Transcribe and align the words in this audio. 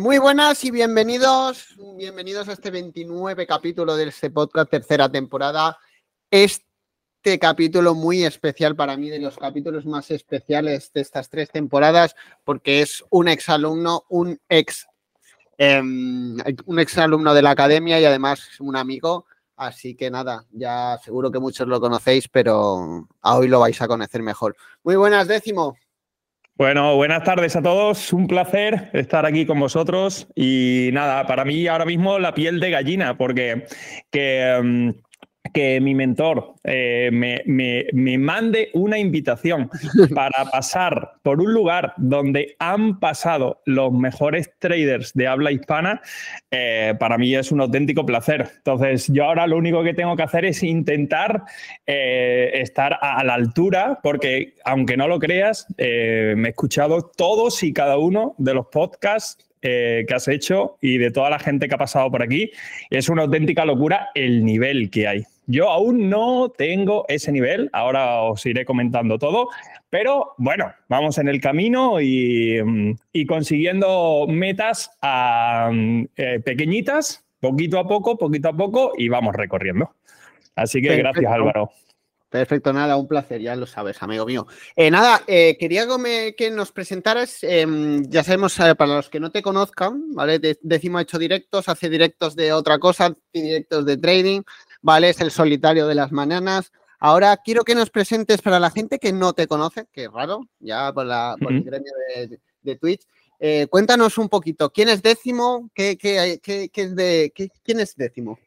muy 0.00 0.16
buenas 0.16 0.64
y 0.64 0.70
bienvenidos, 0.70 1.76
bienvenidos 1.98 2.48
a 2.48 2.52
este 2.52 2.70
29 2.70 3.46
capítulo 3.46 3.96
de 3.96 4.08
este 4.08 4.30
podcast, 4.30 4.70
tercera 4.70 5.10
temporada. 5.10 5.76
Este 6.30 7.38
capítulo 7.38 7.94
muy 7.94 8.24
especial 8.24 8.74
para 8.74 8.96
mí, 8.96 9.10
de 9.10 9.18
los 9.18 9.36
capítulos 9.36 9.84
más 9.84 10.10
especiales 10.10 10.90
de 10.94 11.02
estas 11.02 11.28
tres 11.28 11.50
temporadas, 11.50 12.16
porque 12.44 12.80
es 12.80 13.04
un 13.10 13.28
exalumno, 13.28 14.04
un 14.08 14.40
ex, 14.48 14.86
em, 15.58 16.38
un 16.64 16.78
exalumno 16.78 17.34
de 17.34 17.42
la 17.42 17.50
academia 17.50 18.00
y 18.00 18.06
además 18.06 18.58
un 18.58 18.76
amigo. 18.76 19.26
Así 19.54 19.96
que 19.96 20.10
nada, 20.10 20.46
ya 20.50 20.98
seguro 21.04 21.30
que 21.30 21.40
muchos 21.40 21.68
lo 21.68 21.78
conocéis, 21.78 22.26
pero 22.28 23.06
hoy 23.20 23.48
lo 23.48 23.60
vais 23.60 23.80
a 23.82 23.86
conocer 23.86 24.22
mejor. 24.22 24.56
Muy 24.82 24.96
buenas, 24.96 25.28
décimo. 25.28 25.76
Bueno, 26.60 26.94
buenas 26.94 27.24
tardes 27.24 27.56
a 27.56 27.62
todos. 27.62 28.12
Un 28.12 28.26
placer 28.26 28.90
estar 28.92 29.24
aquí 29.24 29.46
con 29.46 29.58
vosotros. 29.58 30.28
Y 30.34 30.90
nada, 30.92 31.26
para 31.26 31.46
mí 31.46 31.66
ahora 31.66 31.86
mismo 31.86 32.18
la 32.18 32.34
piel 32.34 32.60
de 32.60 32.68
gallina, 32.68 33.16
porque 33.16 33.64
que, 34.10 34.42
em, 34.42 34.92
que 35.52 35.80
mi 35.80 35.94
mentor 35.94 36.54
eh, 36.64 37.10
me, 37.12 38.18
mande 38.18 38.70
una 38.74 38.98
invitación 38.98 39.70
para 40.14 40.44
pasar 40.50 41.12
por 41.22 41.40
un 41.40 41.52
lugar 41.52 41.94
donde 41.96 42.56
han 42.58 42.98
pasado 43.00 43.62
los 43.64 43.92
mejores 43.92 44.50
traders 44.58 45.12
de 45.14 45.26
habla 45.26 45.52
hispana, 45.52 46.02
eh, 46.50 46.94
para 46.98 47.18
mí 47.18 47.34
es 47.34 47.50
un 47.50 47.60
auténtico 47.60 48.04
placer. 48.04 48.48
Entonces, 48.58 49.08
yo 49.08 49.24
ahora 49.24 49.46
lo 49.46 49.56
único 49.56 49.82
que 49.82 49.94
tengo 49.94 50.16
que 50.16 50.22
hacer 50.22 50.44
es 50.44 50.62
intentar 50.62 51.44
eh, 51.86 52.50
estar 52.54 52.98
a 53.00 53.24
la 53.24 53.34
altura, 53.34 53.98
porque 54.02 54.54
aunque 54.64 54.96
no 54.96 55.08
lo 55.08 55.18
creas, 55.18 55.66
me 55.78 56.48
he 56.48 56.50
escuchado 56.50 57.02
todos 57.02 57.62
y 57.62 57.72
cada 57.72 57.98
uno 57.98 58.34
de 58.38 58.54
los 58.54 58.66
podcasts 58.66 59.46
que 59.60 60.06
has 60.14 60.26
hecho 60.26 60.78
y 60.80 60.96
de 60.96 61.10
toda 61.10 61.28
la 61.28 61.38
gente 61.38 61.68
que 61.68 61.74
ha 61.74 61.78
pasado 61.78 62.10
por 62.10 62.22
aquí. 62.22 62.50
Es 62.88 63.08
una 63.08 63.22
auténtica 63.22 63.64
locura 63.64 64.08
el 64.14 64.44
nivel 64.44 64.90
que 64.90 65.06
hay. 65.06 65.24
Yo 65.50 65.68
aún 65.68 66.08
no 66.08 66.52
tengo 66.56 67.04
ese 67.08 67.32
nivel, 67.32 67.70
ahora 67.72 68.22
os 68.22 68.46
iré 68.46 68.64
comentando 68.64 69.18
todo, 69.18 69.48
pero 69.90 70.34
bueno, 70.38 70.72
vamos 70.88 71.18
en 71.18 71.26
el 71.26 71.40
camino 71.40 72.00
y, 72.00 72.62
mm, 72.62 73.26
consiguiendo 73.26 74.26
metas 74.28 74.92
eh, 75.02 76.40
pequeñitas, 76.44 77.26
poquito 77.40 77.80
a 77.80 77.88
poco, 77.88 78.16
poquito 78.16 78.50
a 78.50 78.56
poco, 78.56 78.92
y 78.96 79.08
vamos 79.08 79.34
recorriendo. 79.34 79.90
Así 80.54 80.80
que 80.80 80.96
gracias 80.96 81.32
Álvaro. 81.32 81.72
Perfecto, 82.28 82.72
nada, 82.72 82.96
un 82.96 83.08
placer, 83.08 83.40
ya 83.40 83.56
lo 83.56 83.66
sabes, 83.66 84.00
amigo 84.04 84.24
mío. 84.24 84.46
Eh, 84.76 84.88
nada, 84.88 85.22
eh, 85.26 85.56
quería 85.58 85.84
que, 86.38 86.50
nos 86.52 86.70
presentaras, 86.70 87.42
em, 87.42 88.08
ya 88.08 88.22
sabemos, 88.22 88.56
para 88.56 88.94
los 88.94 89.10
que 89.10 89.18
no 89.18 89.32
te 89.32 89.42
conozcan, 89.42 90.14
¿vale? 90.14 90.38
Décimo 90.62 91.00
hecho 91.00 91.18
directos, 91.18 91.68
hace 91.68 91.90
directos 91.90 92.36
de 92.36 92.52
otra 92.52 92.78
cosa, 92.78 93.16
directos 93.32 93.84
de 93.84 93.96
trading. 93.96 94.42
¿Vale? 94.82 95.10
Es 95.10 95.20
el 95.20 95.30
solitario 95.30 95.86
de 95.86 95.94
las 95.94 96.12
mañanas. 96.12 96.72
Ahora 96.98 97.36
quiero 97.38 97.64
que 97.64 97.74
nos 97.74 97.90
presentes 97.90 98.42
para 98.42 98.60
la 98.60 98.70
gente 98.70 98.98
que 98.98 99.12
no 99.12 99.32
te 99.32 99.46
conoce, 99.46 99.86
que 99.92 100.04
es 100.04 100.12
raro, 100.12 100.42
ya 100.58 100.92
por, 100.92 101.06
la, 101.06 101.34
el 101.40 101.62
gremio 101.62 101.92
de, 102.62 102.76
Twitch. 102.76 103.06
Eh, 103.38 103.66
cuéntanos 103.70 104.18
un 104.18 104.28
poquito, 104.28 104.70
¿quién 104.70 104.90
es 104.90 105.02
décimo? 105.02 105.70
¿Qué, 105.74 105.96
es 106.42 106.94
de, 106.94 107.32
¿Quién 107.62 107.80
es 107.80 107.96
décimo? 107.96 108.38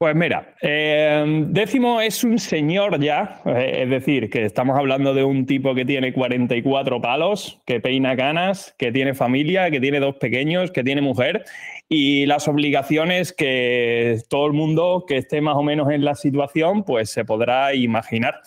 Pues 0.00 0.14
mira, 0.14 0.54
eh, 0.62 1.24
décimo 1.48 2.00
es 2.00 2.22
un 2.22 2.38
señor 2.38 3.00
ya, 3.00 3.42
eh, 3.44 3.80
es 3.82 3.90
decir, 3.90 4.30
que 4.30 4.44
estamos 4.44 4.78
hablando 4.78 5.12
de 5.12 5.24
un 5.24 5.44
tipo 5.44 5.74
que 5.74 5.84
tiene 5.84 6.12
44 6.12 7.00
palos, 7.00 7.60
que 7.66 7.80
peina 7.80 8.14
canas, 8.14 8.76
que 8.78 8.92
tiene 8.92 9.14
familia, 9.14 9.72
que 9.72 9.80
tiene 9.80 9.98
dos 9.98 10.14
pequeños, 10.14 10.70
que 10.70 10.84
tiene 10.84 11.00
mujer 11.00 11.44
y 11.88 12.26
las 12.26 12.46
obligaciones 12.46 13.32
que 13.32 14.20
todo 14.28 14.46
el 14.46 14.52
mundo 14.52 15.04
que 15.04 15.16
esté 15.16 15.40
más 15.40 15.56
o 15.56 15.64
menos 15.64 15.90
en 15.90 16.04
la 16.04 16.14
situación 16.14 16.84
pues 16.84 17.10
se 17.10 17.24
podrá 17.24 17.74
imaginar. 17.74 18.40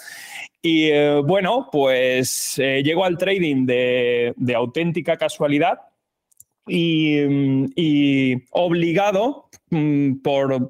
Y 0.62 0.86
eh, 0.86 1.20
bueno, 1.22 1.68
pues 1.70 2.56
llego 2.56 3.04
al 3.04 3.18
trading 3.18 3.66
de, 3.66 4.34
auténtica 4.56 5.18
casualidad 5.18 5.80
y 6.68 8.36
obligado 8.52 9.50
Mm, 9.74 10.22
por, 10.22 10.70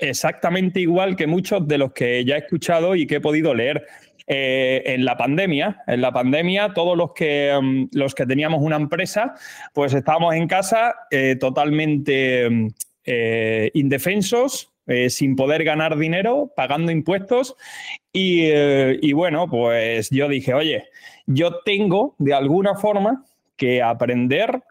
exactamente 0.00 0.80
igual 0.80 1.14
que 1.14 1.28
muchos 1.28 1.68
de 1.68 1.78
los 1.78 1.92
que 1.92 2.24
ya 2.24 2.34
he 2.34 2.38
escuchado 2.40 2.96
y 2.96 3.06
que 3.06 3.16
he 3.16 3.20
podido 3.20 3.54
leer. 3.54 3.86
Eh, 4.32 4.82
en 4.86 5.04
la 5.04 5.16
pandemia, 5.16 5.82
en 5.88 6.00
la 6.00 6.12
pandemia, 6.12 6.72
todos 6.72 6.96
los 6.96 7.12
que, 7.14 7.52
mm, 7.60 7.88
los 7.92 8.14
que 8.14 8.26
teníamos 8.26 8.60
una 8.62 8.76
empresa, 8.76 9.34
pues 9.72 9.92
estábamos 9.92 10.34
en 10.34 10.46
casa 10.46 10.94
eh, 11.10 11.36
totalmente 11.38 12.48
mm, 12.48 12.68
eh, 13.04 13.70
indefensos, 13.74 14.66
sin 15.08 15.36
poder 15.36 15.62
ganar 15.62 15.96
dinero, 15.96 16.50
pagando 16.56 16.90
impuestos. 16.90 17.54
Y 18.12 19.12
bueno, 19.12 19.48
pues 19.48 20.10
yo 20.10 20.28
dije, 20.28 20.52
oye, 20.52 20.88
yo 21.26 21.60
tengo 21.64 22.16
de 22.18 22.34
alguna 22.34 22.74
forma 22.74 23.24
que 23.56 23.82
aprender 23.82 24.64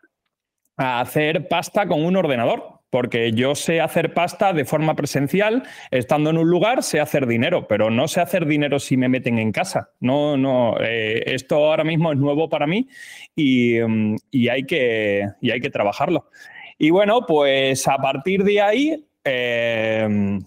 a 0.80 1.02
hacer 1.02 1.48
pasta 1.48 1.88
con 1.88 2.04
un 2.04 2.16
ordenador 2.16 2.80
porque 2.90 3.32
yo 3.34 3.56
sé 3.56 3.82
hacer 3.82 4.14
pasta 4.14 4.52
de 4.54 4.66
forma 4.66 4.96
presencial, 4.96 5.64
estando 5.92 6.32
en 6.32 6.38
un 6.38 6.50
lugar, 6.50 6.82
sé 6.84 7.00
hacer 7.00 7.28
dinero, 7.28 7.68
pero 7.68 7.90
no 7.90 8.08
sé 8.08 8.20
hacer 8.20 8.46
dinero 8.46 8.80
si 8.80 8.98
me 8.98 9.10
meten 9.10 9.38
en 9.38 9.52
casa. 9.52 9.92
No, 10.00 10.38
no, 10.38 10.76
eh, 10.80 11.22
esto 11.28 11.58
ahora 11.58 11.84
mismo 11.84 12.12
es 12.12 12.18
nuevo 12.18 12.50
para 12.50 12.66
mí 12.66 12.88
mm, 13.36 14.16
y, 14.32 14.48
hay 14.48 14.64
que, 14.66 15.28
hay 15.44 15.62
que 15.62 15.70
trabajarlo. 15.70 16.30
Y 16.78 16.90
bueno, 16.90 17.26
pues 17.28 17.88
a 17.88 17.98
partir 17.98 18.44
de 18.44 18.62
ahí 18.62 19.08
em, 19.24 20.40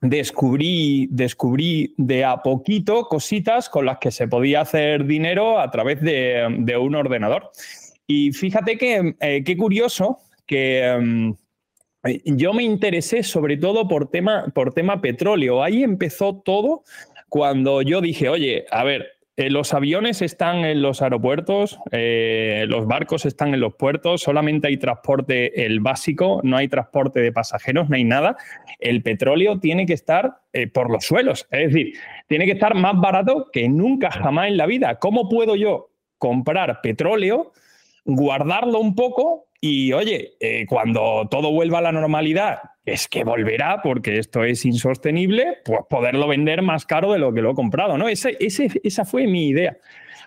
descubrí, 0.00 1.08
descubrí 1.10 1.94
de 1.98 2.24
a 2.24 2.42
poquito 2.42 3.08
cositas 3.08 3.68
con 3.68 3.86
las 3.86 3.98
que 3.98 4.10
se 4.10 4.28
podía 4.28 4.60
hacer 4.60 5.04
dinero 5.04 5.58
a 5.58 5.70
través 5.70 6.00
de, 6.00 6.76
un 6.80 6.94
ordenador. 6.94 7.50
Y 8.06 8.32
fíjate 8.32 8.76
que 8.76 9.14
eh, 9.20 9.42
qué 9.44 9.56
curioso 9.56 10.18
que 10.46 10.84
em, 10.84 11.34
eh, 12.04 12.20
yo 12.24 12.52
me 12.52 12.62
interesé 12.62 13.22
sobre 13.22 13.56
todo 13.56 13.88
por 13.88 14.10
tema, 14.10 14.46
por 14.54 14.74
tema 14.74 15.00
petróleo. 15.00 15.62
Ahí 15.62 15.82
empezó 15.82 16.42
todo 16.44 16.84
cuando 17.28 17.82
yo 17.82 18.00
dije, 18.00 18.28
oye, 18.28 18.66
a 18.70 18.84
ver, 18.84 19.06
eh, 19.36 19.50
los 19.50 19.74
aviones 19.74 20.22
están 20.22 20.58
en 20.58 20.82
los 20.82 21.02
aeropuertos, 21.02 21.80
los 21.90 22.86
barcos 22.86 23.26
están 23.26 23.52
en 23.52 23.58
los 23.58 23.74
puertos, 23.74 24.20
solamente 24.20 24.68
hay 24.68 24.76
transporte 24.76 25.66
el 25.66 25.80
básico, 25.80 26.40
no 26.44 26.56
hay 26.56 26.68
transporte 26.68 27.18
de 27.18 27.32
pasajeros, 27.32 27.88
no 27.88 27.96
hay 27.96 28.04
nada. 28.04 28.36
El 28.78 29.02
petróleo 29.02 29.58
tiene 29.58 29.86
que 29.86 29.94
estar 29.94 30.42
por 30.72 30.88
los 30.88 31.04
suelos, 31.04 31.48
es 31.50 31.72
decir, 31.72 31.94
tiene 32.28 32.44
que 32.44 32.52
estar 32.52 32.76
más 32.76 33.00
barato 33.00 33.48
que 33.52 33.68
nunca 33.68 34.12
jamás 34.12 34.48
en 34.48 34.56
la 34.56 34.66
vida. 34.66 35.00
¿Cómo 35.00 35.28
puedo 35.28 35.56
yo 35.56 35.90
comprar 36.18 36.80
petróleo, 36.80 37.52
guardarlo 38.04 38.78
un 38.80 38.94
poco 38.94 39.48
y 39.60 39.92
oye, 39.92 40.34
eh, 40.40 40.66
cuando 40.66 41.26
todo 41.30 41.50
vuelva 41.50 41.78
a 41.78 41.82
la 41.82 41.92
normalidad, 41.92 42.58
es 42.84 43.08
que 43.08 43.24
volverá 43.24 43.80
porque 43.82 44.18
esto 44.18 44.44
es 44.44 44.64
insostenible, 44.66 45.58
pues 45.64 45.80
poderlo 45.88 46.28
vender 46.28 46.60
más 46.60 46.84
caro 46.84 47.12
de 47.12 47.18
lo 47.18 47.32
que 47.32 47.40
lo 47.40 47.52
he 47.52 47.54
comprado, 47.54 47.96
¿no? 47.96 48.08
esa 48.08 49.04
fue 49.04 49.26
mi 49.26 49.48
idea. 49.48 49.78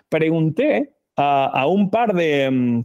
Pregunté 0.08 0.94
a 1.16 1.66
un 1.66 1.90
par 1.90 2.14
de 2.14 2.50
mm, 2.50 2.84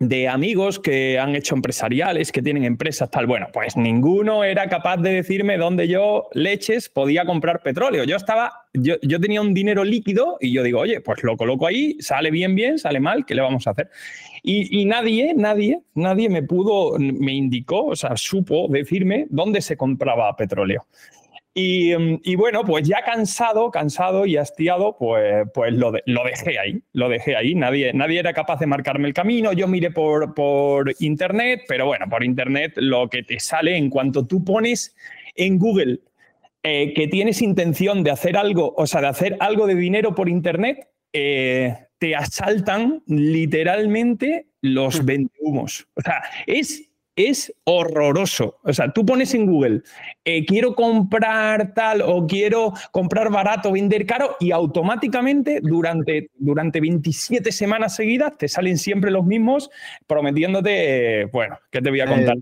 de 0.00 0.28
amigos 0.28 0.78
que 0.78 1.18
han 1.18 1.34
hecho 1.34 1.56
empresariales, 1.56 2.30
que 2.30 2.40
tienen 2.40 2.64
empresas 2.64 3.10
tal. 3.10 3.26
Bueno, 3.26 3.48
pues 3.52 3.76
ninguno 3.76 4.44
era 4.44 4.68
capaz 4.68 4.98
de 4.98 5.12
decirme 5.12 5.58
dónde 5.58 5.88
yo, 5.88 6.28
leches, 6.32 6.88
podía 6.88 7.24
comprar 7.24 7.62
petróleo. 7.62 8.04
Yo 8.04 8.16
estaba, 8.16 8.68
yo, 8.72 8.94
yo, 9.02 9.20
tenía 9.20 9.40
un 9.40 9.54
dinero 9.54 9.82
líquido 9.82 10.38
y 10.40 10.52
yo 10.52 10.62
digo, 10.62 10.80
oye, 10.80 11.00
pues 11.00 11.24
lo 11.24 11.36
coloco 11.36 11.66
ahí, 11.66 11.96
sale 12.00 12.30
bien, 12.30 12.54
bien, 12.54 12.78
sale 12.78 13.00
mal, 13.00 13.26
¿qué 13.26 13.34
le 13.34 13.42
vamos 13.42 13.66
a 13.66 13.70
hacer? 13.70 13.90
Y, 14.44 14.80
y 14.80 14.84
nadie, 14.84 15.34
nadie, 15.34 15.80
nadie 15.94 16.28
me 16.28 16.44
pudo, 16.44 16.96
me 16.98 17.32
indicó, 17.32 17.86
o 17.86 17.96
sea, 17.96 18.16
supo 18.16 18.68
decirme 18.68 19.26
dónde 19.30 19.60
se 19.60 19.76
compraba 19.76 20.34
petróleo. 20.36 20.86
Mm, 21.58 22.20
y, 22.22 22.36
bueno, 22.36 22.62
pues 22.64 22.86
ya 22.86 23.02
cansado, 23.04 23.70
cansado 23.72 24.26
y 24.26 24.36
hastiado, 24.36 24.96
pues, 24.96 25.48
pues 25.52 25.72
lo, 25.72 25.92
lo, 26.06 26.24
dejé 26.24 26.58
ahí, 26.58 26.82
lo 26.92 27.08
dejé 27.08 27.34
ahí. 27.34 27.54
Nadie, 27.54 27.92
nadie 27.92 28.20
era 28.20 28.32
capaz 28.32 28.60
de 28.60 28.66
marcarme 28.66 29.08
el 29.08 29.14
camino. 29.14 29.52
Yo 29.52 29.66
miré 29.66 29.90
por, 29.90 30.34
por 30.34 30.94
internet, 31.00 31.62
pero 31.66 31.86
bueno, 31.86 32.06
por 32.08 32.22
internet 32.22 32.74
lo 32.76 33.08
que 33.08 33.24
te 33.24 33.40
sale 33.40 33.76
en 33.76 33.90
cuanto 33.90 34.24
tú 34.26 34.44
pones 34.44 34.94
en 35.34 35.58
Google 35.58 36.00
eh, 36.62 36.92
que 36.94 37.08
tienes 37.08 37.42
intención 37.42 38.04
de 38.04 38.12
hacer 38.12 38.36
algo, 38.36 38.74
o 38.76 38.86
sea, 38.86 39.00
de 39.00 39.08
hacer 39.08 39.36
algo 39.40 39.66
de 39.66 39.74
dinero 39.74 40.14
por 40.14 40.28
internet, 40.28 40.88
eh, 41.12 41.74
te 41.98 42.14
asaltan 42.14 43.02
literalmente 43.06 44.46
los 44.60 45.04
vendehumos. 45.04 45.88
O 45.94 46.02
sea, 46.02 46.22
es 46.46 46.87
es 47.18 47.52
horroroso. 47.64 48.58
O 48.62 48.72
sea, 48.72 48.92
tú 48.92 49.04
pones 49.04 49.34
en 49.34 49.44
Google, 49.44 49.82
eh, 50.24 50.46
quiero 50.46 50.74
comprar 50.76 51.74
tal 51.74 52.00
o 52.00 52.26
quiero 52.28 52.72
comprar 52.92 53.30
barato, 53.30 53.72
vender 53.72 54.06
caro, 54.06 54.36
y 54.38 54.52
automáticamente 54.52 55.60
durante, 55.60 56.30
durante 56.36 56.80
27 56.80 57.50
semanas 57.50 57.96
seguidas 57.96 58.38
te 58.38 58.46
salen 58.46 58.78
siempre 58.78 59.10
los 59.10 59.26
mismos 59.26 59.68
prometiéndote, 60.06 61.24
bueno, 61.32 61.58
¿qué 61.70 61.82
te 61.82 61.90
voy 61.90 62.00
a 62.00 62.04
eh, 62.04 62.08
contar? 62.08 62.36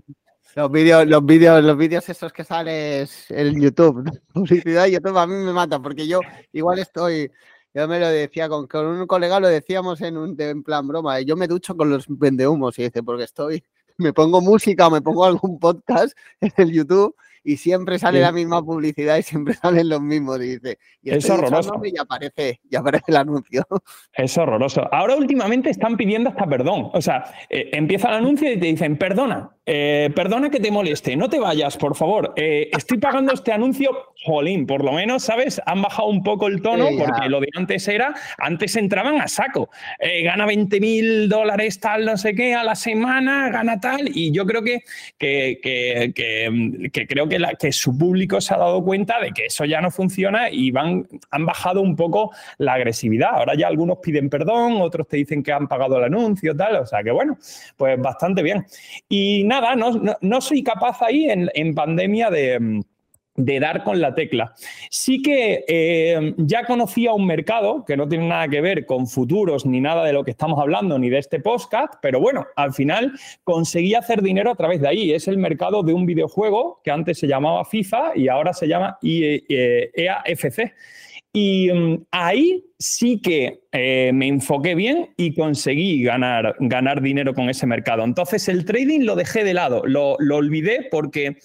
los 0.55 0.71
vídeos, 0.71 1.07
los 1.07 1.25
vídeos, 1.25 1.63
los 1.63 1.77
vídeos 1.77 2.09
esos 2.09 2.31
que 2.31 2.43
sales 2.43 3.29
en 3.29 3.59
YouTube, 3.59 4.03
publicidad 4.33 4.85
YouTube 4.85 5.17
a 5.17 5.25
mí 5.25 5.35
me 5.35 5.53
mata 5.53 5.79
porque 5.79 6.07
yo 6.07 6.19
igual 6.51 6.77
estoy, 6.77 7.31
yo 7.73 7.87
me 7.87 7.99
lo 7.99 8.09
decía 8.09 8.47
con, 8.47 8.67
con 8.67 8.85
un 8.85 9.07
colega, 9.07 9.39
lo 9.39 9.47
decíamos 9.47 10.01
en 10.01 10.17
un 10.17 10.39
en 10.39 10.61
plan 10.61 10.87
broma, 10.87 11.19
yo 11.21 11.35
me 11.35 11.47
ducho 11.47 11.75
con 11.75 11.89
los 11.89 12.05
vendehumos 12.07 12.77
y 12.77 12.83
dice, 12.83 13.01
porque 13.01 13.23
estoy 13.23 13.63
me 13.97 14.13
pongo 14.13 14.41
música 14.41 14.87
o 14.87 14.91
me 14.91 15.01
pongo 15.01 15.25
algún 15.25 15.59
podcast 15.59 16.17
en 16.41 16.51
el 16.57 16.71
YouTube 16.71 17.15
y 17.47 17.55
siempre 17.55 17.97
sale 17.97 18.19
la 18.19 18.33
misma 18.33 18.61
publicidad 18.61 19.15
y 19.15 19.23
siempre 19.23 19.53
salen 19.61 19.87
los 19.87 20.01
mismos. 20.01 20.37
dice, 20.37 20.77
y 21.01 21.11
es 21.11 21.29
horroroso. 21.29 21.81
Y 21.81 21.97
aparece, 21.97 22.59
y 22.69 22.75
aparece 22.75 23.05
el 23.07 23.15
anuncio. 23.15 23.65
Es 24.13 24.37
horroroso. 24.37 24.89
Ahora 24.91 25.15
últimamente 25.15 25.69
están 25.69 25.95
pidiendo 25.95 26.31
hasta 26.31 26.45
perdón. 26.47 26.89
O 26.93 27.01
sea, 27.01 27.23
eh, 27.49 27.69
empieza 27.71 28.09
el 28.09 28.15
anuncio 28.15 28.51
y 28.51 28.57
te 28.57 28.65
dicen, 28.65 28.97
perdona, 28.97 29.51
eh, 29.65 30.09
perdona 30.15 30.49
que 30.49 30.59
te 30.59 30.71
moleste, 30.71 31.15
no 31.15 31.29
te 31.29 31.39
vayas, 31.39 31.77
por 31.77 31.95
favor. 31.95 32.33
Eh, 32.35 32.69
estoy 32.73 32.97
pagando 32.97 33.31
este 33.31 33.53
anuncio, 33.53 33.91
jolín, 34.25 34.65
por 34.65 34.83
lo 34.83 34.91
menos, 34.91 35.23
¿sabes? 35.23 35.61
Han 35.67 35.83
bajado 35.83 36.09
un 36.09 36.23
poco 36.23 36.47
el 36.47 36.61
tono 36.61 36.87
porque 36.97 37.29
lo 37.29 37.39
de 37.39 37.49
antes 37.55 37.87
era, 37.87 38.15
antes 38.39 38.75
entraban 38.75 39.21
a 39.21 39.27
saco. 39.27 39.69
gana 40.23 40.45
20 40.47 40.79
mil 40.79 41.29
dólares 41.29 41.79
tal, 41.79 42.05
no 42.05 42.17
sé 42.17 42.33
qué, 42.33 42.55
a 42.55 42.63
la 42.63 42.75
semana, 42.75 43.49
gana 43.49 43.79
tal. 43.79 44.09
Y 44.13 44.31
yo 44.31 44.45
creo 44.45 44.63
que, 44.63 44.81
que, 45.17 45.59
que, 45.61 46.89
que 46.91 47.07
creo 47.07 47.29
que 47.29 47.36
su 47.71 47.97
público 47.97 48.41
se 48.41 48.53
ha 48.53 48.57
dado 48.57 48.83
cuenta 48.83 49.19
de 49.19 49.31
que 49.31 49.45
eso 49.45 49.65
ya 49.65 49.81
no 49.81 49.91
funciona 49.91 50.49
y 50.49 50.71
van, 50.71 51.07
han 51.31 51.45
bajado 51.45 51.81
un 51.81 51.95
poco 51.95 52.31
la 52.57 52.73
agresividad. 52.73 53.31
Ahora 53.33 53.55
ya 53.55 53.67
algunos 53.67 53.99
piden 53.99 54.29
perdón, 54.29 54.81
otros 54.81 55.07
te 55.07 55.17
dicen 55.17 55.43
que 55.43 55.51
han 55.51 55.67
pagado 55.67 55.97
el 55.97 56.05
anuncio, 56.05 56.55
tal. 56.55 56.77
O 56.77 56.85
sea 56.85 57.03
que 57.03 57.11
bueno, 57.11 57.37
pues 57.75 57.99
bastante 57.99 58.43
bien. 58.43 58.65
Y 59.09 59.43
nada, 59.43 59.75
no, 59.75 60.41
soy 60.41 60.63
capaz 60.63 61.01
ahí 61.01 61.27
en 61.29 61.75
pandemia 61.75 62.29
de 62.29 62.83
de 63.37 63.59
dar 63.59 63.83
con 63.83 64.01
la 64.01 64.15
tecla. 64.15 64.53
Sí 64.89 65.21
que 65.21 65.63
eh, 65.67 66.33
ya 66.37 66.65
conocía 66.65 67.13
un 67.13 67.25
mercado 67.25 67.85
que 67.85 67.95
no 67.95 68.09
tiene 68.09 68.27
nada 68.27 68.47
que 68.47 68.61
ver 68.61 68.85
con 68.85 69.07
futuros 69.07 69.65
ni 69.65 69.79
nada 69.79 70.03
de 70.03 70.11
lo 70.11 70.23
que 70.23 70.31
estamos 70.31 70.59
hablando 70.59 70.99
ni 70.99 71.09
de 71.09 71.19
este 71.19 71.39
podcast, 71.39 71.93
pero 72.01 72.19
bueno, 72.19 72.45
al 72.55 72.73
final 72.73 73.13
conseguí 73.43 73.93
hacer 73.93 74.21
dinero 74.21 74.51
a 74.51 74.55
través 74.55 74.81
de 74.81 74.87
ahí. 74.87 75.13
Es 75.13 75.27
el 75.27 75.37
mercado 75.37 75.83
de 75.83 75.93
un 75.93 76.05
videojuego 76.05 76.81
que 76.83 76.91
antes 76.91 77.19
se 77.19 77.27
llamaba 77.27 77.63
FIFA 77.63 78.13
y 78.15 78.27
ahora 78.27 78.53
se 78.53 78.67
llama 78.67 78.97
EAFC. 79.01 80.59
E 80.59 80.73
y 81.33 81.71
mm, 81.71 82.05
ahí 82.09 82.65
sí 82.79 83.21
que 83.21 83.61
eh, 83.71 84.11
me 84.11 84.27
enfoqué 84.27 84.73
bien 84.73 85.09
y 85.17 85.35
conseguí 85.35 86.01
ganar, 86.01 86.55
ganar 86.59 87.01
dinero 87.01 87.35
con 87.35 87.49
ese 87.49 87.67
mercado. 87.67 88.03
Entonces 88.03 88.47
el 88.49 88.65
trading 88.65 89.01
lo 89.01 89.15
dejé 89.15 89.43
de 89.43 89.53
lado, 89.53 89.83
lo 89.85 90.15
olvidé 90.15 90.87
porque 90.89 91.37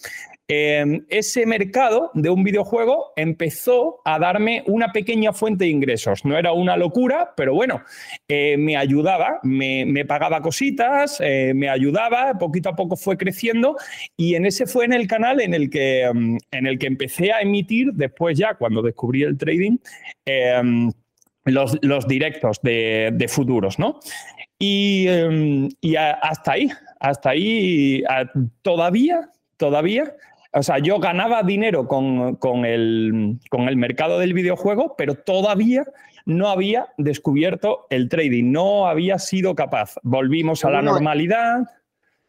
Em, 0.49 1.07
ese 1.09 1.47
mercado 1.47 2.11
de 2.15 2.29
un 2.29 2.43
videojuego 2.43 3.13
empezó 3.17 4.01
a 4.05 4.19
darme 4.19 4.65
una 4.67 4.93
pequeña 4.93 5.33
fuente 5.33 5.65
de 5.65 5.71
ingresos. 5.71 6.25
No 6.25 6.37
era 6.37 6.53
una 6.53 6.77
locura, 6.77 7.33
pero 7.37 7.55
bueno, 7.55 7.83
eh, 8.29 8.57
me 8.57 8.77
ayudaba, 8.77 9.39
me, 9.45 10.05
pagaba 10.05 10.43
cositas, 10.43 11.19
eh, 11.21 11.53
me 11.55 11.69
ayudaba, 11.69 12.37
poquito 12.39 12.71
a 12.71 12.77
poco 12.77 12.97
fue 12.97 13.17
creciendo 13.17 13.77
y 14.17 14.35
en 14.35 14.45
ese 14.45 14.67
fue 14.67 14.85
en 14.85 14.93
el 14.93 15.07
canal 15.07 15.41
en 15.41 15.55
el 15.55 15.71
que, 15.71 16.03
em, 16.03 16.39
en 16.51 16.67
el 16.67 16.79
que 16.79 16.89
empecé 16.89 17.33
a 17.33 17.41
emitir 17.41 17.93
después 17.93 18.37
ya, 18.37 18.55
cuando 18.55 18.83
descubrí 18.83 19.23
el 19.23 19.39
trading. 19.39 19.79
Em, 20.27 20.91
los, 21.45 22.07
directos 22.07 22.61
de, 22.63 23.27
futuros, 23.29 23.79
¿no? 23.79 24.01
Y, 24.59 25.07
hasta 25.97 26.53
ahí, 26.53 26.69
hasta 27.01 27.31
ahí, 27.31 28.05
todavía, 28.63 29.29
todavía 29.57 30.15
o 30.55 30.63
sea, 30.63 30.79
yo 30.79 30.99
ganaba 30.99 31.43
dinero 31.43 31.89
con, 31.89 32.67
el, 32.67 33.39
mercado 33.77 34.19
del 34.19 34.35
videojuego, 34.35 34.95
pero 34.97 35.15
todavía 35.15 35.85
no 36.27 36.49
había 36.49 36.89
descubierto 36.99 37.87
el 37.91 38.09
trading, 38.09 38.53
no 38.53 38.87
había 38.87 39.19
sido 39.19 39.55
capaz. 39.55 39.95
Volvimos 40.03 40.65
a 40.65 40.71
la 40.71 40.83
normalidad. 40.83 41.63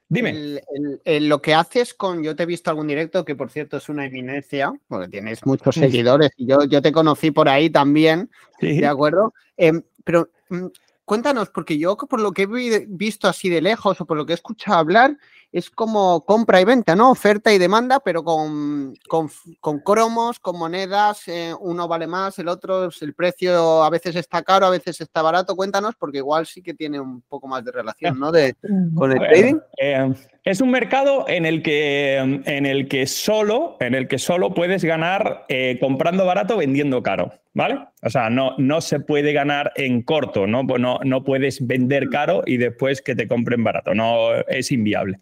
Dime. 0.08 0.62
lo 1.06 1.42
que 1.42 1.54
haces 1.54 1.94
con, 1.94 2.24
yo 2.24 2.36
te 2.36 2.44
he 2.44 2.46
visto 2.46 2.70
algún 2.70 2.88
directo 2.88 3.26
que 3.26 3.36
por 3.36 3.50
cierto 3.50 3.78
es 3.78 3.90
una 3.90 4.06
eminencia, 4.06 4.72
porque 4.88 5.08
tienes 5.08 5.46
muchos 5.46 5.76
seguidores 5.76 6.32
y 6.38 6.46
yo, 6.46 6.64
yo 6.66 6.82
te 6.82 6.92
conocí 6.92 7.32
por 7.32 7.50
ahí 7.50 7.70
también, 7.70 8.30
¿de 8.62 8.86
acuerdo? 8.86 9.34
Em, 9.58 9.82
pero 10.04 10.30
mm, 10.50 10.68
cuéntanos, 11.04 11.50
porque 11.50 11.78
yo 11.78 11.98
por 11.98 12.22
lo 12.22 12.32
que 12.32 12.44
he 12.44 12.86
visto 12.88 13.28
así 13.28 13.50
de 13.50 13.62
lejos 13.62 14.00
o 14.00 14.06
por 14.06 14.16
lo 14.16 14.26
que 14.26 14.34
he 14.34 14.36
escuchado 14.36 14.78
hablar, 14.78 15.18
es 15.54 15.70
como 15.70 16.26
compra 16.26 16.60
y 16.60 16.66
venta, 16.66 16.96
¿no? 16.96 17.12
Oferta 17.12 17.54
y 17.54 17.60
demanda, 17.60 18.00
pero 18.00 18.24
con, 18.24 18.96
con, 19.08 19.80
cromos, 19.80 20.40
con 20.40 20.58
monedas, 20.58 21.28
eh, 21.28 21.54
uno 21.60 21.88
vale 21.88 22.08
más, 22.08 22.40
el 22.40 22.48
otro, 22.48 22.90
el 23.00 23.14
precio 23.14 23.84
a 23.84 23.90
veces 23.92 24.16
está 24.16 24.42
caro, 24.42 24.66
a 24.66 24.72
veces 24.72 25.00
está 25.00 25.22
barato. 25.22 25.56
Cuéntanos, 25.56 25.94
porque 25.96 26.18
igual 26.18 26.48
sí 26.48 26.64
que 26.64 26.74
tiene 26.74 27.00
un 27.00 27.22
poco 27.22 27.48
más 27.48 27.64
de 27.64 27.72
relación, 27.72 28.20
¿no? 28.20 28.32
De, 28.32 28.56
con 28.96 29.12
el 29.12 29.20
trading. 29.20 29.60
Eh, 29.80 30.12
es 30.44 30.60
un 30.60 30.72
mercado 30.72 31.26
en 31.28 31.46
el 31.46 31.62
que, 31.62 32.18
en 32.18 32.66
el 32.66 32.88
que 32.88 33.06
solo, 33.06 33.78
en 33.80 33.94
el 33.94 34.08
que 34.08 34.18
solo 34.18 34.56
puedes 34.56 34.84
ganar 34.84 35.46
eh, 35.50 35.78
comprando 35.80 36.26
barato, 36.26 36.58
vendiendo 36.58 37.04
caro. 37.04 37.32
¿Vale? 37.56 37.78
O 38.02 38.10
sea, 38.10 38.32
no, 38.32 38.56
no 38.58 38.82
se 38.82 39.00
puede 39.00 39.32
ganar 39.32 39.72
en 39.76 40.02
corto, 40.02 40.48
¿no? 40.48 40.64
No, 40.64 41.00
no 41.04 41.24
puedes 41.24 41.66
vender 41.66 42.10
caro 42.10 42.42
y 42.48 42.58
después 42.58 43.04
que 43.04 43.16
te 43.16 43.28
compren 43.28 43.64
barato, 43.64 43.94
no 43.94 44.34
es 44.48 44.72
inviable. 44.72 45.20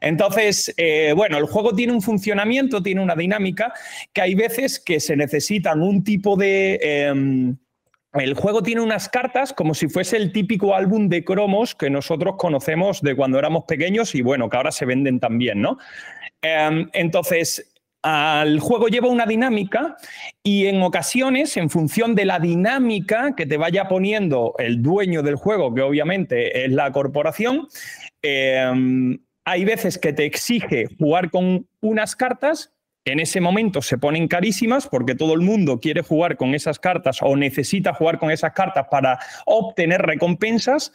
Entonces, 0.00 0.72
eh, 0.76 1.12
bueno, 1.16 1.38
el 1.38 1.46
juego 1.46 1.74
tiene 1.74 1.92
un 1.92 2.00
funcionamiento, 2.00 2.84
tiene 2.84 3.02
una 3.02 3.16
dinámica 3.16 3.72
que 4.12 4.22
hay 4.22 4.36
veces 4.36 4.78
que 4.78 5.00
se 5.00 5.16
necesitan 5.16 5.82
un 5.82 6.04
tipo 6.04 6.36
de... 6.36 6.78
Em, 6.80 7.56
el 8.14 8.34
juego 8.34 8.62
tiene 8.62 8.82
unas 8.82 9.08
cartas 9.08 9.52
como 9.52 9.74
si 9.74 9.88
fuese 9.88 10.18
el 10.18 10.32
típico 10.32 10.76
álbum 10.76 11.08
de 11.08 11.24
cromos 11.24 11.74
que 11.74 11.88
nosotros 11.90 12.34
conocemos 12.36 13.00
de 13.00 13.16
cuando 13.16 13.38
éramos 13.38 13.64
pequeños 13.64 14.14
y 14.14 14.20
bueno, 14.20 14.50
que 14.50 14.56
ahora 14.58 14.70
se 14.70 14.84
venden 14.84 15.18
también, 15.18 15.62
¿no? 15.62 15.78
Em, 16.42 16.90
entonces, 16.92 17.71
el 18.04 18.58
juego 18.58 18.88
lleva 18.88 19.08
una 19.08 19.26
dinámica 19.26 19.96
y 20.42 20.66
en 20.66 20.82
ocasiones, 20.82 21.56
en 21.56 21.70
función 21.70 22.14
de 22.14 22.24
la 22.24 22.40
dinámica 22.40 23.34
que 23.36 23.46
te 23.46 23.56
vaya 23.56 23.86
poniendo 23.86 24.54
el 24.58 24.82
dueño 24.82 25.22
del 25.22 25.36
juego, 25.36 25.72
que 25.72 25.82
obviamente 25.82 26.64
es 26.64 26.72
la 26.72 26.90
corporación, 26.90 27.68
em, 28.22 29.18
hay 29.44 29.64
veces 29.64 29.98
que 29.98 30.12
te 30.12 30.24
exige 30.24 30.88
jugar 30.98 31.30
con 31.30 31.66
unas 31.80 32.16
cartas 32.16 32.72
en 33.04 33.20
ese 33.20 33.40
momento 33.40 33.82
se 33.82 33.98
ponen 33.98 34.28
carísimas 34.28 34.86
porque 34.86 35.14
todo 35.14 35.34
el 35.34 35.40
mundo 35.40 35.80
quiere 35.80 36.02
jugar 36.02 36.36
con 36.36 36.54
esas 36.54 36.78
cartas 36.78 37.18
o 37.22 37.36
necesita 37.36 37.92
jugar 37.94 38.18
con 38.18 38.30
esas 38.30 38.52
cartas 38.52 38.86
para 38.90 39.18
obtener 39.44 40.02
recompensas, 40.02 40.92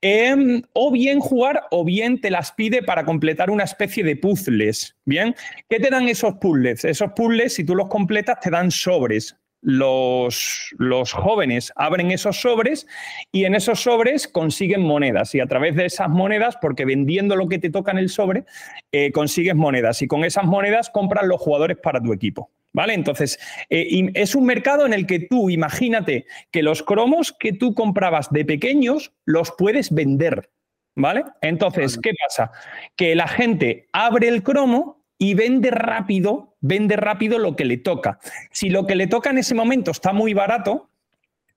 em, 0.00 0.62
o 0.74 0.92
bien 0.92 1.20
jugar 1.20 1.62
o 1.70 1.84
bien 1.84 2.20
te 2.20 2.30
las 2.30 2.52
pide 2.52 2.82
para 2.82 3.04
completar 3.04 3.50
una 3.50 3.64
especie 3.64 4.04
de 4.04 4.16
puzzles. 4.16 4.96
Bien, 5.04 5.34
¿qué 5.68 5.80
te 5.80 5.90
dan 5.90 6.08
esos 6.08 6.34
puzzles? 6.34 6.84
Esos 6.84 7.12
puzzles, 7.12 7.54
si 7.54 7.64
tú 7.64 7.74
los 7.74 7.88
completas, 7.88 8.40
te 8.40 8.50
dan 8.50 8.70
sobres 8.70 9.36
los, 9.60 10.74
los, 10.78 11.12
jóvenes 11.12 11.72
abren 11.76 12.10
esos 12.10 12.40
sobres 12.40 12.86
y 13.32 13.44
en 13.44 13.54
esos 13.54 13.80
sobres 13.80 14.28
consiguen 14.28 14.82
monedas 14.82 15.34
y 15.34 15.40
a 15.40 15.46
través 15.46 15.74
de 15.76 15.86
esas 15.86 16.08
monedas, 16.08 16.56
porque 16.60 16.84
vendiendo 16.84 17.36
lo 17.36 17.48
que 17.48 17.58
te 17.58 17.70
toca 17.70 17.90
en 17.90 17.98
el 17.98 18.08
sobre, 18.08 18.44
eh, 18.92 19.10
consigues 19.12 19.56
monedas 19.56 20.00
y 20.02 20.06
con 20.06 20.24
esas 20.24 20.44
monedas 20.44 20.90
compran 20.90 21.28
los 21.28 21.40
jugadores 21.40 21.76
para 21.82 22.00
tu 22.00 22.12
equipo. 22.12 22.50
¿Vale? 22.74 22.92
Entonces, 22.92 23.40
eh, 23.70 24.10
es 24.14 24.34
un 24.34 24.44
mercado 24.44 24.84
en 24.84 24.92
el 24.92 25.06
que 25.06 25.20
tú, 25.20 25.48
imagínate 25.48 26.26
que 26.50 26.62
los 26.62 26.82
cromos 26.82 27.32
que 27.32 27.52
tú 27.52 27.74
comprabas 27.74 28.30
de 28.30 28.44
pequeños 28.44 29.12
los 29.24 29.52
puedes 29.56 29.92
vender. 29.92 30.50
¿Vale? 30.94 31.24
Entonces, 31.40 31.96
¿qué 31.96 32.10
pasa? 32.20 32.50
Que 32.94 33.14
la 33.14 33.26
gente 33.26 33.88
abre 33.92 34.28
el 34.28 34.42
cromo 34.42 34.97
y 35.18 35.34
vende 35.34 35.70
rápido, 35.70 36.56
vende 36.60 36.96
rápido 36.96 37.38
lo 37.38 37.56
que 37.56 37.64
le 37.64 37.76
toca. 37.76 38.18
Si 38.52 38.70
lo 38.70 38.86
que 38.86 38.94
le 38.94 39.08
toca 39.08 39.30
en 39.30 39.38
ese 39.38 39.54
momento 39.54 39.90
está 39.90 40.12
muy 40.12 40.32
barato, 40.32 40.90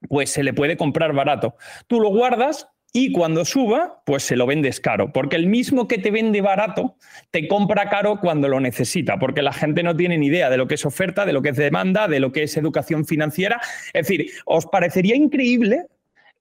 pues 0.09 0.31
se 0.31 0.43
le 0.43 0.53
puede 0.53 0.77
comprar 0.77 1.13
barato. 1.13 1.55
Tú 1.87 1.99
lo 1.99 2.09
guardas 2.09 2.67
y 2.93 3.13
cuando 3.13 3.45
suba, 3.45 4.01
pues 4.05 4.23
se 4.23 4.35
lo 4.35 4.45
vendes 4.45 4.81
caro, 4.81 5.13
porque 5.13 5.37
el 5.37 5.47
mismo 5.47 5.87
que 5.87 5.97
te 5.97 6.11
vende 6.11 6.41
barato, 6.41 6.97
te 7.29 7.47
compra 7.47 7.87
caro 7.87 8.19
cuando 8.19 8.49
lo 8.49 8.59
necesita, 8.59 9.17
porque 9.17 9.41
la 9.41 9.53
gente 9.53 9.81
no 9.81 9.95
tiene 9.95 10.17
ni 10.17 10.27
idea 10.27 10.49
de 10.49 10.57
lo 10.57 10.67
que 10.67 10.75
es 10.75 10.85
oferta, 10.85 11.25
de 11.25 11.31
lo 11.31 11.41
que 11.41 11.49
es 11.49 11.57
demanda, 11.57 12.09
de 12.09 12.19
lo 12.19 12.33
que 12.33 12.43
es 12.43 12.57
educación 12.57 13.05
financiera. 13.05 13.61
Es 13.93 14.07
decir, 14.07 14.31
¿os 14.45 14.65
parecería 14.65 15.15
increíble 15.15 15.85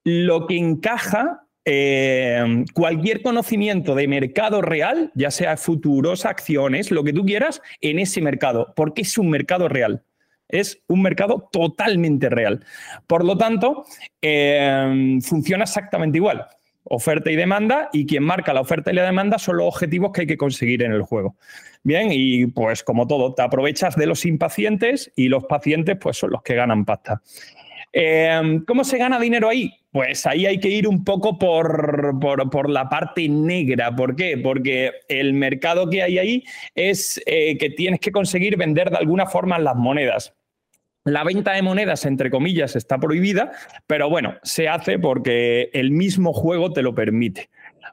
lo 0.03 0.47
que 0.47 0.57
encaja 0.57 1.47
eh, 1.65 2.65
cualquier 2.75 3.23
conocimiento 3.23 3.95
de 3.95 4.09
mercado 4.09 4.63
real, 4.63 5.13
ya 5.15 5.31
sea 5.31 5.57
futuros, 5.57 6.25
acciones, 6.25 6.91
lo 6.91 7.05
que 7.05 7.13
tú 7.13 7.25
quieras, 7.25 7.61
en 7.81 7.99
ese 7.99 8.21
mercado, 8.21 8.73
porque 8.75 9.03
es 9.03 9.19
un 9.19 9.31
mercado 9.31 9.69
real. 9.69 10.03
Es 10.49 10.83
un 10.89 11.03
mercado 11.03 11.49
totalmente 11.53 12.29
real. 12.29 12.65
Por 13.07 13.25
lo 13.25 13.39
tanto, 13.39 13.85
eh, 14.21 15.19
funciona 15.23 15.65
exactamente 15.65 16.19
igual. 16.19 16.47
Oferta 16.83 17.31
y 17.31 17.37
demanda, 17.37 17.89
y 17.93 18.07
quien 18.07 18.25
marca 18.25 18.53
la 18.53 18.63
oferta 18.63 18.91
y 18.91 18.95
la 18.95 19.05
demanda 19.05 19.39
son 19.39 19.59
los 19.59 19.69
objetivos 19.69 20.11
que 20.13 20.23
hay 20.23 20.27
que 20.27 20.37
conseguir 20.37 20.83
en 20.83 20.93
el 20.93 21.03
juego. 21.03 21.37
Bien, 21.83 22.09
y 22.11 22.47
pues 22.47 22.83
como 22.83 23.07
todo, 23.07 23.35
te 23.35 23.43
aprovechas 23.43 23.97
de 23.97 24.07
los 24.07 24.27
impacientes 24.27 25.13
y 25.15 25.29
los 25.29 25.45
pacientes 25.45 25.97
pues 26.01 26.17
son 26.17 26.31
los 26.31 26.43
que 26.43 26.55
ganan 26.55 26.85
pasta. 26.85 27.23
Eh, 27.93 28.61
¿Cómo 28.67 28.85
se 28.85 28.99
gana 28.99 29.19
dinero 29.19 29.49
ahí? 29.49 29.73
Pues 29.91 30.25
ahí 30.27 30.47
hay 30.47 30.61
que 30.61 30.69
ir 30.69 30.87
un 30.87 31.05
poco 31.05 31.39
por, 31.39 32.19
por, 32.21 32.71
la 32.71 32.89
parte 32.89 33.29
negra. 33.29 33.95
¿Por 33.95 34.15
qué? 34.15 34.39
Porque 34.39 34.93
el 35.09 35.35
mercado 35.35 35.91
que 35.91 36.03
hay 36.03 36.19
ahí 36.19 36.45
es 36.75 37.21
eh, 37.27 37.59
que 37.59 37.71
tienes 37.71 37.99
que 37.99 38.13
conseguir 38.13 38.57
vender 38.57 38.91
de 38.91 38.99
alguna 38.99 39.27
forma 39.27 39.59
las 39.59 39.75
monedas. 39.75 40.33
La 41.05 41.25
venta 41.25 41.53
de 41.53 41.63
monedas, 41.63 42.05
entre 42.05 42.31
comillas, 42.31 42.77
está 42.77 42.99
prohibida, 42.99 43.53
pero 43.87 44.11
bueno, 44.11 44.37
se 44.43 44.69
hace 44.69 44.99
porque 44.99 45.71
el 45.73 45.91
mismo 45.91 46.33
juego 46.33 46.73
te 46.73 46.83
lo 46.83 46.95
permite. 46.95 47.49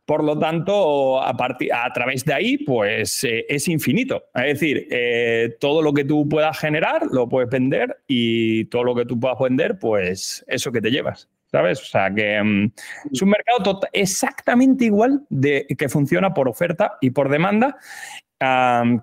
Por 0.05 0.23
lo 0.23 0.37
tanto, 0.37 1.21
a, 1.21 1.29
a 1.29 1.93
través 1.93 2.25
de 2.25 2.33
ahí, 2.33 2.57
pues 2.57 3.23
eh, 3.23 3.45
es 3.49 3.67
infinito. 3.67 4.25
Es 4.33 4.59
decir, 4.59 4.87
eh, 4.89 5.55
todo 5.59 5.81
lo 5.81 5.93
que 5.93 6.05
tú 6.05 6.27
puedas 6.27 6.57
generar 6.57 7.05
lo 7.11 7.27
puedes 7.27 7.49
vender 7.49 7.97
y 8.07 8.65
todo 8.65 8.83
lo 8.83 8.95
que 8.95 9.05
tú 9.05 9.19
puedas 9.19 9.37
vender, 9.39 9.79
pues 9.79 10.45
eso 10.47 10.71
que 10.71 10.81
te 10.81 10.91
llevas. 10.91 11.29
¿Sabes? 11.51 11.81
O 11.81 11.85
sea, 11.85 12.13
que 12.13 12.43
mm, 12.43 12.71
es 13.11 13.21
un 13.21 13.29
mercado 13.29 13.79
exactamente 13.93 14.85
igual 14.85 15.25
de 15.29 15.65
que 15.77 15.87
funciona 15.87 16.33
por 16.33 16.49
oferta 16.49 16.97
y 16.99 17.11
por 17.11 17.29
demanda 17.29 17.77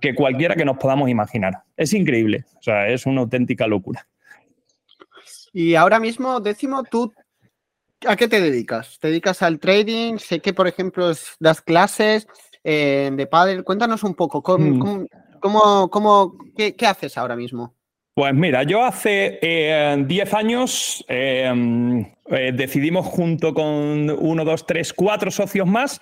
que 0.00 0.14
cualquiera 0.14 0.54
que 0.54 0.64
nos 0.64 0.76
podamos 0.76 1.08
imaginar. 1.08 1.62
Es 1.76 1.92
increíble. 1.92 2.44
O 2.58 2.62
sea, 2.62 2.88
es 2.88 3.06
una 3.06 3.22
auténtica 3.22 3.66
locura. 3.66 4.06
Y 5.52 5.76
ahora 5.76 6.00
mismo, 6.00 6.40
décimo, 6.40 6.82
tú 6.82 7.12
¿A 8.06 8.16
qué 8.16 8.28
te 8.28 8.40
dedicas? 8.40 8.98
¿Te 9.00 9.08
dedicas 9.08 9.42
al 9.42 9.58
trading? 9.58 10.18
Sé 10.18 10.40
que, 10.40 10.52
por 10.52 10.68
ejemplo, 10.68 11.12
das 11.38 11.60
clases 11.60 12.26
eh, 12.62 13.10
de 13.12 13.26
padre. 13.26 13.62
Cuéntanos 13.62 14.02
un 14.02 14.14
poco, 14.14 14.42
¿cómo, 14.42 14.64
mm. 14.64 16.38
qué, 16.56 16.86
haces 16.86 17.18
ahora 17.18 17.36
mismo? 17.36 17.73
Pues 18.14 18.32
mira, 18.32 18.62
yo 18.62 18.84
hace 18.84 19.38
10 19.40 19.42
eh, 19.42 20.36
años 20.36 21.04
eh, 21.08 21.52
decidimos 22.54 23.06
junto 23.06 23.52
con 23.52 24.08
uno, 24.08 24.44
dos, 24.44 24.66
tres, 24.66 24.92
cuatro 24.92 25.32
socios 25.32 25.66
más 25.66 26.00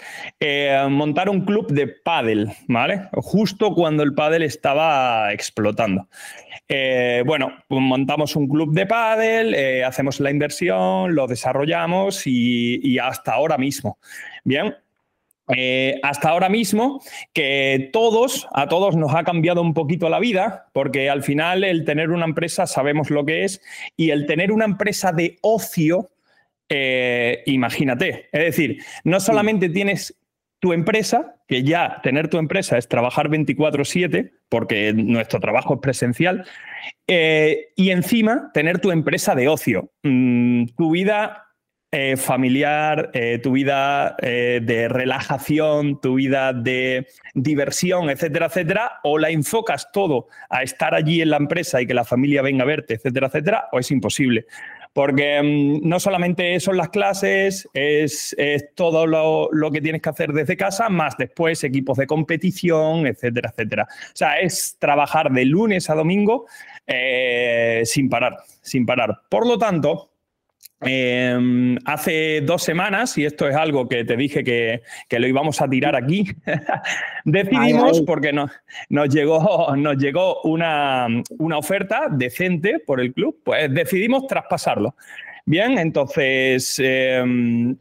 montar 0.91 1.31
un 1.31 1.47
club 1.47 1.73
de 1.73 1.89
pádel, 1.89 2.53
¿vale? 2.69 3.09
Justo 3.15 3.75
cuando 3.75 4.03
el 4.03 4.15
pádel 4.15 4.43
estaba 4.43 5.33
explotando. 5.33 6.07
Eh, 6.75 7.23
bueno, 7.27 7.53
pues 7.69 7.83
montamos 7.83 8.35
un 8.35 8.49
club 8.49 8.73
de 8.73 8.87
pádel, 8.87 9.55
eh, 9.55 9.85
hacemos 9.85 10.21
la 10.21 10.31
inversión, 10.31 11.15
lo 11.15 11.27
desarrollamos 11.27 12.27
y, 12.27 12.99
hasta 12.99 13.35
ahora 13.35 13.59
mismo. 13.59 13.99
Bien, 14.43 14.75
eh, 15.57 15.99
hasta 16.03 16.31
ahora 16.31 16.49
mismo 16.49 17.01
que 17.33 17.91
todos, 17.93 18.49
a 18.53 18.69
todos 18.69 18.97
nos 18.97 19.15
ha 19.15 19.25
cambiado 19.25 19.63
un 19.63 19.75
poquito 19.75 20.09
la 20.09 20.19
vida, 20.19 20.67
porque 20.73 21.11
al 21.11 21.23
final 21.23 21.65
el 21.65 21.85
tener 21.85 22.11
una 22.11 22.25
empresa 22.25 22.67
sabemos 22.67 23.11
lo 23.11 23.25
que 23.25 23.45
es 23.45 23.61
y 23.97 24.11
el 24.11 24.27
tener 24.27 24.53
una 24.53 24.65
empresa 24.65 25.13
de 25.13 25.39
ocio, 25.43 26.09
imagínate, 27.45 28.31
es 28.33 28.45
decir, 28.45 28.79
no 29.05 29.21
solamente 29.21 29.69
tienes 29.69 30.17
tu 30.63 30.73
empresa, 30.73 31.35
que 31.49 31.65
ya 31.65 32.01
tener 32.05 32.29
tu 32.29 32.39
empresa 32.39 32.79
es 32.79 32.87
trabajar 32.87 33.29
24/7, 33.29 34.31
porque 34.49 34.93
nuestro 34.93 35.41
trabajo 35.41 35.75
es 35.75 35.81
presencial, 35.81 36.47
eh, 37.09 37.73
y 37.75 37.91
encima 37.91 38.53
tener 38.55 38.79
tu 38.79 38.93
empresa 38.93 39.35
de 39.35 39.49
ocio, 39.49 39.91
mm, 40.05 40.67
tu 40.77 40.93
vida 40.93 41.49
eh, 41.93 42.17
familiar, 42.17 43.11
eh, 43.13 43.39
tu 43.43 43.53
vida 43.53 44.17
de 44.19 44.89
relajación, 44.89 46.01
tu 46.01 46.15
vida 46.15 46.55
de 46.55 47.07
diversión, 47.35 48.09
etcétera, 48.09 48.47
etcétera, 48.47 48.93
o 49.05 49.19
la 49.19 49.29
enfocas 49.29 49.93
todo 49.93 50.29
a 50.49 50.63
estar 50.63 50.95
allí 50.95 51.21
en 51.21 51.31
la 51.31 51.37
empresa 51.37 51.83
y 51.83 51.87
que 51.87 51.93
la 51.95 52.05
familia 52.05 52.41
venga 52.41 52.63
a 52.63 52.67
verte, 52.67 52.95
etcétera, 52.95 53.27
etcétera, 53.27 53.69
o 53.73 53.79
es 53.79 53.91
imposible. 53.91 54.47
Porque 54.93 55.43
mm, 55.43 55.89
no 55.89 56.01
solamente 56.01 56.59
son 56.61 56.77
las 56.77 56.91
clases, 56.91 57.69
es, 57.73 58.37
todo 58.75 59.07
lo, 59.07 59.71
que 59.71 59.81
tienes 59.81 60.03
que 60.03 60.11
hacer 60.11 60.33
desde 60.33 60.57
casa, 60.57 60.89
más 60.89 61.17
después 61.17 61.65
equipos 61.65 61.99
de 61.99 62.07
competición, 62.07 63.07
etcétera, 63.07 63.51
etcétera. 63.51 63.87
O 63.91 64.17
sea, 64.17 64.41
es 64.41 64.77
trabajar 64.79 65.31
de 65.31 65.45
lunes 65.45 65.89
a 65.91 65.95
domingo 65.95 66.47
eh, 66.87 67.83
sin 67.85 68.09
parar, 68.09 68.39
sin 68.61 68.85
parar. 68.85 69.21
Por 69.29 69.47
lo 69.47 69.59
tanto, 69.59 70.12
Em, 70.85 71.79
hace 71.85 72.41
dos 72.41 72.63
semanas, 72.63 73.17
y 73.17 73.25
esto 73.25 73.49
es 73.49 73.55
algo 73.55 73.89
que 73.89 74.05
te 74.05 74.17
dije 74.17 74.43
que, 74.43 74.83
lo 75.19 75.27
íbamos 75.29 75.61
a 75.61 75.69
tirar 75.69 75.95
aquí, 75.95 76.27
decidimos, 77.25 78.01
porque 78.01 78.33
nos, 78.33 78.51
nos, 78.89 79.09
llegó, 79.09 79.75
nos 79.77 79.97
llegó 79.97 80.43
una, 80.43 81.07
oferta 81.57 82.09
decente 82.11 82.81
por 82.81 83.01
el 83.01 83.13
club, 83.13 83.41
pues 83.45 83.73
decidimos 83.73 84.27
traspasarlo. 84.27 84.97
Bien, 85.47 85.79
entonces, 85.79 86.81
em, 86.83 87.77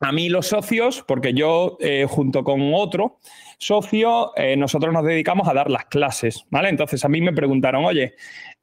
a 0.00 0.12
mí 0.12 0.28
los 0.28 0.46
socios, 0.46 1.04
porque 1.06 1.32
yo 1.32 1.76
eh, 1.80 2.06
junto 2.08 2.44
con 2.44 2.72
otro 2.74 3.18
socio, 3.58 4.32
eh, 4.36 4.56
nosotros 4.56 4.92
nos 4.92 5.04
dedicamos 5.04 5.48
a 5.48 5.54
dar 5.54 5.70
las 5.70 5.86
clases, 5.86 6.44
¿vale? 6.50 6.68
Entonces 6.68 7.04
a 7.04 7.08
mí 7.08 7.20
me 7.20 7.32
preguntaron, 7.32 7.84
oye, 7.84 8.14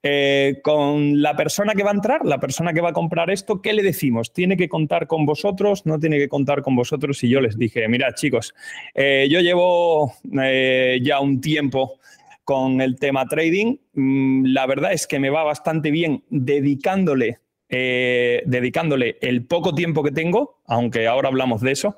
eh, 0.04 0.60
con 0.64 1.22
la 1.22 1.36
persona 1.36 1.74
que 1.74 1.84
va 1.84 1.92
a 1.92 1.94
entrar, 1.94 2.26
la 2.26 2.40
persona 2.40 2.74
que 2.74 2.82
va 2.82 2.90
a 2.90 2.94
comprar 2.94 3.30
esto, 3.30 3.62
¿qué 3.62 3.74
le 3.74 3.84
decimos? 3.84 4.34
¿Tiene 4.34 4.58
que 4.58 4.68
contar 4.68 5.06
con 5.06 5.26
vosotros? 5.26 5.86
¿No 5.86 6.00
tiene 6.00 6.18
que 6.18 6.28
contar 6.28 6.64
con 6.64 6.76
vosotros? 6.76 7.24
Y 7.24 7.30
yo 7.30 7.40
les 7.40 7.58
dije, 7.58 7.88
mirad 7.88 8.14
chicos, 8.16 8.56
eh, 8.96 9.28
yo 9.30 9.42
llevo 9.42 10.14
eh, 10.42 11.00
ya 11.04 11.20
un 11.20 11.40
tiempo 11.40 12.00
con 12.44 12.82
el 12.82 12.98
tema 12.98 13.28
trading. 13.28 13.78
Mm, 13.94 14.46
la 14.48 14.66
verdad 14.66 14.92
es 14.94 15.06
que 15.06 15.20
me 15.20 15.30
va 15.30 15.44
bastante 15.44 15.92
bien 15.92 16.24
dedicándole, 16.30 17.40
dedicándole 17.70 19.18
el 19.22 19.46
poco 19.46 19.74
tiempo 19.74 20.04
que 20.04 20.12
tengo, 20.12 20.62
aunque 20.66 21.08
ahora 21.08 21.30
hablamos 21.30 21.62
de 21.62 21.72
eso. 21.72 21.96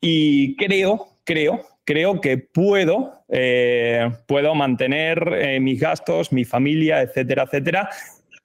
Y 0.00 0.56
creo, 0.56 1.08
creo 1.24 1.73
creo 1.84 2.20
que 2.20 2.38
puedo, 2.38 3.24
eh, 3.28 4.10
puedo 4.26 4.54
mantener 4.54 5.28
eh, 5.34 5.60
mis 5.60 5.80
gastos, 5.80 6.32
mi 6.32 6.44
familia, 6.44 7.02
etcétera, 7.02 7.44
etcétera, 7.44 7.90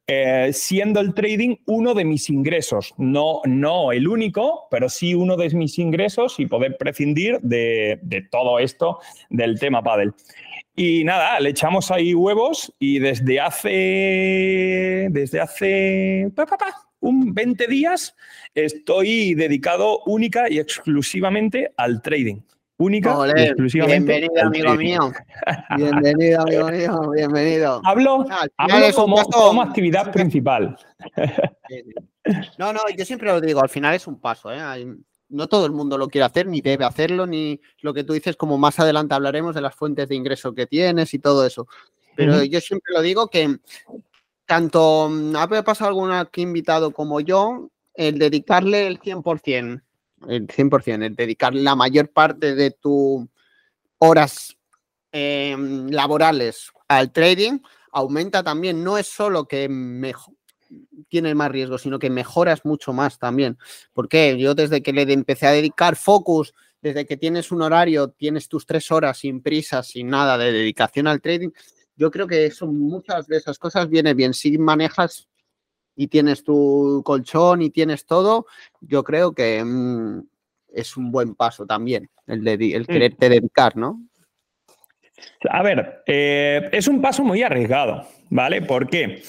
eh, 0.07 0.51
siendo 0.53 0.99
el 0.99 1.13
trading 1.13 1.55
uno 1.65 1.93
de 1.93 2.03
mis 2.03 2.29
ingresos. 2.29 2.93
No, 2.97 3.41
no 3.45 3.91
el 3.91 4.07
único, 4.07 4.67
pero 4.69 4.89
sí 4.89 5.13
uno 5.13 5.37
de 5.37 5.49
mis 5.51 5.79
ingresos 5.79 6.39
y 6.39 6.47
poder 6.47 6.77
prescindir 6.77 7.39
de, 7.41 7.99
todo 8.31 8.59
esto 8.59 8.99
del 9.29 9.59
tema 9.59 9.81
Paddle. 9.81 10.11
Y 10.75 11.03
nada, 11.03 11.39
le 11.39 11.49
echamos 11.49 11.91
ahí 11.91 12.13
huevos 12.13 12.73
y 12.79 12.99
desde 12.99 13.39
hace, 13.39 15.07
desde 15.11 15.41
hace 15.41 16.31
un 17.01 17.33
20 17.33 17.67
días 17.67 18.15
estoy 18.55 19.33
dedicado 19.33 19.99
única 20.05 20.49
y 20.49 20.59
exclusivamente 20.59 21.71
al 21.77 22.01
trading 22.01 22.41
única 22.79 23.15
y 23.37 23.41
exclusivamente. 23.41 24.19
Bienvenido, 24.29 24.47
amigo 24.47 24.75
mío. 24.75 25.11
Bienvenido, 25.77 26.41
amigo 26.41 26.67
mío. 26.69 27.11
Bienvenido. 27.11 27.81
Hablo, 27.85 28.25
como, 28.95 29.61
actividad 29.61 30.11
principal. 30.11 30.77
No, 32.57 32.73
no, 32.73 32.79
yo 32.95 33.05
siempre 33.05 33.29
lo 33.29 33.41
digo, 33.41 33.61
al 33.61 33.69
final 33.69 33.95
es 33.95 34.07
un 34.07 34.19
paso. 34.19 34.51
¿eh? 34.51 34.59
No 35.29 35.47
todo 35.47 35.65
el 35.65 35.71
mundo 35.71 35.97
lo 35.97 36.07
quiere 36.07 36.25
hacer, 36.25 36.47
ni 36.47 36.61
debe 36.61 36.85
hacerlo, 36.85 37.27
ni 37.27 37.59
lo 37.81 37.93
que 37.93 38.03
tú 38.03 38.13
dices, 38.13 38.35
como 38.35 38.57
más 38.57 38.79
adelante 38.79 39.13
hablaremos 39.13 39.55
de 39.55 39.61
las 39.61 39.75
fuentes 39.75 40.07
de 40.07 40.15
ingreso 40.15 40.53
que 40.53 40.65
tienes 40.65 41.13
y 41.13 41.19
todo 41.19 41.45
eso. 41.45 41.67
Pero 42.15 42.43
yo 42.43 42.59
siempre 42.59 42.93
lo 42.93 43.01
digo 43.01 43.27
que 43.27 43.57
tanto 44.45 45.09
mm, 45.09 45.35
ha 45.35 45.63
pasado 45.63 45.89
algún 45.89 46.11
invitado 46.35 46.91
como 46.91 47.19
yo, 47.21 47.69
el 47.93 48.17
dedicarle 48.17 48.87
el 48.87 48.99
100% 48.99 49.81
el 50.27 50.47
100%, 50.47 51.05
el 51.05 51.15
dedicar 51.15 51.53
la 51.53 51.75
mayor 51.75 52.09
parte 52.09 52.55
de 52.55 52.71
tus 52.71 53.25
horas 53.99 54.57
em, 55.11 55.89
laborales 55.89 56.71
al 56.87 57.11
trading, 57.11 57.59
aumenta 57.91 58.43
también, 58.43 58.83
no 58.83 58.97
es 58.97 59.07
solo 59.07 59.47
que 59.47 59.69
mejor, 59.69 60.35
tienes 61.07 61.35
más 61.35 61.51
riesgo, 61.51 61.77
sino 61.77 61.99
que 61.99 62.09
mejoras 62.09 62.65
mucho 62.65 62.93
más 62.93 63.17
también. 63.17 63.57
Porque 63.93 64.37
yo 64.37 64.55
desde 64.55 64.81
que 64.81 64.93
le 64.93 65.01
empecé 65.11 65.47
a 65.47 65.51
dedicar 65.51 65.95
focus, 65.95 66.53
desde 66.81 67.05
que 67.05 67.17
tienes 67.17 67.51
un 67.51 67.61
horario, 67.61 68.09
tienes 68.09 68.47
tus 68.47 68.65
tres 68.65 68.91
horas 68.91 69.17
sin 69.17 69.41
prisa, 69.41 69.83
sin 69.83 70.07
nada 70.07 70.37
de 70.37 70.51
dedicación 70.51 71.07
al 71.07 71.21
trading, 71.21 71.49
yo 71.95 72.09
creo 72.11 72.27
que 72.27 72.49
son 72.51 72.79
muchas 72.79 73.27
de 73.27 73.37
esas 73.37 73.59
cosas 73.59 73.89
viene 73.89 74.13
bien. 74.13 74.33
Si 74.33 74.57
manejas 74.57 75.27
y 75.99 76.07
tienes 76.07 76.45
tu 76.45 77.01
colchón 77.03 77.61
y 77.61 77.71
tienes 77.71 78.05
todo, 78.05 78.45
yo 78.79 79.03
creo 79.03 79.33
que, 79.33 79.61
mm, 79.61 80.21
es 80.73 80.95
un 80.95 81.11
buen 81.11 81.35
paso 81.35 81.65
también, 81.65 82.09
el, 82.25 82.41
de, 82.41 82.53
el 82.73 82.87
quererte 82.87 83.27
dedicar, 83.27 83.75
¿no? 83.75 84.01
A 85.49 85.61
ver, 85.61 86.03
eh, 86.07 86.69
es 86.71 86.87
un 86.87 87.01
paso 87.01 87.25
muy 87.25 87.43
arriesgado, 87.43 88.07
¿vale? 88.29 88.61
¿Por 88.61 88.87
qué? 88.87 89.21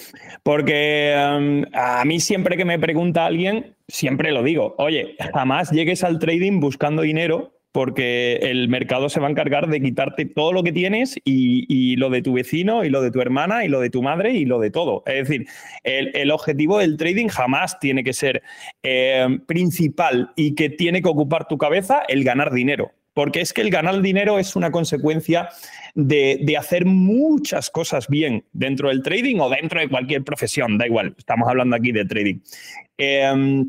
Porque 0.45 1.13
um, 1.17 1.65
a 1.73 2.05
mí 2.05 2.21
siempre 2.21 2.57
que 2.57 2.65
me 2.65 2.79
pregunta 2.79 3.27
alguien, 3.27 3.75
siempre 3.89 4.31
lo 4.31 4.45
digo, 4.45 4.77
oye, 4.79 5.17
jamás 5.35 5.73
llegues 5.73 6.05
al 6.05 6.21
trading 6.21 6.61
buscando 6.61 7.03
dinero 7.03 7.60
porque 7.73 8.37
el 8.43 8.69
mercado 8.69 9.09
se 9.09 9.21
va 9.21 9.29
a 9.29 9.31
encargar 9.31 9.69
de 9.69 9.81
quitarte 9.81 10.25
todo 10.25 10.53
lo 10.53 10.63
que 10.63 10.73
tienes 10.73 11.17
y, 11.25 11.97
lo 11.97 12.11
de 12.11 12.23
tu 12.23 12.33
vecino 12.33 12.85
y 12.85 12.89
lo 12.89 13.03
de 13.03 13.11
tu 13.11 13.21
hermana 13.21 13.65
y 13.65 13.69
lo 13.69 13.81
de 13.81 13.91
tu 13.91 14.03
madre 14.03 14.33
y 14.33 14.45
lo 14.45 14.59
de 14.59 14.71
todo. 14.71 15.03
Es 15.07 15.29
decir, 15.29 15.47
el, 15.85 16.31
objetivo 16.31 16.79
del 16.79 16.97
trading 16.97 17.29
jamás 17.29 17.79
tiene 17.79 18.03
que 18.03 18.13
ser 18.13 18.43
eh, 18.83 19.27
principal 19.47 20.33
y 20.37 20.55
que 20.55 20.71
tiene 20.71 21.03
que 21.03 21.09
ocupar 21.09 21.47
tu 21.47 21.59
cabeza 21.59 22.03
el 22.09 22.25
ganar 22.25 22.53
dinero. 22.53 22.93
Porque 23.13 23.41
es 23.41 23.53
que 23.53 23.61
el 23.61 23.71
ganar 23.71 24.01
dinero 24.01 24.39
es 24.39 24.57
una 24.57 24.71
consecuencia 24.71 25.49
de, 25.95 26.57
hacer 26.59 26.87
muchas 26.87 27.69
cosas 27.69 28.09
bien 28.09 28.45
dentro 28.53 28.89
del 28.89 29.03
trading 29.03 29.41
o 29.41 29.51
dentro 29.51 29.81
de 29.81 29.89
cualquier 29.89 30.23
profesión, 30.23 30.79
da 30.79 30.87
igual, 30.87 31.15
estamos 31.19 31.49
hablando 31.49 31.77
aquí 31.77 31.93
de 31.93 32.05
trading. 32.05 32.39
Eh, 32.99 33.65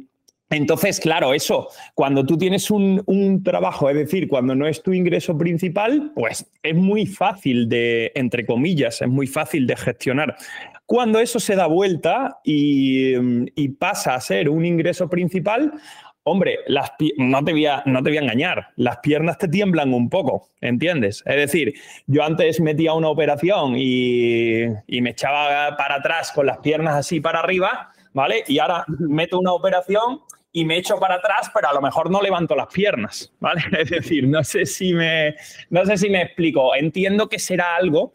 entonces, 0.51 0.99
claro, 0.99 1.33
eso, 1.33 1.69
cuando 1.95 2.25
tú 2.25 2.37
tienes 2.37 2.69
un, 2.69 3.41
trabajo, 3.41 3.89
es 3.89 3.95
decir, 3.95 4.27
cuando 4.27 4.53
no 4.53 4.67
es 4.67 4.83
tu 4.83 4.91
ingreso 4.91 5.37
principal, 5.37 6.11
pues 6.13 6.45
es 6.61 6.75
muy 6.75 7.05
fácil 7.05 7.69
de, 7.69 8.11
entre 8.15 8.45
comillas, 8.45 9.01
es 9.01 9.07
muy 9.07 9.27
fácil 9.27 9.65
de 9.65 9.77
gestionar. 9.77 10.35
Cuando 10.85 11.19
eso 11.21 11.39
se 11.39 11.55
da 11.55 11.67
vuelta 11.67 12.39
y, 12.43 13.69
pasa 13.79 14.13
a 14.13 14.19
ser 14.19 14.49
un 14.49 14.65
ingreso 14.65 15.09
principal, 15.09 15.71
hombre, 16.23 16.59
las, 16.67 16.91
no, 17.15 17.41
te 17.45 17.53
voy 17.53 17.65
a, 17.67 17.81
no 17.85 18.03
te 18.03 18.09
voy 18.09 18.17
a 18.17 18.21
engañar, 18.21 18.67
las 18.75 18.97
piernas 18.97 19.37
te 19.37 19.47
tiemblan 19.47 19.93
un 19.93 20.09
poco, 20.09 20.49
¿entiendes? 20.59 21.23
Es 21.25 21.37
decir, 21.37 21.75
yo 22.07 22.25
antes 22.25 22.59
metía 22.59 22.93
una 22.93 23.07
operación 23.07 23.75
y, 23.77 24.63
y 24.85 25.01
me 25.01 25.11
echaba 25.11 25.77
para 25.77 25.95
atrás 25.95 26.33
con 26.33 26.45
las 26.45 26.57
piernas 26.57 26.95
así 26.95 27.21
para 27.21 27.39
arriba, 27.39 27.93
¿vale? 28.13 28.43
Y 28.49 28.59
ahora 28.59 28.83
meto 28.99 29.39
una 29.39 29.53
operación 29.53 30.19
y 30.53 30.65
me 30.65 30.77
echo 30.77 30.99
para 30.99 31.15
atrás, 31.15 31.49
pero 31.53 31.69
a 31.69 31.73
lo 31.73 31.81
mejor 31.81 32.11
no 32.11 32.21
levanto 32.21 32.55
las 32.55 32.67
piernas, 32.67 33.33
¿vale? 33.39 33.61
Es 33.79 33.89
decir, 33.89 34.27
no 34.27 34.43
sé 34.43 34.65
si 34.65 34.93
me, 34.93 35.35
no 35.69 35.85
sé 35.85 35.97
si 35.97 36.09
me 36.09 36.21
explico. 36.21 36.75
Entiendo 36.75 37.29
que 37.29 37.39
será 37.39 37.75
algo 37.75 38.13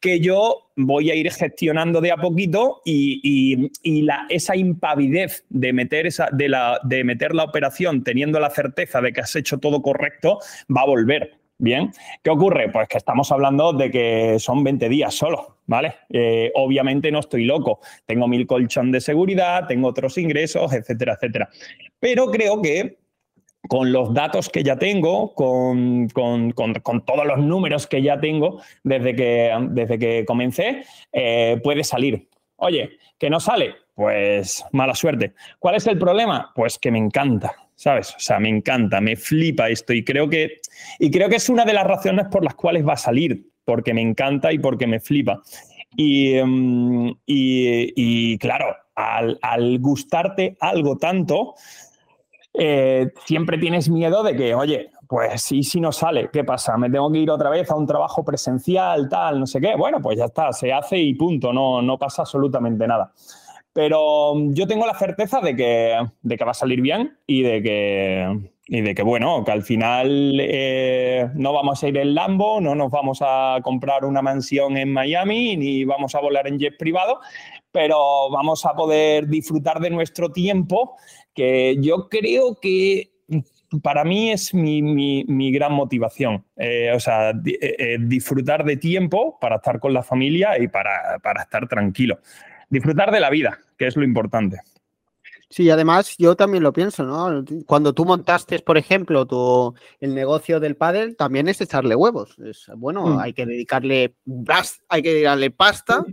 que 0.00 0.20
yo 0.20 0.70
voy 0.76 1.10
a 1.10 1.14
ir 1.14 1.30
gestionando 1.32 2.00
de 2.00 2.12
a 2.12 2.16
poquito 2.16 2.82
y, 2.84 4.02
la, 4.02 4.26
esa 4.28 4.56
impavidez 4.56 5.44
de 5.48 5.72
meter, 5.72 6.06
esa, 6.06 6.28
de, 6.30 6.48
la, 6.48 6.80
de 6.84 7.04
meter 7.04 7.34
la 7.34 7.44
operación 7.44 8.04
teniendo 8.04 8.38
la 8.38 8.50
certeza 8.50 9.00
de 9.00 9.12
que 9.12 9.20
has 9.20 9.34
hecho 9.34 9.58
todo 9.58 9.82
correcto 9.82 10.38
va 10.74 10.82
a 10.82 10.86
volver. 10.86 11.38
Bien, 11.60 11.90
¿qué 12.22 12.30
ocurre? 12.30 12.70
Pues 12.70 12.86
que 12.86 12.98
estamos 12.98 13.32
hablando 13.32 13.72
de 13.72 13.90
que 13.90 14.38
son 14.38 14.62
20 14.62 14.88
días 14.88 15.12
solo, 15.12 15.56
¿vale? 15.66 15.96
Eh, 16.08 16.52
obviamente 16.54 17.10
no 17.10 17.18
estoy 17.18 17.44
loco, 17.46 17.80
tengo 18.06 18.28
mil 18.28 18.46
colchón 18.46 18.92
de 18.92 19.00
seguridad, 19.00 19.66
tengo 19.66 19.88
otros 19.88 20.16
ingresos, 20.18 20.72
etcétera, 20.72 21.14
etcétera. 21.14 21.48
Pero 21.98 22.30
creo 22.30 22.62
que 22.62 22.98
con 23.68 23.90
los 23.90 24.14
datos 24.14 24.48
que 24.48 24.62
ya 24.62 24.76
tengo, 24.76 25.34
con, 25.34 26.08
todos 26.14 27.26
los 27.26 27.38
números 27.38 27.88
que 27.88 28.02
ya 28.02 28.20
tengo 28.20 28.62
desde 28.84 29.16
que, 29.16 29.52
desde 29.70 29.98
que 29.98 30.24
comencé, 30.24 30.84
eh, 31.12 31.60
puede 31.64 31.82
salir. 31.82 32.28
Oye, 32.54 32.90
que 33.18 33.30
no 33.30 33.40
sale, 33.40 33.74
pues 33.94 34.64
mala 34.70 34.94
suerte. 34.94 35.34
¿Cuál 35.58 35.74
es 35.74 35.86
el 35.88 35.98
problema? 35.98 36.52
Pues 36.54 36.78
que 36.78 36.92
me 36.92 36.98
encanta. 36.98 37.52
¿Sabes? 37.78 38.10
O 38.16 38.18
sea, 38.18 38.40
me 38.40 38.48
encanta, 38.48 39.00
me 39.00 39.14
flipa 39.14 39.68
esto 39.68 39.92
y 39.92 40.04
creo 40.04 40.28
que, 40.28 40.60
y 40.98 41.12
creo 41.12 41.28
que 41.28 41.36
es 41.36 41.48
una 41.48 41.64
de 41.64 41.72
las 41.72 41.86
razones 41.86 42.26
por 42.26 42.42
las 42.42 42.56
cuales 42.56 42.84
va 42.84 42.94
a 42.94 42.96
salir, 42.96 43.52
porque 43.64 43.94
me 43.94 44.02
encanta 44.02 44.52
y 44.52 44.58
porque 44.58 44.88
me 44.88 44.98
flipa. 44.98 45.40
Y, 45.96 46.34
em, 46.34 47.14
claro, 48.38 48.74
al, 48.96 49.78
gustarte 49.78 50.56
algo 50.60 50.96
tanto, 50.96 51.54
eh, 52.52 53.12
siempre 53.24 53.58
tienes 53.58 53.88
miedo 53.88 54.24
de 54.24 54.34
que, 54.34 54.56
oye, 54.56 54.90
pues 55.06 55.40
sí, 55.40 55.62
si 55.62 55.80
no 55.80 55.92
sale, 55.92 56.30
¿qué 56.32 56.42
pasa? 56.42 56.76
¿Me 56.76 56.90
tengo 56.90 57.12
que 57.12 57.18
ir 57.18 57.30
otra 57.30 57.48
vez 57.48 57.70
a 57.70 57.76
un 57.76 57.86
trabajo 57.86 58.24
presencial, 58.24 59.08
tal, 59.08 59.38
no 59.38 59.46
sé 59.46 59.60
qué? 59.60 59.76
Bueno, 59.76 60.02
pues 60.02 60.18
ya 60.18 60.24
está, 60.24 60.52
se 60.52 60.72
hace 60.72 60.98
y 60.98 61.14
punto, 61.14 61.52
no, 61.52 61.80
no 61.80 61.96
pasa 61.96 62.22
absolutamente 62.22 62.88
nada. 62.88 63.12
Pero 63.72 64.34
mm, 64.34 64.54
yo 64.54 64.66
tengo 64.66 64.86
la 64.86 64.98
certeza 64.98 65.40
de 65.40 65.54
que, 65.56 65.96
de 66.22 66.36
que 66.36 66.44
va 66.44 66.52
a 66.52 66.54
salir 66.54 66.80
bien 66.80 67.18
y 67.26 67.42
de 67.42 67.62
que, 67.62 68.50
y 68.66 68.80
de 68.80 68.94
que 68.94 69.02
bueno, 69.02 69.44
que 69.44 69.52
al 69.52 69.62
final 69.62 70.38
eh, 70.40 71.28
no 71.34 71.52
vamos 71.52 71.82
a 71.82 71.88
ir 71.88 71.96
en 71.96 72.14
Lambo, 72.14 72.60
no 72.60 72.74
nos 72.74 72.90
vamos 72.90 73.20
a 73.22 73.58
comprar 73.62 74.04
una 74.04 74.22
mansión 74.22 74.76
en 74.76 74.92
Miami, 74.92 75.56
ni 75.56 75.84
vamos 75.84 76.14
a 76.14 76.20
volar 76.20 76.46
en 76.46 76.58
jet 76.58 76.76
privado, 76.76 77.20
pero 77.72 78.30
vamos 78.30 78.64
a 78.66 78.74
poder 78.74 79.28
disfrutar 79.28 79.80
de 79.80 79.90
nuestro 79.90 80.30
tiempo, 80.30 80.96
que 81.34 81.76
yo 81.80 82.08
creo 82.08 82.56
que 82.60 83.12
para 83.82 84.04
mí 84.04 84.30
es 84.30 84.54
mi, 84.54 85.52
gran 85.52 85.72
motivación. 85.72 86.44
Eh, 86.56 86.92
o 86.94 87.00
sea, 87.00 87.32
eh, 87.44 87.98
disfrutar 88.00 88.64
de 88.64 88.76
tiempo 88.76 89.38
para 89.40 89.56
estar 89.56 89.78
con 89.78 89.92
la 89.92 90.02
familia 90.02 90.58
y 90.58 90.68
para, 90.68 91.18
para 91.22 91.42
estar 91.42 91.68
tranquilo. 91.68 92.18
Disfrutar 92.70 93.10
de 93.10 93.20
la 93.20 93.30
vida, 93.30 93.58
que 93.76 93.86
es 93.86 93.96
lo 93.96 94.04
importante. 94.04 94.60
Sí, 95.50 95.70
además 95.70 96.14
yo 96.18 96.36
también 96.36 96.62
lo 96.62 96.74
pienso, 96.74 97.04
¿no? 97.04 97.42
Cuando 97.66 97.94
tú 97.94 98.04
montaste, 98.04 98.58
por 98.58 98.76
ejemplo, 98.76 99.24
tu, 99.26 99.74
el 99.98 100.14
negocio 100.14 100.60
del 100.60 100.76
pádel, 100.76 101.16
también 101.16 101.48
es 101.48 101.60
echarle 101.62 101.94
huevos. 101.94 102.36
Es, 102.38 102.66
bueno, 102.76 103.06
mm. 103.06 103.18
hay 103.18 103.32
que 103.32 103.46
dedicarle 103.46 104.14
hay 104.88 105.02
que 105.02 105.14
dedicarle 105.14 105.50
pasta 105.50 106.04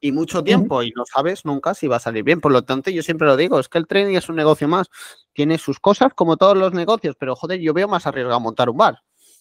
y 0.00 0.12
mucho 0.12 0.44
tiempo 0.44 0.82
y 0.84 0.92
no 0.94 1.04
sabes 1.06 1.44
nunca 1.44 1.74
si 1.74 1.88
va 1.88 1.96
a 1.96 2.00
salir 2.00 2.22
bien. 2.22 2.40
Por 2.40 2.52
lo 2.52 2.62
tanto, 2.62 2.90
yo 2.90 3.02
siempre 3.02 3.26
lo 3.26 3.36
digo, 3.36 3.58
es 3.58 3.68
que 3.68 3.78
el 3.78 3.88
trading 3.88 4.14
es 4.14 4.28
un 4.28 4.36
negocio 4.36 4.68
más. 4.68 4.86
Tiene 5.32 5.58
sus 5.58 5.80
cosas 5.80 6.12
como 6.14 6.36
todos 6.36 6.56
los 6.56 6.72
negocios, 6.72 7.16
pero 7.18 7.34
joder, 7.34 7.58
yo 7.58 7.74
veo 7.74 7.88
más 7.88 8.06
arriesgado 8.06 8.38
montar 8.38 8.70
un 8.70 8.76
bar. 8.76 9.00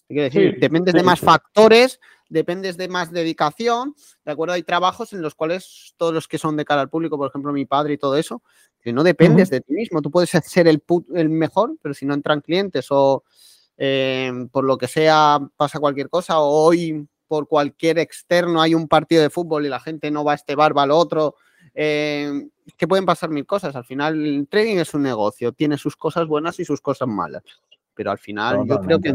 Hay 0.09 0.15
que 0.15 0.21
decir, 0.23 0.57
dependes 0.59 0.95
de 0.95 1.03
más 1.03 1.19
factores 1.19 1.99
dependes 2.29 2.77
de 2.77 2.87
más 2.87 3.11
dedicación, 3.11 3.95
¿de 4.25 4.31
acuerdo? 4.31 4.53
Hay 4.53 4.63
trabajos 4.63 5.13
en 5.13 5.21
los 5.21 5.35
cuales 5.35 5.93
todos 5.97 6.13
los 6.13 6.27
que 6.27 6.37
son 6.37 6.57
de 6.57 6.65
cara 6.65 6.81
al 6.81 6.89
público, 6.89 7.17
por 7.17 7.29
ejemplo, 7.29 7.53
mi 7.53 7.65
padre 7.65 7.93
y 7.93 7.97
todo 7.97 8.17
eso, 8.17 8.41
que 8.81 8.93
no 8.93 9.03
dependes 9.03 9.49
de 9.49 9.61
ti 9.61 9.73
mismo. 9.73 10.01
Tú 10.01 10.11
puedes 10.11 10.29
ser 10.29 10.67
el, 10.67 10.83
el 11.13 11.29
mejor, 11.29 11.75
pero 11.81 11.93
si 11.93 12.05
no 12.05 12.13
entran 12.13 12.41
clientes 12.41 12.87
o 12.89 13.23
eh, 13.77 14.31
por 14.51 14.63
lo 14.63 14.77
que 14.77 14.87
sea 14.87 15.39
pasa 15.55 15.79
cualquier 15.79 16.09
cosa, 16.09 16.39
o 16.39 16.49
hoy 16.49 17.07
por 17.27 17.47
cualquier 17.47 17.99
externo 17.99 18.61
hay 18.61 18.75
un 18.75 18.87
partido 18.87 19.21
de 19.21 19.29
fútbol 19.29 19.65
y 19.65 19.69
la 19.69 19.79
gente 19.79 20.11
no 20.11 20.23
va 20.23 20.33
a 20.33 20.35
este 20.35 20.55
bar, 20.55 20.77
va 20.77 20.83
al 20.83 20.91
otro, 20.91 21.35
eh, 21.73 22.47
que 22.77 22.87
pueden 22.87 23.05
pasar 23.05 23.29
mil 23.29 23.45
cosas. 23.45 23.75
Al 23.75 23.85
final, 23.85 24.23
el 24.23 24.47
trading 24.47 24.77
es 24.77 24.93
un 24.93 25.03
negocio, 25.03 25.51
tiene 25.51 25.77
sus 25.77 25.95
cosas 25.95 26.27
buenas 26.27 26.59
y 26.59 26.65
sus 26.65 26.81
cosas 26.81 27.07
malas. 27.07 27.43
Pero 27.95 28.11
al 28.11 28.17
final, 28.17 28.67
yo 28.67 28.79
creo 28.81 28.99
que 28.99 29.13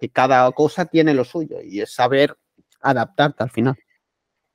que 0.00 0.08
cada 0.08 0.50
cosa 0.52 0.86
tiene 0.86 1.12
lo 1.12 1.24
suyo 1.24 1.58
y 1.62 1.80
es 1.80 1.92
saber 1.92 2.34
adaptarte 2.80 3.42
al 3.42 3.50
final. 3.50 3.76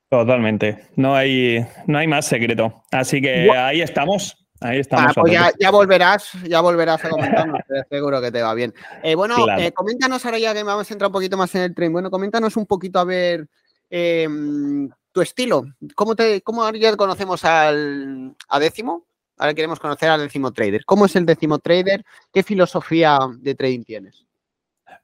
Totalmente. 0.10 0.88
No 0.96 1.16
hay, 1.16 1.66
no 1.88 1.98
hay 2.00 2.08
más 2.08 2.26
secreto. 2.26 2.84
Así 2.92 3.22
que 3.22 3.52
ahí 3.52 3.82
estamos. 3.82 4.36
Ahí 4.62 4.80
estamos. 4.80 5.12
Ah, 5.16 5.22
pues 5.22 5.34
ya, 5.60 5.70
volverás, 5.70 6.32
ya 6.48 6.62
volverás 6.62 7.04
a 7.04 7.10
comentarnos, 7.10 7.60
seguro 7.90 8.22
que 8.22 8.32
te 8.32 8.42
va 8.42 8.54
bien. 8.54 8.74
Eh, 9.04 9.14
bueno, 9.14 9.36
eh, 9.58 9.72
coméntanos 9.74 10.26
ahora 10.26 10.40
ya 10.40 10.54
que 10.54 10.64
vamos 10.64 10.90
a 10.90 10.94
entrar 10.94 11.10
un 11.10 11.14
poquito 11.14 11.38
más 11.38 11.54
en 11.56 11.62
el 11.62 11.76
tren. 11.76 11.92
Bueno, 11.92 12.10
coméntanos 12.10 12.56
un 12.56 12.66
poquito 12.66 13.00
a 13.00 13.04
ver 13.04 13.48
em, 13.90 14.90
tu 15.12 15.22
estilo. 15.22 15.66
¿Cómo, 15.94 16.16
te, 16.16 16.42
cómo 16.42 16.72
ya 16.72 16.96
conocemos 16.96 17.44
al, 17.44 18.36
a 18.48 18.60
décimo? 18.60 19.06
Ahora 19.38 19.54
queremos 19.54 19.80
conocer 19.80 20.10
al 20.10 20.22
décimo 20.22 20.54
trader. 20.54 20.86
¿Cómo 20.86 21.06
es 21.06 21.16
el 21.18 21.26
décimo 21.26 21.60
trader? 21.60 22.06
¿Qué 22.34 22.42
filosofía 22.42 23.20
de 23.38 23.54
trading 23.54 23.84
tienes? 23.84 24.26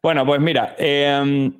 Bueno, 0.01 0.25
pues 0.25 0.41
mira, 0.41 0.75
em, 0.77 1.53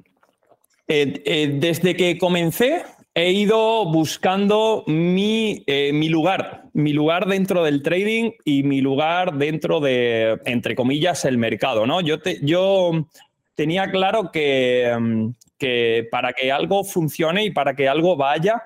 eh, 0.87 1.21
eh, 1.25 1.51
desde 1.53 1.95
que 1.95 2.17
comencé 2.17 2.83
he 3.13 3.31
ido 3.31 3.85
buscando 3.85 4.83
mi, 4.87 5.63
eh, 5.67 5.91
mi, 5.93 6.09
lugar, 6.09 6.63
mi 6.73 6.93
lugar 6.93 7.27
dentro 7.27 7.63
del 7.63 7.83
trading 7.83 8.31
y 8.45 8.63
mi 8.63 8.81
lugar 8.81 9.37
dentro 9.37 9.79
de, 9.79 10.39
entre 10.45 10.75
comillas, 10.75 11.25
el 11.25 11.37
mercado. 11.37 11.85
¿no? 11.85 12.01
Yo, 12.01 12.19
te, 12.19 12.39
yo 12.41 13.07
tenía 13.55 13.91
claro 13.91 14.31
que, 14.31 14.87
em, 14.87 15.33
que 15.57 16.07
para 16.09 16.33
que 16.33 16.51
algo 16.51 16.83
funcione 16.83 17.45
y 17.45 17.51
para 17.51 17.75
que 17.75 17.87
algo 17.87 18.15
vaya, 18.15 18.63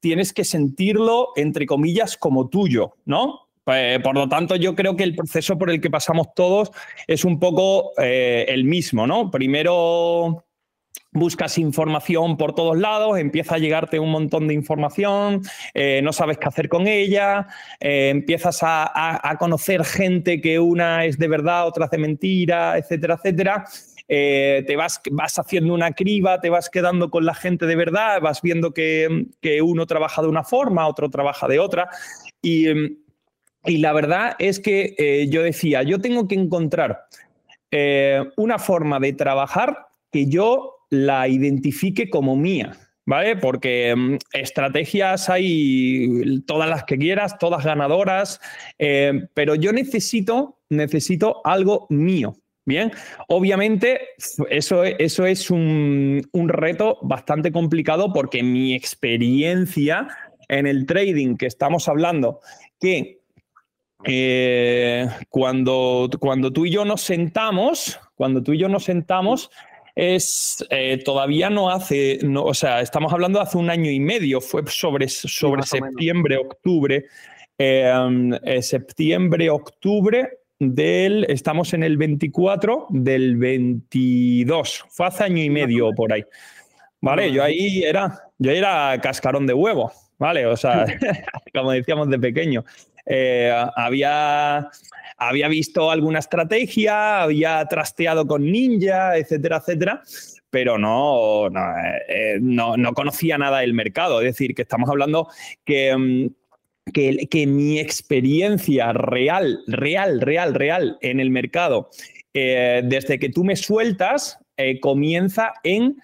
tienes 0.00 0.32
que 0.32 0.44
sentirlo, 0.44 1.30
entre 1.36 1.66
comillas, 1.66 2.16
como 2.16 2.48
tuyo, 2.48 2.94
¿no? 3.04 3.47
Pues, 3.68 4.00
por 4.00 4.14
lo 4.14 4.26
tanto, 4.26 4.56
yo 4.56 4.74
creo 4.74 4.96
que 4.96 5.04
el 5.04 5.14
proceso 5.14 5.58
por 5.58 5.68
el 5.68 5.78
que 5.78 5.90
pasamos 5.90 6.28
todos 6.34 6.70
es 7.06 7.22
un 7.26 7.38
poco 7.38 7.92
eh, 7.98 8.46
el 8.48 8.64
mismo, 8.64 9.06
¿no? 9.06 9.30
Primero 9.30 10.46
buscas 11.12 11.58
información 11.58 12.38
por 12.38 12.54
todos 12.54 12.78
lados, 12.78 13.18
empieza 13.18 13.56
a 13.56 13.58
llegarte 13.58 13.98
un 13.98 14.10
montón 14.10 14.48
de 14.48 14.54
información, 14.54 15.42
eh, 15.74 16.00
no 16.02 16.14
sabes 16.14 16.38
qué 16.38 16.48
hacer 16.48 16.70
con 16.70 16.86
ella, 16.86 17.46
eh, 17.78 18.08
empiezas 18.08 18.60
a, 18.62 19.36
conocer 19.38 19.84
gente 19.84 20.40
que 20.40 20.58
una 20.58 21.04
es 21.04 21.18
de 21.18 21.28
verdad, 21.28 21.66
otra 21.66 21.88
de 21.88 21.98
mentira, 21.98 22.78
etcétera, 22.78 23.16
etcétera. 23.16 23.64
Eh, 24.08 24.64
te 24.66 24.76
vas, 24.76 24.98
vas 25.10 25.38
haciendo 25.38 25.74
una 25.74 25.92
criba, 25.92 26.40
te 26.40 26.48
vas 26.48 26.70
quedando 26.70 27.10
con 27.10 27.26
la 27.26 27.34
gente 27.34 27.66
de 27.66 27.76
verdad, 27.76 28.22
vas 28.22 28.40
viendo 28.40 28.72
que, 28.72 29.26
uno 29.62 29.84
trabaja 29.84 30.22
de 30.22 30.28
una 30.28 30.42
forma, 30.42 30.88
otro 30.88 31.10
trabaja 31.10 31.46
de 31.46 31.58
otra. 31.58 31.90
Y, 32.40 33.06
y 33.68 33.78
la 33.78 33.92
verdad 33.92 34.34
es 34.38 34.58
que 34.58 35.28
yo 35.30 35.42
decía, 35.42 35.82
yo 35.84 36.00
tengo 36.00 36.26
que 36.26 36.34
encontrar 36.34 37.04
una 38.36 38.58
forma 38.58 38.98
de 38.98 39.12
trabajar 39.12 39.88
que 40.10 40.26
yo 40.26 40.78
la 40.90 41.28
identifique 41.28 42.10
como 42.10 42.36
mía. 42.36 42.76
¿Vale? 43.04 43.36
Porque 43.36 43.94
mm, 43.96 44.16
estrategias 44.34 45.30
hay 45.30 46.42
todas 46.46 46.68
las 46.68 46.84
que 46.84 46.98
quieras, 46.98 47.38
todas 47.38 47.64
ganadoras, 47.64 48.38
eh, 48.78 49.28
pero 49.32 49.54
yo 49.54 49.72
necesito, 49.72 50.58
necesito 50.68 51.40
algo 51.44 51.86
mío. 51.88 52.36
Bien, 52.66 52.92
obviamente 53.28 53.98
eso, 54.50 54.84
eso 54.84 55.24
es 55.24 55.50
un, 55.50 56.22
reto 56.48 56.98
bastante 57.00 57.50
complicado 57.50 58.12
porque 58.12 58.42
mi 58.42 58.74
experiencia 58.74 60.06
en 60.48 60.66
el 60.66 60.84
trading 60.84 61.36
que 61.36 61.46
estamos 61.46 61.88
hablando, 61.88 62.40
que 62.78 63.17
eh, 64.04 65.08
cuando, 65.28 66.08
cuando 66.20 66.52
tú 66.52 66.66
y 66.66 66.70
yo 66.70 66.84
nos 66.84 67.00
sentamos, 67.00 67.98
cuando 68.14 68.42
tú 68.42 68.52
y 68.52 68.58
yo 68.58 68.68
nos 68.68 68.84
sentamos, 68.84 69.50
es 69.94 70.64
eh, 70.70 71.02
todavía 71.04 71.50
no 71.50 71.70
hace, 71.70 72.20
no, 72.22 72.44
o 72.44 72.54
sea, 72.54 72.80
estamos 72.80 73.12
hablando 73.12 73.40
de 73.40 73.42
hace 73.42 73.58
un 73.58 73.68
año 73.68 73.90
y 73.90 73.98
medio, 73.98 74.40
fue 74.40 74.62
sobre, 74.68 75.08
sobre 75.08 75.64
septiembre, 75.64 76.36
octubre, 76.36 77.06
em, 77.58 78.32
eh, 78.44 78.62
septiembre, 78.62 79.50
octubre 79.50 80.38
del, 80.60 81.26
estamos 81.28 81.74
en 81.74 81.82
el 81.82 81.96
24 81.96 82.86
del 82.90 83.36
22, 83.36 84.84
fue 84.88 85.06
hace 85.06 85.24
año 85.24 85.42
y 85.42 85.50
medio 85.50 85.92
por 85.92 86.12
ahí. 86.12 86.24
Vale, 87.00 87.32
yo 87.32 87.42
ahí 87.42 87.82
era, 87.82 88.30
yo 88.38 88.52
era 88.52 89.00
cascarón 89.00 89.46
de 89.46 89.54
huevo, 89.54 89.90
¿vale? 90.18 90.46
O 90.46 90.56
sea, 90.56 90.84
como 91.52 91.72
decíamos 91.72 92.08
de 92.08 92.20
pequeño. 92.20 92.64
Eh, 93.10 93.50
había, 93.74 94.68
había 95.16 95.48
visto 95.48 95.90
alguna 95.90 96.18
estrategia, 96.18 97.22
había 97.22 97.64
trasteado 97.64 98.26
con 98.26 98.44
Ninja, 98.44 99.16
etcétera, 99.16 99.56
etcétera, 99.56 100.02
pero 100.50 100.76
no, 100.76 101.48
no, 101.48 101.60
eh, 102.06 102.38
conocía 102.94 103.38
nada 103.38 103.60
del 103.60 103.72
mercado. 103.72 104.20
Es 104.20 104.26
decir, 104.26 104.54
que 104.54 104.62
estamos 104.62 104.88
hablando 104.90 105.28
que... 105.64 105.96
Mm, 105.96 106.26
que, 106.90 107.46
mi 107.46 107.78
experiencia 107.78 108.94
real, 108.94 109.62
real, 109.66 110.22
real, 110.22 110.54
real 110.54 110.96
en 111.02 111.20
el 111.20 111.28
mercado, 111.28 111.90
eh, 112.32 112.80
desde 112.82 113.18
que 113.18 113.28
tú 113.28 113.44
me 113.44 113.56
sueltas, 113.56 114.38
comienza 114.80 115.52
en 115.64 115.98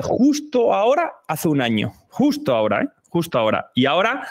justo 0.00 0.72
ahora, 0.72 1.12
hace 1.28 1.48
un 1.48 1.60
año, 1.60 1.92
justo 2.08 2.54
ahora, 2.54 2.84
¿eh? 2.84 2.88
Justo 3.14 3.38
ahora. 3.38 3.70
Y 3.76 3.86
ahora 3.86 4.26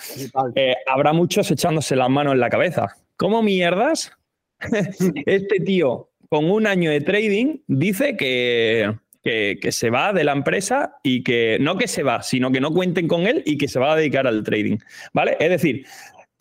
eh, 0.55 0.75
habrá 0.87 1.13
muchos 1.13 1.49
echándose 1.49 1.95
las 1.95 2.09
manos 2.09 2.33
en 2.33 2.41
la 2.41 2.49
cabeza. 2.49 2.93
¿Cómo 3.15 3.41
mierdas? 3.41 4.11
este 5.25 5.61
tío 5.61 6.09
con 6.27 6.51
un 6.51 6.67
año 6.67 6.91
de 6.91 6.99
trading 6.99 7.59
dice 7.67 8.17
que, 8.17 8.93
que, 9.23 9.71
se 9.71 9.89
va 9.89 10.11
de 10.11 10.25
la 10.25 10.33
empresa 10.33 10.97
y 11.01 11.23
que 11.23 11.57
no 11.61 11.77
que 11.77 11.87
se 11.87 12.03
va, 12.03 12.23
sino 12.23 12.51
que 12.51 12.59
no 12.59 12.73
cuenten 12.73 13.07
con 13.07 13.25
él 13.25 13.41
y 13.45 13.57
que 13.57 13.69
se 13.69 13.79
va 13.79 13.93
a 13.93 13.95
dedicar 13.95 14.27
al 14.27 14.43
trading. 14.43 14.79
¿Vale? 15.13 15.37
Es 15.39 15.49
decir, 15.49 15.85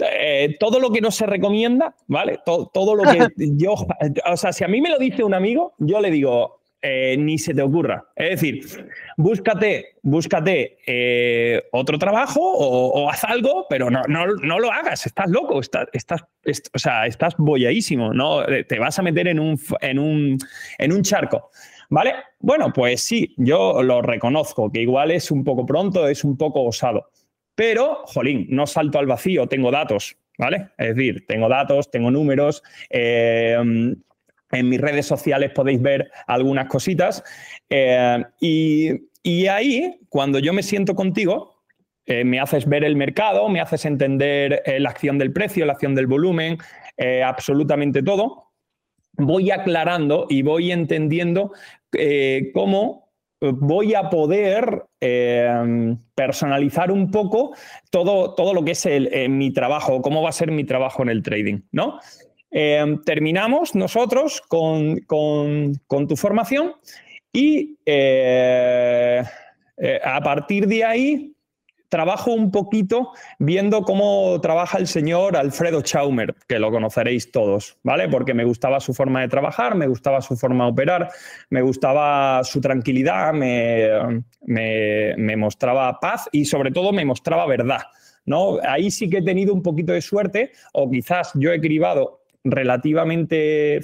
eh, 0.00 0.57
todo 0.59 0.81
lo 0.81 0.90
que 0.90 1.00
no 1.00 1.12
se 1.12 1.26
recomienda, 1.26 1.94
¿vale? 2.09 2.40
Todo, 2.44 2.72
todo, 2.74 2.96
lo 2.96 3.05
que 3.05 3.28
yo, 3.57 3.74
o 3.74 4.37
sea, 4.37 4.52
si 4.52 4.64
a 4.64 4.68
mí 4.68 4.81
me 4.81 4.90
lo 4.90 4.98
dice 4.98 5.22
un 5.22 5.35
amigo, 5.35 5.74
yo 5.78 6.00
le 6.00 6.11
digo, 6.11 6.62
eh, 6.84 7.16
ni 7.16 7.38
se 7.38 7.54
te 7.54 7.62
ocurra. 7.62 8.08
Es 8.16 8.40
decir, 8.40 8.88
búscate, 9.16 9.96
búscate 10.02 10.78
eh, 10.84 11.62
otro 11.70 11.96
trabajo 11.96 12.40
o, 12.42 13.08
haz 13.08 13.22
algo, 13.22 13.66
pero 13.70 13.88
no, 13.88 14.02
no, 14.08 14.26
no, 14.26 14.58
lo 14.58 14.72
hagas, 14.72 15.06
estás 15.06 15.30
loco, 15.30 15.60
estás, 15.60 15.86
estás, 15.92 16.24
o 16.74 16.78
sea, 16.78 17.06
estás 17.06 17.36
bolladísimo, 17.38 18.12
¿no? 18.12 18.42
Eh, 18.48 18.64
te 18.64 18.80
vas 18.80 18.98
a 18.98 19.02
meter 19.02 19.28
en 19.28 19.38
un, 19.38 19.60
en 19.80 19.98
un, 20.00 20.38
en 20.78 20.92
un 20.92 21.02
charco. 21.02 21.50
¿Vale? 21.88 22.14
Bueno, 22.40 22.72
pues 22.72 23.02
sí, 23.02 23.34
yo 23.36 23.82
lo 23.82 24.02
reconozco, 24.02 24.72
que 24.72 24.80
igual 24.80 25.10
es 25.10 25.30
un 25.30 25.44
poco 25.44 25.66
pronto, 25.66 26.08
es 26.08 26.24
un 26.24 26.36
poco 26.36 26.64
osado. 26.64 27.10
Pero, 27.54 28.02
jolín, 28.06 28.46
no 28.48 28.66
salto 28.66 28.98
al 28.98 29.06
vacío, 29.06 29.46
tengo 29.46 29.70
datos, 29.70 30.16
¿vale? 30.38 30.70
Es 30.78 30.96
decir, 30.96 31.26
tengo 31.28 31.50
datos, 31.50 31.90
tengo 31.90 32.10
números, 32.10 32.62
en 34.52 34.68
mis 34.68 34.80
redes 34.80 35.06
sociales 35.06 35.50
podéis 35.50 35.80
ver 35.82 36.10
algunas 36.26 36.68
cositas. 36.68 37.24
Eh, 37.68 38.22
y, 38.40 39.46
ahí, 39.46 39.98
cuando 40.08 40.38
yo 40.38 40.52
me 40.52 40.62
siento 40.62 40.94
contigo, 40.94 41.62
eh, 42.06 42.24
me 42.24 42.38
haces 42.38 42.68
ver 42.68 42.84
el 42.84 42.96
mercado, 42.96 43.48
me 43.48 43.60
haces 43.60 43.84
entender 43.84 44.62
eh, 44.66 44.78
la 44.78 44.90
acción 44.90 45.18
del 45.18 45.32
precio, 45.32 45.64
la 45.64 45.72
acción 45.72 45.94
del 45.94 46.06
volumen, 46.06 46.58
absolutamente 47.24 48.00
todo. 48.00 48.52
Voy 49.14 49.50
aclarando 49.50 50.26
y 50.28 50.42
voy 50.42 50.70
entendiendo 50.70 51.52
cómo 52.54 53.10
voy 53.40 53.94
a 53.94 54.08
poder 54.08 54.84
personalizar 56.14 56.92
un 56.92 57.10
poco 57.10 57.56
todo, 57.90 58.34
todo 58.34 58.54
lo 58.54 58.64
que 58.64 58.72
es 58.72 58.86
mi 59.28 59.52
trabajo, 59.52 60.00
cómo 60.00 60.22
va 60.22 60.28
a 60.28 60.32
ser 60.32 60.52
mi 60.52 60.62
trabajo 60.62 61.02
en 61.02 61.08
el 61.08 61.22
trading, 61.24 61.62
¿no? 61.72 61.98
Em, 62.54 63.00
terminamos 63.02 63.74
nosotros 63.74 64.42
con, 64.46 65.00
tu 66.06 66.16
formación 66.16 66.74
y 67.32 67.78
eh, 67.86 69.22
eh, 69.78 70.00
a 70.04 70.20
partir 70.20 70.66
de 70.66 70.84
ahí 70.84 71.34
trabajo 71.88 72.32
un 72.32 72.50
poquito 72.50 73.12
viendo 73.38 73.82
cómo 73.82 74.38
trabaja 74.42 74.76
el 74.76 74.86
señor 74.86 75.34
Alfredo 75.34 75.80
Chaumer, 75.80 76.34
que 76.46 76.58
lo 76.58 76.70
conoceréis 76.70 77.32
todos, 77.32 77.78
¿vale? 77.82 78.08
Porque 78.08 78.34
me 78.34 78.44
gustaba 78.44 78.80
su 78.80 78.92
forma 78.92 79.22
de 79.22 79.28
trabajar, 79.28 79.74
me 79.74 79.86
gustaba 79.86 80.20
su 80.20 80.36
forma 80.36 80.64
de 80.64 80.70
operar, 80.72 81.08
me 81.48 81.62
gustaba 81.62 82.44
su 82.44 82.60
tranquilidad, 82.60 83.32
me, 83.32 83.88
me 84.46 85.36
mostraba 85.36 85.98
paz 86.00 86.28
y 86.32 86.44
sobre 86.44 86.70
todo 86.70 86.92
me 86.92 87.04
mostraba 87.06 87.46
verdad. 87.46 87.80
¿no? 88.24 88.58
Ahí 88.62 88.90
sí 88.90 89.10
que 89.10 89.18
he 89.18 89.22
tenido 89.22 89.52
un 89.52 89.62
poquito 89.62 89.92
de 89.92 90.00
suerte, 90.00 90.52
o 90.72 90.90
quizás 90.90 91.32
yo 91.34 91.52
he 91.52 91.60
cribado 91.60 92.21
relativamente 92.44 93.81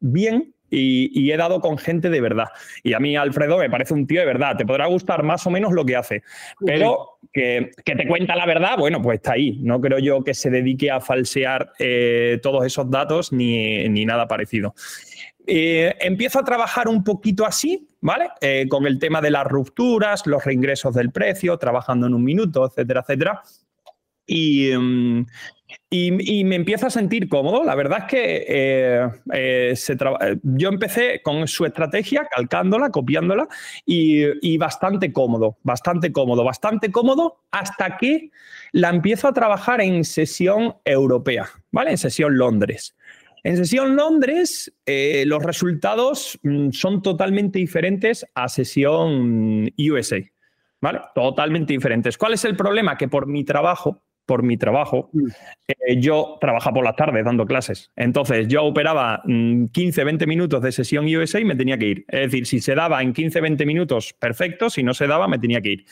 bien 0.00 0.54
y, 0.74 1.30
he 1.30 1.36
dado 1.36 1.60
con 1.60 1.78
gente 1.78 2.10
de 2.10 2.20
verdad. 2.20 2.48
Y 2.82 2.94
a 2.94 3.00
mí, 3.00 3.16
Alfredo, 3.16 3.58
me 3.58 3.70
parece 3.70 3.94
un 3.94 4.06
tío 4.06 4.20
de 4.20 4.26
verdad. 4.26 4.56
Te 4.56 4.66
podrá 4.66 4.86
gustar 4.86 5.22
más 5.22 5.46
o 5.46 5.50
menos 5.50 5.72
lo 5.72 5.84
que 5.84 5.96
hace, 5.96 6.22
pero 6.64 7.18
que, 7.32 7.70
te 7.84 8.06
cuenta 8.06 8.36
la 8.36 8.46
verdad, 8.46 8.76
bueno, 8.78 9.00
pues 9.00 9.16
está 9.16 9.32
ahí. 9.32 9.58
No 9.62 9.80
creo 9.80 9.98
yo 9.98 10.22
que 10.22 10.34
se 10.34 10.50
dedique 10.50 10.90
a 10.90 11.00
falsear 11.00 11.72
eh, 11.78 12.38
todos 12.42 12.64
esos 12.64 12.90
datos 12.90 13.32
ni, 13.32 14.04
nada 14.04 14.26
parecido. 14.26 14.74
Eh, 15.46 15.94
empiezo 16.00 16.38
a 16.38 16.44
trabajar 16.44 16.88
un 16.88 17.04
poquito 17.04 17.44
así, 17.44 17.86
¿vale? 18.00 18.28
Eh, 18.40 18.66
con 18.68 18.86
el 18.86 18.98
tema 18.98 19.20
de 19.20 19.30
las 19.30 19.44
rupturas, 19.44 20.26
los 20.26 20.44
reingresos 20.44 20.94
del 20.94 21.12
precio, 21.12 21.58
trabajando 21.58 22.06
en 22.06 22.14
un 22.14 22.24
minuto, 22.24 22.66
etcétera, 22.66 23.00
etcétera. 23.00 23.42
Y, 24.26 24.70
y, 25.90 26.44
me 26.44 26.56
empiezo 26.56 26.86
a 26.86 26.90
sentir 26.90 27.28
cómodo. 27.28 27.64
La 27.64 27.74
verdad 27.74 28.00
es 28.00 28.04
que 28.06 28.44
eh, 28.48 29.08
eh, 29.32 29.74
yo 30.42 30.68
empecé 30.68 31.20
con 31.22 31.46
su 31.46 31.64
estrategia, 31.64 32.26
calcándola, 32.34 32.90
copiándola, 32.90 33.48
y, 33.86 34.56
bastante 34.58 35.12
cómodo, 35.12 35.58
bastante 35.62 36.12
cómodo, 36.12 36.44
bastante 36.44 36.90
cómodo, 36.90 37.40
hasta 37.50 37.96
que 37.96 38.30
la 38.72 38.90
empiezo 38.90 39.28
a 39.28 39.32
trabajar 39.32 39.80
en 39.80 40.04
sesión 40.04 40.76
europea, 40.84 41.48
¿vale? 41.70 41.92
En 41.92 41.98
sesión 41.98 42.36
Londres. 42.36 42.96
En 43.44 43.56
sesión 43.56 43.94
Londres, 43.94 44.72
eh, 44.86 45.24
los 45.26 45.42
resultados 45.42 46.38
mm, 46.42 46.70
son 46.70 47.02
totalmente 47.02 47.58
diferentes 47.58 48.26
a 48.34 48.48
sesión 48.48 49.70
USA, 49.78 50.20
¿vale? 50.80 51.00
Totalmente 51.14 51.74
diferentes. 51.74 52.16
¿Cuál 52.16 52.32
es 52.32 52.44
el 52.46 52.56
problema? 52.56 52.96
Que 52.96 53.06
por 53.06 53.26
mi 53.26 53.44
trabajo, 53.44 54.02
por 54.26 54.42
mi 54.42 54.56
trabajo, 54.56 55.10
mm. 55.12 55.26
eh, 55.68 56.00
yo 56.00 56.38
trabajaba 56.40 56.74
por 56.74 56.84
las 56.84 56.96
tardes 56.96 57.24
dando 57.24 57.46
clases. 57.46 57.90
Entonces 57.96 58.48
yo 58.48 58.64
operaba 58.64 59.22
15, 59.24 60.02
mm, 60.02 60.04
20 60.04 60.26
minutos 60.26 60.62
de 60.62 60.72
sesión 60.72 61.06
USA 61.06 61.40
y 61.40 61.44
me 61.44 61.56
tenía 61.56 61.78
que 61.78 61.86
ir. 61.86 62.04
Es 62.08 62.30
decir, 62.30 62.46
si 62.46 62.60
se 62.60 62.74
daba 62.74 63.02
en 63.02 63.12
15, 63.12 63.40
20 63.40 63.66
minutos, 63.66 64.14
perfecto. 64.18 64.70
Si 64.70 64.82
no 64.82 64.94
se 64.94 65.06
daba, 65.06 65.28
me 65.28 65.38
tenía 65.38 65.60
que 65.60 65.70
ir. 65.70 65.84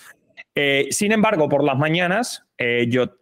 Eh, 0.55 0.89
sin 0.91 1.13
embargo, 1.13 1.49
por 1.49 1.65
las 1.65 1.79
mañanas 1.79 2.45
eh, 2.59 2.87
yo 2.89 3.19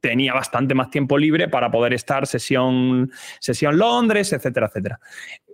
tenía 0.00 0.34
bastante 0.34 0.74
más 0.74 0.90
tiempo 0.90 1.18
libre 1.18 1.48
para 1.48 1.70
poder 1.70 1.94
estar 1.94 2.26
sesión, 2.26 3.10
sesión 3.40 3.78
Londres, 3.78 4.32
etcétera, 4.32 4.66
etcétera. 4.66 5.00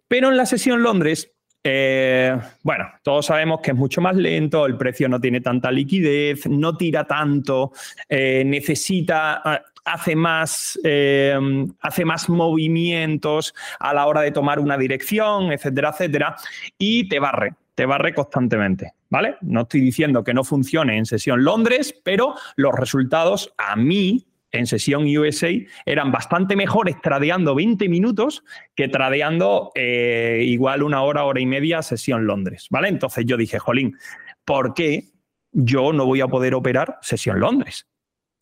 Pero 0.09 0.29
en 0.29 0.37
la 0.37 0.47
sesión 0.47 0.83
Londres 0.83 1.33
eh, 1.63 2.39
bueno, 2.63 2.87
todos 3.03 3.27
sabemos 3.27 3.61
que 3.61 3.73
es 3.73 3.77
mucho 3.77 4.01
más 4.01 4.17
lento, 4.17 4.65
el 4.67 4.77
precio 4.77 5.09
no 5.09 5.21
tiene 5.21 5.41
tanta 5.41 5.71
liquidez, 5.71 6.47
no 6.49 6.77
tira 6.77 7.07
tanto, 7.07 7.73
eh, 8.09 8.43
necesita, 8.47 9.43
ah, 9.45 9.63
hace 9.85 10.17
más, 10.17 10.79
eh, 10.85 11.39
hace 11.81 12.05
más 12.05 12.29
movimientos 12.29 13.55
a 13.79 13.93
la 13.93 14.07
hora 14.07 14.23
de 14.23 14.33
tomar 14.33 14.59
una 14.59 14.79
dirección, 14.79 15.53
etcétera, 15.53 15.91
etcétera, 15.91 16.37
y 16.79 17.09
te 17.09 17.19
barre, 17.19 17.55
te 17.75 17.85
barre 17.85 18.15
constantemente, 18.15 18.95
¿vale? 19.11 19.37
No 19.43 19.63
estoy 19.63 19.81
diciendo 19.83 20.25
que 20.25 20.33
no 20.33 20.45
funcione 20.45 20.97
en 20.97 21.05
sesión 21.05 21.45
Londres, 21.45 21.95
pero 22.03 22.37
los 22.57 22.75
resultados 22.75 23.53
a 23.59 23.77
mí 23.77 24.27
en 24.53 24.67
sesión 24.67 25.05
USA 25.05 25.51
eran 25.87 26.13
bastante 26.13 26.57
mejores 26.57 27.01
tradeando 27.01 27.55
20 27.55 27.89
minutos 27.89 28.45
que 28.75 28.89
tradeando 28.89 29.71
eh, 29.75 30.43
igual 30.45 30.83
una 30.83 31.03
hora, 31.03 31.25
hora 31.25 31.41
y 31.41 31.47
media 31.47 31.83
sesión 31.83 32.27
Londres, 32.27 32.67
¿vale? 32.71 32.89
Entonces 32.89 33.25
yo 33.27 33.37
dije, 33.37 33.59
jolín, 33.59 33.97
¿por 34.45 34.75
qué 34.75 35.11
yo 35.53 35.93
no 35.93 36.07
voy 36.07 36.21
a 36.21 36.29
poder 36.29 36.55
operar 36.55 36.99
sesión 37.03 37.41
Londres? 37.41 37.87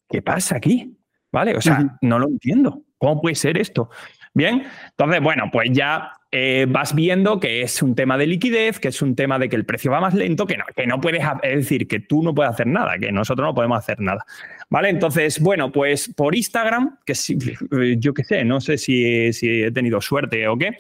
¿Qué 0.09 0.23
pasa 0.23 0.57
aquí? 0.57 0.97
¿Vale? 1.31 1.57
O 1.57 1.61
sea, 1.61 1.99
no 2.01 2.19
lo 2.19 2.27
entiendo. 2.27 2.83
¿Cómo 2.97 3.21
puede 3.21 3.35
ser 3.35 3.59
esto? 3.59 3.91
Bien, 4.33 4.65
entonces, 4.91 5.21
bueno, 5.21 5.45
pues 5.53 5.71
ya 5.73 6.13
eh, 6.31 6.67
vas 6.69 6.95
viendo 6.95 7.41
que 7.41 7.63
es 7.63 7.83
un 7.83 7.95
tema 7.95 8.19
de 8.19 8.27
liquidez, 8.27 8.79
que 8.79 8.89
es 8.89 9.01
un 9.01 9.17
tema 9.17 9.39
de 9.39 9.49
que 9.49 9.57
el 9.57 9.65
precio 9.65 9.91
va 9.91 10.01
más 10.01 10.13
lento, 10.13 10.47
que 10.47 10.59
no, 10.59 10.65
que 10.77 10.87
no 10.87 11.01
puedes, 11.01 11.23
es 11.43 11.57
decir, 11.57 11.89
que 11.89 12.01
tú 12.01 12.23
no 12.23 12.35
puedes 12.35 12.53
hacer 12.53 12.67
nada, 12.67 12.99
que 12.99 13.11
nosotros 13.11 13.47
no 13.47 13.55
podemos 13.55 13.79
hacer 13.79 14.01
nada. 14.01 14.27
¿Vale? 14.69 14.91
Entonces, 14.91 15.41
bueno, 15.41 15.73
pues 15.73 16.13
por 16.15 16.35
Instagram, 16.35 16.99
que 17.07 17.15
sí, 17.15 17.39
yo 17.99 18.13
qué 18.13 18.25
sé, 18.25 18.45
no 18.45 18.61
sé 18.61 18.77
si, 18.77 19.05
he 19.05 19.71
tenido 19.73 20.01
suerte 20.01 20.47
o 20.49 20.59
qué. 20.59 20.77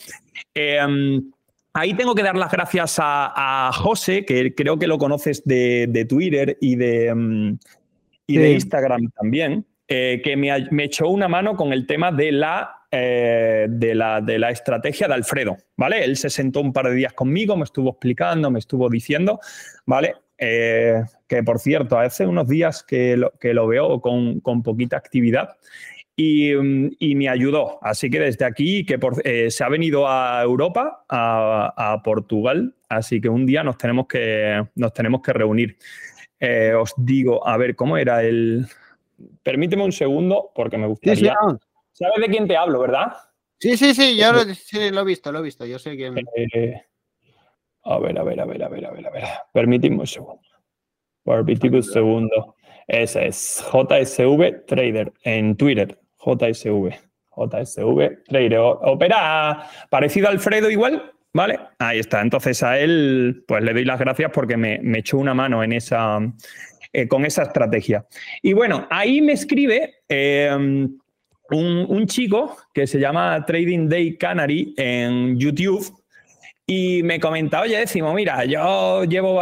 Em, 0.52 1.30
ahí 1.72 1.94
tengo 1.94 2.14
que 2.14 2.22
dar 2.22 2.36
las 2.36 2.52
gracias 2.52 2.96
a, 2.98 3.70
José, 3.72 4.26
que 4.26 4.54
creo 4.54 4.78
que 4.78 4.86
lo 4.86 4.98
conoces 4.98 5.42
de, 5.44 6.06
Twitter 6.06 6.58
y 6.60 6.76
de, 6.76 7.06
em, 7.06 7.58
y 8.26 8.36
de 8.36 8.52
Instagram 8.52 9.10
también. 9.18 9.64
Eh, 9.90 10.20
que 10.22 10.36
me, 10.36 10.84
echó 10.84 11.08
una 11.08 11.28
mano 11.28 11.56
con 11.56 11.72
el 11.72 11.86
tema 11.86 12.12
de 12.12 12.30
la, 12.30 12.77
eh, 12.90 13.66
de, 13.68 13.94
la, 13.94 14.20
de 14.20 14.38
la 14.38 14.50
estrategia 14.50 15.08
de 15.08 15.14
Alfredo, 15.14 15.56
¿vale? 15.76 16.04
Él 16.04 16.16
se 16.16 16.30
sentó 16.30 16.60
un 16.60 16.72
par 16.72 16.86
de 16.88 16.94
días 16.94 17.12
conmigo, 17.12 17.56
me 17.56 17.64
estuvo 17.64 17.90
explicando, 17.90 18.50
me 18.50 18.58
estuvo 18.58 18.88
diciendo, 18.88 19.40
¿vale? 19.84 20.14
Eh, 20.38 21.02
que 21.26 21.42
por 21.42 21.58
cierto, 21.58 21.98
hace 21.98 22.26
unos 22.26 22.48
días 22.48 22.82
que 22.82 23.16
lo, 23.16 23.32
que 23.32 23.52
lo 23.52 23.66
veo 23.66 24.00
con, 24.00 24.40
con 24.40 24.62
poquita 24.62 24.96
actividad 24.96 25.50
y, 26.16 26.52
y, 26.98 27.14
me 27.14 27.28
ayudó. 27.28 27.78
Así 27.82 28.08
que 28.08 28.20
desde 28.20 28.44
aquí, 28.44 28.86
que 28.86 28.98
se 29.50 29.64
ha 29.64 29.68
venido 29.68 30.08
a 30.08 30.42
Europa, 30.42 31.04
a, 31.08 31.74
a, 31.76 32.02
Portugal, 32.02 32.74
así 32.88 33.20
que 33.20 33.28
un 33.28 33.46
día 33.46 33.62
nos 33.62 33.76
tenemos 33.76 34.06
que, 34.06 34.64
nos 34.74 34.92
tenemos 34.92 35.20
que 35.20 35.32
reunir. 35.32 35.76
os 36.80 36.94
digo, 36.96 37.46
a 37.46 37.56
ver, 37.56 37.76
¿cómo 37.76 37.98
era 37.98 38.22
el, 38.22 38.66
Permíteme 39.42 39.84
un 39.84 39.92
segundo 39.92 40.50
porque 40.54 40.78
me 40.78 40.86
gustaría. 40.86 41.34
¿Sabes 41.98 42.20
de 42.20 42.28
quién 42.28 42.46
te 42.46 42.56
hablo, 42.56 42.78
verdad? 42.78 43.12
Sí, 43.58 43.76
sí, 43.76 43.92
sí, 43.92 44.16
yo 44.16 44.32
lo, 44.32 44.40
he 44.42 45.04
visto, 45.04 45.32
lo 45.32 45.40
he 45.40 45.42
visto. 45.42 45.66
Yo 45.66 45.80
sé 45.80 45.96
quién. 45.96 46.14
Eh, 46.36 46.80
a 47.82 47.98
ver, 47.98 48.16
a 48.16 48.22
ver, 48.22 48.40
a 48.40 48.44
ver, 48.44 48.62
a 48.62 48.68
ver, 48.68 48.86
a 48.86 48.90
ver, 48.92 49.06
a 49.06 49.10
ver. 49.10 49.24
Permíteme 49.52 49.96
un 49.96 50.06
segundo. 50.06 50.48
Permíteme 51.24 51.78
un 51.78 51.82
segundo. 51.82 52.54
Ese 52.86 53.26
es 53.26 53.64
JSV 53.72 54.64
Trader 54.66 55.12
en 55.24 55.56
Twitter. 55.56 55.98
JSV. 56.18 56.94
JSV 57.34 58.22
Trader. 58.28 58.58
Opera 58.60 59.68
parecido 59.90 60.28
a 60.28 60.30
Alfredo 60.30 60.70
igual, 60.70 61.12
¿vale? 61.32 61.58
Ahí 61.80 61.98
está. 61.98 62.20
Entonces 62.20 62.62
a 62.62 62.78
él, 62.78 63.44
pues 63.48 63.64
le 63.64 63.72
doy 63.72 63.84
las 63.84 63.98
gracias 63.98 64.30
porque 64.32 64.56
me, 64.56 64.78
me 64.82 65.00
echó 65.00 65.18
una 65.18 65.34
mano 65.34 65.64
en 65.64 65.72
esa, 65.72 66.20
eh, 66.92 67.08
con 67.08 67.24
esa 67.24 67.42
estrategia. 67.42 68.06
Y 68.40 68.52
bueno, 68.52 68.86
ahí 68.88 69.20
me 69.20 69.32
escribe 69.32 69.96
eh, 70.08 70.88
un, 71.50 72.06
chico 72.06 72.56
que 72.72 72.86
se 72.86 72.98
llama 72.98 73.44
Trading 73.46 73.88
Day 73.88 74.16
Canary 74.16 74.74
en 74.76 75.38
YouTube 75.38 75.86
y 76.66 77.02
me 77.02 77.18
comenta, 77.18 77.62
oye, 77.62 77.78
decimos, 77.78 78.14
mira, 78.14 78.44
yo 78.44 79.04
llevo, 79.04 79.40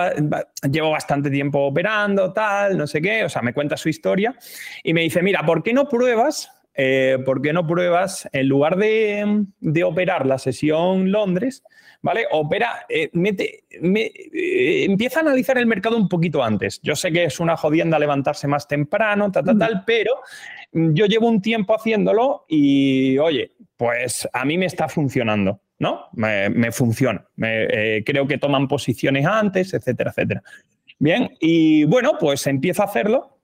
llevo 0.71 0.91
bastante 0.91 1.29
tiempo 1.29 1.61
operando, 1.61 2.33
tal, 2.33 2.77
no 2.77 2.87
sé 2.87 3.03
qué, 3.03 3.25
o 3.25 3.29
sea, 3.29 3.43
me 3.43 3.53
cuenta 3.53 3.77
su 3.77 3.89
historia 3.89 4.37
y 4.85 4.95
me 4.95 5.03
dice, 5.03 5.23
mira, 5.23 5.45
¿por 5.45 5.63
qué 5.63 5.73
no 5.73 5.89
pruebas? 5.89 6.51
Eh, 6.75 7.19
¿Por 7.25 7.41
qué 7.43 7.53
no 7.53 7.67
pruebas, 7.67 8.29
en 8.33 8.49
lugar 8.49 8.77
de, 8.77 9.45
de 9.61 9.85
operar 9.85 10.27
la 10.27 10.39
sesión 10.39 11.11
Londres, 11.11 11.65
¿vale? 12.03 12.27
Opera, 12.31 12.87
eh, 12.89 13.11
mete, 13.15 13.65
eh, 13.71 14.85
empieza 14.85 15.21
a 15.21 15.23
analizar 15.23 15.59
el 15.59 15.67
mercado 15.67 15.97
un 15.97 16.09
poquito 16.09 16.43
antes. 16.43 16.81
Yo 16.83 16.95
sé 16.95 17.11
que 17.11 17.25
es 17.25 17.41
una 17.41 17.57
jodienda 17.57 17.99
levantarse 17.99 18.47
más 18.47 18.69
temprano, 18.69 19.33
tal, 19.33 19.45
tal, 19.45 19.59
tal, 19.59 19.85
pero 19.85 20.13
yo 20.77 21.07
llevo 21.07 21.29
un 21.29 21.41
tiempo 21.41 21.75
haciéndolo 21.75 22.45
y, 22.49 23.17
oye, 23.19 23.53
pues 23.77 24.29
a 24.33 24.45
mí 24.45 24.59
me 24.59 24.67
está 24.67 24.89
funcionando, 24.89 25.61
¿no? 25.79 26.07
Me, 26.13 26.71
funciona. 26.71 27.27
Eh, 27.43 28.03
creo 28.05 28.27
que 28.27 28.39
toman 28.39 28.69
posiciones 28.69 29.25
antes, 29.27 29.73
etcétera, 29.73 30.11
etcétera. 30.11 30.43
Bien, 30.99 31.31
y 31.41 31.85
bueno, 31.85 32.13
pues 32.21 32.47
empiezo 32.47 32.83
a 32.83 32.87
hacerlo 32.87 33.39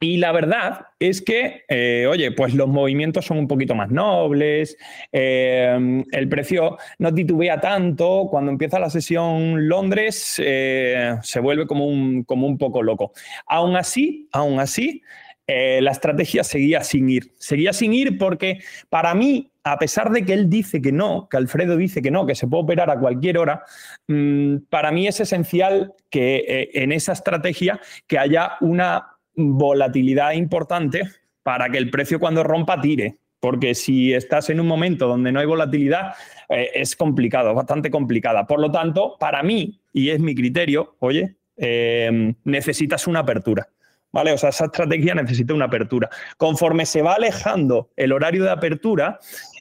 y 0.00 0.18
la 0.18 0.32
verdad 0.32 0.86
es 0.98 1.22
que, 1.22 1.62
eh, 1.68 2.06
oye, 2.08 2.32
pues 2.32 2.52
los 2.54 2.68
movimientos 2.68 3.24
son 3.24 3.38
un 3.38 3.48
poquito 3.48 3.74
más 3.74 3.90
nobles, 3.90 4.76
eh, 5.12 6.04
el 6.10 6.28
precio 6.28 6.78
no 6.98 7.14
titubea 7.14 7.60
tanto, 7.60 8.26
cuando 8.28 8.50
empieza 8.50 8.78
la 8.78 8.90
sesión 8.90 9.68
Londres 9.68 10.34
se 10.36 11.40
vuelve 11.40 11.66
como 11.66 11.86
un, 11.86 12.24
como 12.24 12.46
un 12.46 12.58
poco 12.58 12.82
loco. 12.82 13.12
Aún 13.46 13.76
así, 13.76 14.28
aún 14.32 14.60
así, 14.60 15.02
la 15.46 15.92
estrategia 15.92 16.42
seguía 16.42 16.82
sin 16.82 17.08
ir. 17.08 17.32
Seguía 17.38 17.72
sin 17.72 17.92
ir 17.92 18.18
porque 18.18 18.58
para 18.88 19.14
mí, 19.14 19.50
a 19.62 19.78
pesar 19.78 20.10
de 20.10 20.24
que 20.24 20.32
él 20.32 20.50
dice 20.50 20.82
que 20.82 20.90
no, 20.90 21.28
que 21.28 21.36
Alfredo 21.36 21.76
dice 21.76 22.02
que 22.02 22.10
no, 22.10 22.26
que 22.26 22.34
se 22.34 22.48
puede 22.48 22.64
operar 22.64 22.90
a 22.90 22.98
cualquier 22.98 23.38
hora, 23.38 23.62
mm, 24.08 24.56
para 24.68 24.90
mí 24.90 25.06
es 25.06 25.20
esencial 25.20 25.94
que 26.10 26.70
en 26.74 26.90
esa 26.90 27.12
estrategia 27.12 27.80
que 28.08 28.18
haya 28.18 28.52
una 28.60 29.16
volatilidad 29.36 30.32
importante 30.32 31.02
para 31.42 31.68
que 31.68 31.78
el 31.78 31.90
precio 31.90 32.18
cuando 32.18 32.42
rompa 32.42 32.80
tire. 32.80 33.18
Porque 33.38 33.74
si 33.74 34.12
estás 34.14 34.50
en 34.50 34.58
un 34.58 34.66
momento 34.66 35.06
donde 35.06 35.30
no 35.30 35.38
hay 35.38 35.46
volatilidad, 35.46 36.14
eh, 36.48 36.70
es 36.74 36.96
complicado, 36.96 37.54
bastante 37.54 37.90
complicada. 37.90 38.46
Por 38.46 38.60
lo 38.60 38.72
tanto, 38.72 39.16
para 39.20 39.42
mí, 39.42 39.78
y 39.92 40.10
es 40.10 40.18
mi 40.18 40.34
criterio, 40.34 40.96
oye, 40.98 41.36
eh, 41.56 42.34
necesitas 42.44 43.06
una 43.06 43.20
apertura. 43.20 43.68
¿Vale? 44.16 44.32
O 44.32 44.38
sea, 44.38 44.48
esa 44.48 44.64
estrategia 44.64 45.14
necesita 45.14 45.52
una 45.52 45.66
apertura. 45.66 46.08
Conforme 46.38 46.86
se 46.86 47.02
va 47.02 47.12
alejando 47.12 47.90
el 47.96 48.12
horario 48.12 48.44
de 48.44 48.50
apertura, 48.50 49.18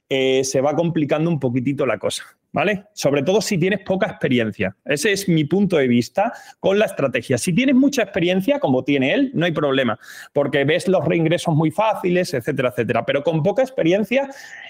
eh, 0.08 0.46
se 0.46 0.62
va 0.62 0.74
complicando 0.74 1.30
un 1.30 1.41
poquitito 1.41 1.86
la 1.86 1.98
cosa. 1.98 2.24
¿vale? 2.54 2.86
Sobre 2.94 3.22
todo 3.22 3.41
si 3.41 3.58
tienes 3.58 3.82
poca 3.82 4.08
experiencia. 4.08 4.74
Ese 4.86 5.12
es 5.12 5.28
mi 5.28 5.44
punto 5.44 5.76
de 5.76 5.89
vista 5.89 6.32
con 6.62 6.80
la 6.80 6.86
estrategia. 6.86 7.38
Si 7.38 7.52
tienes 7.52 7.76
mucha 7.76 8.04
experiencia, 8.04 8.62
como 8.62 8.86
tiene 8.86 9.13
él, 9.13 9.32
no 9.34 9.46
hay 9.46 9.52
problema, 9.52 10.00
porque 10.32 10.63
ves 10.63 10.88
los 10.88 11.04
reingresos 11.04 11.54
muy 11.54 11.70
fáciles, 11.70 12.34
etcétera, 12.34 12.70
etcétera. 12.70 13.06
Pero 13.06 13.24
con 13.24 13.44
poca 13.44 13.62
experiencia, 13.62 14.30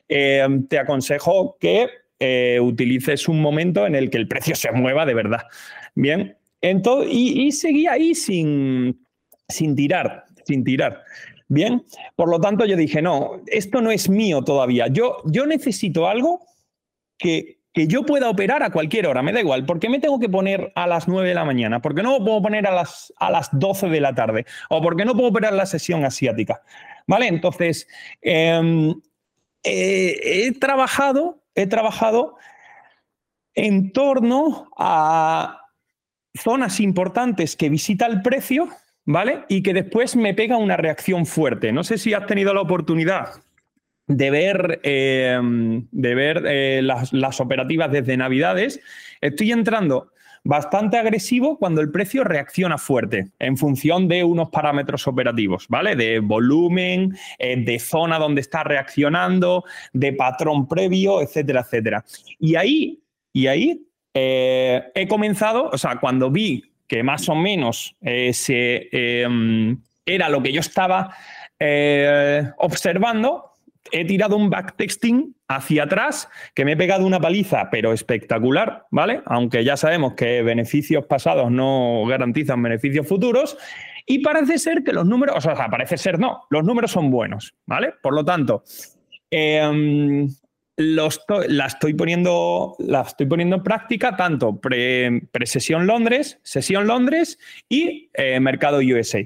eh, 0.09 0.47
te 0.67 0.79
aconsejo 0.79 1.57
que 1.59 1.89
eh, 2.17 2.59
utilices 2.59 3.27
un 3.27 3.39
momento 3.39 3.85
en 3.85 3.93
el 3.93 4.09
que 4.09 4.17
el 4.17 4.27
precio 4.27 4.55
se 4.55 4.71
mueva 4.71 5.05
de 5.05 5.13
verdad. 5.13 5.43
Bien, 5.93 6.35
entonces, 6.61 7.09
y, 7.13 7.51
seguí 7.51 7.85
ahí 7.85 8.15
sin, 8.15 9.04
sin 9.47 9.75
tirar, 9.75 10.25
sin 10.45 10.63
tirar. 10.63 11.03
Bien, 11.47 11.85
por 12.15 12.29
lo 12.29 12.39
tanto 12.39 12.65
yo 12.65 12.75
dije, 12.75 13.01
no, 13.01 13.41
esto 13.47 13.81
no 13.81 13.91
es 13.91 14.09
mío 14.09 14.41
todavía. 14.43 14.87
Yo, 14.87 15.17
yo 15.25 15.45
necesito 15.45 16.07
algo 16.07 16.41
que 17.17 17.59
que 17.75 17.87
yo 17.87 18.03
pueda 18.03 18.29
operar 18.29 18.63
a 18.63 18.69
cualquier 18.69 19.05
hora, 19.05 19.21
me 19.21 19.33
da 19.33 19.41
igual. 19.41 19.65
¿Por 19.65 19.79
qué 19.79 19.89
me 19.89 19.99
tengo 19.99 20.17
que 20.17 20.29
poner 20.29 20.71
a 20.75 20.87
las 20.87 21.09
9 21.09 21.27
de 21.27 21.35
la 21.35 21.43
mañana? 21.43 21.81
¿Por 21.81 21.93
qué 21.93 22.01
no 22.01 22.17
puedo 22.23 22.41
poner 22.41 22.65
a 22.65 22.71
las, 22.71 23.13
a 23.17 23.29
las 23.29 23.49
12 23.51 23.89
de 23.89 23.99
la 23.99 24.15
tarde? 24.15 24.45
¿O 24.69 24.81
por 24.81 24.95
qué 24.95 25.03
no 25.03 25.13
puedo 25.13 25.27
operar 25.27 25.51
la 25.51 25.65
sesión 25.65 26.05
asiática? 26.05 26.61
¿Vale? 27.05 27.27
Entonces, 27.27 27.85
em, 28.21 28.91
eh, 29.61 30.19
he 30.23 30.51
trabajado, 30.53 31.43
he 31.53 31.67
trabajado 31.67 32.37
en 33.55 33.91
torno 33.91 34.69
a 34.77 35.67
zonas 36.33 36.79
importantes 36.79 37.57
que 37.57 37.67
visita 37.67 38.05
el 38.05 38.21
precio, 38.21 38.69
¿vale? 39.05 39.45
Y 39.47 39.63
que 39.63 39.73
después 39.73 40.15
me 40.15 40.33
pega 40.33 40.57
una 40.57 40.77
reacción 40.77 41.25
fuerte. 41.25 41.71
No 41.71 41.83
sé 41.83 41.97
si 41.97 42.13
has 42.13 42.25
tenido 42.25 42.53
la 42.53 42.61
oportunidad 42.61 43.33
de 44.07 44.31
ver, 44.31 44.79
eh, 44.83 45.39
de 45.41 46.15
ver 46.15 46.43
eh, 46.47 46.81
las, 46.83 47.39
operativas 47.39 47.91
desde 47.91 48.17
Navidades, 48.17 48.79
estoy 49.21 49.51
entrando 49.51 50.11
bastante 50.43 50.97
agresivo 50.97 51.57
cuando 51.57 51.81
el 51.81 51.89
precio 51.89 52.23
reacciona 52.23 52.77
fuerte 52.77 53.31
en 53.39 53.57
función 53.57 54.07
de 54.07 54.23
unos 54.23 54.49
parámetros 54.51 55.07
operativos, 55.07 55.65
¿vale? 55.69 55.95
De 55.95 56.19
volumen, 56.19 57.17
eh, 57.39 57.55
de 57.57 57.79
zona 57.79 58.19
donde 58.19 58.41
está 58.41 58.63
reaccionando, 58.63 59.63
de 59.91 60.13
patrón 60.13 60.67
previo, 60.67 61.21
etcétera, 61.21 61.61
etcétera. 61.61 62.05
Y 62.39 62.55
ahí, 62.55 63.01
y 63.33 63.47
ahí 63.47 63.81
he 64.17 65.07
comenzado, 65.09 65.69
o 65.73 65.77
sea, 65.77 65.97
cuando 65.99 66.31
vi 66.31 66.74
que 66.87 67.03
más 67.03 67.29
o 67.29 67.35
menos 67.35 67.95
eh, 68.01 68.33
se, 68.33 68.89
em, 68.91 69.81
era 70.05 70.29
lo 70.29 70.41
que 70.41 70.51
yo 70.51 70.59
estaba 70.59 71.15
observando, 72.57 73.55
he 73.91 74.05
tirado 74.05 74.35
un 74.35 74.49
backtesting 74.49 75.35
hacia 75.47 75.83
atrás, 75.83 76.29
que 76.53 76.65
me 76.65 76.73
he 76.73 76.77
pegado 76.77 77.05
una 77.05 77.19
paliza, 77.19 77.69
pero 77.69 77.93
espectacular, 77.93 78.85
¿vale? 78.91 79.21
Aunque 79.25 79.63
ya 79.63 79.77
sabemos 79.77 80.13
que 80.15 80.41
beneficios 80.41 81.05
pasados 81.05 81.51
no 81.51 82.03
garantizan 82.07 82.61
beneficios 82.61 83.07
futuros. 83.07 83.57
Y 84.07 84.19
parece 84.19 84.59
ser 84.59 84.83
que 84.83 84.93
los 84.93 85.05
números, 85.05 85.35
o 85.37 85.41
sea, 85.41 85.69
parece 85.69 85.97
ser 85.97 86.19
no, 86.19 86.43
los 86.49 86.63
números 86.63 86.91
son 86.91 87.09
buenos, 87.09 87.55
¿vale? 87.65 87.93
Por 88.01 88.13
lo 88.13 88.23
tanto, 88.23 88.63
la, 90.77 91.65
estoy 91.65 91.93
poniendo, 91.93 92.75
la 92.79 93.01
estoy 93.01 93.25
poniendo 93.25 93.57
en 93.57 93.63
práctica 93.63 94.15
tanto 94.15 94.59
pre-sesión 94.59 95.87
Londres, 95.87 96.39
sesión 96.43 96.87
Londres 96.87 97.39
y 97.69 98.09
eh, 98.13 98.39
mercado 98.39 98.79
USA. 98.79 99.21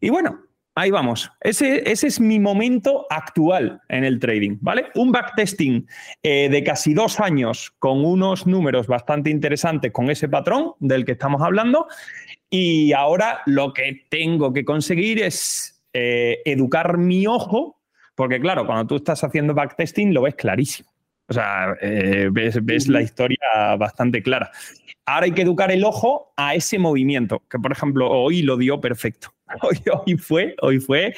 Y 0.00 0.10
bueno, 0.10 0.40
Ahí 0.74 0.90
vamos. 0.90 1.30
Ese, 1.42 1.82
ese, 1.90 2.06
es 2.06 2.18
mi 2.18 2.40
momento 2.40 3.06
actual 3.10 3.82
en 3.90 4.04
el 4.04 4.18
trading, 4.18 4.56
¿vale? 4.62 4.86
Un 4.94 5.12
backtesting 5.12 5.86
eh, 6.22 6.48
de 6.48 6.64
casi 6.64 6.94
dos 6.94 7.20
años 7.20 7.74
con 7.78 8.02
unos 8.02 8.46
números 8.46 8.86
bastante 8.86 9.28
interesantes 9.28 9.92
con 9.92 10.10
ese 10.10 10.30
patrón 10.30 10.72
del 10.80 11.04
que 11.04 11.12
estamos 11.12 11.42
hablando. 11.42 11.88
Y 12.48 12.94
ahora 12.94 13.42
lo 13.44 13.74
que 13.74 14.06
tengo 14.08 14.54
que 14.54 14.64
conseguir 14.64 15.22
es 15.22 15.84
eh, 15.92 16.40
educar 16.46 16.96
mi 16.96 17.26
ojo, 17.26 17.82
porque 18.14 18.40
claro, 18.40 18.64
cuando 18.64 18.86
tú 18.86 18.96
estás 18.96 19.22
haciendo 19.24 19.52
backtesting 19.52 20.14
lo 20.14 20.22
ves 20.22 20.36
clarísimo. 20.36 20.91
O 21.32 21.34
sea, 21.34 21.74
eh, 21.80 22.28
ves, 22.30 22.62
ves 22.62 22.88
la 22.88 23.00
historia 23.00 23.38
bastante 23.78 24.22
clara. 24.22 24.50
Ahora 25.06 25.24
hay 25.24 25.32
que 25.32 25.40
educar 25.40 25.72
el 25.72 25.82
ojo 25.82 26.34
a 26.36 26.54
ese 26.54 26.78
movimiento, 26.78 27.42
que 27.48 27.58
por 27.58 27.72
ejemplo 27.72 28.10
hoy 28.10 28.42
lo 28.42 28.58
dio 28.58 28.82
perfecto. 28.82 29.32
Hoy, 30.06 30.16
fue, 30.16 30.54
hoy 30.60 30.78
fue 30.78 31.14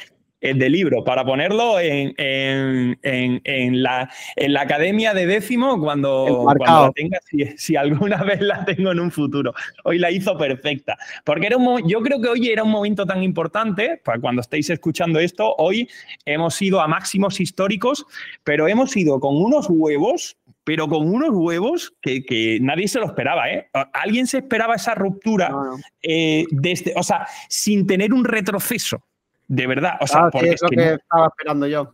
de 0.53 0.69
libro, 0.69 1.03
para 1.03 1.25
ponerlo 1.25 1.79
en, 1.79 2.95
la, 3.01 4.09
en 4.35 4.53
la 4.53 4.61
academia 4.61 5.13
de 5.13 5.25
décimo 5.25 5.79
cuando, 5.79 6.53
la 6.59 6.91
tenga, 6.93 7.19
si, 7.55 7.75
alguna 7.75 8.23
vez 8.23 8.41
la 8.41 8.65
tengo 8.65 8.91
en 8.91 8.99
un 8.99 9.11
futuro. 9.11 9.53
Hoy 9.83 9.99
la 9.99 10.11
hizo 10.11 10.37
perfecta. 10.37 10.97
Porque 11.23 11.47
era 11.47 11.57
un, 11.57 11.87
yo 11.87 12.01
creo 12.01 12.21
que 12.21 12.29
hoy 12.29 12.49
era 12.49 12.63
un 12.63 12.71
momento 12.71 13.05
tan 13.05 13.23
importante, 13.23 14.01
para 14.03 14.19
cuando 14.19 14.41
estéis 14.41 14.69
escuchando 14.69 15.19
esto, 15.19 15.55
hoy 15.57 15.89
hemos 16.25 16.61
ido 16.61 16.81
a 16.81 16.87
máximos 16.87 17.39
históricos, 17.39 18.05
pero 18.43 18.67
hemos 18.67 18.95
ido 18.95 19.19
con 19.19 19.35
unos 19.35 19.67
huevos 19.69 20.37
pero 20.65 20.87
con 20.87 21.07
unos 21.07 21.29
huevos 21.31 21.93
que, 22.01 22.57
nadie 22.59 22.87
se 22.87 22.99
lo 22.99 23.05
esperaba. 23.05 23.49
¿eh? 23.49 23.69
¿Alguien 23.93 24.25
se 24.27 24.39
esperaba 24.39 24.75
esa 24.75 24.95
ruptura 24.95 25.51
eh, 26.01 26.45
desde, 26.49 26.91
o 26.95 27.03
sea, 27.03 27.27
sin 27.47 27.85
tener 27.85 28.11
un 28.11 28.25
retroceso? 28.25 29.05
De 29.47 29.67
verdad, 29.67 29.93
o 30.01 30.07
sea, 30.07 30.29
ah, 30.33 30.39
es, 30.41 30.59
lo 30.61 30.69
que, 30.69 30.93
estaba 30.93 31.27
esperando 31.27 31.67
yo. 31.67 31.93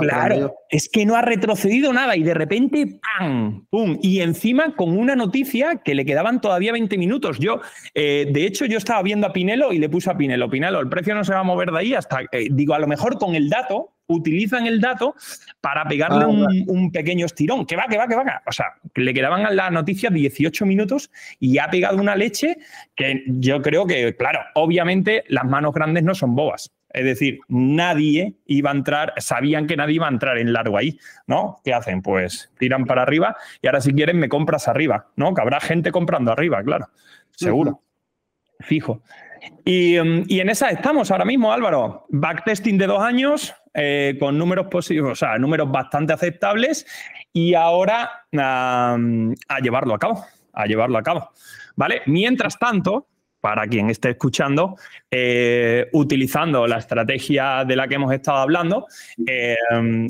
claro, 0.00 0.54
es 0.68 0.90
que 0.90 1.06
no 1.06 1.16
ha 1.16 1.22
retrocedido 1.22 1.90
nada 1.90 2.16
y 2.16 2.22
de 2.22 2.34
repente 2.34 3.00
¡pam! 3.18 3.64
¡pum! 3.70 3.98
Y 4.02 4.20
encima 4.20 4.76
con 4.76 4.98
una 4.98 5.16
noticia 5.16 5.76
que 5.76 5.94
le 5.94 6.04
quedaban 6.04 6.42
todavía 6.42 6.72
20 6.72 6.98
minutos. 6.98 7.38
Yo, 7.38 7.60
eh, 7.94 8.28
de 8.30 8.44
hecho, 8.44 8.66
yo 8.66 8.76
estaba 8.76 9.02
viendo 9.02 9.26
a 9.26 9.32
Pinelo 9.32 9.72
y 9.72 9.78
le 9.78 9.88
puse 9.88 10.10
a 10.10 10.16
Pinelo, 10.18 10.50
Pinelo, 10.50 10.80
el 10.80 10.88
precio 10.90 11.14
no 11.14 11.24
se 11.24 11.32
va 11.32 11.40
a 11.40 11.44
mover 11.44 11.70
de 11.70 11.78
ahí 11.78 11.94
hasta, 11.94 12.20
digo, 12.50 12.74
a 12.74 12.78
lo 12.78 12.86
mejor 12.86 13.18
con 13.18 13.34
el 13.34 13.48
dato, 13.48 13.94
utilizan 14.06 14.66
el 14.66 14.80
dato 14.80 15.14
para 15.60 15.84
pegarle 15.86 16.24
ah, 16.24 16.28
un, 16.66 16.90
pequeño 16.92 17.26
estirón. 17.26 17.66
Que 17.66 17.76
va, 17.76 17.86
que 17.88 17.96
va, 17.96 18.06
que 18.06 18.16
va. 18.16 18.42
O 18.46 18.52
sea, 18.52 18.66
le 18.94 19.14
quedaban 19.14 19.46
a 19.46 19.50
la 19.50 19.70
noticia 19.70 20.10
18 20.10 20.66
minutos 20.66 21.10
y 21.38 21.58
ha 21.58 21.68
pegado 21.70 21.98
una 21.98 22.16
leche 22.16 22.58
que 22.94 23.22
yo 23.26 23.62
creo 23.62 23.86
que, 23.86 24.16
claro, 24.16 24.40
obviamente 24.54 25.24
las 25.28 25.44
manos 25.44 25.72
grandes 25.72 26.02
no 26.02 26.14
son 26.14 26.34
bobas. 26.34 26.70
Es 26.92 27.04
decir, 27.04 27.40
nadie 27.48 28.34
iba 28.46 28.70
a 28.70 28.74
entrar, 28.74 29.14
sabían 29.16 29.66
que 29.66 29.76
nadie 29.76 29.94
iba 29.94 30.06
a 30.06 30.10
entrar 30.10 30.38
en 30.38 30.52
largo 30.52 30.76
ahí, 30.76 30.98
¿no? 31.26 31.60
¿Qué 31.64 31.72
hacen? 31.72 32.02
Pues 32.02 32.52
tiran 32.58 32.84
para 32.84 33.02
arriba 33.02 33.36
y 33.60 33.66
ahora 33.66 33.80
si 33.80 33.92
quieren 33.92 34.18
me 34.18 34.28
compras 34.28 34.68
arriba, 34.68 35.08
¿no? 35.16 35.34
Que 35.34 35.40
habrá 35.40 35.60
gente 35.60 35.90
comprando 35.90 36.32
arriba, 36.32 36.62
claro, 36.62 36.88
seguro, 37.30 37.82
fijo. 38.60 39.02
Y, 39.64 39.96
y, 39.96 40.40
en 40.40 40.48
esa 40.50 40.68
estamos 40.68 41.10
ahora 41.10 41.24
mismo, 41.24 41.52
Álvaro. 41.52 42.06
Backtesting 42.10 42.78
de 42.78 42.86
dos 42.86 43.02
años, 43.02 43.52
eh, 43.74 44.16
con 44.20 44.38
números 44.38 44.66
positivos, 44.66 45.12
o 45.12 45.16
sea, 45.16 45.38
números 45.38 45.70
bastante 45.70 46.12
aceptables 46.12 46.86
y 47.32 47.54
ahora 47.54 48.26
a 48.36 48.96
llevarlo 49.62 49.94
a 49.94 49.98
cabo, 49.98 50.24
a 50.52 50.66
llevarlo 50.66 50.98
a 50.98 51.02
cabo. 51.02 51.30
¿Vale? 51.74 52.02
Mientras 52.06 52.58
tanto, 52.58 53.08
para 53.42 53.66
quien 53.66 53.90
esté 53.90 54.10
escuchando, 54.10 54.76
eh, 55.10 55.88
utilizando 55.92 56.64
la 56.68 56.78
estrategia 56.78 57.64
de 57.64 57.74
la 57.74 57.88
que 57.88 57.96
hemos 57.96 58.14
estado 58.14 58.38
hablando, 58.38 58.86
eh, 59.26 59.56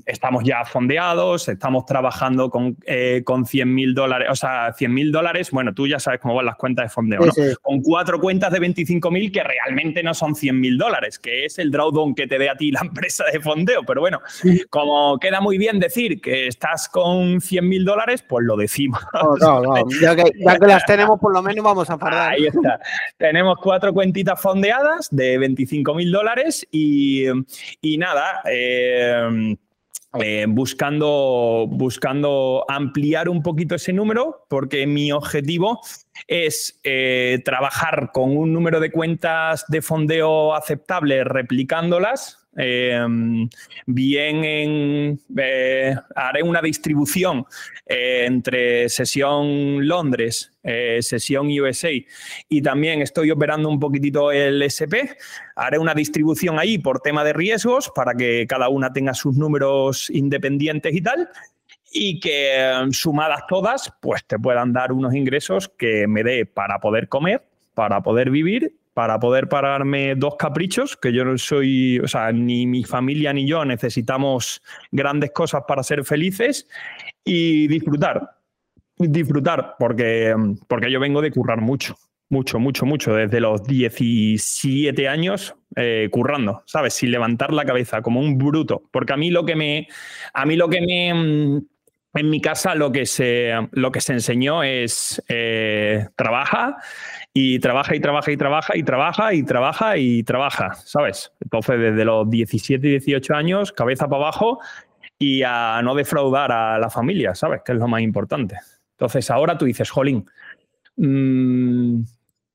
estamos 0.04 0.44
ya 0.44 0.66
fondeados, 0.66 1.48
estamos 1.48 1.86
trabajando 1.86 2.50
con, 2.50 2.76
eh, 2.84 3.22
con 3.24 3.46
100 3.46 3.74
mil 3.74 3.94
dólares, 3.94 4.28
o 4.30 4.36
sea, 4.36 4.74
100 4.74 4.92
mil 4.92 5.10
dólares, 5.10 5.50
bueno, 5.50 5.72
tú 5.72 5.86
ya 5.86 5.98
sabes 5.98 6.20
cómo 6.20 6.34
van 6.34 6.44
las 6.44 6.56
cuentas 6.56 6.84
de 6.84 6.88
fondeo, 6.90 7.20
¿no? 7.24 7.32
Con 7.62 7.80
cuatro 7.80 8.20
cuentas 8.20 8.52
de 8.52 8.60
25 8.60 9.10
mil 9.10 9.32
que 9.32 9.42
realmente 9.42 10.02
no 10.02 10.12
son 10.12 10.34
100 10.34 10.60
mil 10.60 10.76
dólares, 10.76 11.18
que 11.18 11.46
es 11.46 11.58
el 11.58 11.70
drawdown 11.70 12.14
que 12.14 12.26
te 12.26 12.38
dé 12.38 12.50
a 12.50 12.54
ti 12.54 12.70
la 12.70 12.80
empresa 12.82 13.24
de 13.32 13.40
fondeo, 13.40 13.82
pero 13.86 14.02
bueno, 14.02 14.20
como 14.68 15.18
queda 15.18 15.40
muy 15.40 15.56
bien 15.56 15.80
decir 15.80 16.20
que 16.20 16.48
estás 16.48 16.86
con 16.90 17.40
100 17.40 17.66
mil 17.66 17.86
dólares, 17.86 18.22
pues 18.28 18.44
lo 18.44 18.58
decimos. 18.58 19.00
No, 19.40 19.60
no, 19.62 19.88
Ya, 20.02 20.14
que, 20.14 20.32
las 20.60 20.84
tenemos, 20.84 21.18
por 21.18 21.32
lo 21.32 21.42
menos 21.42 21.64
vamos 21.64 21.88
a 21.88 21.96
parar. 21.96 22.32
Ahí 22.32 22.46
está. 22.46 22.78
Tenemos 23.22 23.58
cuatro 23.62 23.94
cuentitas 23.94 24.40
fondeadas 24.40 25.06
de 25.12 25.38
25 25.38 25.94
mil 25.94 26.10
dólares 26.10 26.66
y, 26.72 27.24
nada. 27.96 28.42
Eh, 28.50 29.56
eh, 30.18 30.46
buscando, 30.48 31.68
buscando 31.70 32.64
ampliar 32.66 33.28
un 33.28 33.40
poquito 33.40 33.76
ese 33.76 33.92
número, 33.92 34.44
porque 34.48 34.88
mi 34.88 35.12
objetivo 35.12 35.80
es 36.26 36.80
eh, 36.82 37.40
trabajar 37.44 38.10
con 38.12 38.36
un 38.36 38.52
número 38.52 38.80
de 38.80 38.90
cuentas 38.90 39.66
de 39.68 39.82
fondeo 39.82 40.56
aceptable 40.56 41.22
replicándolas 41.22 42.41
Em, 42.54 43.48
bien 43.86 44.44
en, 44.44 45.20
eh, 45.38 45.96
haré 46.14 46.42
una 46.42 46.60
distribución 46.60 47.46
eh, 47.86 48.24
entre 48.26 48.90
sesión 48.90 49.86
Londres, 49.88 50.52
eh, 50.62 50.98
sesión 51.00 51.46
USA 51.46 51.90
y 52.50 52.60
también 52.60 53.00
estoy 53.00 53.30
operando 53.30 53.70
un 53.70 53.80
poquitito 53.80 54.30
el 54.30 54.60
SP. 54.60 55.16
Haré 55.56 55.78
una 55.78 55.94
distribución 55.94 56.58
ahí 56.58 56.76
por 56.76 57.00
tema 57.00 57.24
de 57.24 57.32
riesgos 57.32 57.90
para 57.94 58.14
que 58.14 58.46
cada 58.46 58.68
una 58.68 58.92
tenga 58.92 59.14
sus 59.14 59.34
números 59.36 60.10
independientes 60.10 60.94
y 60.94 61.00
tal 61.00 61.30
y 61.90 62.20
que 62.20 62.54
em, 62.54 62.92
sumadas 62.92 63.44
todas, 63.48 63.92
pues 64.00 64.24
te 64.26 64.38
puedan 64.38 64.74
dar 64.74 64.92
unos 64.92 65.14
ingresos 65.14 65.70
que 65.78 66.06
me 66.06 66.22
dé 66.22 66.44
para 66.44 66.80
poder 66.80 67.08
comer, 67.08 67.42
para 67.74 68.02
poder 68.02 68.30
vivir 68.30 68.74
para 68.94 69.18
poder 69.18 69.48
pararme 69.48 70.14
dos 70.14 70.36
caprichos, 70.36 70.96
que 70.96 71.12
yo 71.12 71.24
no 71.24 71.38
soy, 71.38 71.98
o 72.00 72.08
sea, 72.08 72.32
ni 72.32 72.66
mi 72.66 72.84
familia 72.84 73.32
ni 73.32 73.46
yo 73.46 73.64
necesitamos 73.64 74.62
grandes 74.90 75.30
cosas 75.32 75.62
para 75.66 75.82
ser 75.82 76.04
felices 76.04 76.68
y 77.24 77.66
disfrutar. 77.68 78.36
Disfrutar, 78.98 79.76
porque, 79.78 80.34
porque 80.68 80.90
yo 80.90 81.00
vengo 81.00 81.22
de 81.22 81.30
currar 81.30 81.60
mucho, 81.60 81.96
mucho, 82.28 82.58
mucho, 82.58 82.86
mucho, 82.86 83.14
desde 83.14 83.40
los 83.40 83.64
17 83.64 85.08
años 85.08 85.54
eh, 85.76 86.08
currando, 86.10 86.62
¿sabes? 86.66 86.94
Sin 86.94 87.10
levantar 87.10 87.52
la 87.52 87.64
cabeza, 87.64 88.02
como 88.02 88.20
un 88.20 88.38
bruto. 88.38 88.82
Porque 88.90 89.12
a 89.12 89.16
mí 89.16 89.30
lo 89.30 89.44
que 89.44 89.56
me. 89.56 89.88
A 90.32 90.44
mí 90.44 90.56
lo 90.56 90.68
que 90.68 90.80
me. 90.80 91.62
En 92.14 92.28
mi 92.28 92.42
casa 92.42 92.74
lo 92.74 92.92
que 92.92 93.06
se, 93.06 93.52
lo 93.72 93.90
que 93.90 94.02
se 94.02 94.12
enseñó 94.12 94.62
es 94.62 95.22
eh, 95.28 96.08
trabaja 96.14 96.76
y 97.34 97.58
trabaja 97.60 97.94
y 97.94 98.00
trabaja 98.00 98.30
y 98.30 98.36
trabaja 98.36 98.76
y 98.76 98.82
trabaja 98.82 99.34
y 99.34 99.42
trabaja 99.42 99.96
y 99.96 100.22
trabaja, 100.22 100.74
¿sabes? 100.74 101.32
Entonces, 101.40 101.78
desde 101.78 102.04
los 102.04 102.28
17 102.28 102.86
y 102.86 102.90
18 102.90 103.34
años, 103.34 103.72
cabeza 103.72 104.06
para 104.08 104.24
abajo 104.24 104.60
y 105.18 105.42
a 105.42 105.80
no 105.82 105.94
defraudar 105.94 106.52
a 106.52 106.78
la 106.78 106.90
familia, 106.90 107.34
¿sabes? 107.34 107.62
Que 107.64 107.72
es 107.72 107.78
lo 107.78 107.88
más 107.88 108.02
importante. 108.02 108.56
Entonces, 108.92 109.30
ahora 109.30 109.56
tú 109.56 109.64
dices, 109.64 109.90
Jolín, 109.90 110.26
mmm, 110.96 112.02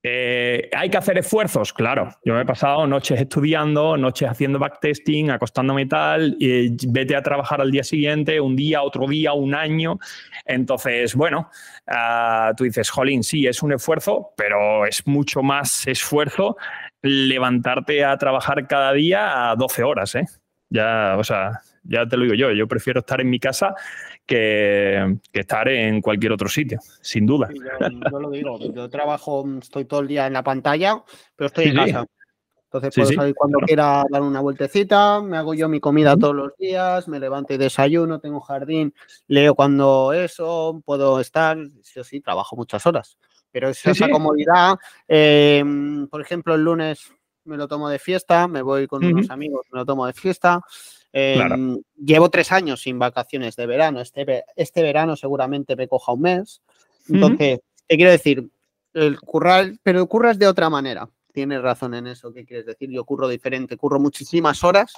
eh, 0.09 0.69
¿Hay 0.73 0.89
que 0.89 0.97
hacer 0.97 1.17
esfuerzos? 1.17 1.73
Claro. 1.73 2.09
Yo 2.23 2.33
me 2.33 2.41
he 2.41 2.45
pasado 2.45 2.87
noches 2.87 3.19
estudiando, 3.19 3.97
noches 3.97 4.29
haciendo 4.29 4.57
backtesting, 4.57 5.31
acostándome 5.31 5.85
tal, 5.85 6.37
y 6.39 6.75
vete 6.87 7.15
a 7.15 7.21
trabajar 7.21 7.59
al 7.59 7.71
día 7.71 7.83
siguiente, 7.83 8.39
un 8.39 8.55
día, 8.55 8.83
otro 8.83 9.05
día, 9.07 9.33
un 9.33 9.53
año. 9.53 9.99
Entonces, 10.45 11.13
bueno, 11.13 11.49
uh, 11.87 12.55
tú 12.55 12.63
dices, 12.63 12.89
jolín, 12.89 13.21
sí, 13.21 13.47
es 13.47 13.61
un 13.61 13.73
esfuerzo, 13.73 14.29
pero 14.37 14.85
es 14.85 15.05
mucho 15.07 15.43
más 15.43 15.85
esfuerzo 15.87 16.55
levantarte 17.01 18.05
a 18.05 18.17
trabajar 18.17 18.65
cada 18.67 18.93
día 18.93 19.51
a 19.51 19.55
12 19.55 19.83
horas, 19.83 20.15
¿eh? 20.15 20.25
Ya, 20.69 21.15
o 21.17 21.23
sea, 21.23 21.61
ya 21.83 22.05
te 22.05 22.17
lo 22.17 22.23
digo 22.23 22.35
yo, 22.35 22.51
yo 22.51 22.67
prefiero 22.67 22.99
estar 22.99 23.21
en 23.21 23.29
mi 23.29 23.39
casa 23.39 23.75
que, 24.27 25.17
estar 25.33 25.67
en 25.69 26.01
cualquier 26.01 26.33
otro 26.33 26.49
sitio, 26.49 26.79
sin 27.01 27.25
duda. 27.25 27.49
yo, 28.11 28.19
lo 28.19 28.29
digo, 28.29 28.59
yo 28.59 28.89
trabajo, 28.89 29.45
estoy 29.59 29.85
todo 29.85 30.01
el 30.01 30.07
día 30.07 30.27
en 30.27 30.33
la 30.33 30.43
pantalla, 30.43 31.03
pero 31.35 31.47
estoy 31.47 31.65
en 31.65 31.75
casa. 31.75 32.05
Entonces 32.65 32.93
puedo 32.93 33.21
salir 33.21 33.33
cuando 33.33 33.59
quiera 33.59 34.03
dar 34.09 34.21
una 34.21 34.41
vueltecita, 34.41 35.21
me 35.21 35.37
hago 35.37 35.53
yo 35.53 35.69
mi 35.69 35.79
comida 35.79 36.17
todos 36.17 36.35
los 36.35 36.57
días, 36.57 37.07
me 37.07 37.17
levanto 37.17 37.53
y 37.53 37.57
desayuno, 37.57 38.19
tengo 38.19 38.41
jardín, 38.41 38.93
leo 39.27 39.55
cuando 39.55 40.11
eso, 40.11 40.81
puedo 40.85 41.21
estar, 41.21 41.57
sí 41.81 42.03
sí, 42.03 42.19
trabajo 42.19 42.57
muchas 42.57 42.85
horas. 42.85 43.17
Pero 43.51 43.69
es 43.69 43.85
esa 43.85 44.09
comodidad, 44.09 44.75
em, 45.07 46.07
por 46.09 46.21
ejemplo, 46.21 46.55
el 46.55 46.63
lunes 46.63 47.13
me 47.47 47.57
lo 47.57 47.67
tomo 47.67 47.89
de 47.89 47.99
fiesta, 47.99 48.47
me 48.47 48.61
voy 48.61 48.87
con 48.87 49.03
unos 49.03 49.29
amigos, 49.29 49.65
me 49.71 49.79
lo 49.79 49.85
tomo 49.85 50.05
de 50.05 50.13
fiesta. 50.13 50.61
Em, 51.11 51.81
llevo 51.95 52.29
tres 52.29 52.51
años 52.51 52.81
sin 52.81 52.99
vacaciones 52.99 53.55
de 53.55 53.65
verano. 53.65 54.01
Este, 54.01 54.43
este 54.55 54.81
verano 54.83 55.15
seguramente 55.15 55.75
me 55.75 55.87
coja 55.87 56.11
un 56.11 56.21
mes. 56.21 56.61
Entonces, 57.09 57.61
te 57.87 57.95
quiero 57.95 58.11
decir, 58.11 58.49
el 58.93 59.19
currar, 59.19 59.73
pero 59.83 60.05
curras 60.07 60.37
de 60.37 60.47
otra 60.47 60.69
manera 60.69 61.09
tienes 61.37 61.61
razón 61.61 61.93
en 61.93 62.07
eso 62.07 62.33
¿qué 62.33 62.45
quieres 62.45 62.65
decir. 62.65 62.89
Yo 62.89 63.05
curro 63.05 63.27
diferente, 63.27 63.77
curro 63.77 63.99
muchísimas 63.99 64.63
horas, 64.63 64.93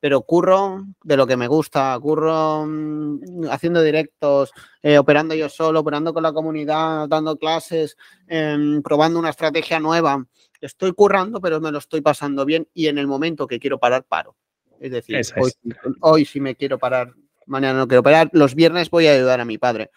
pero 0.00 0.22
curro 0.22 0.86
de 1.02 1.16
lo 1.16 1.26
que 1.26 1.36
me 1.36 1.46
gusta, 1.46 1.98
curro 2.00 2.64
mm, 2.66 3.48
haciendo 3.50 3.82
directos, 3.82 4.50
eh, 4.82 4.96
operando 4.96 5.34
yo 5.34 5.50
solo, 5.50 5.80
operando 5.80 6.14
con 6.14 6.22
la 6.22 6.32
comunidad, 6.32 7.06
dando 7.06 7.36
clases, 7.36 7.98
em, 8.28 8.80
probando 8.80 9.18
una 9.18 9.28
estrategia 9.28 9.78
nueva. 9.78 10.24
Estoy 10.60 10.92
currando, 10.92 11.40
pero 11.40 11.60
me 11.60 11.70
lo 11.70 11.78
estoy 11.78 12.00
pasando 12.00 12.44
bien 12.44 12.68
y 12.74 12.88
en 12.88 12.98
el 12.98 13.06
momento 13.06 13.46
que 13.46 13.60
quiero 13.60 13.78
parar, 13.78 14.04
paro. 14.04 14.36
Es 14.80 14.90
decir, 14.92 15.20
hoy, 15.36 15.52
hoy, 16.00 16.24
sí 16.24 16.40
me 16.40 16.54
quiero 16.54 16.78
parar, 16.78 17.12
mañana 17.46 17.78
no 17.78 17.88
quiero 17.88 18.02
parar, 18.02 18.30
los 18.32 18.54
viernes 18.54 18.90
voy 18.90 19.06
a 19.06 19.14
ayudar 19.14 19.40
a 19.40 19.44
mi 19.44 19.58
padre. 19.58 19.90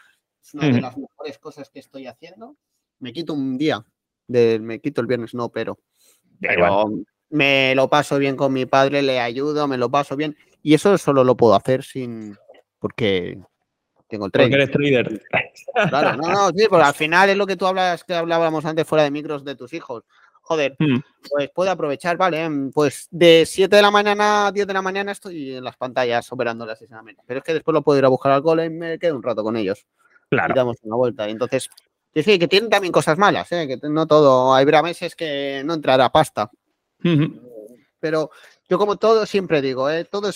Es 0.44 0.54
una 0.54 0.68
de 0.68 0.82
las 0.82 0.98
mejores 0.98 1.38
cosas 1.38 1.70
que 1.70 1.80
estoy 1.80 2.08
haciendo. 2.08 2.58
Me 3.00 3.14
quito 3.14 3.34
un 3.34 3.58
día 3.58 3.86
me 4.32 4.80
quito 4.80 5.02
el 5.02 5.08
viernes, 5.08 5.34
no, 5.34 5.50
pero, 5.50 5.80
pero 6.40 6.92
me 7.30 7.76
lo 7.76 7.90
paso 7.90 8.18
bien 8.18 8.36
con 8.36 8.54
mi 8.54 8.66
padre, 8.66 9.02
le 9.02 9.20
ayudo, 9.20 9.68
me 9.68 9.78
lo 9.78 9.90
paso 9.90 10.16
bien. 10.16 10.36
Y 10.62 10.74
eso 10.74 10.98
solo 10.98 11.24
lo 11.24 11.36
puedo 11.36 11.56
hacer 11.56 11.84
sin, 11.84 12.38
porque 12.80 13.40
tengo 14.08 14.26
el. 14.26 14.32
Porque 14.32 14.54
eres 14.54 14.72
trader. 14.72 15.22
Claro, 15.90 16.18
no, 16.18 16.30
no, 16.30 16.50
sí, 16.50 16.66
porque 16.70 16.86
al 16.86 16.94
final 16.94 17.30
es 17.30 17.38
lo 17.38 17.48
que 17.48 17.56
tú 17.56 17.66
hablas, 17.66 18.04
que 18.04 18.14
hablábamos 18.14 18.66
antes 18.66 18.88
fuera 18.88 19.04
de 19.04 19.12
micros 19.12 19.44
de 19.44 19.56
tus 19.56 19.74
hijos. 19.74 20.04
Joder, 20.52 20.76
mm. 20.78 21.00
pues 21.30 21.50
puedo 21.56 21.72
aprovechar, 21.72 22.18
vale, 22.18 22.46
pues 22.74 23.08
de 23.10 23.46
7 23.48 23.74
de 23.74 23.82
la 23.82 23.90
mañana 23.90 24.48
a 24.48 24.52
10 24.52 24.68
de 24.68 24.74
la 24.74 24.82
mañana 24.82 25.14
estoy 25.14 25.56
en 25.56 25.64
las 25.64 25.78
pantallas 25.78 26.30
operando 26.30 26.66
las 26.66 26.84
Pero 27.26 27.38
es 27.38 27.44
que 27.46 27.54
después 27.54 27.74
lo 27.74 27.82
puedo 27.82 27.98
ir 27.98 28.04
a 28.04 28.10
buscar 28.10 28.34
al 28.34 28.44
cole 28.44 28.66
y 28.66 28.70
me 28.70 29.00
quedo 29.00 29.16
un 29.16 29.24
rato 29.24 29.44
con 29.44 29.56
ellos. 29.56 29.86
Claro. 30.30 30.54
Y 30.54 30.58
damos 30.58 30.76
una 30.84 30.98
vuelta. 30.98 31.30
Y 31.30 31.32
entonces, 31.32 31.70
Sí, 32.14 32.38
que 32.38 32.50
tienen 32.50 32.70
también 32.70 32.92
cosas 32.92 33.18
malas, 33.18 33.50
¿eh? 33.54 33.66
que 33.66 33.88
no 33.88 34.06
todo. 34.06 34.54
Hay 34.54 34.66
meses 34.66 35.16
que 35.16 35.62
no 35.64 35.76
entrará 35.76 36.12
pasta. 36.12 36.52
Pero 38.02 38.32
yo, 38.68 38.78
como 38.78 38.98
todo, 38.98 39.26
siempre 39.26 39.62
digo, 39.62 39.90
¿eh? 39.90 40.04
todo 40.04 40.32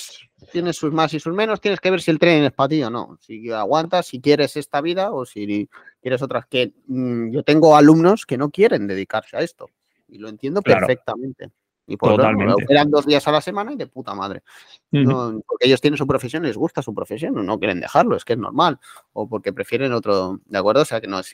tiene 0.53 0.71
sus 0.71 0.93
más 0.93 1.13
y 1.13 1.19
sus 1.19 1.33
menos. 1.33 1.59
Tienes 1.59 1.81
que 1.81 1.91
ver 1.91 2.01
si 2.01 2.11
el 2.11 2.19
tren 2.19 2.45
es 2.45 2.53
para 2.53 2.69
ti 2.69 2.81
o 2.83 2.89
no. 2.89 3.17
Si 3.19 3.51
aguantas, 3.51 4.05
si 4.05 4.21
quieres 4.21 4.55
esta 4.55 4.79
vida 4.79 5.11
o 5.11 5.25
si 5.25 5.69
quieres 6.01 6.21
otras. 6.21 6.45
Que 6.45 6.71
mm, 6.87 7.31
yo 7.31 7.43
tengo 7.43 7.75
alumnos 7.75 8.25
que 8.25 8.37
no 8.37 8.49
quieren 8.49 8.87
dedicarse 8.87 9.35
a 9.35 9.41
esto 9.41 9.69
y 10.15 10.17
lo 10.17 10.29
entiendo 10.29 10.61
perfectamente. 10.61 11.51
Y 11.87 11.97
por 11.97 12.15
Totalmente. 12.15 12.65
eran 12.69 12.89
dos 12.89 13.05
días 13.05 13.27
a 13.27 13.31
la 13.31 13.41
semana 13.41 13.71
y 13.71 13.75
de 13.75 13.85
puta 13.85 14.15
madre. 14.15 14.41
porque 14.89 15.67
ellos 15.67 15.81
tienen 15.81 15.97
su 15.97 16.07
profesión, 16.07 16.43
les 16.43 16.57
gusta 16.57 16.81
su 16.81 16.95
profesión, 16.95 17.45
no 17.45 17.59
quieren 17.59 17.79
dejarlo, 17.79 18.15
es 18.15 18.25
que 18.25 18.33
es 18.33 18.39
normal. 18.39 18.79
O 19.13 19.27
porque 19.27 19.53
prefieren 19.53 19.93
otro, 19.93 20.39
¿de 20.45 20.57
acuerdo? 20.57 20.81
O 20.81 20.85
sea 20.85 20.99
que 20.99 21.07
no 21.07 21.19
es, 21.19 21.31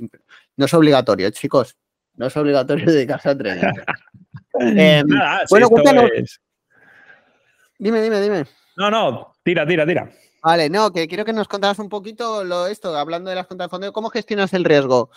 no 0.58 0.66
es 0.66 0.74
obligatorio, 0.74 1.30
chicos. 1.30 1.78
No 2.16 2.26
es 2.26 2.36
obligatorio 2.36 2.86
dedicarse 2.92 3.30
a 3.30 3.38
trading. 3.38 3.68
Em, 4.54 5.08
bueno, 5.50 5.70
cuéntanos. 5.70 6.10
Dime, 7.80 8.02
dime, 8.02 8.22
dime. 8.22 8.46
No, 8.76 8.92
no, 8.92 9.34
tira, 9.44 9.66
tira, 9.66 9.86
tira. 9.86 10.12
Vale, 10.44 10.70
no, 10.70 10.92
que 10.92 11.08
quiero 11.08 11.24
que 11.24 11.34
nos 11.34 11.48
contaras 11.48 11.80
un 11.80 11.88
poquito 11.88 12.44
lo 12.44 12.68
esto, 12.68 12.96
hablando 12.98 13.30
de 13.30 13.36
las 13.38 13.48
cuentas 13.48 13.68
de 13.68 13.70
fondo, 13.70 13.94
¿cómo 13.94 14.10
gestionas 14.10 14.54
el 14.54 14.66
riesgo? 14.66 15.10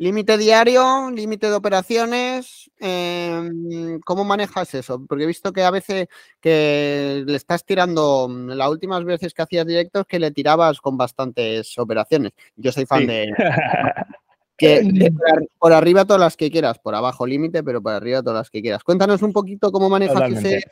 Límite 0.00 0.38
diario, 0.38 1.10
límite 1.10 1.48
de 1.48 1.54
operaciones, 1.54 2.70
em, 2.78 3.98
¿cómo 4.04 4.22
manejas 4.22 4.72
eso? 4.74 5.04
Porque 5.04 5.24
he 5.24 5.26
visto 5.26 5.52
que 5.52 5.64
a 5.64 5.72
veces 5.72 6.06
que 6.40 7.24
le 7.26 7.36
estás 7.36 7.64
tirando, 7.64 8.28
mm, 8.28 8.50
las 8.50 8.68
últimas 8.70 9.04
veces 9.04 9.34
que 9.34 9.42
hacías 9.42 9.66
directos, 9.66 10.06
que 10.06 10.20
le 10.20 10.30
tirabas 10.30 10.80
con 10.80 10.96
bastantes 10.96 11.76
operaciones. 11.78 12.30
Yo 12.54 12.70
soy 12.70 12.86
fan 12.86 13.08
de... 13.08 13.26
que 14.56 15.12
por 15.58 15.72
arriba 15.72 16.04
todas 16.04 16.20
las 16.20 16.36
que 16.36 16.50
quieras, 16.50 16.78
por 16.78 16.94
abajo 16.94 17.26
límite, 17.26 17.64
pero 17.64 17.82
por 17.82 17.92
arriba 17.92 18.22
todas 18.22 18.38
las 18.38 18.50
que 18.50 18.62
quieras. 18.62 18.84
Cuéntanos 18.84 19.22
un 19.22 19.32
poquito 19.32 19.72
cómo 19.72 19.88
manejas 19.88 20.32
ese 20.32 20.64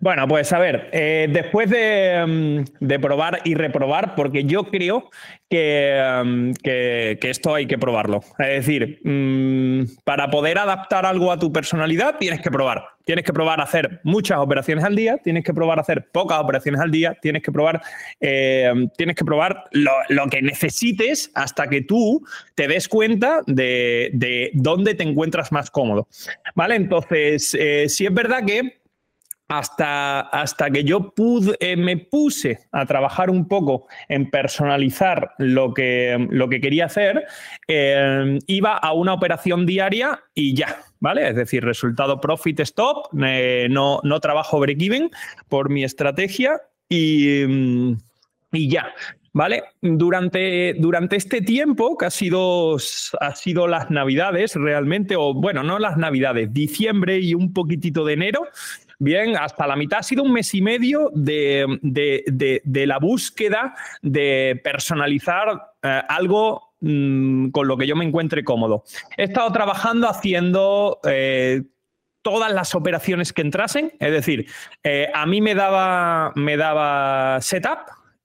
bueno, 0.00 0.28
pues 0.28 0.52
a 0.52 0.58
ver, 0.58 0.90
eh, 0.92 1.26
después 1.30 1.68
mm, 1.68 2.64
de, 2.80 2.98
probar 2.98 3.40
y 3.44 3.54
reprobar, 3.54 4.14
porque 4.14 4.44
yo 4.44 4.64
creo 4.64 5.10
mm, 5.50 6.52
que, 6.62 7.18
esto 7.22 7.54
hay 7.54 7.66
que 7.66 7.78
probarlo. 7.78 8.20
Es 8.38 8.66
decir, 8.66 9.00
mm, 9.04 10.02
para 10.04 10.30
poder 10.30 10.58
adaptar 10.58 11.06
algo 11.06 11.32
a 11.32 11.38
tu 11.38 11.50
personalidad, 11.50 12.16
tienes 12.18 12.40
que 12.40 12.50
probar. 12.50 12.84
Tienes 13.04 13.24
que 13.24 13.32
probar 13.32 13.60
a 13.60 13.64
hacer 13.64 14.00
muchas 14.04 14.38
operaciones 14.38 14.84
al 14.84 14.94
día, 14.94 15.16
tienes 15.16 15.44
que 15.44 15.54
probar 15.54 15.78
a 15.78 15.82
hacer 15.82 16.10
pocas 16.12 16.38
operaciones 16.38 16.80
al 16.80 16.90
día, 16.90 17.16
tienes 17.20 17.42
que 17.42 17.50
probar, 17.50 17.80
eh, 18.20 18.72
tienes 18.96 19.16
que 19.16 19.24
probar 19.24 19.64
lo, 19.72 20.26
que 20.30 20.42
necesites 20.42 21.30
hasta 21.34 21.68
que 21.68 21.80
tú 21.80 22.24
te 22.54 22.68
des 22.68 22.86
cuenta 22.86 23.40
de, 23.46 24.50
dónde 24.52 24.94
te 24.94 25.02
encuentras 25.02 25.50
más 25.50 25.70
cómodo. 25.70 26.06
¿Vale? 26.54 26.76
Entonces, 26.76 27.56
eh, 27.58 27.88
si 27.88 28.06
es 28.06 28.14
verdad 28.14 28.44
que 28.44 28.79
hasta, 29.50 30.20
hasta 30.20 30.70
que 30.70 30.84
yo 30.84 31.10
pude, 31.10 31.56
eh, 31.58 31.76
me 31.76 31.96
puse 31.96 32.60
a 32.70 32.86
trabajar 32.86 33.30
un 33.30 33.48
poco 33.48 33.88
en 34.08 34.30
personalizar 34.30 35.32
lo 35.38 35.74
que, 35.74 36.28
lo 36.30 36.48
que 36.48 36.60
quería 36.60 36.86
hacer, 36.86 37.26
eh, 37.66 38.38
iba 38.46 38.76
a 38.76 38.92
una 38.92 39.12
operación 39.12 39.66
diaria 39.66 40.22
y 40.34 40.54
ya, 40.54 40.80
¿vale? 41.00 41.28
Es 41.28 41.34
decir, 41.34 41.64
resultado 41.64 42.20
profit 42.20 42.60
stop, 42.60 43.08
eh, 43.24 43.66
no, 43.68 43.98
no 44.04 44.20
trabajo 44.20 44.60
break-even 44.60 45.10
por 45.48 45.68
mi 45.68 45.82
estrategia 45.82 46.60
y, 46.88 47.44
mm, 47.46 47.96
y 48.52 48.70
ya. 48.70 48.94
¿Vale? 49.32 49.62
Durante, 49.80 50.74
durante 50.74 51.14
este 51.14 51.40
tiempo, 51.40 51.96
que 51.96 52.06
ha 52.06 52.08
ha 52.08 52.10
sido 52.10 53.68
las 53.68 53.88
navidades 53.88 54.56
realmente, 54.56 55.14
o 55.14 55.34
bueno, 55.34 55.62
no 55.62 55.78
las 55.78 55.96
navidades, 55.96 56.52
diciembre 56.52 57.20
y 57.20 57.34
un 57.34 57.52
poquitito 57.52 58.04
de 58.04 58.14
enero, 58.14 58.48
Bien, 59.02 59.34
hasta 59.34 59.66
la 59.66 59.76
mitad 59.76 60.00
ha 60.00 60.02
sido 60.02 60.22
un 60.22 60.32
mes 60.32 60.54
y 60.54 60.60
medio 60.60 61.10
de, 61.14 61.64
la 62.62 62.98
búsqueda 62.98 63.74
de 64.02 64.60
personalizar 64.62 65.72
eh, 65.82 66.02
algo 66.06 66.74
mm, 66.80 67.48
con 67.48 67.66
lo 67.66 67.78
que 67.78 67.86
yo 67.86 67.96
me 67.96 68.04
encuentre 68.04 68.44
cómodo. 68.44 68.84
He 69.16 69.24
estado 69.24 69.50
trabajando 69.52 70.08
haciendo... 70.08 71.00
Eh, 71.04 71.62
todas 72.22 72.52
las 72.52 72.74
operaciones 72.74 73.32
que 73.32 73.40
entrasen, 73.40 73.94
es 73.98 74.12
decir, 74.12 74.46
eh, 74.84 75.08
a 75.14 75.24
mí 75.24 75.40
me 75.40 75.54
daba, 75.54 76.32
me 76.36 76.58
daba 76.58 77.40
setup, 77.40 77.78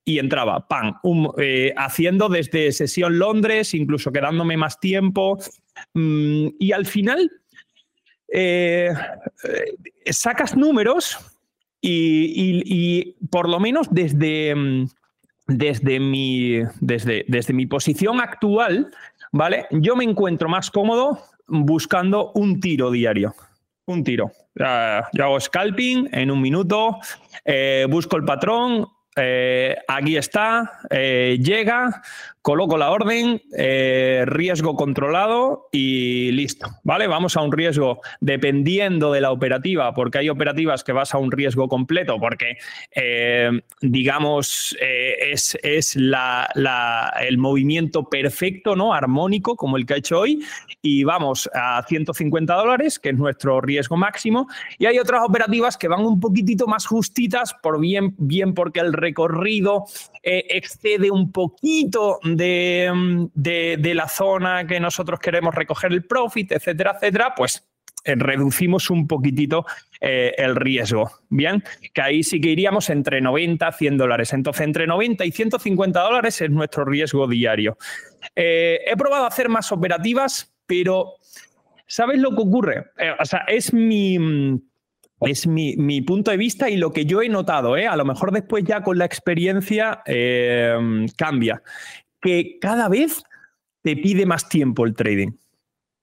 y 0.04 0.20
entraba, 0.20 0.68
¡pam! 0.68 1.00
haciendo 1.78 2.28
desde 2.28 2.74
sesión 2.74 3.18
Londres, 3.18 3.74
incluso 3.74 4.12
quedándome 4.12 4.58
más 4.58 4.82
tiempo. 4.82 5.40
Mm, 5.94 6.50
y 6.60 6.74
al 6.74 6.86
final 6.86 7.32
eh, 8.28 8.94
eh, 9.44 10.14
sacas 10.14 10.56
números 10.56 11.18
y, 11.82 13.16
por 13.30 13.48
lo 13.48 13.60
menos 13.60 13.88
desde, 13.92 14.56
mm, 14.56 14.88
desde, 15.48 16.00
mi, 16.00 16.62
desde, 16.80 17.26
desde 17.28 17.54
mi 17.54 17.68
posición 17.68 18.20
actual, 18.20 18.92
¿vale? 19.32 19.68
Yo 19.70 19.96
me 19.96 20.04
encuentro 20.04 20.50
más 20.50 20.72
cómodo 20.72 21.22
buscando 21.48 22.32
un 22.34 22.60
tiro 22.60 22.90
diario. 22.90 23.36
Un 23.86 24.04
tiro. 24.04 24.32
yo 24.56 25.24
hago 25.24 25.40
scalping 25.40 26.10
en 26.12 26.32
un 26.32 26.42
minuto, 26.42 26.98
eh, 27.44 27.86
busco 27.88 28.18
el 28.18 28.24
patrón, 28.24 28.88
aquí 29.88 30.18
está, 30.18 30.80
llega, 30.90 32.02
coloco 32.46 32.78
la 32.78 32.92
orden, 32.92 33.42
eh, 33.58 34.24
riesgo 34.28 34.76
controlado 34.76 35.68
y 35.72 36.32
listo, 36.32 36.68
¿vale? 36.84 37.08
Vamos 37.08 37.36
a 37.38 37.42
un 37.42 37.52
riesgo 37.52 38.02
dependiendo 38.22 39.12
de 39.12 39.20
la 39.20 39.32
operativa, 39.32 39.96
porque 39.96 40.20
hay 40.20 40.30
operativas 40.30 40.84
que 40.84 40.92
vas 40.92 41.16
a 41.16 41.18
un 41.18 41.32
riesgo 41.32 41.68
completo, 41.68 42.20
porque, 42.20 42.58
eh, 42.96 43.50
digamos, 43.82 44.78
eh, 44.80 45.32
es, 45.32 45.58
es 45.64 45.96
el 45.96 47.38
movimiento 47.40 48.08
perfecto, 48.08 48.76
¿no? 48.76 48.94
Armónico, 48.94 49.56
como 49.56 49.78
el 49.78 49.88
que 49.88 49.96
ha 49.96 49.98
hecho 49.98 50.20
hoy, 50.20 50.46
y 50.84 51.04
vamos 51.04 51.50
a 51.52 51.84
150 51.88 52.54
dólares, 52.54 53.00
que 53.00 53.10
es 53.10 53.18
nuestro 53.18 53.60
riesgo 53.60 53.98
máximo, 53.98 54.48
y 54.78 54.86
hay 54.86 55.00
otras 55.00 55.24
operativas 55.28 55.78
que 55.78 55.88
van 55.88 56.06
un 56.06 56.20
poquitito 56.20 56.68
más 56.68 56.86
justitas, 56.86 57.56
por 57.64 57.80
bien, 57.80 58.14
bien 58.20 58.54
porque 58.54 58.82
el 58.82 58.94
recorrido 58.94 59.86
excede 60.26 61.12
un 61.12 61.32
poquito 61.32 62.20
de, 62.24 62.92
la 63.94 64.08
zona 64.08 64.66
que 64.66 64.80
nosotros 64.80 65.20
queremos 65.20 65.54
recoger 65.54 65.94
el 65.94 66.04
profit, 66.06 66.52
etcétera, 66.52 66.96
etcétera, 66.98 67.34
pues 67.36 67.64
eh, 68.06 68.14
reducimos 68.16 68.92
un 68.92 69.08
poquitito 69.08 69.66
eh, 70.00 70.34
el 70.38 70.56
riesgo. 70.56 71.10
Bien, 71.30 71.64
que 71.92 72.02
ahí 72.02 72.24
sí 72.24 72.40
que 72.40 72.50
iríamos 72.50 72.92
entre 72.92 73.20
90 73.20 73.68
a 73.68 73.72
100 73.72 73.98
dólares. 73.98 74.32
Entonces, 74.32 74.62
entre 74.62 74.86
90 74.86 75.26
y 75.26 75.32
150 75.32 76.00
dólares 76.00 76.40
es 76.40 76.52
nuestro 76.52 76.86
riesgo 76.86 77.28
diario. 77.28 77.78
Eh, 78.36 78.80
he 78.86 78.96
probado 78.96 79.26
hacer 79.26 79.50
más 79.50 79.72
operativas, 79.72 80.54
pero 80.68 81.14
¿sabes 81.88 82.20
lo 82.20 82.36
que 82.36 82.42
ocurre? 82.44 82.86
o 83.20 83.26
sea, 83.26 83.40
es 83.48 83.74
mi 83.74 84.20
es 85.22 85.48
mi, 85.48 86.02
punto 86.02 86.32
de 86.32 86.38
vista 86.38 86.70
y 86.70 86.78
lo 86.78 86.92
que 86.92 87.06
yo 87.06 87.22
he 87.22 87.30
notado, 87.30 87.76
a 87.76 87.96
lo 87.96 88.06
mejor 88.06 88.32
después 88.32 88.64
ya 88.64 88.84
con 88.84 88.98
la 88.98 89.06
experiencia 89.06 90.02
cambia 91.18 91.62
que 92.22 92.58
cada 92.60 92.90
vez 92.90 93.24
te 93.84 93.96
pide 93.96 94.26
más 94.26 94.50
tiempo 94.50 94.84
el 94.86 94.96
trading. 94.96 95.32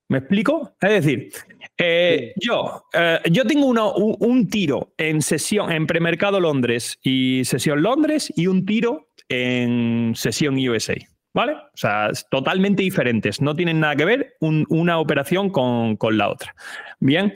¿Me 0.08 0.18
explico? 0.18 0.76
Es 0.80 1.04
decir, 1.04 1.30
eh, 1.78 2.32
yo, 2.36 2.84
eh, 2.92 3.18
yo 3.30 3.44
tengo 3.44 3.66
un, 3.66 4.48
tiro 4.48 4.92
en 4.98 5.20
sesión 5.20 5.72
en 5.72 5.86
premercado 5.86 6.38
Londres 6.38 6.98
y 7.02 7.44
sesión 7.44 7.82
Londres 7.82 8.32
y 8.36 8.46
un 8.46 8.64
tiro 8.66 9.08
en 9.28 10.12
sesión 10.14 10.56
USA. 10.56 10.94
¿Vale? 11.34 11.54
O 11.54 11.76
sea, 11.76 12.10
totalmente 12.30 12.82
diferentes. 12.82 13.40
No 13.40 13.56
tienen 13.56 13.80
nada 13.80 13.96
que 13.96 14.04
ver 14.04 14.36
una 14.40 14.98
operación 14.98 15.48
con, 15.48 15.96
la 16.10 16.28
otra. 16.28 16.54
Bien. 17.00 17.32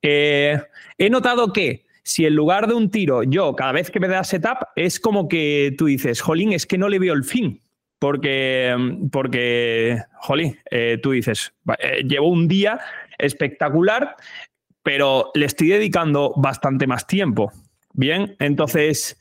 Eh, 0.00 0.56
he 1.00 1.08
notado 1.08 1.52
que 1.52 1.86
si 2.02 2.26
en 2.26 2.34
lugar 2.34 2.66
de 2.68 2.74
un 2.74 2.90
tiro, 2.90 3.22
yo 3.22 3.56
cada 3.56 3.72
vez 3.72 3.90
que 3.90 4.00
me 4.00 4.08
da 4.08 4.22
setup, 4.22 4.58
es 4.76 5.00
como 5.00 5.28
que 5.28 5.74
tú 5.78 5.86
dices, 5.86 6.20
jolín, 6.20 6.52
es 6.52 6.66
que 6.66 6.76
no 6.78 6.88
le 6.88 6.98
veo 6.98 7.14
el 7.14 7.24
fin. 7.24 7.62
Porque, 7.98 8.74
porque 9.10 9.98
jolín, 10.20 10.58
eh, 10.70 10.98
tú 11.02 11.12
dices, 11.12 11.52
eh, 11.78 12.02
llevo 12.06 12.28
un 12.28 12.48
día 12.48 12.80
espectacular, 13.18 14.16
pero 14.82 15.30
le 15.34 15.46
estoy 15.46 15.68
dedicando 15.68 16.32
bastante 16.36 16.86
más 16.86 17.06
tiempo. 17.06 17.50
Bien, 17.92 18.36
entonces, 18.38 19.18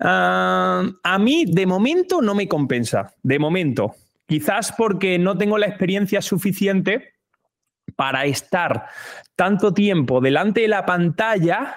ah, 0.00 0.84
a 1.02 1.18
mí 1.18 1.44
de 1.46 1.66
momento 1.66 2.20
no 2.22 2.34
me 2.34 2.48
compensa, 2.48 3.14
de 3.22 3.38
momento. 3.38 3.94
Quizás 4.26 4.72
porque 4.72 5.18
no 5.18 5.36
tengo 5.36 5.58
la 5.58 5.66
experiencia 5.66 6.22
suficiente 6.22 7.11
para 7.96 8.24
estar 8.24 8.86
tanto 9.36 9.72
tiempo 9.72 10.20
delante 10.20 10.62
de 10.62 10.68
la 10.68 10.86
pantalla, 10.86 11.76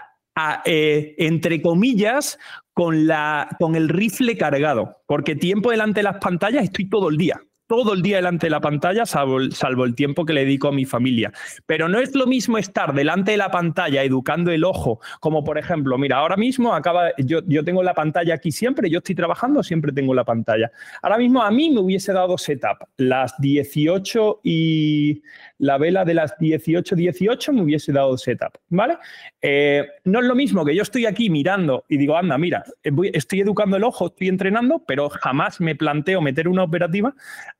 eh, 0.66 1.16
entre 1.18 1.61
comillas, 1.61 2.38
con, 2.74 3.07
la, 3.07 3.47
con 3.59 3.76
el 3.76 3.89
rifle 3.89 4.38
cargado, 4.38 5.01
porque 5.07 5.36
tiempo 5.36 5.72
delante 5.72 5.99
de 5.99 6.03
las 6.03 6.18
pantallas 6.18 6.63
estoy 6.66 6.89
todo 6.89 7.09
el 7.09 7.18
día 7.18 7.39
todo 7.68 7.93
el 7.93 8.01
día 8.01 8.18
delante 8.18 8.47
de 8.47 8.51
la 8.51 8.61
pantalla, 8.61 9.05
salvo, 9.05 9.39
el 9.39 9.95
tiempo 9.95 10.26
que 10.26 10.34
le 10.34 10.41
dedico 10.41 10.68
a 10.68 10.72
mi 10.72 10.86
familia. 10.86 11.32
Pero 11.66 11.89
no 11.89 11.99
es 11.99 12.16
lo 12.16 12.28
mismo 12.28 12.57
estar 12.57 12.93
delante 12.93 13.32
de 13.32 13.38
la 13.38 13.51
pantalla 13.51 14.03
educando 14.03 14.51
el 14.51 14.63
ojo, 14.63 14.99
como 15.20 15.43
por 15.43 15.57
ejemplo, 15.57 15.97
mira, 15.97 16.18
ahora 16.18 16.38
mismo 16.38 16.74
acaba, 16.74 17.16
yo, 17.18 17.39
yo 17.47 17.63
tengo 17.63 17.84
la 17.84 17.93
pantalla 17.93 18.36
aquí 18.36 18.51
siempre, 18.51 18.89
yo 18.89 18.99
estoy 18.99 19.16
trabajando, 19.16 19.63
siempre 19.63 19.91
tengo 19.91 20.13
la 20.13 20.24
pantalla. 20.24 20.72
Ahora 21.01 21.18
mismo 21.18 21.41
a 21.41 21.51
mí 21.51 21.70
me 21.70 21.80
hubiese 21.80 22.13
dado 22.13 22.38
setup 22.38 22.88
las 22.97 23.39
18 23.39 24.41
y 24.43 25.22
la 25.59 25.78
vela 25.78 26.05
de 26.05 26.13
las 26.13 26.38
18, 26.38 26.95
18 26.95 27.53
me 27.53 27.61
hubiese 27.61 27.91
dado 27.91 28.18
setup, 28.18 28.57
¿vale? 28.70 28.97
Eh, 29.41 29.86
no 30.06 30.20
es 30.20 30.26
lo 30.26 30.36
mismo 30.36 30.64
que 30.64 30.76
yo 30.76 30.84
estoy 30.84 31.06
aquí 31.06 31.30
mirando 31.30 31.84
y 31.89 31.97
digo, 31.97 32.16
anda, 32.16 32.38
mira, 32.38 32.64
estoy 33.12 33.41
educando 33.41 33.76
el 33.76 33.84
ojo, 33.84 34.08
estoy 34.08 34.28
entrenando, 34.30 34.84
pero 34.88 35.10
jamás 35.10 35.60
me 35.60 35.76
planteo 35.76 36.22
meter 36.22 36.47
una 36.47 36.64
operativa 36.64 37.14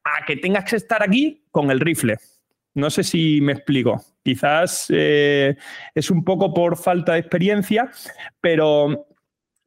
a 0.04 0.26
que 0.26 0.38
tengas 0.38 0.70
que 0.70 0.76
estar 0.76 1.04
aquí 1.04 1.44
con 1.52 1.72
el 1.72 1.80
rifle. 1.80 2.18
No 2.76 2.90
sé 2.90 3.04
si 3.04 3.42
me 3.42 3.54
explico. 3.54 4.04
Quizás 4.24 4.88
eh, 4.90 5.56
es 5.94 6.12
un 6.12 6.24
poco 6.24 6.54
por 6.54 6.78
falta 6.78 7.14
de 7.14 7.20
experiencia, 7.20 7.90
pero 8.42 9.08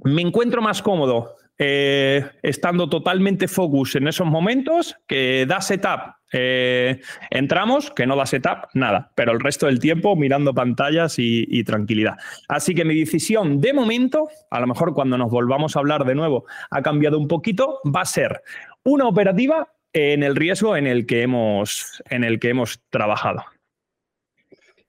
me 0.04 0.22
encuentro 0.22 0.62
más 0.62 0.80
cómodo 0.80 1.36
eh, 1.58 2.24
estando 2.42 2.88
totalmente 2.88 3.48
focus 3.48 3.96
en 3.96 4.06
esos 4.06 4.26
momentos, 4.26 4.96
que 5.08 5.46
da 5.48 5.60
setup, 5.60 6.17
eh, 6.32 7.00
entramos, 7.30 7.90
que 7.90 8.06
no 8.06 8.16
da 8.16 8.26
setup, 8.26 8.68
nada, 8.74 9.12
pero 9.14 9.32
el 9.32 9.40
resto 9.40 9.66
del 9.66 9.78
tiempo 9.78 10.16
mirando 10.16 10.54
pantallas 10.54 11.14
y, 11.18 11.64
tranquilidad. 11.64 12.16
Así 12.48 12.74
que 12.74 12.84
mi 12.84 12.98
decisión 12.98 13.60
de 13.60 13.72
momento, 13.72 14.28
a 14.50 14.60
lo 14.60 14.66
mejor 14.66 14.94
cuando 14.94 15.18
nos 15.18 15.30
volvamos 15.30 15.76
a 15.76 15.80
hablar 15.80 16.04
de 16.04 16.14
nuevo, 16.14 16.46
ha 16.70 16.82
cambiado 16.82 17.18
un 17.18 17.28
poquito, 17.28 17.80
va 17.84 18.02
a 18.02 18.06
ser 18.06 18.42
una 18.84 19.06
operativa 19.06 19.68
en 19.92 20.22
el 20.22 20.36
riesgo 20.36 20.76
en 20.76 20.86
el 20.86 21.06
que 21.06 21.22
hemos, 21.22 22.02
en 22.10 22.24
el 22.24 22.38
que 22.38 22.50
hemos 22.50 22.80
trabajado. 22.90 23.44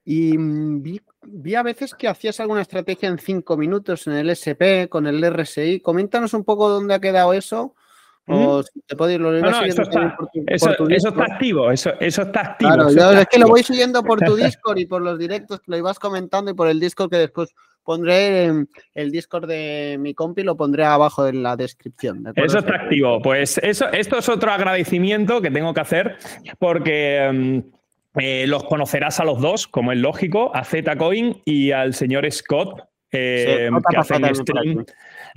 Y 0.05 0.37
mm, 0.37 0.81
vi, 0.81 1.55
a 1.55 1.63
veces 1.63 1.93
que 1.93 2.07
hacías 2.07 2.39
alguna 2.39 2.61
estrategia 2.61 3.09
en 3.09 3.19
cinco 3.19 3.57
minutos 3.57 4.07
en 4.07 4.13
el 4.13 4.29
SP 4.33 4.89
con 4.89 5.05
el 5.07 5.21
RSI. 5.23 5.81
Coméntanos 5.81 6.33
un 6.33 6.43
poco 6.43 6.69
dónde 6.69 6.95
ha 6.95 6.99
quedado 6.99 7.33
eso. 7.33 7.75
O 8.31 8.61
si 8.61 8.79
te 8.81 8.95
puedo 8.95 9.11
ir 9.11 9.19
lo 9.19 9.31
no, 9.31 9.47
eso, 9.63 9.81
está, 9.81 10.15
eso, 10.45 10.69
está, 11.09 11.23
activo, 11.23 11.71
eso, 11.71 11.91
eso 11.99 12.21
está 12.21 12.41
activo. 12.41 12.71
Claro, 12.71 13.19
es 13.19 13.27
que 13.27 13.39
lo 13.39 13.47
voy 13.47 13.63
siguiendo 13.63 14.03
por 14.03 14.19
tu 14.19 14.35
Discord 14.37 14.77
y 14.77 14.85
por 14.85 15.01
los 15.01 15.17
directos 15.17 15.59
que 15.61 15.71
lo 15.71 15.77
ibas 15.77 15.97
comentando 15.97 16.51
y 16.51 16.53
por 16.53 16.67
el 16.67 16.79
Discord 16.79 17.09
que 17.09 17.17
después 17.17 17.49
pondré 17.83 18.51
el 18.93 19.11
Discord 19.11 19.47
de 19.47 19.97
mi 19.99 20.13
compi, 20.13 20.43
lo 20.43 20.55
pondré 20.55 20.85
abajo 20.85 21.27
en 21.27 21.41
la 21.41 21.55
descripción. 21.55 22.23
Eso 22.35 22.59
está 22.59 22.75
activo. 22.75 23.19
Pues 23.19 23.57
eso, 23.63 23.89
esto 23.91 24.19
es 24.19 24.29
otro 24.29 24.51
agradecimiento 24.51 25.41
que 25.41 25.49
tengo 25.49 25.73
que 25.73 25.81
hacer 25.81 26.17
porque 26.59 27.31
mm, 27.33 28.19
eh, 28.19 28.45
los 28.47 28.63
conocerás 28.65 29.19
a 29.19 29.25
los 29.25 29.41
dos, 29.41 29.67
como 29.67 29.91
es 29.91 29.97
lógico, 29.97 30.55
a 30.55 30.63
Zcoin 30.63 31.41
y 31.45 31.71
al 31.71 31.95
señor 31.95 32.31
Scott, 32.31 32.79
eh, 33.11 33.71
que 33.89 33.97
hacen 33.97 34.35
stream. 34.35 34.85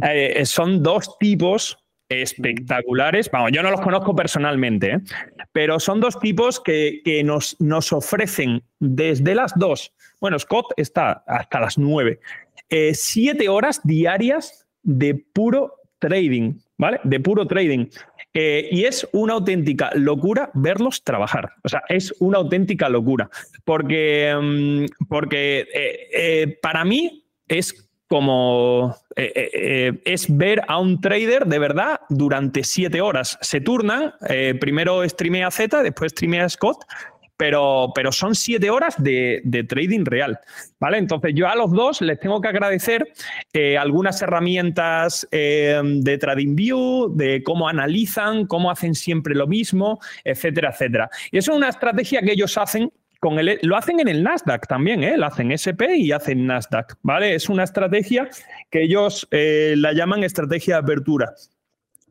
Eh, 0.07 0.45
son 0.45 0.83
dos 0.83 1.17
tipos 1.19 1.82
espectaculares. 2.13 3.31
Vamos, 3.31 3.53
yo 3.53 3.63
no 3.63 3.71
los 3.71 3.81
conozco 3.81 4.15
personalmente, 4.15 5.01
pero 5.53 5.81
son 5.81 6.01
dos 6.01 6.19
tipos 6.21 6.61
que, 6.61 7.01
que 7.05 7.25
nos, 7.25 7.57
nos 7.61 7.93
ofrecen 7.93 8.63
desde 8.79 9.35
las 9.35 9.53
dos 9.57 9.93
bueno, 10.23 10.39
Scott 10.39 10.67
está 10.77 11.25
hasta 11.27 11.59
las 11.59 11.77
nueve. 11.77 12.21
Eh, 12.71 12.95
siete 12.95 13.49
horas 13.49 13.81
diarias 13.83 14.69
de 14.85 15.17
puro 15.17 15.75
trading, 15.99 16.61
¿vale? 16.79 17.01
De 17.03 17.19
puro 17.19 17.45
trading. 17.45 17.87
Eh, 18.33 18.69
y 18.71 18.85
es 18.85 19.07
una 19.13 19.33
auténtica 19.33 19.91
locura 19.97 20.53
verlos 20.55 21.03
trabajar. 21.03 21.51
O 21.65 21.69
sea, 21.69 21.83
es 21.89 22.15
una 22.21 22.39
auténtica 22.39 22.89
locura. 22.89 23.29
Porque, 23.65 24.33
mm, 24.41 25.07
porque 25.09 25.67
eh, 25.75 26.57
para 26.63 26.85
mí 26.85 27.25
es 27.49 27.91
como 28.13 28.95
es 29.17 30.37
ver 30.37 30.61
a 30.69 30.79
un 30.79 31.01
trader 31.01 31.47
de 31.47 31.59
verdad 31.59 32.01
durante 32.11 32.63
siete 32.63 33.01
horas. 33.01 33.39
Se 33.41 33.63
turnan, 33.63 34.13
primero 34.61 35.09
streamea 35.09 35.51
Z, 35.51 35.83
después 35.83 36.13
streamea 36.13 36.47
Scott, 36.51 36.85
pero, 37.43 37.91
pero 37.93 38.13
son 38.13 38.37
siete 38.37 38.71
horas 38.71 38.95
de, 39.03 39.67
trading 39.69 40.05
real. 40.05 40.39
¿vale? 40.79 40.99
Entonces, 40.99 41.33
yo 41.35 41.49
a 41.49 41.57
los 41.57 41.73
dos 41.73 42.01
les 42.01 42.21
tengo 42.21 42.41
que 42.41 42.47
agradecer 42.47 43.13
eh, 43.53 43.77
algunas 43.77 44.23
herramientas 44.23 45.27
eh, 45.33 45.81
de 45.83 46.19
TradingView, 46.19 47.17
de 47.17 47.43
cómo 47.43 47.67
analizan, 47.67 48.47
cómo 48.47 48.71
hacen 48.71 48.95
siempre 48.95 49.35
lo 49.35 49.49
mismo, 49.49 49.99
etcétera, 50.23 50.71
etcétera. 50.71 51.11
Y 51.33 51.39
eso 51.39 51.51
es 51.51 51.57
una 51.57 51.71
estrategia 51.71 52.23
que 52.23 52.31
ellos 52.31 52.57
hacen 52.57 52.93
con 53.23 53.39
el, 53.39 53.61
lo 53.63 53.77
hacen 53.77 54.01
en 54.01 54.09
el 54.09 54.25
Nasdaq 54.25 54.67
también, 54.67 55.05
¿eh? 55.05 55.17
lo 55.17 55.27
hacen 55.27 55.53
SP 55.55 55.95
y 55.95 56.11
hacen 56.11 56.45
Nasdaq, 56.45 56.97
¿vale? 57.03 57.37
Es 57.37 57.49
una 57.49 57.63
estrategia 57.63 58.29
que 58.69 58.83
ellos 58.83 59.29
eh, 59.31 59.75
la 59.79 59.93
llaman 59.93 60.25
estrategia 60.25 60.75
de 60.75 60.81
apertura. 60.81 61.33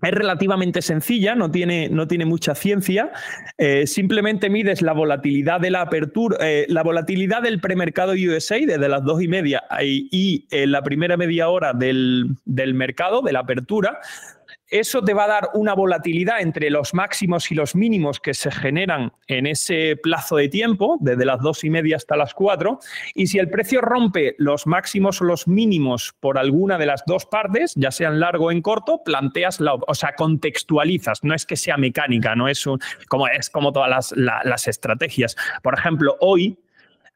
Es 0.01 0.11
relativamente 0.11 0.81
sencilla, 0.81 1.35
no 1.35 1.51
tiene, 1.51 1.89
no 1.89 2.07
tiene 2.07 2.23
mucha 2.23 2.55
ciencia. 2.55 3.11
Eh, 3.57 3.87
simplemente 3.87 4.49
mides 4.49 4.81
la 4.81 4.93
volatilidad 4.93 5.59
de 5.59 5.69
la 5.69 5.81
apertura, 5.81 6.37
eh, 6.39 6.65
la 6.69 6.81
volatilidad 6.81 7.41
del 7.41 7.59
premercado 7.59 8.13
USA 8.13 8.55
desde 8.65 8.87
las 8.87 9.03
dos 9.03 9.21
y 9.21 9.27
media 9.27 9.63
y, 9.83 10.47
la 10.65 10.81
primera 10.81 11.17
media 11.17 11.49
hora 11.49 11.73
del, 11.73 12.37
mercado, 12.73 13.21
de 13.21 13.33
la 13.33 13.39
apertura. 13.39 13.99
Eso 14.71 15.03
te 15.03 15.13
va 15.13 15.25
a 15.25 15.27
dar 15.27 15.49
una 15.53 15.75
volatilidad 15.75 16.39
entre 16.39 16.69
los 16.69 16.93
máximos 16.93 17.51
y 17.51 17.55
los 17.55 17.75
mínimos 17.75 18.21
que 18.21 18.33
se 18.33 18.49
generan 18.51 19.11
en 19.27 19.45
ese 19.45 19.97
plazo 20.01 20.37
de 20.37 20.47
tiempo, 20.47 20.97
desde 21.01 21.25
las 21.25 21.41
dos 21.41 21.65
y 21.65 21.69
media 21.69 21.97
hasta 21.97 22.15
las 22.15 22.33
cuatro. 22.33 22.79
Y 23.13 23.27
si 23.27 23.37
el 23.37 23.49
precio 23.49 23.81
rompe 23.81 24.33
los 24.37 24.65
máximos 24.65 25.21
o 25.21 25.25
los 25.25 25.45
mínimos 25.45 26.15
por 26.21 26.37
alguna 26.37 26.77
de 26.77 26.85
las 26.85 27.03
dos 27.05 27.25
partes, 27.25 27.73
ya 27.75 27.91
sea 27.91 28.07
en 28.07 28.21
largo 28.21 28.45
o 28.45 28.51
en 28.51 28.61
corto, 28.61 29.03
planteas, 29.03 29.59
la, 29.59 29.73
o 29.73 29.93
sea, 29.93 30.15
contextualizas. 30.15 31.23
No 31.23 31.35
es 31.35 31.45
que 31.45 31.57
sea 31.57 31.75
mecánica, 31.75 32.33
no 32.35 32.47
es 32.47 32.65
como, 33.09 33.27
es 33.27 33.49
como 33.49 33.73
todas 33.73 33.89
las, 33.89 34.13
las 34.15 34.67
estrategias. 34.69 35.35
Por 35.61 35.77
ejemplo, 35.77 36.15
hoy, 36.21 36.57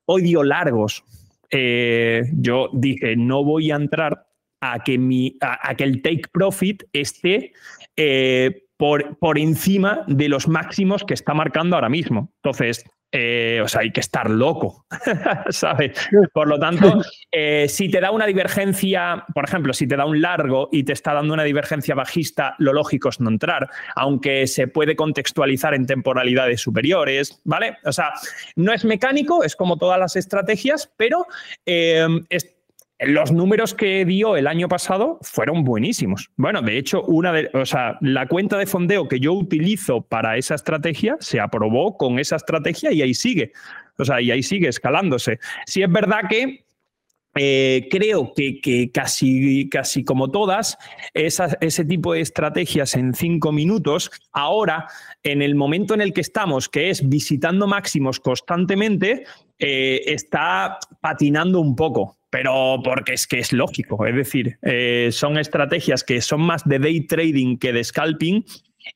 hoy 0.05 0.23
dio 0.23 0.43
largos. 0.43 1.05
Eh, 1.51 2.23
yo 2.33 2.69
dije, 2.73 3.15
no 3.15 3.45
voy 3.45 3.71
a 3.71 3.75
entrar 3.75 4.25
a 4.73 4.79
que, 4.79 4.97
mi, 4.97 5.37
a, 5.41 5.75
que 5.75 5.83
el 5.83 6.01
take 6.01 6.23
profit 6.31 6.83
esté 6.93 7.53
eh, 7.95 8.63
por, 8.77 9.17
por 9.19 9.37
encima 9.37 10.03
de 10.07 10.29
los 10.29 10.47
máximos 10.47 11.03
que 11.03 11.13
está 11.13 11.33
marcando 11.33 11.75
ahora 11.75 11.89
mismo. 11.89 12.31
Entonces, 12.43 12.85
eh, 13.17 13.61
o 13.63 13.67
sea, 13.69 13.79
hay 13.79 13.91
que 13.91 14.01
estar 14.01 14.29
loco, 14.29 14.85
¿sabes? 15.49 16.09
Por 16.33 16.49
lo 16.49 16.59
tanto, 16.59 17.01
eh, 17.31 17.65
si 17.69 17.89
te 17.89 18.01
da 18.01 18.11
una 18.11 18.25
divergencia, 18.25 19.25
por 19.33 19.45
ejemplo, 19.45 19.71
si 19.71 19.87
te 19.87 19.95
da 19.95 20.05
un 20.05 20.21
largo 20.21 20.67
y 20.69 20.83
te 20.83 20.91
está 20.91 21.13
dando 21.13 21.33
una 21.33 21.45
divergencia 21.45 21.95
bajista, 21.95 22.55
lo 22.57 22.73
lógico 22.73 23.07
es 23.07 23.21
no 23.21 23.29
entrar, 23.29 23.69
aunque 23.95 24.47
se 24.47 24.67
puede 24.67 24.97
contextualizar 24.97 25.73
en 25.73 25.85
temporalidades 25.85 26.59
superiores, 26.59 27.39
¿vale? 27.45 27.77
O 27.85 27.93
sea, 27.93 28.11
no 28.57 28.73
es 28.73 28.83
mecánico, 28.83 29.45
es 29.45 29.55
como 29.55 29.77
todas 29.77 29.97
las 29.97 30.17
estrategias, 30.17 30.91
pero 30.97 31.25
es 31.65 32.54
los 32.99 33.31
números 33.31 33.73
que 33.73 34.05
dio 34.05 34.37
el 34.37 34.47
año 34.47 34.67
pasado 34.67 35.19
fueron 35.21 35.63
buenísimos. 35.63 36.31
Bueno, 36.37 36.61
de 36.61 36.77
hecho, 36.77 37.03
una 37.03 37.33
de, 37.33 37.49
o 37.53 37.65
sea, 37.65 37.97
la 38.01 38.27
cuenta 38.27 38.57
de 38.57 38.65
fondeo 38.65 39.07
que 39.07 39.19
yo 39.19 39.33
utilizo 39.33 40.01
para 40.01 40.37
esa 40.37 40.55
estrategia 40.55 41.17
se 41.19 41.39
aprobó 41.39 41.97
con 41.97 42.19
esa 42.19 42.37
estrategia 42.37 42.91
y 42.91 43.01
ahí 43.01 43.13
sigue. 43.13 43.51
O 43.97 44.05
sea, 44.05 44.21
y 44.21 44.31
ahí 44.31 44.43
sigue 44.43 44.69
escalándose. 44.69 45.39
Si 45.65 45.83
es 45.83 45.91
verdad 45.91 46.21
que 46.29 46.65
eh, 47.37 47.89
creo 47.91 48.33
que, 48.33 48.91
casi, 48.93 49.67
casi 49.67 50.05
como 50.05 50.31
todas, 50.31 50.77
ese 51.13 51.83
tipo 51.83 52.13
de 52.13 52.21
estrategias 52.21 52.95
en 52.95 53.13
cinco 53.13 53.51
minutos, 53.51 54.09
ahora, 54.31 54.87
en 55.21 55.41
el 55.41 55.55
momento 55.55 55.93
en 55.93 56.01
el 56.01 56.13
que 56.13 56.21
estamos, 56.21 56.69
que 56.69 56.89
es 56.89 57.07
visitando 57.07 57.67
máximos 57.67 58.21
constantemente, 58.21 59.25
eh, 59.59 60.01
está 60.05 60.77
patinando 61.01 61.59
un 61.59 61.75
poco 61.75 62.17
pero 62.35 62.81
porque 62.83 63.13
es 63.13 63.27
que 63.27 63.39
es 63.39 63.53
lógico, 63.53 64.05
es 64.05 64.13
decir, 64.13 64.57
eh, 64.61 65.07
son 65.13 65.37
estrategias 65.37 66.03
que 66.03 66.19
son 66.19 66.41
más 66.41 66.67
de 66.67 66.79
day 66.79 67.07
trading 67.07 67.55
que 67.55 67.71
de 67.71 67.81
scalping 67.81 68.43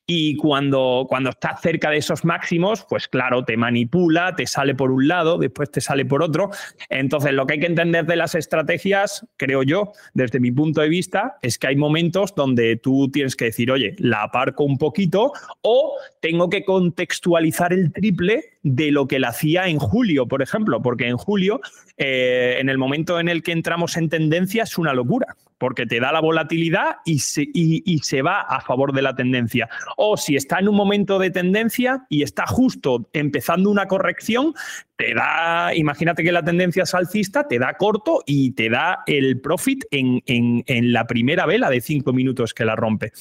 y 0.05 0.35
cuando, 0.37 1.05
cuando 1.07 1.29
estás 1.31 1.61
cerca 1.61 1.89
de 1.89 1.97
esos 1.97 2.25
máximos, 2.25 2.85
pues 2.89 3.07
claro, 3.07 3.43
te 3.43 3.57
manipula, 3.57 4.35
te 4.35 4.47
sale 4.47 4.75
por 4.75 4.91
un 4.91 5.07
lado, 5.07 5.37
después 5.37 5.71
te 5.71 5.81
sale 5.81 6.05
por 6.05 6.23
otro. 6.23 6.49
Entonces, 6.89 7.33
lo 7.33 7.45
que 7.45 7.53
hay 7.53 7.59
que 7.59 7.67
entender 7.67 8.05
de 8.05 8.15
las 8.15 8.35
estrategias, 8.35 9.25
creo 9.37 9.63
yo, 9.63 9.91
desde 10.13 10.39
mi 10.39 10.51
punto 10.51 10.81
de 10.81 10.89
vista, 10.89 11.37
es 11.41 11.57
que 11.57 11.67
hay 11.67 11.75
momentos 11.75 12.33
donde 12.35 12.75
tú 12.77 13.09
tienes 13.11 13.35
que 13.35 13.45
decir, 13.45 13.71
oye, 13.71 13.95
la 13.99 14.23
aparco 14.23 14.63
un 14.63 14.77
poquito 14.77 15.31
o 15.61 15.95
tengo 16.21 16.49
que 16.49 16.63
contextualizar 16.63 17.73
el 17.73 17.91
triple 17.91 18.57
de 18.63 18.91
lo 18.91 19.07
que 19.07 19.19
la 19.19 19.29
hacía 19.29 19.67
en 19.67 19.79
julio, 19.79 20.27
por 20.27 20.41
ejemplo, 20.41 20.81
porque 20.81 21.07
en 21.07 21.17
julio, 21.17 21.61
eh, 21.97 22.57
en 22.59 22.69
el 22.69 22.77
momento 22.77 23.19
en 23.19 23.29
el 23.29 23.43
que 23.43 23.51
entramos 23.51 23.97
en 23.97 24.09
tendencia, 24.09 24.63
es 24.63 24.77
una 24.77 24.93
locura 24.93 25.35
porque 25.59 25.85
te 25.85 25.99
da 25.99 26.11
la 26.11 26.21
volatilidad 26.21 26.97
y 27.05 27.19
se, 27.19 27.45
y, 27.53 27.99
se, 27.99 28.21
va 28.23 28.41
a 28.41 28.61
favor 28.61 28.93
de 28.93 29.03
la 29.03 29.15
tendencia. 29.15 29.69
O 29.97 30.17
si 30.17 30.35
está 30.35 30.59
en 30.59 30.69
un 30.69 30.75
momento 30.75 31.19
de 31.19 31.29
tendencia 31.29 32.05
y 32.09 32.23
está 32.23 32.47
justo 32.47 33.09
empezando 33.13 33.69
una 33.69 33.87
corrección, 33.87 34.53
te 34.95 35.13
da, 35.13 35.75
imagínate 35.75 36.23
que 36.23 36.31
la 36.31 36.43
tendencia 36.43 36.83
es 36.83 36.95
alcista, 36.95 37.47
te 37.47 37.59
da 37.59 37.75
corto 37.75 38.23
y 38.25 38.51
te 38.51 38.69
da 38.69 39.03
el 39.05 39.39
profit 39.41 39.85
en, 39.91 40.23
en 40.25 40.93
la 40.93 41.05
primera 41.05 41.45
vela 41.45 41.69
de 41.69 41.81
cinco 41.81 42.13
minutos 42.13 42.53
que 42.53 42.65
la 42.65 42.75
rompe. 42.75 43.11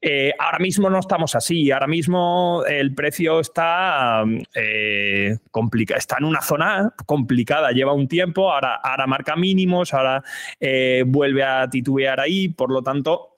Eh, 0.00 0.32
ahora 0.38 0.58
mismo 0.58 0.88
no 0.90 0.98
estamos 0.98 1.34
así, 1.34 1.70
ahora 1.70 1.86
mismo 1.86 2.64
el 2.68 2.94
precio 2.94 3.40
está, 3.40 4.24
eh, 4.54 5.36
está 5.96 6.16
en 6.18 6.24
una 6.24 6.42
zona 6.42 6.94
complicada, 7.06 7.70
lleva 7.72 7.92
un 7.92 8.08
tiempo, 8.08 8.52
ahora, 8.52 8.80
marca 9.06 9.36
mínimos, 9.36 9.92
ahora 9.94 10.22
eh, 10.60 11.04
vuelve 11.06 11.42
a 11.42 11.68
titubear 11.68 12.20
ahí, 12.20 12.48
por 12.48 12.70
lo 12.70 12.82
tanto 12.82 13.30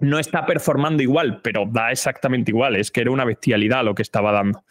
no 0.00 0.18
está 0.18 0.46
performando 0.46 1.02
igual, 1.02 1.40
pero 1.42 1.64
da 1.66 1.90
exactamente 1.90 2.52
igual, 2.52 2.76
es 2.76 2.90
que 2.90 3.00
era 3.00 3.10
una 3.10 3.24
bestialidad 3.24 3.84
lo 3.84 3.94
que 3.94 4.02
estaba 4.02 4.30
dando. 4.30 4.62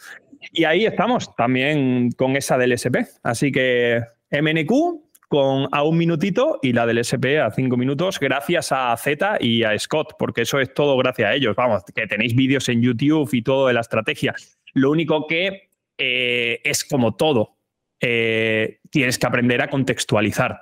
Y 0.52 0.64
ahí 0.64 0.86
estamos 0.86 1.34
también 1.36 2.12
con 2.12 2.36
esa 2.36 2.56
del 2.56 2.72
SP, 2.72 3.04
así 3.22 3.52
que 3.52 4.02
MNQ 4.30 5.07
con 5.28 5.68
a 5.70 5.82
un 5.82 5.96
minutito 5.96 6.58
y 6.62 6.72
la 6.72 6.86
del 6.86 6.98
SP 7.04 7.38
a 7.38 7.50
cinco 7.50 7.76
minutos, 7.76 8.18
gracias 8.18 8.72
a 8.72 8.96
Z 8.96 9.38
y 9.40 9.62
a 9.62 9.78
Scott, 9.78 10.14
porque 10.18 10.42
eso 10.42 10.58
es 10.58 10.72
todo 10.72 10.96
gracias 10.96 11.30
a 11.30 11.34
ellos. 11.34 11.54
Vamos, 11.54 11.84
que 11.94 12.06
tenéis 12.06 12.34
vídeos 12.34 12.68
en 12.68 12.82
YouTube 12.82 13.28
y 13.32 13.42
todo 13.42 13.68
de 13.68 13.74
la 13.74 13.80
estrategia. 13.80 14.34
Lo 14.72 14.90
único 14.90 15.26
que 15.26 15.70
eh, 15.98 16.60
es 16.64 16.84
como 16.84 17.14
todo, 17.14 17.56
eh, 18.00 18.80
tienes 18.90 19.18
que 19.18 19.26
aprender 19.26 19.60
a 19.60 19.68
contextualizar. 19.68 20.60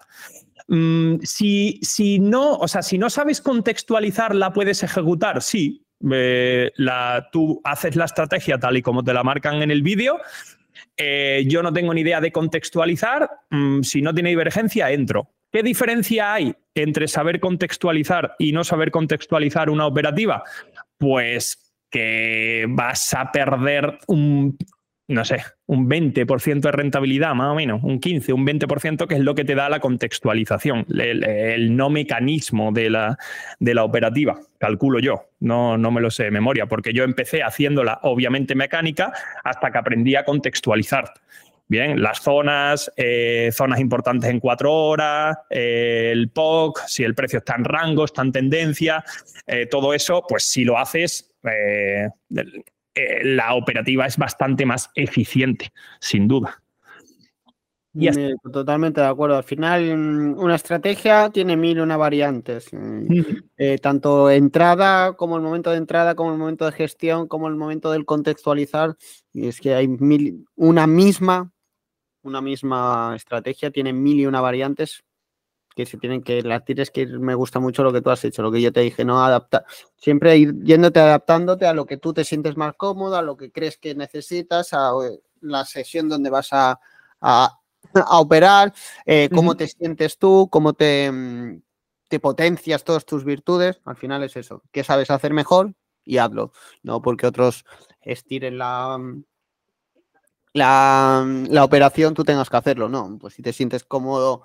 Mm, 0.69 1.19
si, 1.23 1.79
si, 1.83 2.19
no, 2.19 2.57
o 2.57 2.67
sea, 2.67 2.83
si 2.83 2.99
no 2.99 3.09
sabes 3.11 3.41
contextualizar, 3.41 4.35
¿la 4.35 4.53
puedes 4.53 4.83
ejecutar? 4.83 5.43
Sí. 5.43 5.83
Eh, 6.13 6.73
la, 6.77 7.29
tú 7.33 7.61
haces 7.65 7.97
la 7.97 8.05
estrategia 8.05 8.59
tal 8.59 8.77
y 8.77 8.83
como 8.83 9.03
te 9.03 9.15
la 9.15 9.23
marcan 9.23 9.63
en 9.63 9.71
el 9.71 9.83
vídeo, 9.83 10.19
eh, 10.97 11.45
yo 11.47 11.63
no 11.63 11.73
tengo 11.73 11.93
ni 11.95 12.03
idea 12.03 12.21
de 12.21 12.33
contextualizar, 12.33 13.29
mm, 13.51 13.83
si 13.83 14.03
no 14.03 14.15
tiene 14.15 14.31
divergencia, 14.31 14.91
entro. 14.91 15.33
¿Qué 15.53 15.63
diferencia 15.63 16.35
hay 16.35 16.55
entre 16.75 17.09
saber 17.09 17.41
contextualizar 17.41 18.35
y 18.39 18.53
no 18.53 18.65
saber 18.65 18.91
contextualizar 18.91 19.71
una 19.71 19.87
operativa? 19.87 20.43
Pues 20.99 21.67
que 21.91 22.67
vas 22.69 23.15
a 23.15 23.31
perder 23.31 23.99
un, 24.09 24.57
no 25.09 25.25
sé, 25.25 25.43
un 25.67 25.89
20% 25.89 26.61
de 26.61 26.73
rentabilidad, 26.73 27.35
más 27.35 27.53
o 27.53 27.55
menos, 27.55 27.83
un 27.85 28.01
15, 28.01 28.33
un 28.33 28.45
20%, 28.45 29.07
que 29.07 29.15
es 29.15 29.21
lo 29.21 29.35
que 29.35 29.45
te 29.45 29.55
da 29.55 29.69
la 29.69 29.79
contextualización, 29.79 30.85
el, 30.89 31.77
no 31.77 31.91
mecanismo 31.91 32.73
de 32.73 32.91
la, 32.91 33.17
de 33.61 33.75
la, 33.75 33.85
operativa, 33.85 34.41
calculo 34.59 34.99
yo, 34.99 35.31
no, 35.39 35.79
no 35.79 35.91
me 35.93 36.01
lo 36.01 36.11
sé 36.11 36.25
de 36.25 36.31
memoria, 36.33 36.67
porque 36.67 36.93
yo 36.93 37.05
empecé 37.05 37.43
haciéndola 37.43 38.01
obviamente 38.03 38.57
mecánica 38.57 39.13
hasta 39.45 39.71
que 39.71 39.79
aprendí 39.79 40.17
a 40.17 40.25
contextualizar. 40.25 41.13
Bien, 41.69 42.01
las 42.01 42.21
zonas, 42.21 42.93
eh, 42.97 43.51
zonas 43.53 43.81
importantes 43.81 44.31
en 44.31 44.39
cuatro 44.39 44.73
horas, 44.73 45.37
eh, 45.51 46.11
el 46.13 46.31
POC, 46.31 46.83
si 46.87 47.03
el 47.03 47.17
precio 47.17 47.41
está 47.41 47.57
en 47.57 47.65
rango, 47.65 48.05
está 48.05 48.23
en 48.23 48.31
tendencia, 48.31 49.05
eh, 49.49 49.67
todo 49.67 49.93
eso, 49.93 50.25
pues 50.29 50.45
si 50.45 50.65
lo 50.65 50.79
haces, 50.79 51.35
eh, 52.97 53.21
la 53.25 53.55
operativa 53.55 54.07
es 54.07 54.17
bastante 54.17 54.65
más 54.65 54.91
eficiente, 54.95 55.71
sin 56.01 56.27
duda. 56.27 56.63
Y 57.99 58.11
Totalmente 58.53 59.01
de 59.01 59.07
acuerdo. 59.07 59.37
Al 59.37 59.45
final, 59.45 59.97
mm, 59.97 60.39
una 60.39 60.57
estrategia 60.57 61.31
tiene 61.31 61.57
mil 61.57 61.79
y 61.79 61.81
una 61.81 61.97
variantes. 61.97 62.69
Mm, 62.73 63.07
eh, 63.57 63.79
tanto 63.79 64.31
entrada 64.31 65.15
como 65.15 65.37
el 65.37 65.43
momento 65.43 65.71
de 65.71 65.79
entrada, 65.79 66.15
como 66.15 66.33
el 66.33 66.39
momento 66.39 66.67
de 66.67 66.73
gestión, 66.73 67.27
como 67.27 67.49
el 67.49 67.57
momento 67.57 67.91
del 67.93 68.05
contextualizar. 68.05 68.97
Y 69.33 69.49
es 69.49 69.61
que 69.61 69.75
hay 69.75 69.89
mil, 69.89 70.47
una 70.57 70.87
misma, 70.87 71.53
una 72.23 72.43
misma 72.43 73.15
estrategia 73.17 73.71
tiene 73.71 73.93
mil 73.95 74.21
y 74.21 74.27
una 74.27 74.41
variantes 74.43 75.06
que 75.77 75.85
se 75.85 75.99
tienen 75.99 76.23
que, 76.23 76.41
las 76.41 76.65
tienes 76.65 76.91
que 76.91 77.03
ir, 77.03 77.21
me 77.21 77.35
gusta 77.35 77.61
mucho 77.61 77.85
lo 77.85 77.93
que 77.93 78.01
tú 78.01 78.09
has 78.09 78.25
hecho, 78.25 78.41
lo 78.41 78.51
que 78.51 78.63
yo 78.63 78.73
te 78.73 78.81
dije, 78.81 79.05
no 79.05 79.23
adaptar, 79.23 79.67
siempre 79.99 80.39
ir 80.39 80.55
yéndote 80.65 81.01
adaptándote 81.01 81.67
a 81.67 81.75
lo 81.75 81.85
que 81.85 81.99
tú 81.99 82.15
te 82.15 82.25
sientes 82.25 82.57
más 82.57 82.75
cómodo, 82.77 83.17
a 83.17 83.23
lo 83.23 83.37
que 83.37 83.53
crees 83.53 83.77
que 83.77 83.95
necesitas, 83.95 84.73
a 84.73 84.93
eh, 85.05 85.21
la 85.43 85.67
sesión 85.67 86.09
donde 86.09 86.31
vas 86.31 86.49
a, 86.53 86.81
a, 87.21 87.61
operar, 88.11 88.73
eh, 89.05 89.29
cómo 89.33 89.55
te 89.55 89.69
sientes 89.69 90.17
tú, 90.17 90.49
cómo 90.51 90.73
te, 90.73 91.13
mm, 91.13 91.61
te 92.09 92.21
potencias 92.21 92.83
todas 92.83 93.05
tus 93.05 93.25
virtudes, 93.25 93.83
al 93.85 93.97
final 93.97 94.25
es 94.25 94.35
eso, 94.37 94.63
qué 94.73 94.83
sabes 94.83 95.11
hacer 95.11 95.35
mejor 95.35 95.75
y 96.07 96.17
hazlo, 96.17 96.53
no 96.83 97.03
porque 97.03 97.27
otros 97.27 97.67
estiren 98.01 98.57
la, 98.57 98.97
mm, 98.97 99.25
la, 100.55 101.23
mm, 101.23 101.47
la 101.51 101.65
operación, 101.65 102.15
tú 102.15 102.25
tengas 102.25 102.49
que 102.49 102.57
hacerlo, 102.57 102.89
no, 102.89 103.19
pues 103.21 103.35
si 103.35 103.43
te 103.43 103.53
sientes 103.53 103.85
cómodo 103.85 104.43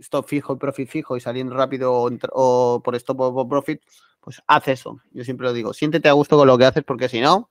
stop 0.00 0.26
fijo 0.26 0.54
y 0.54 0.56
profit 0.56 0.88
fijo 0.88 1.16
y 1.16 1.20
saliendo 1.20 1.54
rápido 1.54 1.92
o, 1.94 2.82
por 2.82 2.94
stop 2.96 3.20
o 3.20 3.34
por 3.34 3.48
profit, 3.48 3.80
pues 4.20 4.42
haz 4.46 4.68
eso. 4.68 5.00
Yo 5.12 5.24
siempre 5.24 5.46
lo 5.46 5.52
digo, 5.52 5.72
siéntete 5.72 6.08
a 6.08 6.12
gusto 6.12 6.36
con 6.36 6.46
lo 6.46 6.58
que 6.58 6.66
haces 6.66 6.84
porque 6.84 7.08
si 7.08 7.20
no, 7.20 7.48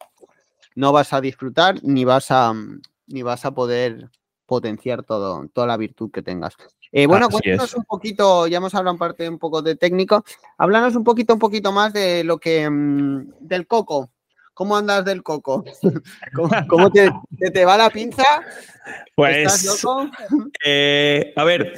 no 0.76 0.92
vas 0.92 1.14
a 1.14 1.22
disfrutar 1.22 1.84
ni 1.84 2.06
vas 2.06 2.32
a, 2.32 2.54
ni 3.08 3.22
vas 3.22 3.46
a 3.46 3.52
poder, 3.52 4.10
potenciar 4.46 5.04
todo, 5.04 5.48
toda 5.54 5.66
la 5.66 5.78
virtud 5.78 6.12
que 6.12 6.22
tengas. 6.22 6.58
Eh, 6.92 7.08
bueno, 7.08 7.30
cuéntanos 7.30 7.74
un 7.74 7.86
poquito, 7.86 8.48
ya 8.48 8.58
hemos 8.58 8.76
hablado 8.76 8.96
en 8.96 9.00
parte 9.00 9.30
un 9.30 9.39
poco 9.39 9.62
de 9.62 9.78
técnico, 9.78 10.26
háblanos 10.58 10.94
un 10.98 11.06
poquito, 11.06 11.34
un 11.34 11.39
poquito 11.39 11.72
más 11.72 11.94
de 11.94 12.26
lo 12.26 12.38
que, 12.38 12.70
mm, 12.70 13.30
del 13.39 13.66
coco. 13.66 14.12
¿Cómo 14.54 14.76
andas 14.76 15.06
del 15.06 15.24
coco? 15.24 15.64
¿Cómo, 16.68 16.92
te, 16.92 17.10
te, 17.54 17.64
va 17.64 17.78
la 17.78 17.89
pinza? 17.89 18.26
Pues, 19.16 19.64
loco? 19.64 20.10
Eh, 20.66 21.34
a 21.38 21.44
ver, 21.46 21.74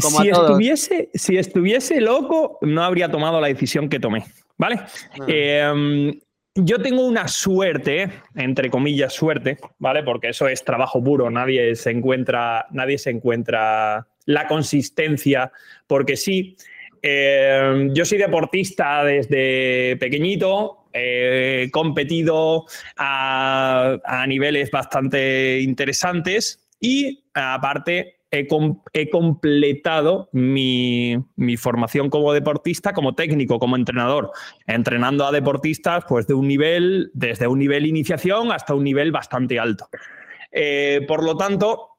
si 0.00 0.28
estuviese, 0.28 1.10
si 1.14 1.36
estuviese 1.36 2.00
loco, 2.00 2.58
no 2.62 2.82
habría 2.82 3.10
tomado 3.10 3.40
la 3.40 3.48
decisión 3.48 3.88
que 3.88 4.00
tomé, 4.00 4.24
¿vale? 4.56 4.76
Ah. 5.20 5.24
Em, 5.26 6.12
yo 6.54 6.80
tengo 6.82 7.06
una 7.06 7.28
suerte, 7.28 8.10
entre 8.34 8.70
comillas, 8.70 9.12
suerte, 9.12 9.58
¿vale? 9.78 10.02
Porque 10.02 10.28
eso 10.28 10.48
es 10.48 10.64
trabajo 10.64 11.02
puro, 11.02 11.30
nadie 11.30 11.74
se 11.76 11.90
encuentra, 11.90 12.66
nadie 12.70 12.98
se 12.98 13.10
encuentra 13.10 14.06
la 14.26 14.46
consistencia, 14.46 15.52
porque 15.86 16.16
sí. 16.16 16.56
Em, 17.04 17.92
yo 17.92 18.04
soy 18.04 18.18
deportista 18.18 19.02
desde 19.02 19.96
pequeñito, 19.96 20.84
he 20.92 21.68
competido 21.72 22.66
a, 22.96 23.98
a 24.04 24.26
niveles 24.26 24.70
bastante 24.70 25.60
interesantes 25.60 26.60
y 26.78 27.24
aparte 27.34 28.21
he, 28.32 29.10
completado 29.10 30.30
mi, 30.32 31.22
formación 31.58 32.08
como 32.08 32.32
deportista, 32.32 32.94
como 32.94 33.14
técnico, 33.14 33.58
como 33.58 33.76
entrenador, 33.76 34.32
entrenando 34.66 35.26
a 35.26 35.32
deportistas 35.32 36.04
pues 36.08 36.26
de 36.26 36.34
un 36.34 36.48
nivel, 36.48 37.10
desde 37.12 37.46
un 37.46 37.58
nivel 37.58 37.86
iniciación 37.86 38.50
hasta 38.50 38.74
un 38.74 38.84
nivel 38.84 39.12
bastante 39.12 39.58
alto. 39.58 39.86
Eh, 40.50 41.04
por 41.06 41.22
lo 41.22 41.36
tanto, 41.36 41.91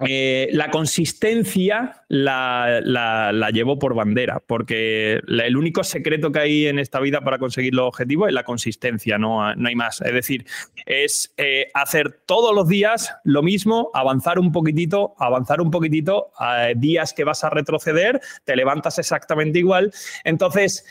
eh, 0.00 0.48
la 0.52 0.70
consistencia 0.70 2.04
la, 2.08 2.80
la, 2.82 3.50
llevo 3.50 3.78
por 3.78 3.94
bandera, 3.94 4.42
porque 4.44 5.20
el 5.26 5.56
único 5.56 5.84
secreto 5.84 6.32
que 6.32 6.40
hay 6.40 6.66
en 6.66 6.78
esta 6.78 6.98
vida 7.00 7.20
para 7.20 7.38
conseguir 7.38 7.74
los 7.74 7.86
objetivos 7.86 8.28
es 8.28 8.34
la 8.34 8.44
consistencia, 8.44 9.18
no, 9.18 9.54
no 9.54 9.68
hay 9.68 9.76
más. 9.76 10.00
Es 10.00 10.12
decir, 10.12 10.46
es 10.86 11.32
eh, 11.36 11.68
hacer 11.74 12.22
todos 12.26 12.54
los 12.54 12.68
días 12.68 13.14
lo 13.24 13.42
mismo, 13.42 13.90
avanzar 13.94 14.38
un 14.38 14.50
poquitito, 14.50 15.14
avanzar 15.18 15.60
un 15.60 15.70
poquitito, 15.70 16.32
días 16.76 17.12
que 17.12 17.24
vas 17.24 17.44
a 17.44 17.50
retroceder, 17.50 18.20
te 18.44 18.56
levantas 18.56 18.98
exactamente 18.98 19.58
igual. 19.58 19.92
Entonces, 20.24 20.84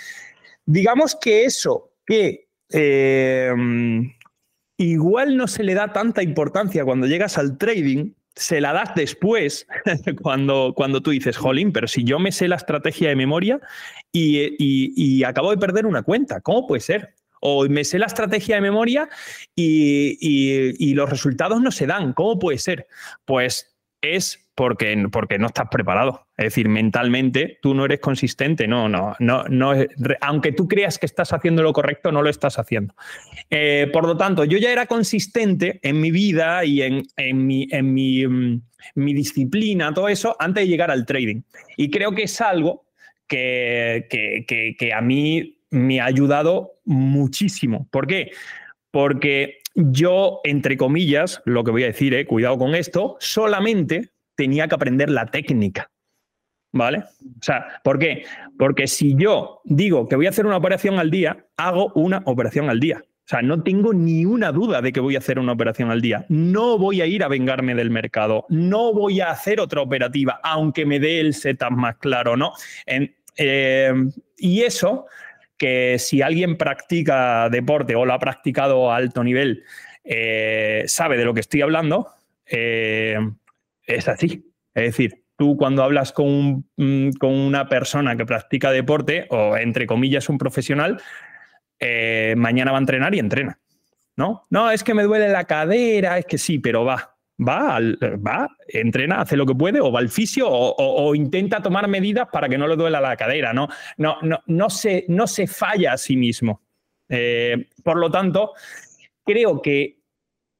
digamos 0.65 1.15
que 1.15 1.45
eso 1.45 1.91
que... 2.05 2.47
Eh, 2.73 3.51
igual 4.81 5.37
no 5.37 5.47
se 5.47 5.63
le 5.63 5.73
da 5.73 5.93
tanta 5.93 6.23
importancia 6.23 6.83
cuando 6.83 7.07
llegas 7.07 7.37
al 7.37 7.57
trading, 7.57 8.13
se 8.35 8.61
la 8.61 8.73
das 8.73 8.95
después, 8.95 9.67
cuando, 10.21 10.73
cuando 10.75 11.01
tú 11.01 11.11
dices, 11.11 11.37
jolín, 11.37 11.71
pero 11.71 11.87
si 11.87 12.03
yo 12.03 12.19
me 12.19 12.31
sé 12.31 12.47
la 12.47 12.55
estrategia 12.55 13.09
de 13.09 13.15
memoria 13.15 13.59
y, 14.11 15.23
acabo 15.23 15.51
de 15.51 15.57
perder 15.57 15.85
una 15.85 16.03
cuenta, 16.03 16.41
¿cómo 16.41 16.67
puede 16.67 16.81
ser? 16.81 17.15
O 17.41 17.67
me 17.67 17.83
sé 17.83 17.99
la 17.99 18.05
estrategia 18.05 18.55
de 18.55 18.61
memoria 18.61 19.09
y, 19.55 20.17
y 20.21 20.93
los 20.93 21.09
resultados 21.09 21.61
no 21.61 21.71
se 21.71 21.87
dan, 21.87 22.13
¿cómo 22.13 22.37
puede 22.37 22.57
ser? 22.57 22.87
Pues 23.25 23.75
es 24.01 24.50
porque, 24.61 25.07
porque 25.11 25.39
no 25.39 25.47
estás 25.47 25.69
preparado. 25.71 26.27
Es 26.37 26.45
decir, 26.45 26.69
mentalmente 26.69 27.57
tú 27.63 27.73
no 27.73 27.85
eres 27.85 27.99
consistente, 27.99 28.67
no, 28.67 28.87
no, 28.87 29.15
no, 29.17 29.43
no 29.45 29.73
aunque 30.21 30.51
tú 30.51 30.67
creas 30.67 30.99
que 30.99 31.07
estás 31.07 31.33
haciendo 31.33 31.63
lo 31.63 31.73
correcto, 31.73 32.11
no 32.11 32.21
lo 32.21 32.29
estás 32.29 32.59
haciendo. 32.59 32.93
Eh, 33.49 33.89
por 33.91 34.05
lo 34.05 34.15
tanto, 34.17 34.45
yo 34.45 34.59
ya 34.59 34.71
era 34.71 34.85
consistente 34.85 35.79
en 35.81 35.99
mi 35.99 36.11
vida 36.11 36.63
y 36.63 36.83
en, 36.83 37.01
mi, 37.33 37.69
en 37.71 37.91
mm, 37.91 38.61
mi, 38.93 39.13
disciplina, 39.15 39.95
todo 39.95 40.09
eso, 40.09 40.35
antes 40.37 40.65
de 40.65 40.67
llegar 40.67 40.91
al 40.91 41.07
trading. 41.07 41.41
Y 41.75 41.89
creo 41.89 42.13
que 42.13 42.21
es 42.21 42.39
algo 42.39 42.85
que, 43.27 44.05
que 44.77 44.93
a 44.93 45.01
mí 45.01 45.57
me 45.71 46.01
ha 46.01 46.05
ayudado 46.05 46.73
muchísimo. 46.85 47.87
¿Por 47.89 48.05
qué? 48.05 48.29
Porque 48.91 49.57
yo, 49.73 50.39
entre 50.43 50.77
comillas, 50.77 51.41
lo 51.45 51.63
que 51.63 51.71
voy 51.71 51.81
a 51.81 51.87
decir, 51.87 52.13
eh, 52.13 52.27
cuidado 52.27 52.59
con 52.59 52.75
esto, 52.75 53.17
solamente 53.19 54.11
tenía 54.35 54.67
que 54.67 54.75
aprender 54.75 55.09
la 55.09 55.25
técnica. 55.25 55.89
¿Vale? 56.73 56.99
O 56.99 57.41
sea, 57.43 57.81
¿por 57.83 57.99
qué? 57.99 58.23
Porque 58.57 58.87
si 58.87 59.15
yo 59.15 59.61
digo 59.65 60.07
que 60.07 60.15
voy 60.15 60.27
a 60.27 60.29
hacer 60.29 60.45
una 60.45 60.55
operación 60.55 60.99
al 60.99 61.11
día, 61.11 61.45
hago 61.57 61.91
una 61.95 62.21
operación 62.25 62.69
al 62.69 62.79
día. 62.79 63.03
O 63.03 63.27
sea, 63.31 63.41
no 63.41 63.61
tengo 63.61 63.93
ni 63.93 64.25
una 64.25 64.51
duda 64.51 64.81
de 64.81 64.91
que 64.91 64.99
voy 64.99 65.15
a 65.15 65.19
hacer 65.19 65.37
una 65.37 65.51
operación 65.51 65.91
al 65.91 66.01
día. 66.01 66.25
No 66.29 66.77
voy 66.77 67.01
a 67.01 67.05
ir 67.05 67.23
a 67.23 67.27
vengarme 67.27 67.75
del 67.75 67.89
mercado. 67.89 68.45
No 68.49 68.93
voy 68.93 69.21
a 69.21 69.31
hacer 69.31 69.59
otra 69.59 69.81
operativa, 69.81 70.39
aunque 70.43 70.85
me 70.85 70.99
dé 70.99 71.19
el 71.19 71.33
setup 71.33 71.71
más 71.71 71.97
claro, 71.97 72.35
¿no? 72.35 72.53
Eh, 73.37 73.93
y 74.37 74.61
eso, 74.61 75.05
que 75.57 75.97
si 75.99 76.21
alguien 76.21 76.57
practica 76.57 77.47
deporte 77.49 77.95
o 77.95 78.05
lo 78.05 78.13
ha 78.13 78.19
practicado 78.19 78.91
a 78.91 78.95
alto 78.95 79.23
nivel, 79.23 79.63
eh, 80.03 80.83
sabe 80.87 81.17
de 81.17 81.25
lo 81.25 81.33
que 81.33 81.41
estoy 81.41 81.61
hablando, 81.61 82.07
eh, 82.45 83.17
es 83.85 84.07
así. 84.07 84.45
Es 84.73 84.83
decir, 84.83 85.25
tú 85.37 85.57
cuando 85.57 85.83
hablas 85.83 86.11
con, 86.11 86.69
mm, 86.77 87.11
con 87.19 87.31
una 87.31 87.67
persona 87.67 88.15
que 88.15 88.25
practica 88.25 88.71
deporte, 88.71 89.27
o 89.29 89.57
entre 89.57 89.87
comillas 89.87 90.29
un 90.29 90.37
profesional, 90.37 91.01
eh, 91.79 92.35
mañana 92.37 92.71
va 92.71 92.77
a 92.77 92.81
entrenar 92.81 93.15
y 93.15 93.19
entrena. 93.19 93.59
¿No? 94.15 94.45
No, 94.49 94.69
es 94.69 94.83
que 94.83 94.93
me 94.93 95.03
duele 95.03 95.29
la 95.29 95.45
cadera, 95.45 96.17
es 96.17 96.25
que 96.25 96.37
sí, 96.37 96.59
pero 96.59 96.85
va. 96.85 97.15
Va, 97.39 97.79
va, 97.79 98.47
entrena, 98.67 99.21
hace 99.21 99.35
lo 99.35 99.47
que 99.47 99.55
puede, 99.55 99.81
o 99.81 99.91
va 99.91 99.99
al 99.99 100.09
fisio, 100.09 100.47
o, 100.47 101.15
intenta 101.15 101.59
tomar 101.59 101.87
medidas 101.87 102.27
para 102.31 102.47
que 102.47 102.57
no 102.57 102.67
le 102.67 102.75
duela 102.75 103.01
la 103.01 103.17
cadera. 103.17 103.51
No, 103.51 103.67
no, 103.97 104.17
no, 104.21 104.43
no, 104.45 104.69
se, 104.69 105.05
no 105.07 105.25
se 105.25 105.47
falla 105.47 105.93
a 105.93 105.97
sí 105.97 106.15
mismo. 106.15 106.61
Eh, 107.09 107.67
por 107.83 107.97
lo 107.97 108.11
tanto, 108.11 108.53
creo 109.25 109.59
que 109.59 109.97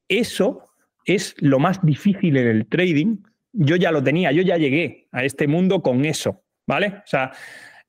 eso 0.08 0.71
es 1.04 1.34
lo 1.38 1.58
más 1.58 1.84
difícil 1.84 2.36
en 2.36 2.46
el 2.46 2.66
trading. 2.66 3.18
Yo 3.52 3.76
ya 3.76 3.90
lo 3.90 4.02
tenía, 4.02 4.32
yo 4.32 4.42
ya 4.42 4.56
llegué 4.56 5.08
a 5.12 5.24
este 5.24 5.46
mundo 5.46 5.82
con 5.82 6.04
eso, 6.04 6.42
¿vale? 6.66 6.88
O 6.88 7.06
sea, 7.06 7.32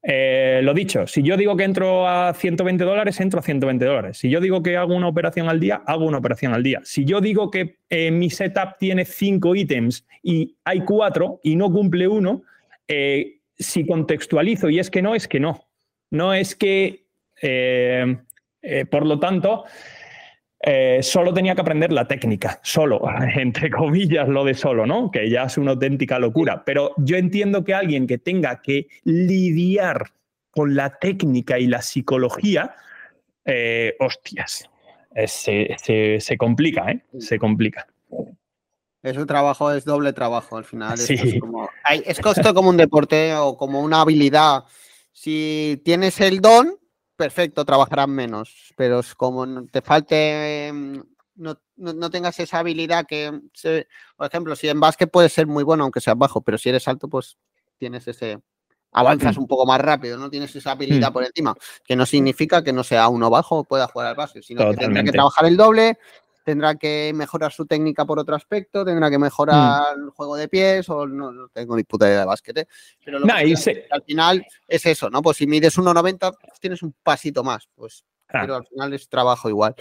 eh, 0.05 0.59
lo 0.61 0.73
dicho, 0.73 1.07
si 1.07 1.23
yo 1.23 1.37
digo 1.37 1.55
que 1.55 1.63
entro 1.63 2.07
a 2.07 2.33
120 2.33 2.83
dólares, 2.83 3.21
entro 3.21 3.39
a 3.39 3.43
120 3.43 3.85
dólares. 3.85 4.17
Si 4.17 4.29
yo 4.29 4.41
digo 4.41 4.61
que 4.61 4.75
hago 4.75 4.93
una 4.93 5.07
operación 5.07 5.47
al 5.47 5.61
día, 5.61 5.81
hago 5.85 6.05
una 6.05 6.17
operación 6.17 6.53
al 6.53 6.61
día. 6.61 6.81
Si 6.83 7.05
yo 7.05 7.21
digo 7.21 7.49
que 7.49 7.77
eh, 7.89 8.11
mi 8.11 8.29
setup 8.29 8.77
tiene 8.77 9.05
cinco 9.05 9.55
ítems 9.55 10.05
y 10.21 10.57
hay 10.65 10.81
cuatro 10.81 11.39
y 11.41 11.55
no 11.55 11.71
cumple 11.71 12.09
uno, 12.09 12.43
eh, 12.89 13.39
si 13.57 13.85
contextualizo 13.85 14.69
y 14.69 14.79
es 14.79 14.89
que 14.89 15.01
no, 15.01 15.15
es 15.15 15.29
que 15.29 15.39
no. 15.39 15.67
No 16.11 16.33
es 16.33 16.55
que, 16.55 17.05
por 18.91 19.07
lo 19.07 19.19
tanto, 19.19 19.63
eh, 20.65 20.99
solo 21.03 21.33
tenía 21.33 21.55
que 21.55 21.61
aprender 21.61 21.91
la 21.91 22.07
técnica, 22.07 22.61
solo, 22.63 23.01
entre 23.35 23.69
comillas, 23.69 24.29
lo 24.29 24.45
de 24.45 24.53
solo, 24.53 24.85
¿no? 24.85 25.11
Que 25.11 25.29
ya 25.29 25.43
es 25.43 25.57
una 25.57 25.71
auténtica 25.71 26.19
locura. 26.19 26.63
Pero 26.65 26.93
yo 26.97 27.17
entiendo 27.17 27.65
que 27.65 27.73
alguien 27.73 28.07
que 28.07 28.17
tenga 28.17 28.61
que 28.61 28.87
lidiar 29.03 30.11
con 30.51 30.73
la 30.73 30.97
técnica 30.99 31.59
y 31.59 31.67
la 31.67 31.81
psicología, 31.81 32.75
eh, 33.43 33.95
hostias, 33.99 34.69
se, 35.27 36.37
complica, 36.37 36.91
¿eh? 36.91 37.03
Se 37.19 37.37
complica. 37.37 37.85
Es 39.01 39.17
un 39.17 39.27
trabajo, 39.27 39.69
es 39.73 39.83
doble 39.83 40.13
trabajo 40.13 40.55
al 40.55 40.63
final. 40.63 40.97
Es, 40.97 41.39
como, 41.41 41.69
es 42.05 42.19
costo 42.21 42.53
como 42.53 42.69
un 42.69 42.77
deporte 42.77 43.35
o 43.35 43.57
como 43.57 43.81
una 43.81 43.99
habilidad. 43.99 44.63
Si 45.11 45.81
tienes 45.83 46.21
el 46.21 46.39
don, 46.39 46.77
perfecto, 47.15 47.65
trabajarán 47.65 48.11
menos, 48.11 48.73
pero 48.75 48.99
es 48.99 49.15
como 49.15 49.65
te 49.67 49.81
falte, 49.81 50.67
em, 50.67 51.03
no, 51.35 52.09
tengas 52.09 52.39
esa 52.39 52.59
habilidad 52.59 53.05
que, 53.07 53.31
por 54.15 54.27
ejemplo, 54.27 54.55
si 54.55 54.69
en 54.69 54.79
básquet 54.79 55.09
puedes 55.09 55.33
ser 55.33 55.47
muy 55.47 55.63
bueno 55.63 55.83
aunque 55.83 56.01
seas 56.01 56.17
bajo, 56.17 56.41
pero 56.41 56.57
si 56.57 56.69
eres 56.69 56.87
alto, 56.87 57.07
pues 57.07 57.37
tienes 57.77 58.07
ese, 58.07 58.39
avanzas 58.91 59.37
un 59.37 59.47
poco 59.47 59.65
más 59.65 59.81
rápido, 59.81 60.17
no 60.17 60.29
tienes 60.29 60.55
esa 60.55 60.71
habilidad 60.71 61.09
mm. 61.09 61.13
por 61.13 61.23
encima, 61.23 61.55
que 61.83 61.95
no 61.95 62.05
significa 62.05 62.63
que 62.63 62.73
no 62.73 62.83
sea 62.83 63.07
uno 63.09 63.29
bajo 63.29 63.63
pueda 63.63 63.87
jugar 63.87 64.09
al 64.09 64.15
básquet, 64.15 64.43
sino 64.43 64.69
que 64.69 64.77
tendrá 64.77 65.03
que 65.03 65.11
trabajar 65.11 65.45
el 65.45 65.57
doble, 65.57 65.97
tendrá 66.43 66.75
que 66.75 67.11
mejorar 67.15 67.51
su 67.51 67.65
técnica 67.65 68.05
por 68.05 68.19
otro 68.19 68.35
aspecto, 68.35 68.85
tendrá 68.85 69.09
que 69.09 69.17
mejorar 69.17 69.83
el 69.97 70.09
juego 70.09 70.35
de 70.35 70.47
pies, 70.47 70.89
o 70.89 71.07
no, 71.07 71.47
tengo 71.49 71.75
ni 71.75 71.83
puta 71.83 72.07
idea 72.07 72.19
de 72.19 72.25
básquet. 72.25 72.57
¿eh? 72.59 72.67
Pero 73.03 73.19
lo 73.19 73.27
que 73.27 73.87
al 73.89 74.03
final 74.03 74.45
es 74.67 74.85
eso, 74.85 75.09
¿no? 75.09 75.21
Pues 75.21 75.37
si 75.37 75.47
mides 75.47 75.77
1,90, 75.77 76.37
pues 76.39 76.59
tienes 76.59 76.83
un 76.83 76.93
pasito 77.01 77.43
más, 77.43 77.67
pues. 77.75 78.03
Ah. 78.29 78.41
Pero 78.41 78.55
al 78.55 78.65
final 78.67 78.93
es 78.93 79.07
trabajo 79.07 79.49
igual. 79.49 79.75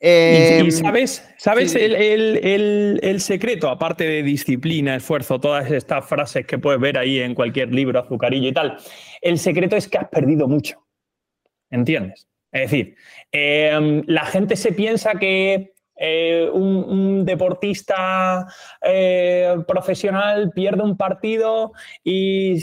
y, 0.00 0.06
em, 0.06 0.70
sabes, 0.70 1.28
sabes 1.38 1.74
el, 1.74 3.20
secreto, 3.20 3.68
aparte 3.68 4.04
de 4.04 4.22
disciplina, 4.22 4.96
esfuerzo, 4.96 5.40
todas 5.40 5.70
estas 5.70 6.06
frases 6.06 6.46
que 6.46 6.58
puedes 6.58 6.80
ver 6.80 6.98
ahí 6.98 7.18
en 7.20 7.34
cualquier 7.34 7.74
libro, 7.74 8.00
azucarillo 8.00 8.48
y 8.48 8.52
tal, 8.52 8.78
el 9.20 9.38
secreto 9.38 9.76
es 9.76 9.88
que 9.88 9.98
has 9.98 10.08
perdido 10.08 10.48
mucho. 10.48 10.84
¿Entiendes? 11.70 12.28
Es 12.50 12.70
decir, 12.70 12.96
em, 13.30 14.02
la 14.06 14.24
gente 14.24 14.56
se 14.56 14.72
piensa 14.72 15.14
que 15.14 15.74
eh, 16.00 16.48
un, 16.52 17.24
deportista 17.24 18.46
eh, 18.80 19.56
profesional 19.66 20.52
pierde 20.54 20.82
un 20.82 20.96
partido 20.96 21.72
y 22.04 22.54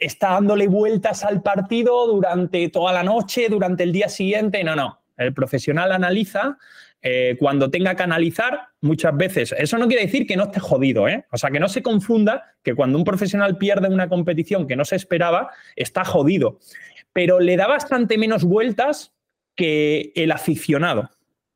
está 0.00 0.30
dándole 0.30 0.66
vueltas 0.66 1.22
al 1.22 1.42
partido 1.42 2.06
durante 2.06 2.68
toda 2.70 2.92
la 2.92 3.02
noche, 3.02 3.48
durante 3.50 3.82
el 3.82 3.92
día 3.92 4.08
siguiente. 4.08 4.64
No, 4.64 4.74
no. 4.74 5.00
El 5.18 5.34
profesional 5.34 5.92
analiza. 5.92 6.56
Eh, 7.02 7.36
cuando 7.38 7.70
tenga 7.70 7.94
que 7.94 8.02
analizar, 8.02 8.68
muchas 8.82 9.16
veces, 9.16 9.54
eso 9.56 9.78
no 9.78 9.88
quiere 9.88 10.04
decir 10.04 10.26
que 10.26 10.36
no 10.36 10.44
esté 10.44 10.60
jodido, 10.60 11.04
o 11.30 11.38
sea, 11.38 11.50
que 11.50 11.58
no 11.58 11.66
se 11.66 11.82
confunda 11.82 12.52
que 12.62 12.74
cuando 12.74 12.98
un 12.98 13.04
profesional 13.04 13.56
pierde 13.56 13.88
una 13.88 14.10
competición 14.10 14.66
que 14.66 14.76
no 14.76 14.84
se 14.84 14.96
esperaba, 14.96 15.50
está 15.76 16.04
jodido, 16.04 16.58
pero 17.14 17.40
le 17.40 17.56
da 17.56 17.66
bastante 17.66 18.18
menos 18.18 18.44
vueltas 18.44 19.14
que 19.56 20.12
el 20.14 20.30
aficionado 20.30 21.08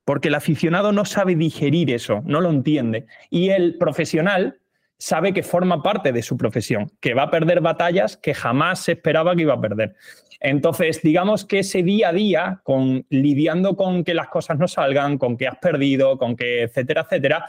porque 0.05 0.29
el 0.29 0.35
aficionado 0.35 0.93
no 0.93 1.05
sabe 1.05 1.35
digerir 1.35 1.91
eso, 1.91 2.23
no 2.27 2.41
lo 2.41 2.51
entiende. 2.51 3.07
Y 3.31 3.51
el 3.51 3.79
profesional 3.79 4.59
sabe 4.99 5.33
que 5.33 5.43
forma 5.43 5.83
parte 5.83 6.13
de 6.13 6.23
su 6.23 6.37
profesión, 6.37 6.91
que 7.01 7.15
va 7.15 7.25
a 7.25 7.31
perder 7.31 7.61
batallas 7.61 8.17
que 8.17 8.35
jamás 8.35 8.81
se 8.81 8.93
esperaba 8.93 9.35
que 9.35 9.43
iba 9.43 9.55
a 9.55 9.61
perder. 9.61 9.95
Entonces, 10.41 11.03
digamos 11.03 11.45
que 11.45 11.61
ese 11.61 11.83
día 11.83 12.11
a 12.11 12.13
día, 12.13 12.61
con, 12.65 13.07
lidiando 13.09 13.77
con 13.77 14.05
que 14.05 14.15
las 14.15 14.29
cosas 14.29 14.59
no 14.59 14.69
salgan, 14.69 15.17
con 15.17 15.37
que 15.37 15.49
has 15.49 15.59
perdido, 15.59 16.19
con 16.19 16.37
que, 16.37 16.63
etcétera, 16.63 17.03
etcétera, 17.03 17.47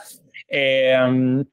eh, 0.47 1.43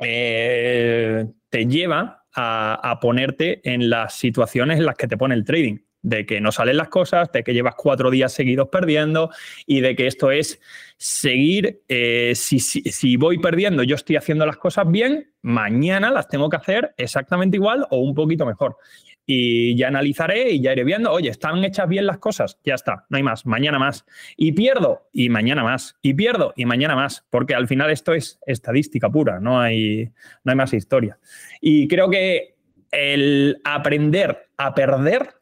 eh, 0.00 1.26
te 1.48 1.66
lleva 1.66 2.24
a 2.32 2.98
ponerte 3.00 3.60
en 3.68 3.90
las 3.90 4.14
situaciones 4.14 4.78
en 4.78 4.86
las 4.86 4.94
que 4.94 5.08
te 5.08 5.16
pone 5.16 5.34
el 5.34 5.44
trading 5.44 5.78
de 6.02 6.26
que 6.26 6.40
no 6.40 6.52
salen 6.52 6.76
las 6.76 6.88
cosas, 6.88 7.30
de 7.32 7.42
que 7.42 7.52
llevas 7.52 7.74
cuatro 7.76 8.10
días 8.10 8.32
seguidos 8.32 8.68
perdiendo 8.68 9.30
y 9.66 9.80
de 9.80 9.94
que 9.94 10.06
esto 10.06 10.30
es 10.30 10.60
seguir, 10.96 11.82
eh, 11.88 12.32
si, 12.34 13.16
voy 13.16 13.38
perdiendo, 13.38 13.82
yo 13.82 13.96
estoy 13.96 14.16
haciendo 14.16 14.46
las 14.46 14.56
cosas 14.56 14.90
bien, 14.90 15.32
mañana 15.42 16.10
las 16.10 16.28
tengo 16.28 16.48
que 16.48 16.56
hacer 16.56 16.94
exactamente 16.96 17.56
igual 17.56 17.86
o 17.90 17.98
un 17.98 18.14
poquito 18.14 18.46
mejor. 18.46 18.76
Y 19.26 19.76
ya 19.76 19.88
analizaré 19.88 20.50
y 20.50 20.60
ya 20.60 20.72
iré 20.72 20.82
viendo, 20.82 21.12
oye, 21.12 21.28
¿están 21.28 21.62
hechas 21.62 21.88
bien 21.88 22.04
las 22.04 22.18
cosas? 22.18 22.58
Ya 22.64 22.74
está, 22.74 23.06
no 23.10 23.16
hay 23.16 23.22
más, 23.22 23.46
mañana 23.46 23.78
más. 23.78 24.04
Y 24.36 24.52
pierdo 24.52 25.08
y 25.12 25.28
mañana 25.28 25.62
más. 25.62 25.94
Y 26.02 26.14
pierdo 26.14 26.52
y 26.56 26.64
mañana 26.64 26.96
más, 26.96 27.24
porque 27.30 27.54
al 27.54 27.68
final 27.68 27.90
esto 27.90 28.12
es 28.12 28.40
estadística 28.44 29.08
pura, 29.08 29.38
no 29.38 29.60
hay, 29.60 30.10
no 30.42 30.50
hay 30.50 30.56
más 30.56 30.72
historia. 30.72 31.18
Y 31.60 31.86
creo 31.86 32.10
que 32.10 32.56
el 32.90 33.60
aprender 33.62 34.48
a 34.56 34.74
perder 34.74 35.39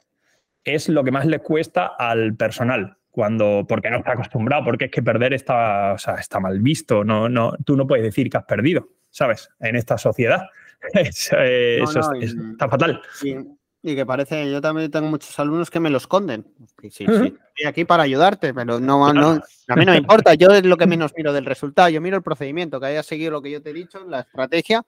es 0.74 0.88
lo 0.88 1.04
que 1.04 1.10
más 1.10 1.26
le 1.26 1.40
cuesta 1.40 1.86
al 1.86 2.34
personal. 2.34 2.96
Cuando, 3.10 3.66
porque 3.68 3.90
no 3.90 3.96
está 3.96 4.12
acostumbrado, 4.12 4.64
porque 4.64 4.84
es 4.84 4.90
que 4.92 5.02
perder 5.02 5.34
está, 5.34 5.96
está 6.18 6.38
mal 6.38 6.60
visto. 6.60 7.02
No, 7.04 7.28
no, 7.28 7.52
tú 7.64 7.76
no 7.76 7.86
puedes 7.86 8.04
decir 8.04 8.30
que 8.30 8.36
has 8.36 8.44
perdido, 8.44 8.90
¿sabes? 9.10 9.48
En 9.58 9.74
esta 9.74 9.98
sociedad. 9.98 10.42
Eh, 10.94 11.08
eso 11.82 12.12
está 12.20 12.68
fatal. 12.68 13.02
Y, 13.24 13.34
que 13.82 14.04
parece, 14.04 14.50
yo 14.50 14.60
también 14.60 14.90
tengo 14.90 15.08
muchos 15.08 15.38
alumnos 15.38 15.70
que 15.70 15.80
me 15.80 15.90
lo 15.90 15.98
esconden. 15.98 16.44
Sí, 16.82 16.90
sí, 16.90 17.04
estoy 17.04 17.66
aquí 17.66 17.84
para 17.84 18.02
ayudarte, 18.02 18.52
pero 18.52 18.80
no, 18.80 19.12
no, 19.12 19.30
a 19.68 19.76
mí 19.76 19.84
no 19.84 19.92
me 19.92 19.98
importa. 19.98 20.34
Yo 20.34 20.48
es 20.48 20.64
lo 20.64 20.76
que 20.76 20.86
menos 20.86 21.12
miro 21.16 21.32
del 21.32 21.44
resultado. 21.44 21.88
Yo 21.88 22.00
miro 22.00 22.16
el 22.16 22.22
procedimiento, 22.22 22.80
que 22.80 22.86
haya 22.86 23.02
seguido 23.02 23.32
lo 23.32 23.42
que 23.42 23.50
yo 23.50 23.62
te 23.62 23.70
he 23.70 23.74
dicho, 23.74 24.04
la 24.06 24.20
estrategia 24.20 24.84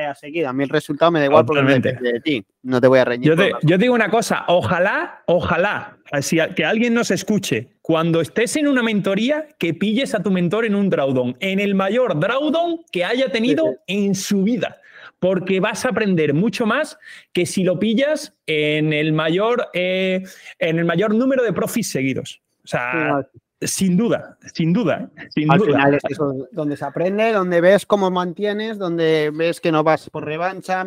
a 0.00 0.14
seguir. 0.14 0.46
A 0.46 0.52
mí 0.52 0.64
el 0.64 0.70
resultado 0.70 1.10
me 1.10 1.20
da 1.20 1.26
igual 1.26 1.44
porque 1.44 1.62
depende 1.62 2.12
de 2.12 2.20
ti. 2.20 2.44
No 2.62 2.80
te 2.80 2.86
voy 2.86 2.98
a 2.98 3.04
reñir. 3.04 3.34
Yo, 3.62 3.78
digo 3.78 3.94
una 3.94 4.10
cosa, 4.10 4.44
ojalá, 4.48 5.22
ojalá, 5.26 5.98
si 6.20 6.38
que 6.54 6.64
alguien 6.64 6.94
nos 6.94 7.10
escuche, 7.10 7.72
cuando 7.82 8.20
estés 8.20 8.56
en 8.56 8.68
una 8.68 8.82
mentoría, 8.82 9.48
que 9.58 9.74
pilles 9.74 10.14
a 10.14 10.22
tu 10.22 10.30
mentor 10.30 10.64
en 10.64 10.74
un 10.74 10.88
drawdown, 10.88 11.36
en 11.40 11.60
el 11.60 11.74
mayor 11.74 12.18
drawdown 12.18 12.80
que 12.90 13.04
haya 13.04 13.30
tenido 13.30 13.76
en 13.86 14.14
su 14.14 14.42
vida. 14.42 14.78
Porque 15.22 15.60
vas 15.60 15.84
a 15.84 15.90
aprender 15.90 16.34
mucho 16.34 16.66
más 16.66 16.98
que 17.32 17.46
si 17.46 17.62
lo 17.62 17.78
pillas 17.78 18.34
en 18.44 18.92
el 18.92 19.12
mayor, 19.12 19.68
eh, 19.72 20.24
en 20.58 20.80
el 20.80 20.84
mayor 20.84 21.14
número 21.14 21.44
de 21.44 21.52
profits 21.52 21.92
seguidos. 21.92 22.42
O 22.64 22.66
sea, 22.66 23.24
sin 23.60 23.96
duda, 23.96 24.36
sin 24.52 24.72
duda, 24.72 25.12
sin 25.32 25.48
Al 25.48 25.60
final 25.60 25.94
es 25.94 26.02
eso, 26.08 26.48
donde 26.50 26.76
se 26.76 26.84
aprende, 26.84 27.30
donde 27.30 27.60
ves 27.60 27.86
cómo 27.86 28.10
mantienes, 28.10 28.78
donde 28.78 29.30
ves 29.32 29.60
que 29.60 29.70
no 29.70 29.84
vas 29.84 30.10
por 30.10 30.24
revancha, 30.24 30.84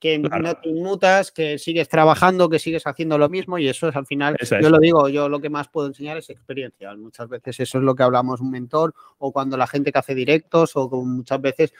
que 0.00 0.18
no 0.18 0.54
te 0.54 0.70
inmutas, 0.70 1.30
que 1.30 1.58
sigues 1.58 1.90
trabajando, 1.90 2.48
que 2.48 2.58
sigues 2.58 2.86
haciendo 2.86 3.18
lo 3.18 3.28
mismo 3.28 3.58
y 3.58 3.68
eso 3.68 3.88
es 3.88 3.96
al 3.96 4.06
final, 4.06 4.38
yo 4.40 4.70
lo 4.70 4.78
digo, 4.78 5.10
yo 5.10 5.28
lo 5.28 5.38
que 5.38 5.50
más 5.50 5.68
puedo 5.68 5.88
enseñar 5.88 6.16
es 6.16 6.30
experiencia. 6.30 6.94
Muchas 6.96 7.28
veces 7.28 7.60
eso 7.60 7.76
es 7.76 7.84
lo 7.84 7.94
que 7.94 8.04
hablamos 8.04 8.40
un 8.40 8.50
mentor 8.50 8.94
o 9.18 9.32
cuando 9.32 9.58
la 9.58 9.66
gente 9.66 9.92
que 9.92 9.98
hace 9.98 10.14
directos 10.14 10.72
o 10.74 10.88
muchas 10.88 11.40
veces 11.42 11.74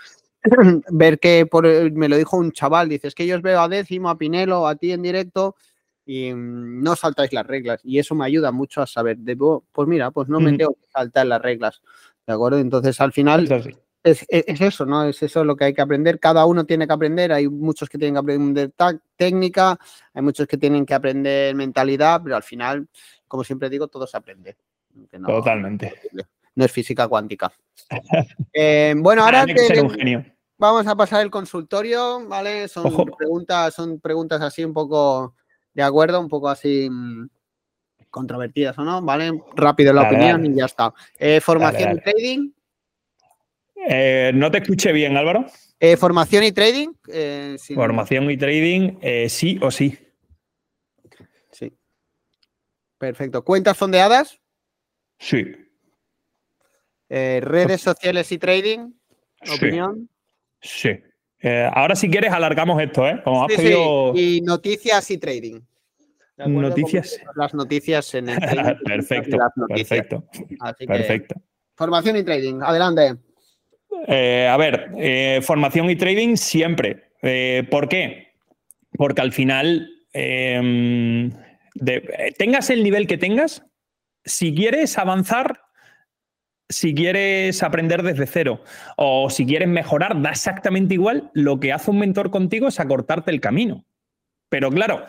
ver 0.91 1.19
que 1.19 1.47
por, 1.47 1.67
me 1.93 2.09
lo 2.09 2.17
dijo 2.17 2.37
un 2.37 2.53
chaval, 2.53 2.89
dices 2.89 3.15
que 3.15 3.27
yo 3.27 3.37
os 3.37 3.43
veo 3.43 3.61
a 3.61 3.69
décimo, 3.69 4.09
a 4.09 4.19
Pinelo, 4.19 4.67
a 4.67 4.77
ti 4.77 4.93
en 4.93 5.03
directo 5.03 5.57
y 6.07 6.33
mm, 6.33 6.83
no 6.83 6.97
saltáis 6.97 7.33
las 7.33 7.47
reglas. 7.47 7.81
Y 7.85 7.99
eso 7.99 8.15
me 8.15 8.25
ayuda 8.25 8.53
mucho 8.53 8.81
a 8.81 8.87
saber, 8.87 9.19
debo, 9.19 9.65
pues 9.73 9.89
mira, 9.89 10.11
pues 10.11 10.29
no 10.29 10.41
me 10.41 10.57
tengo 10.57 10.75
que 10.75 10.87
saltar 10.93 11.27
las 11.27 11.43
reglas. 11.43 11.83
¿De 12.27 12.33
acuerdo? 12.33 12.59
Entonces, 12.59 13.01
al 13.01 13.13
final, 13.13 13.49
es, 14.03 14.25
eso, 14.29 14.87
¿no? 14.87 15.05
Es 15.05 15.23
eso 15.23 15.45
lo 15.45 15.57
que 15.57 15.65
hay 15.65 15.75
que 15.75 15.83
aprender. 15.83 16.21
Cada 16.21 16.47
uno 16.47 16.65
tiene 16.65 16.87
que 16.87 16.93
aprender. 16.93 17.33
Hay 17.33 17.49
muchos 17.49 17.89
que 17.89 17.99
tienen 17.99 18.15
que 18.15 18.21
aprender 18.21 18.73
técnica, 19.17 19.79
hay 20.15 20.23
muchos 20.23 20.47
que 20.47 20.57
tienen 20.57 20.87
que 20.87 20.95
aprender 20.95 21.55
mentalidad, 21.55 22.21
pero 22.23 22.37
al 22.37 22.43
final, 22.43 22.89
como 23.27 23.45
siempre 23.45 23.69
digo, 23.69 23.89
todo 23.89 24.07
se 24.07 24.17
aprende. 24.17 24.57
Totalmente. 25.27 25.95
No 26.55 26.65
es 26.65 26.73
física 26.73 27.09
cuántica. 27.09 27.53
Eh, 28.59 28.95
bueno, 28.97 29.23
ahora 29.23 29.45
vamos 30.59 30.87
a 30.87 30.97
pasar 30.97 31.23
el 31.23 31.31
consultorio, 31.31 32.27
¿vale? 32.27 32.69
Son 32.69 32.85
preguntas, 33.19 33.75
son 33.75 34.01
preguntas 34.01 34.41
así 34.41 34.65
un 34.65 34.73
poco 34.73 35.35
de 35.75 35.83
acuerdo, 35.83 36.21
un 36.21 36.29
poco 36.29 36.49
así 36.49 36.89
mm, 36.91 37.29
controvertidas 38.11 38.79
o 38.79 38.85
no, 38.85 39.03
¿vale? 39.03 39.33
Rápido 39.55 39.93
la 39.93 40.03
opinión 40.03 40.47
y 40.47 40.55
ya 40.55 40.67
está. 40.67 40.93
Eh, 41.19 41.41
formación 41.41 41.97
y 41.97 42.01
trading. 42.01 42.51
Eh, 43.89 44.33
no 44.35 44.51
te 44.51 44.59
escuché 44.59 44.93
bien, 44.93 45.17
Álvaro. 45.17 45.47
Eh, 45.79 45.97
formación 45.97 46.45
y 46.45 46.53
trading. 46.53 46.89
Formación 47.75 48.31
y 48.31 48.37
trading, 48.37 48.99
sí 49.29 49.59
o 49.61 49.71
sí. 49.71 49.99
Sí. 51.53 51.77
Perfecto. 52.99 53.45
¿Cuentas 53.45 53.77
fondeadas? 53.77 54.41
Sí. 55.19 55.45
redes 57.09 57.83
sociales 57.83 58.33
y 58.33 58.39
trading. 58.39 58.93
¿Opinión? 59.55 60.09
Sí. 60.09 60.16
Eh, 61.41 61.71
ahora, 61.73 61.95
si 61.95 62.11
quieres, 62.11 62.33
alargamos 62.33 62.81
esto, 62.83 63.07
¿eh? 63.07 63.21
Como 63.23 63.45
has 63.45 63.55
pedido... 63.55 64.13
Y 64.15 64.41
noticias 64.41 65.11
y 65.11 65.19
trading. 65.19 65.61
Noticias. 66.39 67.19
Las 67.35 67.55
noticias 67.55 68.15
en 68.15 68.29
el 68.29 68.39
perfecto, 68.85 69.39
perfecto. 69.69 70.25
perfecto. 70.87 71.35
Formación 71.75 72.17
y 72.17 72.25
trading, 72.25 72.61
adelante. 72.63 73.17
Eh, 74.07 74.47
a 74.51 74.57
ver, 74.57 74.91
eh, 74.99 75.41
formación 75.43 75.89
y 75.89 75.97
trading 75.97 76.37
siempre. 76.37 77.11
¿Por 77.71 77.89
qué? 77.89 78.35
Porque 78.93 79.21
al 79.21 79.33
final, 79.33 79.89
em, 80.13 81.31
tengas 82.39 82.71
el 82.71 82.85
nivel 82.85 83.07
que 83.07 83.19
tengas, 83.19 83.65
si 84.25 84.55
quieres 84.55 84.99
avanzar, 84.99 85.66
si 86.69 86.95
quieres 86.95 87.63
aprender 87.63 88.03
desde 88.03 88.27
cero 88.27 88.63
o 88.97 89.31
si 89.31 89.47
quieres 89.47 89.69
mejorar, 89.69 90.21
da 90.21 90.31
exactamente 90.31 90.95
igual. 90.95 91.31
Lo 91.33 91.61
que 91.61 91.73
hace 91.73 91.91
un 91.91 91.99
mentor 91.99 92.31
contigo 92.31 92.69
es 92.69 92.81
acortarte 92.81 93.31
el 93.31 93.41
camino. 93.41 93.85
Pero 94.49 94.71
claro, 94.71 95.05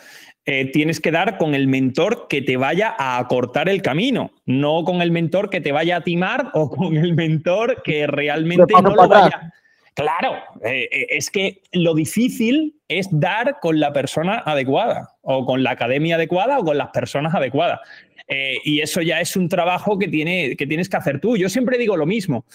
eh, 0.45 0.71
tienes 0.71 0.99
que 0.99 1.11
dar 1.11 1.37
con 1.37 1.53
el 1.53 1.67
mentor 1.67 2.27
que 2.27 2.41
te 2.41 2.57
vaya 2.57 2.95
a 2.97 3.19
acortar 3.19 3.69
el 3.69 3.81
camino, 3.81 4.31
no 4.45 4.83
con 4.83 5.01
el 5.01 5.11
mentor 5.11 5.49
que 5.49 5.61
te 5.61 5.71
vaya 5.71 5.97
a 5.97 6.01
timar 6.01 6.51
o 6.53 6.69
con 6.75 6.95
el 6.95 7.13
mentor 7.15 7.81
que 7.83 8.07
realmente 8.07 8.73
no 8.81 8.95
lo 8.95 9.07
vaya. 9.07 9.53
Claro, 9.93 10.35
eh, 10.63 10.87
eh, 10.91 11.07
es 11.09 11.31
que 11.31 11.63
lo 11.71 11.95
difícil 11.95 12.75
es 12.87 13.07
dar 13.11 13.59
con 13.59 13.79
la 13.79 13.93
persona 13.93 14.43
adecuada 14.45 15.15
o 15.21 15.43
con 15.43 15.63
la 15.63 15.71
academia 15.71 16.15
adecuada 16.15 16.59
o 16.59 16.63
con 16.63 16.77
las 16.77 16.89
personas 16.89 17.33
adecuadas. 17.33 17.79
Eh, 18.27 18.57
y 18.63 18.81
eso 18.81 19.01
ya 19.01 19.21
es 19.21 19.35
un 19.35 19.47
trabajo 19.47 19.97
que, 19.97 20.07
tiene, 20.07 20.55
que 20.55 20.67
tienes 20.67 20.89
que 20.89 20.97
hacer 20.97 21.19
tú. 21.19 21.37
Yo 21.37 21.49
siempre 21.49 21.77
digo 21.77 21.95
lo 21.95 22.05
mismo. 22.05 22.45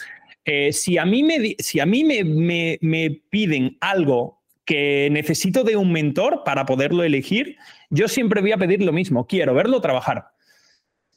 Eh, 0.45 0.73
si 0.73 0.99
a 0.99 1.05
mí, 1.05 1.23
me, 1.23 1.57
si 1.59 1.81
a 1.81 1.87
mí 1.87 2.05
me, 2.05 2.79
me, 2.81 3.21
piden 3.31 3.77
algo 3.81 4.41
que 4.65 5.09
necesito 5.11 5.65
de 5.65 5.77
un 5.77 5.93
mentor 5.93 6.43
para 6.45 6.67
poderlo 6.67 7.05
elegir, 7.05 7.57
yo 7.91 8.09
siempre 8.09 8.41
voy 8.41 8.53
a 8.53 8.59
pedir 8.59 8.83
lo 8.83 8.93
mismo. 8.93 9.27
Quiero 9.27 9.55
verlo 9.55 9.81
trabajar. 9.81 10.27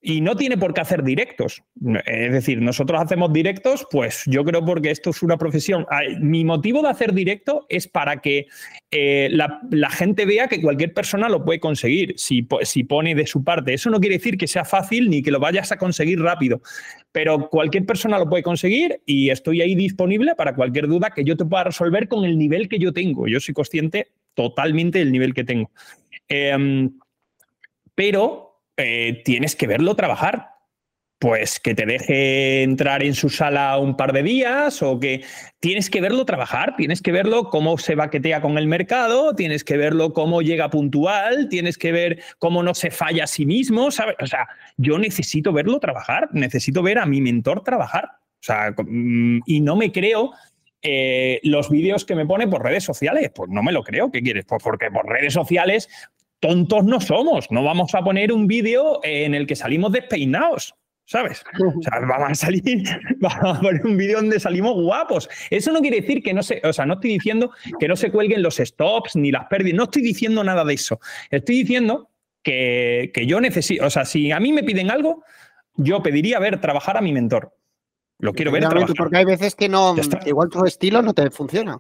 Y 0.08 0.22
no 0.22 0.36
tiene 0.36 0.56
por 0.56 0.72
qué 0.76 0.82
hacer 0.82 1.04
directos. 1.04 1.64
Es 2.06 2.32
decir, 2.32 2.62
nosotros 2.62 3.02
hacemos 3.02 3.34
directos, 3.34 3.88
pues 3.90 4.22
yo 4.28 4.46
creo 4.46 4.64
porque 4.64 4.92
esto 4.92 5.10
es 5.10 5.24
una 5.24 5.36
profesión. 5.36 5.88
Mi 6.20 6.46
motivo 6.46 6.84
de 6.84 6.90
hacer 6.90 7.12
directo 7.12 7.66
es 7.70 7.88
para 7.88 8.22
que 8.22 8.46
eh, 8.92 9.30
la, 9.32 9.90
gente 9.90 10.28
vea 10.28 10.48
que 10.48 10.62
cualquier 10.62 10.94
persona 10.94 11.28
lo 11.28 11.44
puede 11.44 11.60
conseguir 11.60 12.14
si, 12.18 12.48
si 12.62 12.84
pone 12.84 13.16
de 13.16 13.26
su 13.26 13.44
parte. 13.44 13.74
Eso 13.74 13.90
no 13.90 14.00
quiere 14.00 14.18
decir 14.18 14.38
que 14.38 14.46
sea 14.46 14.64
fácil 14.64 15.10
ni 15.10 15.24
que 15.24 15.32
lo 15.32 15.40
vayas 15.40 15.72
a 15.72 15.78
conseguir 15.78 16.22
rápido, 16.22 16.62
pero 17.12 17.50
cualquier 17.50 17.88
persona 17.88 18.20
lo 18.20 18.30
puede 18.30 18.44
conseguir 18.44 19.02
y 19.08 19.32
estoy 19.32 19.62
ahí 19.62 19.74
disponible 19.74 20.36
para 20.36 20.54
cualquier 20.54 20.88
duda 20.88 21.10
que 21.16 21.24
yo 21.24 21.36
te 21.36 21.46
pueda 21.46 21.64
resolver 21.64 22.08
con 22.08 22.26
el 22.26 22.38
nivel 22.38 22.70
que 22.70 22.78
yo 22.78 22.94
tengo. 22.94 23.28
Yo 23.28 23.40
soy 23.40 23.56
consciente 23.56 24.12
totalmente 24.36 25.00
del 25.00 25.12
nivel 25.12 25.34
que 25.34 25.44
tengo. 25.44 25.72
Em, 26.28 26.92
pero 27.96 28.45
eh, 28.78 29.22
tienes 29.24 29.56
que 29.56 29.68
verlo 29.68 29.96
trabajar. 29.96 30.50
Pues 31.18 31.62
que 31.62 31.74
te 31.74 31.86
deje 31.86 32.62
entrar 32.62 33.02
en 33.02 33.14
su 33.16 33.30
sala 33.30 33.78
un 33.78 33.96
par 33.96 34.12
de 34.12 34.22
días 34.22 34.84
o 34.84 35.00
que 35.00 35.24
tienes 35.62 35.90
que 35.90 36.02
verlo 36.02 36.26
trabajar, 36.26 36.76
tienes 36.76 37.02
que 37.02 37.14
verlo 37.14 37.50
cómo 37.50 37.78
se 37.78 37.96
baquetea 37.96 38.42
con 38.42 38.58
el 38.58 38.68
mercado, 38.68 39.34
tienes 39.34 39.64
que 39.64 39.78
verlo 39.78 40.12
cómo 40.12 40.42
llega 40.42 40.70
puntual, 40.70 41.48
tienes 41.48 41.78
que 41.78 41.94
ver 41.94 42.22
cómo 42.38 42.64
no 42.64 42.76
se 42.76 42.92
falla 42.92 43.24
a 43.24 43.28
sí 43.28 43.46
mismo, 43.46 43.92
¿sabes? 43.92 44.18
O 44.22 44.28
sea, 44.28 44.50
yo 44.76 45.00
necesito 45.00 45.54
verlo 45.54 45.80
trabajar, 45.80 46.28
necesito 46.34 46.84
ver 46.84 47.00
a 47.00 47.06
mi 47.06 47.22
mentor 47.22 47.64
trabajar. 47.64 48.10
O 48.42 48.44
sea, 48.44 48.76
mm, 48.78 49.40
y 49.46 49.62
no 49.62 49.78
me 49.78 49.94
creo 49.94 50.34
eh, 50.88 51.40
los 51.42 51.72
vídeos 51.72 52.06
que 52.06 52.14
me 52.14 52.28
pone 52.28 52.48
por 52.48 52.62
redes 52.62 52.84
sociales. 52.84 53.32
Pues 53.34 53.50
no 53.50 53.64
me 53.64 53.72
lo 53.72 53.84
creo. 53.84 54.12
¿Qué 54.12 54.22
quieres? 54.22 54.46
Pues 54.46 54.62
porque 54.62 54.92
por 54.92 55.08
redes 55.08 55.34
sociales 55.34 55.90
tontos 56.40 56.84
no 56.84 57.00
somos. 57.00 57.50
No 57.52 57.64
vamos 57.64 57.94
a 57.96 58.02
poner 58.02 58.32
un 58.32 58.48
vídeo 58.48 59.00
en 59.04 59.34
el 59.34 59.48
que 59.48 59.56
salimos 59.56 59.92
despeinados. 59.92 60.76
¿Sabes? 61.08 61.44
O 61.60 61.82
sea, 61.84 62.00
vamos 62.08 62.32
a 62.32 62.36
salir, 62.36 62.64
vamos 63.18 63.58
a 63.58 63.62
poner 63.62 63.86
un 63.86 63.96
vídeo 63.96 64.18
donde 64.18 64.40
salimos 64.40 64.74
guapos. 64.74 65.30
Eso 65.50 65.72
no 65.72 65.82
quiere 65.82 66.02
decir 66.02 66.24
que 66.24 66.34
no 66.34 66.42
se, 66.42 66.62
o 66.64 66.74
sea, 66.74 66.86
no 66.86 66.96
estoy 66.96 67.12
diciendo 67.12 67.52
que 67.80 67.88
no 67.88 67.96
se 67.96 68.12
cuelguen 68.12 68.42
los 68.42 68.58
stops 68.58 69.16
ni 69.16 69.32
las 69.32 69.46
pérdidas, 69.46 69.78
no 69.78 69.84
estoy 69.84 70.02
diciendo 70.02 70.44
nada 70.44 70.66
de 70.66 70.74
eso. 70.74 71.00
Estoy 71.30 71.60
diciendo 71.60 72.10
que, 72.42 73.12
que 73.14 73.28
yo 73.28 73.40
necesito, 73.40 73.86
o 73.86 73.90
sea, 73.90 74.06
si 74.06 74.32
a 74.32 74.40
mí 74.40 74.52
me 74.52 74.64
piden 74.64 74.90
algo, 74.90 75.24
yo 75.76 76.02
pediría 76.02 76.40
ver 76.40 76.60
trabajar 76.60 76.98
a 76.98 77.02
mi 77.02 77.12
mentor. 77.12 77.54
Lo 78.20 78.34
quiero 78.34 78.52
ver 78.52 78.64
Porque 78.98 79.18
hay 79.18 79.26
veces 79.26 79.56
que 79.56 79.68
no, 79.68 79.94
igual 80.26 80.50
tu 80.50 80.64
estilo 80.66 81.02
no 81.02 81.14
te 81.14 81.30
funciona. 81.32 81.80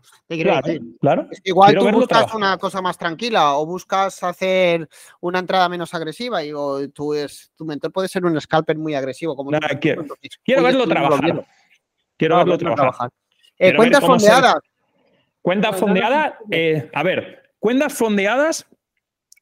claro, 1.00 1.30
igual 1.44 1.76
tú 1.76 1.90
buscas 1.92 2.34
una 2.34 2.58
cosa 2.58 2.82
más 2.82 2.98
tranquila 2.98 3.56
o 3.56 3.66
buscas 3.66 4.22
hacer 4.22 4.88
una 5.22 5.40
entrada 5.40 5.70
menos 5.70 5.94
agresiva 5.94 6.44
y 6.44 6.52
tu, 6.94 7.14
es, 7.14 7.52
tu 7.56 7.64
mentor 7.66 7.92
puede 7.92 8.10
ser 8.10 8.26
un 8.26 8.40
scalper 8.40 8.78
muy 8.78 8.96
agresivo. 8.96 9.36
Como 9.36 9.52
quiero, 9.80 10.64
verlo 10.64 10.86
trabajar. 10.86 11.48
Quiero 12.18 12.38
verlo 12.38 12.58
trabajar. 12.58 13.10
Eh, 13.58 13.74
cuentas 13.76 14.02
fondeadas. 14.02 14.56
Cuentas 15.42 15.80
fondeadas, 15.80 16.34
eh, 16.50 16.90
a 16.94 17.04
ver, 17.04 17.54
cuentas 17.60 17.94
fondeadas 17.94 18.68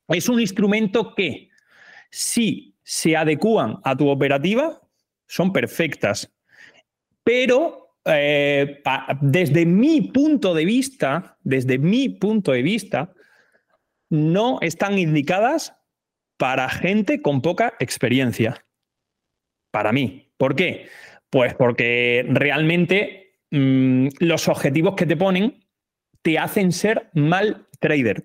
es 0.10 0.28
un 0.30 0.40
instrumento 0.40 1.16
que 1.16 1.50
si 2.12 2.76
se 2.84 3.16
adecúan 3.16 3.80
a 3.84 3.96
tu 3.96 4.10
operativa, 4.10 4.82
son 5.28 5.54
perfectas 5.54 6.33
pero 7.24 7.84
eh, 8.06 8.82
desde 9.22 9.66
mi 9.66 10.02
punto 10.02 10.54
de 10.54 10.66
vista, 10.66 11.38
desde 11.44 11.78
mi 11.78 12.10
punto 12.10 12.52
de 12.52 12.62
vista, 12.62 13.14
no 14.10 14.60
están 14.62 15.00
indicadas 15.00 15.74
para 16.38 16.70
gente 16.70 17.22
con 17.22 17.42
poca 17.42 17.74
experiencia. 17.80 18.66
Para 19.72 19.92
mí. 19.92 20.32
¿Por 20.38 20.56
qué? 20.56 20.88
Pues 21.30 21.56
porque 21.56 22.26
realmente 22.30 23.38
mm, 23.52 24.08
los 24.20 24.48
objetivos 24.48 24.96
que 24.96 25.06
te 25.06 25.18
ponen 25.18 25.66
te 26.22 26.38
hacen 26.38 26.72
ser 26.72 27.10
mal 27.14 27.68
trader. 27.80 28.24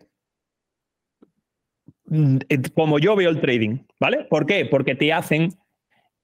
Mm, 2.07 2.39
eh, 2.49 2.63
como 2.75 2.99
yo 2.99 3.15
veo 3.17 3.31
el 3.31 3.41
trading, 3.41 3.79
¿vale? 4.01 4.25
¿Por 4.25 4.47
qué? 4.47 4.67
Porque 4.67 4.95
te 4.95 5.13
hacen 5.13 5.55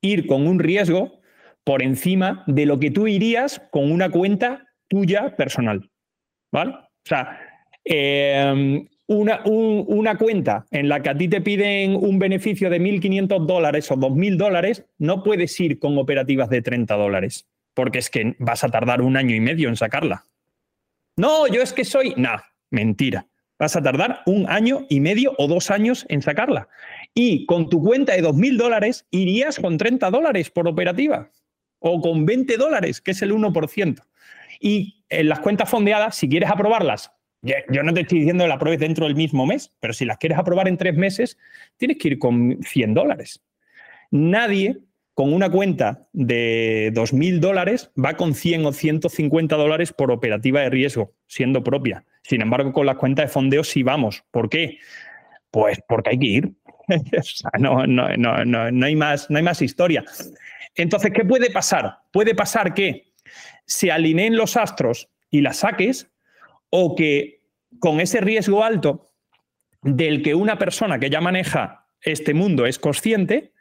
ir 0.00 0.26
con 0.26 0.46
un 0.46 0.58
riesgo 0.58 1.20
por 1.64 1.82
encima 1.82 2.44
de 2.46 2.66
lo 2.66 2.78
que 2.78 2.90
tú 2.90 3.06
irías 3.06 3.60
con 3.70 3.90
una 3.90 4.10
cuenta 4.10 4.66
tuya 4.88 5.34
personal. 5.36 5.90
¿Vale? 6.52 6.72
O 6.72 7.06
sea, 7.06 7.40
em, 7.84 8.86
una, 9.06 9.42
una, 9.44 10.16
cuenta 10.16 10.66
en 10.70 10.88
la 10.88 11.02
que 11.02 11.10
a 11.10 11.16
ti 11.16 11.28
te 11.28 11.40
piden 11.40 11.96
un 11.96 12.18
beneficio 12.18 12.70
de 12.70 12.80
1.500 12.80 13.46
dólares 13.46 13.90
o 13.90 13.96
2.000 13.96 14.36
dólares, 14.36 14.86
no 14.98 15.22
puedes 15.22 15.58
ir 15.60 15.78
con 15.78 15.98
operativas 15.98 16.48
de 16.48 16.62
30 16.62 16.94
dólares, 16.94 17.46
porque 17.74 17.98
es 17.98 18.08
que 18.08 18.36
vas 18.38 18.64
a 18.64 18.68
tardar 18.68 19.02
un 19.02 19.16
año 19.16 19.34
y 19.34 19.40
medio 19.40 19.68
en 19.68 19.76
sacarla. 19.76 20.26
No, 21.16 21.46
yo 21.46 21.60
es 21.60 21.72
que 21.72 21.84
soy... 21.84 22.14
No, 22.16 22.36
mentira. 22.70 23.26
Vas 23.58 23.76
a 23.76 23.82
tardar 23.82 24.22
un 24.26 24.48
año 24.48 24.86
y 24.88 25.00
medio 25.00 25.34
o 25.38 25.46
dos 25.46 25.70
años 25.70 26.06
en 26.08 26.22
sacarla. 26.22 26.68
Y 27.14 27.46
con 27.46 27.68
tu 27.68 27.82
cuenta 27.82 28.14
de 28.14 28.22
2.000 28.22 28.56
dólares 28.56 29.06
irías 29.10 29.58
con 29.58 29.76
30 29.76 30.10
dólares 30.10 30.50
por 30.50 30.66
operativa 30.66 31.30
o 31.86 32.00
con 32.00 32.24
20 32.24 32.56
dólares, 32.56 33.02
que 33.02 33.10
es 33.10 33.20
el 33.20 33.32
1%. 33.32 34.02
Y 34.58 35.04
en 35.10 35.28
las 35.28 35.40
cuentas 35.40 35.68
fondeadas, 35.68 36.16
si 36.16 36.30
quieres 36.30 36.48
aprobarlas, 36.48 37.12
yo 37.42 37.82
no 37.82 37.92
te 37.92 38.00
estoy 38.00 38.20
diciendo 38.20 38.44
que 38.44 38.48
la 38.48 38.54
apruebes 38.54 38.80
dentro 38.80 39.04
del 39.04 39.14
mismo 39.14 39.44
mes, 39.44 39.70
pero 39.80 39.92
si 39.92 40.06
las 40.06 40.16
quieres 40.16 40.38
aprobar 40.38 40.66
en 40.66 40.78
tres 40.78 40.96
meses, 40.96 41.36
tienes 41.76 41.98
que 41.98 42.08
ir 42.08 42.18
con 42.18 42.58
100 42.62 42.94
dólares. 42.94 43.44
Nadie 44.10 44.78
con 45.12 45.34
una 45.34 45.50
cuenta 45.50 46.08
de 46.14 46.90
2.000 46.94 47.40
dólares 47.40 47.90
va 48.02 48.14
con 48.14 48.34
100 48.34 48.64
o 48.64 48.72
150 48.72 49.54
dólares 49.54 49.92
por 49.92 50.10
operativa 50.10 50.62
de 50.62 50.70
riesgo, 50.70 51.12
siendo 51.26 51.62
propia. 51.62 52.06
Sin 52.22 52.40
embargo, 52.40 52.72
con 52.72 52.86
las 52.86 52.96
cuentas 52.96 53.26
de 53.26 53.28
fondeo 53.28 53.62
sí 53.62 53.82
vamos. 53.82 54.24
¿Por 54.30 54.48
qué? 54.48 54.78
Pues 55.50 55.78
porque 55.86 56.10
hay 56.10 56.18
que 56.18 56.26
ir. 56.26 56.54
no, 57.58 57.86
no, 57.86 58.84
hay 58.84 58.96
más, 58.96 59.28
no 59.28 59.36
hay 59.36 59.42
más 59.42 59.60
historia. 59.60 60.02
Entonces, 60.74 61.12
¿qué 61.12 61.24
puede 61.24 61.50
pasar? 61.50 61.98
Puede 62.12 62.34
pasar 62.34 62.74
que 62.74 63.12
se 63.66 63.90
alineen 63.90 64.36
los 64.36 64.56
astros 64.56 65.08
y 65.30 65.40
las 65.40 65.58
saques 65.58 66.10
o 66.70 66.94
que 66.94 67.42
con 67.78 68.00
ese 68.00 68.20
riesgo 68.20 68.64
alto 68.64 69.12
del 69.82 70.22
que 70.22 70.34
una 70.34 70.58
persona 70.58 70.98
que 70.98 71.10
ya 71.10 71.20
maneja 71.20 71.86
este 72.00 72.34
mundo 72.34 72.66
es 72.66 72.78
consciente, 72.78 73.52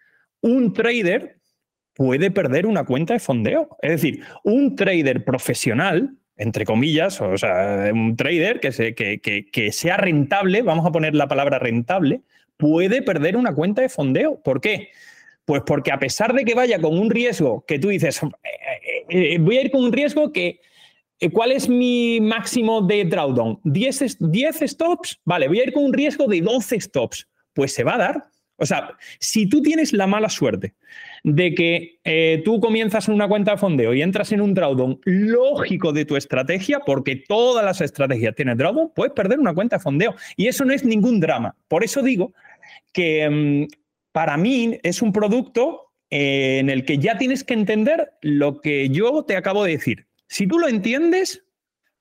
un 0.41 0.74
trader 0.74 1.39
puede 1.93 2.32
perder 2.32 2.66
una 2.66 2.86
cuenta 2.86 3.14
de 3.14 3.20
fondeo. 3.20 3.78
Es 3.82 3.91
decir, 3.91 4.24
un 4.43 4.76
trader 4.76 5.24
profesional, 5.24 6.18
entre 6.38 6.66
comillas, 6.66 7.22
o 7.22 7.38
sea, 7.38 7.89
un 7.93 8.16
trader 8.16 8.60
que, 8.60 8.95
que, 8.95 9.49
que 9.51 9.72
sea 9.72 9.97
rentable, 9.97 10.62
vamos 10.62 10.86
a 10.86 10.91
poner 10.91 11.16
la 11.16 11.28
palabra 11.28 11.60
rentable, 11.60 12.22
puede 12.58 13.01
perder 13.01 13.38
una 13.38 13.54
cuenta 13.54 13.82
de 13.82 13.89
fondeo. 13.89 14.41
¿Por 14.41 14.62
qué? 14.62 14.89
Pues 15.46 15.62
porque 15.66 15.91
a 15.91 16.00
pesar 16.00 16.34
de 16.34 16.46
que 16.46 16.56
vaya 16.56 16.80
con 16.80 16.98
un 16.98 17.10
riesgo 17.10 17.66
que 17.68 17.80
tú 17.80 17.89
dices, 17.89 18.22
eh, 18.24 18.30
eh, 19.10 19.34
eh, 19.34 19.38
voy 19.39 19.58
a 19.58 19.62
ir 19.62 19.72
con 19.72 19.84
un 19.84 19.91
riesgo 19.91 20.32
que, 20.32 20.62
¿cuál 21.34 21.52
es 21.52 21.68
mi 21.68 22.20
máximo 22.22 22.82
de 22.82 23.04
drawdown? 23.04 23.60
¿10, 23.64 24.20
¿10 24.20 24.68
stops? 24.68 25.20
Vale, 25.26 25.48
voy 25.48 25.60
a 25.60 25.64
ir 25.64 25.74
con 25.74 25.84
un 25.84 25.94
riesgo 25.94 26.28
de 26.28 26.41
12 26.41 26.80
stops. 26.80 27.28
Pues 27.54 27.74
se 27.74 27.84
va 27.84 27.96
a 27.96 27.98
dar. 27.98 28.26
O 28.58 28.66
sea, 28.66 28.96
si 29.20 29.50
tú 29.50 29.62
tienes 29.62 29.91
la 29.91 30.08
mala 30.08 30.30
suerte 30.30 30.74
de 31.24 31.54
que 31.54 32.41
tú 32.46 32.60
comienzas 32.60 33.08
en 33.08 33.16
una 33.16 33.28
cuenta 33.28 33.52
de 33.52 33.58
fondeo 33.58 33.94
y 33.94 34.02
entras 34.02 34.32
en 34.32 34.41
un 34.41 34.54
drawdown 34.54 35.00
lógico 35.04 35.91
de 35.91 36.06
tu 36.06 36.16
estrategia, 36.16 36.80
porque 36.80 37.16
todas 37.16 37.66
las 37.66 37.82
estrategias 37.82 38.36
tienen 38.36 38.58
drawdown, 38.58 38.91
puedes 38.96 39.14
perder 39.14 39.39
una 39.39 39.54
cuenta 39.54 39.78
de 39.78 39.84
fondeo. 39.84 40.16
Y 40.38 40.48
eso 40.48 40.64
no 40.66 40.74
es 40.74 40.86
ningún 40.86 41.20
drama. 41.20 41.56
Por 41.68 41.84
eso 41.84 42.02
digo 42.02 42.34
que 42.94 43.30
mm, 43.30 43.83
para 44.14 44.38
mí 44.38 44.80
es 44.84 45.01
un 45.01 45.11
producto 45.11 45.91
eh, 46.09 46.59
en 46.59 46.70
el 46.70 46.86
que 46.86 46.99
ya 46.99 47.18
tienes 47.18 47.43
que 47.43 47.55
entender 47.55 48.14
lo 48.22 48.61
que 48.61 48.88
yo 48.89 49.26
te 49.26 49.36
acabo 49.36 49.66
de 49.66 49.72
decir. 49.72 50.07
Si 50.28 50.47
tú 50.47 50.59
lo 50.59 50.70
entiendes, 50.70 51.43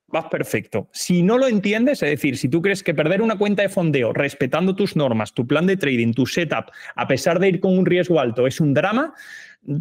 vas 0.06 0.26
perfecto. 0.26 0.88
Si 0.92 1.22
no 1.22 1.38
lo 1.38 1.48
entiendes, 1.48 2.02
es 2.02 2.10
decir, 2.10 2.36
si 2.36 2.48
tú 2.48 2.60
crees 2.62 2.82
que 2.82 2.94
perder 2.94 3.22
una 3.22 3.38
cuenta 3.38 3.62
de 3.62 3.70
fondeo 3.70 4.12
respetando 4.12 4.76
tus 4.76 4.94
normas, 4.94 5.32
tu 5.32 5.46
plan 5.46 5.66
de 5.66 5.78
trading, 5.78 6.12
tu 6.12 6.26
setup, 6.26 6.66
a 6.94 7.08
pesar 7.08 7.40
de 7.40 7.48
ir 7.48 7.60
con 7.60 7.76
un 7.76 7.86
riesgo 7.86 8.20
alto, 8.20 8.46
es 8.46 8.60
un 8.60 8.74
drama, 8.74 9.14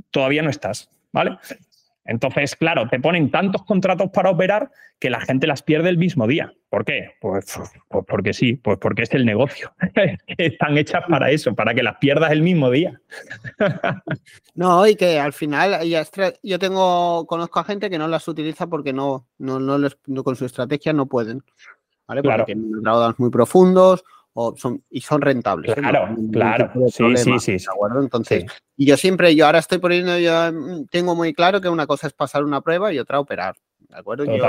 todavía 0.09 0.41
no 0.41 0.49
estás, 0.49 0.89
¿vale? 1.11 1.37
Entonces, 2.05 2.55
claro, 2.55 2.87
te 2.89 2.99
ponen 2.99 3.29
tantos 3.29 3.63
contratos 3.63 4.09
para 4.11 4.31
operar 4.31 4.71
que 4.99 5.09
la 5.09 5.21
gente 5.21 5.45
las 5.47 5.61
pierde 5.61 5.89
el 5.89 5.97
mismo 5.97 6.27
día. 6.27 6.53
¿Por 6.69 6.83
qué? 6.83 7.11
Pues, 7.21 7.59
pues 7.87 8.05
porque 8.07 8.33
sí, 8.33 8.55
pues 8.55 8.77
porque 8.79 9.03
es 9.03 9.13
el 9.13 9.25
negocio. 9.25 9.73
Están 10.37 10.77
hechas 10.77 11.03
para 11.07 11.29
eso, 11.29 11.53
para 11.53 11.73
que 11.73 11.83
las 11.83 11.97
pierdas 11.97 12.31
el 12.31 12.41
mismo 12.41 12.71
día. 12.71 12.99
no, 14.55 14.87
y 14.87 14.95
que 14.95 15.19
al 15.19 15.33
final 15.33 15.79
yo 16.43 16.59
tengo, 16.59 17.25
conozco 17.27 17.59
a 17.59 17.65
gente 17.65 17.89
que 17.89 17.99
no 17.99 18.07
las 18.07 18.27
utiliza 18.27 18.67
porque 18.67 18.93
no, 18.93 19.27
no, 19.37 19.59
no, 19.59 20.23
con 20.23 20.35
su 20.35 20.45
estrategia 20.45 20.93
no 20.93 21.05
pueden. 21.05 21.43
¿Vale? 22.07 22.23
Porque 22.23 22.45
tienen 22.45 22.71
muy 23.17 23.29
profundos 23.29 24.03
o 24.33 24.55
son, 24.55 24.83
y 24.89 25.01
son 25.01 25.21
rentables. 25.21 25.71
¿eh? 25.71 25.75
Claro, 25.75 26.15
claro. 26.31 26.71
Sí, 26.89 27.17
sí, 27.17 27.39
sí, 27.39 27.51
¿De 27.53 27.65
acuerdo? 27.71 28.01
Entonces, 28.01 28.45
y 28.77 28.85
yo 28.85 28.97
siempre, 28.97 29.35
yo 29.35 29.45
ahora 29.45 29.59
estoy 29.59 29.79
poniendo, 29.79 30.17
yo 30.17 30.51
mm, 30.51 30.87
tengo 30.87 31.15
muy 31.15 31.33
claro 31.33 31.59
que 31.61 31.69
una 31.69 31.87
cosa 31.87 32.07
es 32.07 32.13
pasar 32.13 32.43
una 32.43 32.61
prueba 32.61 32.93
y 32.93 32.99
otra 32.99 33.19
operar. 33.19 33.55
¿De 33.79 33.97
acuerdo? 33.97 34.23
Yo 34.23 34.41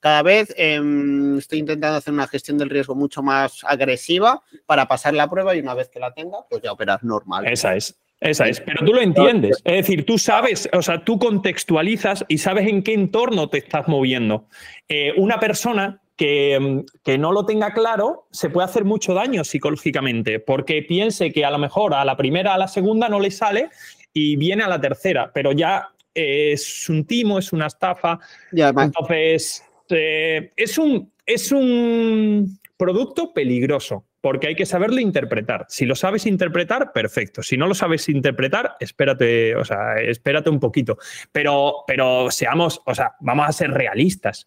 cada 0.00 0.22
vez 0.22 0.54
em, 0.56 1.36
estoy 1.36 1.58
intentando 1.58 1.98
hacer 1.98 2.14
una 2.14 2.26
gestión 2.26 2.56
del 2.56 2.70
riesgo 2.70 2.94
mucho 2.94 3.22
más 3.22 3.62
agresiva 3.64 4.42
para 4.64 4.88
pasar 4.88 5.12
la 5.12 5.28
prueba 5.28 5.54
y 5.54 5.60
una 5.60 5.74
vez 5.74 5.90
que 5.90 6.00
la 6.00 6.14
tenga, 6.14 6.38
pues 6.48 6.62
ya 6.62 6.72
operar 6.72 7.04
normal. 7.04 7.46
Esa 7.46 7.76
es. 7.76 8.00
Esa 8.20 8.48
es, 8.48 8.60
pero 8.60 8.86
tú 8.86 8.94
lo 8.94 9.02
entiendes. 9.02 9.60
Es 9.64 9.86
decir, 9.86 10.06
tú 10.06 10.16
sabes, 10.16 10.66
o 10.72 10.80
sea, 10.80 11.04
tú 11.04 11.18
contextualizas 11.18 12.24
y 12.28 12.38
sabes 12.38 12.66
en 12.68 12.82
qué 12.82 12.94
entorno 12.94 13.50
te 13.50 13.58
estás 13.58 13.86
moviendo. 13.86 14.48
Eh, 14.88 15.12
una 15.18 15.38
persona 15.38 16.00
que, 16.16 16.84
que, 17.02 17.18
no 17.18 17.32
lo 17.32 17.44
tenga 17.44 17.72
claro 17.72 18.28
se 18.30 18.50
puede 18.50 18.66
hacer 18.66 18.84
mucho 18.84 19.14
daño 19.14 19.44
psicológicamente, 19.44 20.38
porque 20.40 20.82
piense 20.82 21.32
que 21.32 21.44
a 21.44 21.50
lo 21.50 21.58
mejor 21.58 21.94
a 21.94 22.04
la 22.04 22.16
primera, 22.16 22.54
a 22.54 22.58
la 22.58 22.68
segunda 22.68 23.08
no 23.08 23.20
le 23.20 23.30
sale 23.30 23.70
y 24.12 24.36
viene 24.36 24.62
a 24.62 24.68
la 24.68 24.80
tercera, 24.80 25.30
pero 25.34 25.52
ya 25.52 25.90
es 26.14 26.88
un 26.88 27.04
timo, 27.04 27.38
es 27.38 27.52
una 27.52 27.66
estafa. 27.66 28.20
Entonces, 28.52 29.64
eh, 29.90 30.52
es, 30.56 30.78
un, 30.78 31.12
es 31.26 31.50
un 31.52 32.58
producto 32.76 33.32
peligroso 33.32 34.04
porque 34.24 34.46
hay 34.46 34.54
que 34.54 34.64
saberlo 34.64 35.00
interpretar. 35.00 35.66
Si 35.68 35.84
lo 35.84 35.94
sabes 35.94 36.24
interpretar, 36.24 36.94
perfecto. 36.94 37.42
Si 37.42 37.58
no 37.58 37.66
lo 37.66 37.74
sabes 37.74 38.08
interpretar, 38.08 38.74
espérate, 38.80 39.54
o 39.54 39.66
sea, 39.66 40.00
espérate 40.00 40.48
un 40.48 40.58
poquito. 40.58 40.96
Pero, 41.30 41.84
pero 41.86 42.30
seamos, 42.30 42.80
o 42.86 42.94
sea, 42.94 43.16
vamos 43.20 43.46
a 43.46 43.52
ser 43.52 43.70
realistas. 43.70 44.46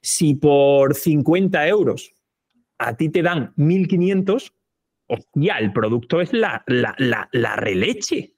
Si 0.00 0.34
por 0.34 0.94
50 0.94 1.66
euros 1.66 2.14
a 2.78 2.96
ti 2.96 3.08
te 3.08 3.20
dan 3.20 3.52
1.500, 3.56 4.52
ya 5.34 5.58
el 5.58 5.72
producto 5.72 6.20
es 6.20 6.32
la, 6.32 6.62
la, 6.68 6.94
la, 6.96 7.28
la 7.32 7.56
releche. 7.56 8.32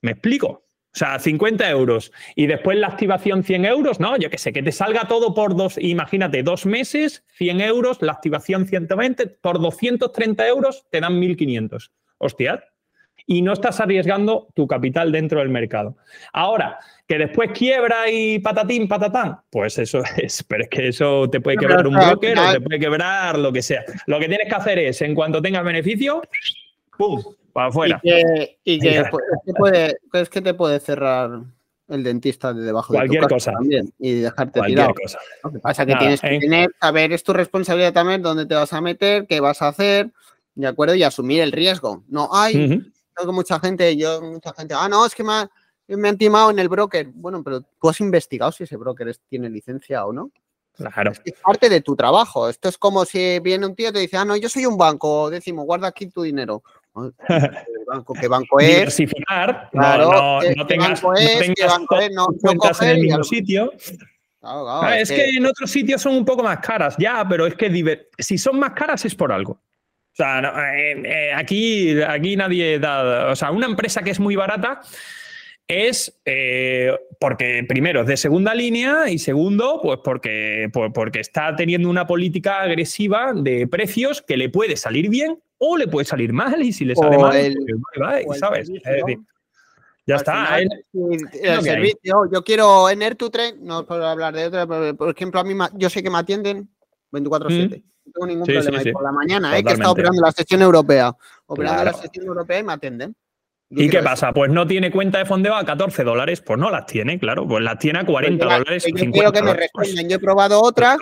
¿Me 0.00 0.12
explico? 0.12 0.69
O 0.92 0.98
sea, 0.98 1.20
50 1.20 1.70
euros 1.70 2.10
y 2.34 2.48
después 2.48 2.76
la 2.76 2.88
activación 2.88 3.44
100 3.44 3.64
euros, 3.64 4.00
¿no? 4.00 4.16
Yo 4.16 4.28
qué 4.28 4.38
sé, 4.38 4.52
que 4.52 4.62
te 4.62 4.72
salga 4.72 5.06
todo 5.06 5.34
por 5.34 5.54
dos, 5.54 5.78
imagínate, 5.78 6.42
dos 6.42 6.66
meses, 6.66 7.24
100 7.34 7.60
euros, 7.60 8.02
la 8.02 8.12
activación 8.12 8.66
120, 8.66 9.28
por 9.28 9.60
230 9.60 10.48
euros 10.48 10.84
te 10.90 11.00
dan 11.00 11.20
1.500. 11.20 11.90
Hostia. 12.18 12.64
Y 13.26 13.42
no 13.42 13.52
estás 13.52 13.78
arriesgando 13.78 14.48
tu 14.54 14.66
capital 14.66 15.12
dentro 15.12 15.38
del 15.38 15.50
mercado. 15.50 15.96
Ahora, 16.32 16.80
que 17.06 17.18
después 17.18 17.50
quiebra 17.52 18.10
y 18.10 18.40
patatín, 18.40 18.88
patatán, 18.88 19.38
pues 19.48 19.78
eso 19.78 20.02
es, 20.16 20.42
pero 20.42 20.64
es 20.64 20.70
que 20.70 20.88
eso 20.88 21.30
te 21.30 21.40
puede 21.40 21.56
quebrar 21.56 21.86
un 21.86 21.94
broker 21.94 22.36
o 22.36 22.52
te 22.52 22.60
puede 22.60 22.80
quebrar 22.80 23.38
lo 23.38 23.52
que 23.52 23.62
sea. 23.62 23.84
Lo 24.06 24.18
que 24.18 24.26
tienes 24.26 24.48
que 24.48 24.54
hacer 24.54 24.78
es, 24.80 25.00
en 25.02 25.14
cuanto 25.14 25.40
tengas 25.40 25.62
beneficio, 25.62 26.22
¡pum! 26.98 27.22
Para 27.52 27.68
afuera. 27.68 28.00
Y 28.02 28.78
que, 28.78 29.04
puede, 29.56 29.96
es 30.12 30.28
que 30.28 30.40
te 30.40 30.54
puede 30.54 30.80
cerrar 30.80 31.42
el 31.88 32.04
dentista 32.04 32.52
de 32.52 32.62
debajo 32.62 32.94
Cualquier 32.94 33.22
de 33.22 33.28
tu 33.28 33.34
cosa 33.34 33.52
también 33.52 33.92
y 33.98 34.20
dejarte 34.20 34.60
Cualquier 34.60 34.78
tirado. 34.78 34.94
Cosa. 34.94 35.18
Lo 35.42 35.52
que 35.52 35.58
pasa 35.58 35.84
que 35.84 35.96
tienes 35.96 36.20
que 36.20 36.38
tener, 36.38 36.70
saber, 36.80 37.12
es 37.12 37.22
tu 37.22 37.32
responsabilidad 37.32 37.92
también 37.92 38.22
dónde 38.22 38.46
te 38.46 38.54
vas 38.54 38.72
a 38.72 38.80
meter, 38.80 39.26
qué 39.26 39.40
vas 39.40 39.60
a 39.62 39.68
hacer, 39.68 40.10
¿de 40.54 40.66
acuerdo? 40.66 40.94
Y 40.94 41.02
asumir 41.02 41.42
el 41.42 41.52
riesgo. 41.52 42.04
No 42.08 42.28
hay, 42.32 42.82
mucha 43.26 43.58
gente, 43.60 43.96
yo, 43.96 44.22
mucha 44.22 44.52
gente, 44.54 44.74
ah, 44.76 44.88
no, 44.88 45.04
es 45.04 45.14
que 45.14 45.24
me, 45.24 45.48
me 45.88 46.08
han 46.08 46.16
timado 46.16 46.50
en 46.50 46.58
el 46.58 46.68
broker. 46.68 47.08
Bueno, 47.12 47.42
pero 47.42 47.60
tú 47.60 47.88
has 47.88 48.00
investigado 48.00 48.52
si 48.52 48.64
ese 48.64 48.76
broker 48.76 49.14
tiene 49.28 49.50
licencia 49.50 50.06
o 50.06 50.12
no. 50.12 50.30
Claro. 50.76 51.12
Es, 51.24 51.34
parte 51.42 51.68
de 51.68 51.80
tu 51.80 51.96
trabajo. 51.96 52.48
Esto 52.48 52.68
es 52.68 52.78
como 52.78 53.04
si 53.04 53.38
viene 53.40 53.66
un 53.66 53.74
tío 53.74 53.90
y 53.90 53.92
te 53.92 53.98
dice, 53.98 54.16
ah, 54.16 54.24
no, 54.24 54.36
yo 54.36 54.48
soy 54.48 54.64
un 54.64 54.78
banco, 54.78 55.28
décimo, 55.28 55.64
guarda 55.64 55.88
aquí 55.88 56.06
tu 56.06 56.22
dinero. 56.22 56.62
¿Qué 58.20 58.28
banco 58.28 58.60
es? 58.60 58.68
Diversificar, 58.68 59.68
claro, 59.70 60.10
no, 60.10 60.40
no, 60.56 60.66
tengas, 60.66 61.00
banco 61.02 61.14
es, 61.14 61.34
no 61.34 61.54
tengas 61.54 61.78
banco 61.78 61.96
es, 61.96 62.10
no, 62.12 62.26
cuentas 62.40 62.82
en 62.82 62.88
el 62.88 63.00
mismo 63.00 63.24
sitio. 63.24 63.72
Claro, 64.40 64.64
claro, 64.64 64.80
ah, 64.82 64.98
es, 64.98 65.08
que... 65.08 65.16
que... 65.16 65.30
en 65.36 65.46
otros 65.46 65.70
sitios 65.70 66.00
son 66.02 66.14
un 66.14 66.24
poco 66.24 66.42
más 66.42 66.58
caras, 66.58 66.96
ya, 66.98 67.26
pero 67.28 67.46
es 67.46 67.54
que 67.54 68.06
si 68.18 68.38
son 68.38 68.58
más 68.58 68.72
caras 68.72 69.04
es 69.04 69.14
por 69.14 69.32
algo. 69.32 69.52
O 69.52 70.16
sea, 70.16 70.40
eh, 70.76 71.02
eh, 71.04 71.32
aquí, 71.34 72.00
aquí 72.02 72.36
nadie 72.36 72.78
da. 72.78 73.30
O 73.30 73.36
sea, 73.36 73.52
una 73.52 73.66
empresa 73.66 74.02
que 74.02 74.10
es 74.10 74.18
muy 74.18 74.34
barata 74.34 74.80
es 75.68 76.20
eh, 76.24 76.92
porque, 77.20 77.64
primero, 77.68 78.00
es 78.00 78.06
de 78.08 78.16
segunda 78.16 78.52
línea 78.54 79.08
y 79.08 79.18
segundo, 79.18 79.80
pues 79.80 80.00
porque, 80.02 80.68
porque 80.72 81.20
está 81.20 81.54
teniendo 81.54 81.88
una 81.88 82.08
política 82.08 82.60
agresiva 82.60 83.32
de 83.34 83.68
precios 83.68 84.20
que 84.20 84.36
le 84.36 84.48
puede 84.48 84.76
salir 84.76 85.08
bien 85.08 85.38
o 85.62 85.76
le 85.76 85.86
puede 85.86 86.06
salir 86.06 86.32
mal 86.32 86.60
y 86.62 86.72
si 86.72 86.84
le 86.84 86.96
sale 86.96 87.18
mal, 87.18 87.54
pues, 88.24 88.38
¿sabes? 88.38 88.70
ya 90.06 90.16
está. 90.16 90.58
el, 90.58 90.70
servicio, 91.62 92.22
yo 92.32 92.42
quiero 92.42 92.88
en 92.88 93.16
tu 93.16 93.30
tren, 93.30 93.62
no 93.62 93.86
puedo 93.86 94.06
hablar 94.06 94.34
de 94.34 94.46
otra, 94.46 94.66
por 94.66 95.10
ejemplo, 95.10 95.40
a 95.40 95.44
mí 95.44 95.54
yo 95.74 95.90
sé 95.90 96.02
que 96.02 96.10
me 96.10 96.18
atienden 96.18 96.68
24/7. 97.12 97.68
Mm. 97.68 97.82
No 98.06 98.12
tengo 98.12 98.26
ningún 98.26 98.46
problema. 98.46 98.92
por 98.92 99.04
la 99.04 99.12
mañana, 99.12 99.58
eh, 99.58 99.62
que 99.62 99.70
he 99.70 99.72
estado 99.74 99.92
operando 99.92 100.22
la 100.22 100.32
sesión 100.32 100.62
europea. 100.62 101.14
Operando 101.46 101.84
la 101.84 101.92
sesión 101.92 102.26
europea 102.26 102.58
y 102.58 102.62
me 102.64 102.72
atienden. 102.72 103.14
¿Y 103.68 103.88
qué 103.88 104.02
pasa? 104.02 104.32
Pues 104.32 104.50
no 104.50 104.66
tiene 104.66 104.90
cuenta 104.90 105.18
de 105.18 105.26
fondeo 105.26 105.54
a 105.54 105.64
14 105.64 106.02
dólares. 106.02 106.40
Pues 106.40 106.58
no 106.58 106.70
las 106.70 106.86
tiene, 106.86 107.20
claro. 107.20 107.46
Pues 107.46 107.62
las 107.62 107.78
tiene 107.78 108.00
a 108.00 108.04
40 108.04 108.44
pues 108.44 108.58
dólares. 108.58 108.84
Yo 108.86 109.10
quiero 109.12 109.30
que 109.30 109.42
me 109.42 109.54
respondan. 109.54 110.08
Yo 110.08 110.16
he 110.16 110.18
probado 110.18 110.60
otra 110.60 110.96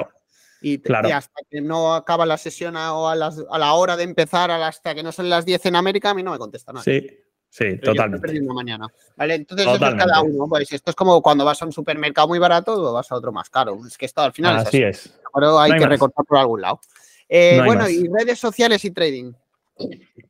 y, 0.60 0.80
hasta 0.92 1.40
que 1.50 1.60
no 1.60 1.94
acaba 1.94 2.26
la 2.26 2.36
sesión 2.36 2.76
o 2.76 3.08
a, 3.08 3.16
la 3.16 3.72
hora 3.74 3.96
de 3.96 4.04
empezar, 4.04 4.50
hasta 4.50 4.94
que 4.94 5.02
no 5.02 5.12
son 5.12 5.28
las 5.28 5.44
10 5.44 5.66
en 5.66 5.76
América, 5.76 6.10
a 6.10 6.14
mí 6.14 6.22
no 6.22 6.32
me 6.32 6.38
contesta 6.38 6.72
nada. 6.72 6.82
Sí, 6.82 7.06
sí, 7.48 7.78
totalmente. 7.78 8.40
mañana. 8.42 8.86
Vale, 9.16 9.34
entonces 9.34 9.66
esto 9.66 9.86
es 9.86 9.94
cada 9.94 10.22
uno. 10.22 10.46
Pues 10.48 10.72
esto 10.72 10.90
es 10.90 10.96
como 10.96 11.22
cuando 11.22 11.44
vas 11.44 11.62
a 11.62 11.66
un 11.66 11.72
supermercado 11.72 12.28
muy 12.28 12.38
barato 12.38 12.72
o 12.74 12.92
vas 12.92 13.10
a 13.12 13.16
otro 13.16 13.32
más 13.32 13.50
caro. 13.50 13.78
Es 13.86 13.96
que 13.96 14.06
esto 14.06 14.20
al 14.20 14.32
final 14.32 14.56
así 14.56 14.82
es. 14.82 15.06
Así. 15.06 15.10
Ahora 15.32 15.62
hay 15.62 15.78
que 15.78 15.86
recortar 15.86 16.24
por 16.24 16.38
algún 16.38 16.62
lado. 16.62 16.80
Eh, 17.28 17.60
bueno, 17.64 17.88
y 17.88 18.08
redes 18.08 18.38
sociales 18.38 18.84
y 18.84 18.90
trading. 18.90 19.32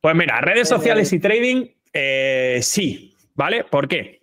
Pues 0.01 0.15
mira, 0.15 0.41
redes 0.41 0.67
sociales 0.67 1.11
y 1.11 1.19
trading 1.19 1.67
eh, 1.93 2.59
sí, 2.61 3.15
¿vale? 3.35 3.63
¿Por 3.63 3.87
qué? 3.87 4.21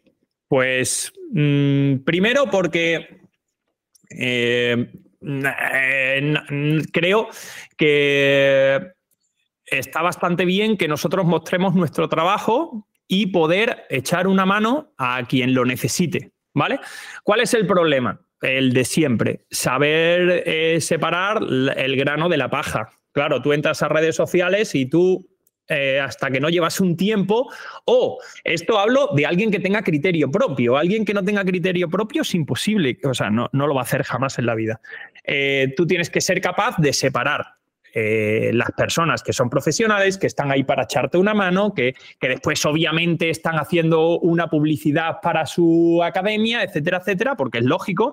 Pues 0.48 1.12
mm, 1.32 1.96
primero 2.04 2.48
porque 2.50 3.20
eh, 4.10 4.92
creo 6.92 7.28
que 7.76 8.92
está 9.66 10.02
bastante 10.02 10.44
bien 10.44 10.76
que 10.76 10.88
nosotros 10.88 11.26
mostremos 11.26 11.74
nuestro 11.74 12.08
trabajo 12.08 12.86
y 13.08 13.26
poder 13.26 13.86
echar 13.88 14.26
una 14.26 14.46
mano 14.46 14.92
a 14.98 15.24
quien 15.28 15.54
lo 15.54 15.64
necesite, 15.64 16.32
¿vale? 16.54 16.80
¿Cuál 17.22 17.40
es 17.40 17.54
el 17.54 17.66
problema? 17.66 18.20
El 18.40 18.72
de 18.72 18.84
siempre, 18.84 19.46
saber 19.50 20.42
eh, 20.46 20.80
separar 20.80 21.42
el 21.42 21.96
grano 21.96 22.28
de 22.28 22.36
la 22.36 22.50
paja. 22.50 22.90
Claro, 23.12 23.40
tú 23.40 23.52
entras 23.52 23.82
a 23.82 23.88
redes 23.88 24.14
sociales 24.14 24.74
y 24.74 24.86
tú 24.86 25.26
eh, 25.68 26.00
hasta 26.00 26.30
que 26.30 26.40
no 26.40 26.48
llevas 26.48 26.80
un 26.80 26.96
tiempo. 26.96 27.50
O 27.84 28.18
esto 28.44 28.78
hablo 28.78 29.10
de 29.14 29.26
alguien 29.26 29.50
que 29.50 29.60
tenga 29.60 29.82
criterio 29.82 30.30
propio. 30.30 30.76
Alguien 30.76 31.04
que 31.04 31.14
no 31.14 31.24
tenga 31.24 31.44
criterio 31.44 31.88
propio 31.88 32.22
es 32.22 32.34
imposible. 32.34 32.98
O 33.04 33.14
sea, 33.14 33.30
no, 33.30 33.48
no 33.52 33.66
lo 33.66 33.74
va 33.74 33.80
a 33.80 33.84
hacer 33.84 34.02
jamás 34.02 34.38
en 34.38 34.46
la 34.46 34.54
vida. 34.54 34.80
Eh, 35.24 35.72
tú 35.76 35.86
tienes 35.86 36.10
que 36.10 36.20
ser 36.20 36.40
capaz 36.40 36.76
de 36.78 36.92
separar 36.92 37.56
eh, 37.98 38.50
las 38.52 38.72
personas 38.72 39.22
que 39.22 39.32
son 39.32 39.48
profesionales, 39.48 40.18
que 40.18 40.26
están 40.26 40.50
ahí 40.50 40.64
para 40.64 40.82
echarte 40.82 41.16
una 41.16 41.32
mano, 41.32 41.72
que, 41.72 41.94
que, 42.20 42.28
después 42.28 42.62
obviamente 42.66 43.30
están 43.30 43.56
haciendo 43.56 44.18
una 44.18 44.48
publicidad 44.48 45.20
para 45.22 45.46
su 45.46 46.02
academia, 46.04 46.62
etcétera, 46.62 46.98
etcétera, 46.98 47.36
porque 47.36 47.56
es 47.56 47.64
lógico, 47.64 48.12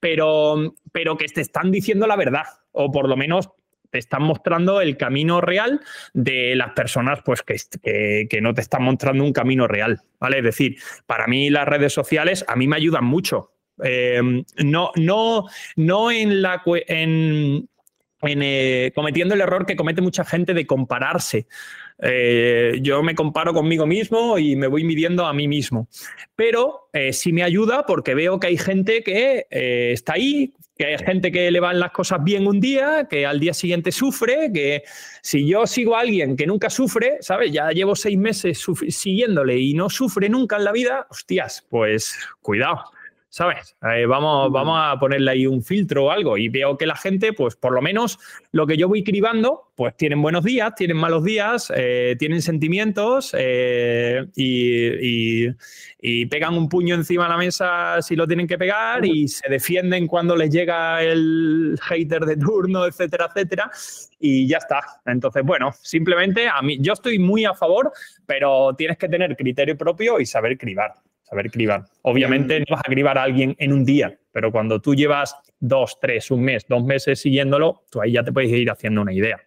pero, 0.00 0.72
pero 0.92 1.18
que 1.18 1.26
te 1.26 1.42
están 1.42 1.70
diciendo 1.70 2.06
la 2.06 2.16
verdad, 2.16 2.44
o 2.72 2.90
por 2.90 3.06
lo 3.06 3.18
menos 3.18 3.50
te 3.90 3.98
están 3.98 4.22
mostrando 4.22 4.80
el 4.80 4.96
camino 4.96 5.40
real 5.40 5.80
de 6.12 6.54
las 6.56 6.72
personas 6.72 7.20
pues, 7.24 7.42
que, 7.42 8.26
que, 8.28 8.40
no 8.40 8.54
te 8.54 8.60
están 8.60 8.82
mostrando 8.82 9.24
un 9.24 9.32
camino 9.32 9.66
real. 9.66 10.02
¿vale? 10.20 10.38
Es 10.38 10.44
decir, 10.44 10.76
para 11.06 11.26
mí 11.26 11.50
las 11.50 11.66
redes 11.66 11.92
sociales 11.92 12.44
a 12.48 12.56
mí 12.56 12.66
me 12.68 12.76
ayudan 12.76 13.04
mucho. 13.04 13.52
Eh, 13.82 14.20
no, 14.64 14.90
no, 14.96 15.46
no 15.76 16.10
en 16.10 16.42
la 16.42 16.62
en, 16.66 17.68
eh, 18.22 18.92
cometiendo 18.94 19.34
el 19.34 19.40
error 19.40 19.66
que 19.66 19.76
comete 19.76 20.02
mucha 20.02 20.24
gente 20.24 20.54
de 20.54 20.66
compararse. 20.66 21.46
Eh, 22.00 22.78
yo 22.80 23.02
me 23.02 23.14
comparo 23.14 23.52
conmigo 23.52 23.86
mismo 23.86 24.38
y 24.38 24.56
me 24.56 24.66
voy 24.66 24.84
midiendo 24.84 25.26
a 25.26 25.32
mí 25.32 25.48
mismo. 25.48 25.88
Pero 26.36 26.90
sí 27.12 27.32
me 27.32 27.42
ayuda 27.42 27.86
porque 27.86 28.14
veo 28.14 28.40
que 28.40 28.48
hay 28.48 28.58
gente 28.58 29.02
que 29.02 29.46
está 29.50 30.14
ahí 30.14 30.54
que 30.78 30.86
hay 30.86 30.98
gente 30.98 31.32
que 31.32 31.50
le 31.50 31.58
van 31.58 31.80
las 31.80 31.90
cosas 31.90 32.22
bien 32.22 32.46
un 32.46 32.60
día, 32.60 33.08
que 33.10 33.26
al 33.26 33.40
día 33.40 33.52
siguiente 33.52 33.90
sufre, 33.90 34.52
que 34.52 34.84
si 35.22 35.46
yo 35.46 35.66
sigo 35.66 35.96
a 35.96 36.00
alguien 36.00 36.36
que 36.36 36.46
nunca 36.46 36.70
sufre, 36.70 37.18
¿sabes? 37.20 37.50
Ya 37.50 37.68
llevo 37.70 37.96
seis 37.96 38.16
meses 38.16 38.64
siguiéndole 38.88 39.58
y 39.58 39.74
no 39.74 39.90
sufre 39.90 40.28
nunca 40.28 40.56
en 40.56 40.64
la 40.64 40.72
vida, 40.72 41.06
hostias, 41.10 41.66
pues 41.68 42.16
cuidado. 42.40 42.84
¿Sabes? 43.30 43.76
Eh, 43.82 44.06
vamos, 44.06 44.50
vamos 44.50 44.78
a 44.80 44.98
ponerle 44.98 45.30
ahí 45.30 45.46
un 45.46 45.62
filtro 45.62 46.06
o 46.06 46.10
algo 46.10 46.38
y 46.38 46.48
veo 46.48 46.76
que 46.78 46.86
la 46.86 46.96
gente, 46.96 47.32
pues 47.32 47.56
por 47.56 47.72
lo 47.72 47.82
menos 47.82 48.18
lo 48.52 48.66
que 48.66 48.76
yo 48.76 48.88
voy 48.88 49.04
cribando, 49.04 49.70
pues 49.76 49.96
tienen 49.96 50.22
buenos 50.22 50.44
días, 50.44 50.74
tienen 50.74 50.96
malos 50.96 51.24
días, 51.24 51.72
eh, 51.74 52.16
tienen 52.18 52.42
sentimientos 52.42 53.34
eh, 53.38 54.26
y, 54.34 55.48
pegan 56.26 56.54
un 56.54 56.68
puño 56.68 56.94
encima 56.94 57.24
de 57.24 57.30
la 57.30 57.36
mesa 57.36 58.02
si 58.02 58.14
lo 58.16 58.26
tienen 58.26 58.46
que 58.46 58.58
pegar 58.58 59.04
y 59.04 59.28
se 59.28 59.48
defienden 59.48 60.06
cuando 60.06 60.36
les 60.36 60.50
llega 60.50 61.02
el 61.02 61.78
hater 61.82 62.24
de 62.24 62.36
turno, 62.36 62.86
etcétera, 62.86 63.28
etcétera. 63.28 63.70
Y 64.20 64.46
ya 64.46 64.58
está. 64.58 65.00
Entonces, 65.06 65.42
bueno, 65.44 65.70
simplemente 65.82 66.48
a 66.48 66.60
mí, 66.62 66.78
yo 66.80 66.92
estoy 66.92 67.18
muy 67.18 67.44
a 67.44 67.54
favor, 67.54 67.92
pero 68.26 68.74
tienes 68.76 68.98
que 68.98 69.08
tener 69.08 69.36
criterio 69.36 69.76
propio 69.76 70.20
y 70.20 70.26
saber 70.26 70.56
cribar 70.58 70.94
saber 71.28 71.50
cribar. 71.50 71.84
Obviamente 72.02 72.60
no 72.60 72.66
vas 72.70 72.82
a 72.84 72.90
cribar 72.90 73.18
a 73.18 73.24
alguien 73.24 73.54
en 73.58 73.72
un 73.72 73.84
día, 73.84 74.18
pero 74.32 74.50
cuando 74.50 74.80
tú 74.80 74.94
llevas 74.94 75.34
dos, 75.60 75.98
tres, 76.00 76.30
un 76.30 76.42
mes, 76.42 76.64
dos 76.68 76.84
meses 76.84 77.20
siguiéndolo, 77.20 77.82
tú 77.90 78.00
ahí 78.00 78.12
ya 78.12 78.24
te 78.24 78.32
puedes 78.32 78.50
ir 78.50 78.70
haciendo 78.70 79.02
una 79.02 79.12
idea. 79.12 79.38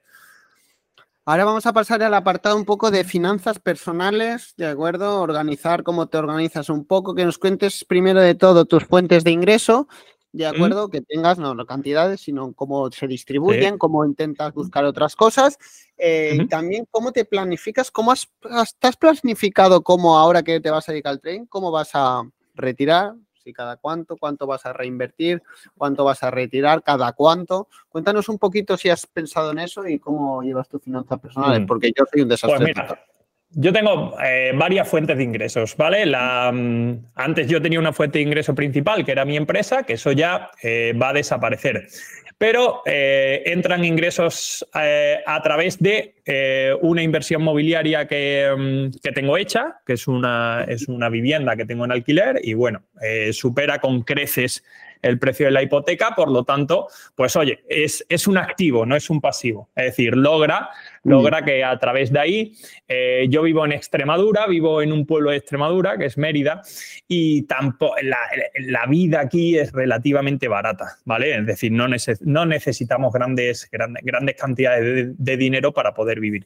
Ahora 1.24 1.46
vamos 1.46 1.66
a 1.68 1.74
pasar 1.74 2.02
al 2.02 2.14
apartado 2.14 2.58
un 2.58 2.66
poco 2.66 2.90
de 2.90 3.04
finanzas 3.04 3.60
personales, 3.60 4.54
¿de 4.58 4.66
acuerdo? 4.66 5.22
Organizar 5.22 5.84
cómo 5.84 6.08
te 6.08 6.18
organizas 6.18 6.70
un 6.70 6.86
poco, 6.86 7.14
que 7.14 7.26
nos 7.26 7.38
cuentes 7.38 7.86
primero 7.86 8.20
de 8.22 8.34
todo 8.34 8.66
tus 8.66 8.86
fuentes 8.86 9.24
de 9.24 9.32
ingreso 9.32 9.88
¿de 10.34 10.46
acuerdo? 10.46 10.90
Que 10.90 11.02
tengas 11.02 11.38
no, 11.38 11.54
no 11.54 11.66
cantidades, 11.66 12.22
sino 12.22 12.54
cómo 12.54 12.90
se 12.92 13.08
distribuyen, 13.08 13.78
cómo 13.78 14.06
intentas 14.06 14.54
buscar 14.54 14.86
otras 14.86 15.16
cosas. 15.16 15.58
Eh, 15.98 16.38
y 16.40 16.48
también 16.48 16.88
cómo 16.90 17.12
te 17.12 17.26
planificas, 17.26 17.92
cómo 17.92 18.12
has, 18.12 18.30
has, 18.82 18.98
planificado 18.98 19.84
cómo 19.84 20.18
ahora 20.18 20.44
que 20.44 20.60
te 20.60 20.70
vas 20.70 20.88
a 20.88 20.92
dedicar 20.92 21.12
al 21.12 21.22
tren, 21.22 21.46
cómo 21.46 21.72
vas 21.72 21.92
a 21.94 22.24
retirar, 22.56 23.14
si 23.44 23.54
cada 23.54 23.78
cuánto, 23.78 24.18
cuánto 24.18 24.48
vas 24.48 24.66
a 24.66 24.74
reinvertir, 24.74 25.42
cuánto 25.78 26.04
vas 26.04 26.24
a 26.24 26.32
retirar, 26.32 26.84
cada 26.84 27.12
cuánto. 27.14 27.68
Cuéntanos 27.90 28.30
un 28.30 28.38
poquito 28.38 28.78
si 28.78 28.90
has 28.90 29.06
pensado 29.08 29.52
en 29.52 29.60
eso 29.60 29.88
y 29.88 30.00
cómo 30.00 30.42
llevas 30.44 30.70
tus 30.70 30.82
finanzas 30.82 31.20
personales, 31.20 31.62
mm. 31.62 31.66
porque 31.66 31.92
yo 31.96 32.06
soy 32.12 32.22
un 32.22 32.30
pues 32.30 32.42
desastre. 32.42 32.74
Yo 33.54 33.74
tengo 33.74 34.16
eh, 34.24 34.54
varias 34.56 34.88
fuentes 34.88 35.18
de 35.18 35.24
ingresos, 35.24 35.76
¿vale? 35.76 36.06
Mm, 36.06 37.06
antes 37.16 37.48
yo 37.48 37.62
tenía 37.62 37.80
una 37.80 37.92
fuente 37.92 38.20
de 38.20 38.24
ingreso 38.24 38.56
principal, 38.56 39.04
que 39.04 39.12
era 39.12 39.26
mi 39.26 39.36
empresa, 39.36 39.84
que 39.84 39.94
eso 39.94 40.14
ya 40.14 40.52
eh, 40.64 40.94
va 41.00 41.10
a 41.10 41.14
desaparecer. 41.14 41.88
Pero 42.38 42.82
eh, 42.86 43.44
entran 43.46 43.84
ingresos 43.84 44.66
a 44.74 45.42
través 45.44 45.78
de 45.80 46.16
una 46.82 47.04
inversión 47.04 47.44
mobiliaria 47.44 48.08
que, 48.08 48.50
mm, 48.58 49.00
que, 49.04 49.12
tengo 49.12 49.38
hecha, 49.38 49.82
que 49.86 49.94
es 49.94 50.08
una, 50.08 50.66
es 50.68 50.88
una 50.88 51.10
vivienda 51.10 51.56
que 51.56 51.66
tengo 51.66 51.86
en 51.86 51.92
alquiler 51.92 52.40
y 52.42 52.54
bueno, 52.54 52.84
supera 53.32 53.80
con 53.80 54.02
creces 54.02 54.64
el 55.02 55.20
precio 55.20 55.48
de 55.48 55.52
la 55.52 55.64
hipoteca, 55.64 56.16
por 56.16 56.30
lo 56.30 56.44
tanto, 56.44 56.88
pues 57.16 57.36
oye, 57.36 57.64
es, 57.68 58.06
es 58.10 58.28
un 58.28 58.38
activo, 58.38 58.86
no 58.86 58.96
es 58.96 59.10
un 59.10 59.22
pasivo. 59.22 59.70
Es 59.76 59.86
decir, 59.86 60.16
logra 60.16 60.70
logra 61.04 61.44
que 61.44 61.64
a 61.64 61.78
través 61.80 62.12
de 62.12 62.20
ahí, 62.20 62.54
eh, 62.88 63.26
yo 63.30 63.42
vivo 63.42 63.66
en 63.66 63.72
Extremadura, 63.72 64.46
vivo 64.48 64.82
en 64.82 64.92
un 64.92 65.06
pueblo 65.06 65.32
de 65.32 65.38
Extremadura, 65.38 65.98
que 65.98 66.06
es 66.06 66.18
Mérida, 66.18 66.62
y 67.08 67.44
tampoco, 67.44 67.96
la, 68.02 68.86
vida 68.88 69.22
aquí 69.22 69.58
es 69.58 69.72
relativamente 69.72 70.48
barata, 70.48 70.98
¿vale? 71.06 71.38
Es 71.38 71.46
decir, 71.46 71.72
no, 71.72 71.88
no 72.22 72.46
necesitamos 72.46 73.14
grandes, 73.14 73.70
grandes, 73.72 74.36
cantidades 74.36 75.16
de, 75.18 75.38
dinero 75.38 75.72
para 75.72 75.94
poder 75.94 76.20
vivir. 76.20 76.46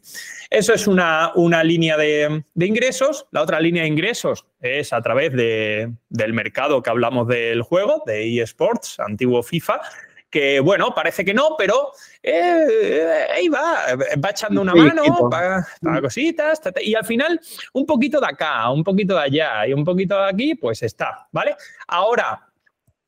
Eso 0.49 0.73
es 0.73 0.87
una, 0.87 1.31
una 1.35 1.63
línea 1.63 1.97
de, 1.97 2.43
de, 2.53 2.65
ingresos. 2.65 3.27
La 3.31 3.41
otra 3.41 3.59
línea 3.59 3.83
de 3.83 3.89
ingresos 3.89 4.45
es 4.61 4.93
a 4.93 5.01
través 5.01 5.33
de, 5.33 5.91
del 6.09 6.33
mercado 6.33 6.81
que 6.81 6.89
hablamos 6.89 7.27
del 7.27 7.61
juego, 7.63 8.03
de 8.05 8.41
eSports, 8.41 8.99
antiguo 8.99 9.43
FIFA, 9.43 9.81
que 10.29 10.59
bueno, 10.59 10.93
parece 10.93 11.23
que 11.23 11.33
no, 11.33 11.55
pero 11.57 11.91
eh, 12.21 13.27
ahí 13.33 13.47
va, 13.47 13.95
va 14.23 14.29
echando 14.29 14.61
una 14.61 14.75
mano 14.75 15.29
para, 15.29 15.65
cositas, 16.01 16.61
y 16.81 16.95
al 16.95 17.05
final 17.05 17.39
un 17.73 17.85
poquito 17.85 18.19
de 18.19 18.27
acá, 18.27 18.69
un 18.69 18.83
poquito 18.83 19.15
de 19.15 19.21
allá 19.21 19.67
y 19.67 19.73
un 19.73 19.85
poquito 19.85 20.17
de 20.17 20.29
aquí, 20.29 20.55
pues 20.55 20.83
está, 20.83 21.27
¿vale? 21.31 21.55
Ahora, 21.87 22.47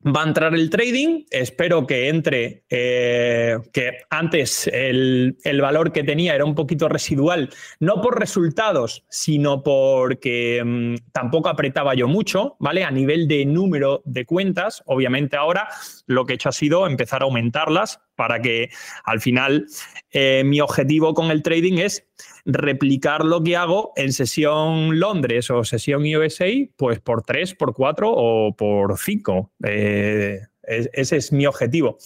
Va 0.06 0.22
a 0.22 0.28
entrar 0.28 0.54
el 0.54 0.70
trading, 0.70 1.24
espero 1.28 1.84
que 1.84 2.08
entre, 2.08 2.62
eh, 2.70 3.58
que 3.72 3.98
antes 4.10 4.68
el, 4.72 5.36
valor 5.60 5.90
que 5.90 6.04
tenía 6.04 6.36
era 6.36 6.44
un 6.44 6.54
poquito 6.54 6.88
residual, 6.88 7.50
no 7.80 8.00
por 8.00 8.16
resultados, 8.16 9.04
sino 9.10 9.64
porque 9.64 10.62
mm, 10.64 11.10
tampoco 11.10 11.48
apretaba 11.48 11.94
yo 11.94 12.06
mucho, 12.06 12.54
¿vale? 12.60 12.84
A 12.84 12.92
nivel 12.92 13.26
de 13.26 13.44
número 13.44 14.02
de 14.04 14.24
cuentas, 14.24 14.84
obviamente 14.86 15.36
ahora 15.36 15.66
lo 16.06 16.24
que 16.24 16.34
he 16.34 16.36
hecho 16.36 16.50
ha 16.50 16.52
sido 16.52 16.86
empezar 16.86 17.22
a 17.22 17.24
aumentarlas 17.24 17.98
para 18.18 18.42
que 18.42 18.68
al 19.04 19.20
final 19.20 19.66
eh, 20.10 20.42
mi 20.44 20.60
objetivo 20.60 21.14
con 21.14 21.30
el 21.30 21.40
trading 21.40 21.78
es 21.78 22.04
replicar 22.44 23.24
lo 23.24 23.44
que 23.44 23.56
hago 23.56 23.92
en 23.94 24.12
sesión 24.12 24.98
Londres 24.98 25.48
o 25.50 25.62
sesión 25.62 26.02
USA, 26.02 26.48
pues 26.76 26.98
por 26.98 27.22
tres, 27.22 27.54
por 27.54 27.74
cuatro 27.74 28.10
o 28.12 28.56
por 28.56 28.98
cinco. 28.98 29.52
Eh, 29.62 30.40
ese 30.64 31.16
es 31.16 31.32
mi 31.32 31.46
objetivo. 31.46 31.96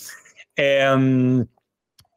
Em, 0.54 1.46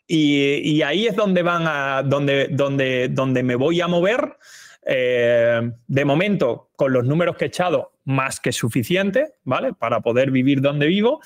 y, 0.07 0.81
ahí 0.81 1.07
es 1.07 1.15
donde 1.15 1.41
van 1.41 1.63
a, 1.65 2.03
donde, 2.03 2.49
donde, 2.51 3.07
donde 3.09 3.43
me 3.43 3.55
voy 3.55 3.80
a 3.80 3.88
mover. 3.88 4.38
Eh, 4.85 5.71
de 5.87 6.05
momento, 6.05 6.69
con 6.75 6.93
los 6.93 7.05
números 7.05 7.37
que 7.37 7.45
he 7.45 7.47
echado, 7.47 7.93
más 8.03 8.39
que 8.39 8.51
suficiente, 8.51 9.33
¿vale? 9.43 9.73
Para 9.73 10.01
poder 10.01 10.29
vivir 10.29 10.61
donde 10.61 10.85
vivo. 10.85 11.21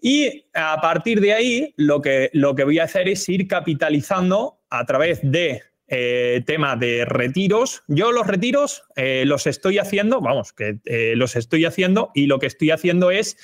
Y 0.00 0.46
a 0.54 0.80
partir 0.80 1.20
de 1.20 1.34
ahí, 1.34 1.74
lo 1.76 2.00
que, 2.00 2.30
lo 2.32 2.54
que 2.54 2.64
voy 2.64 2.78
a 2.78 2.84
hacer 2.84 3.08
es 3.08 3.28
ir 3.28 3.46
capitalizando 3.46 4.60
a 4.70 4.86
través 4.86 5.20
de 5.22 5.62
eh, 5.88 6.42
tema 6.46 6.74
de 6.76 7.04
retiros. 7.04 7.82
Yo 7.86 8.12
los 8.12 8.26
retiros 8.26 8.82
eh, 8.96 9.24
los 9.26 9.46
estoy 9.46 9.78
haciendo, 9.78 10.22
vamos, 10.22 10.54
que 10.54 10.78
los 11.14 11.36
estoy 11.36 11.66
haciendo 11.66 12.10
y 12.14 12.26
lo 12.26 12.38
que 12.38 12.46
estoy 12.46 12.70
haciendo 12.70 13.10
es 13.10 13.36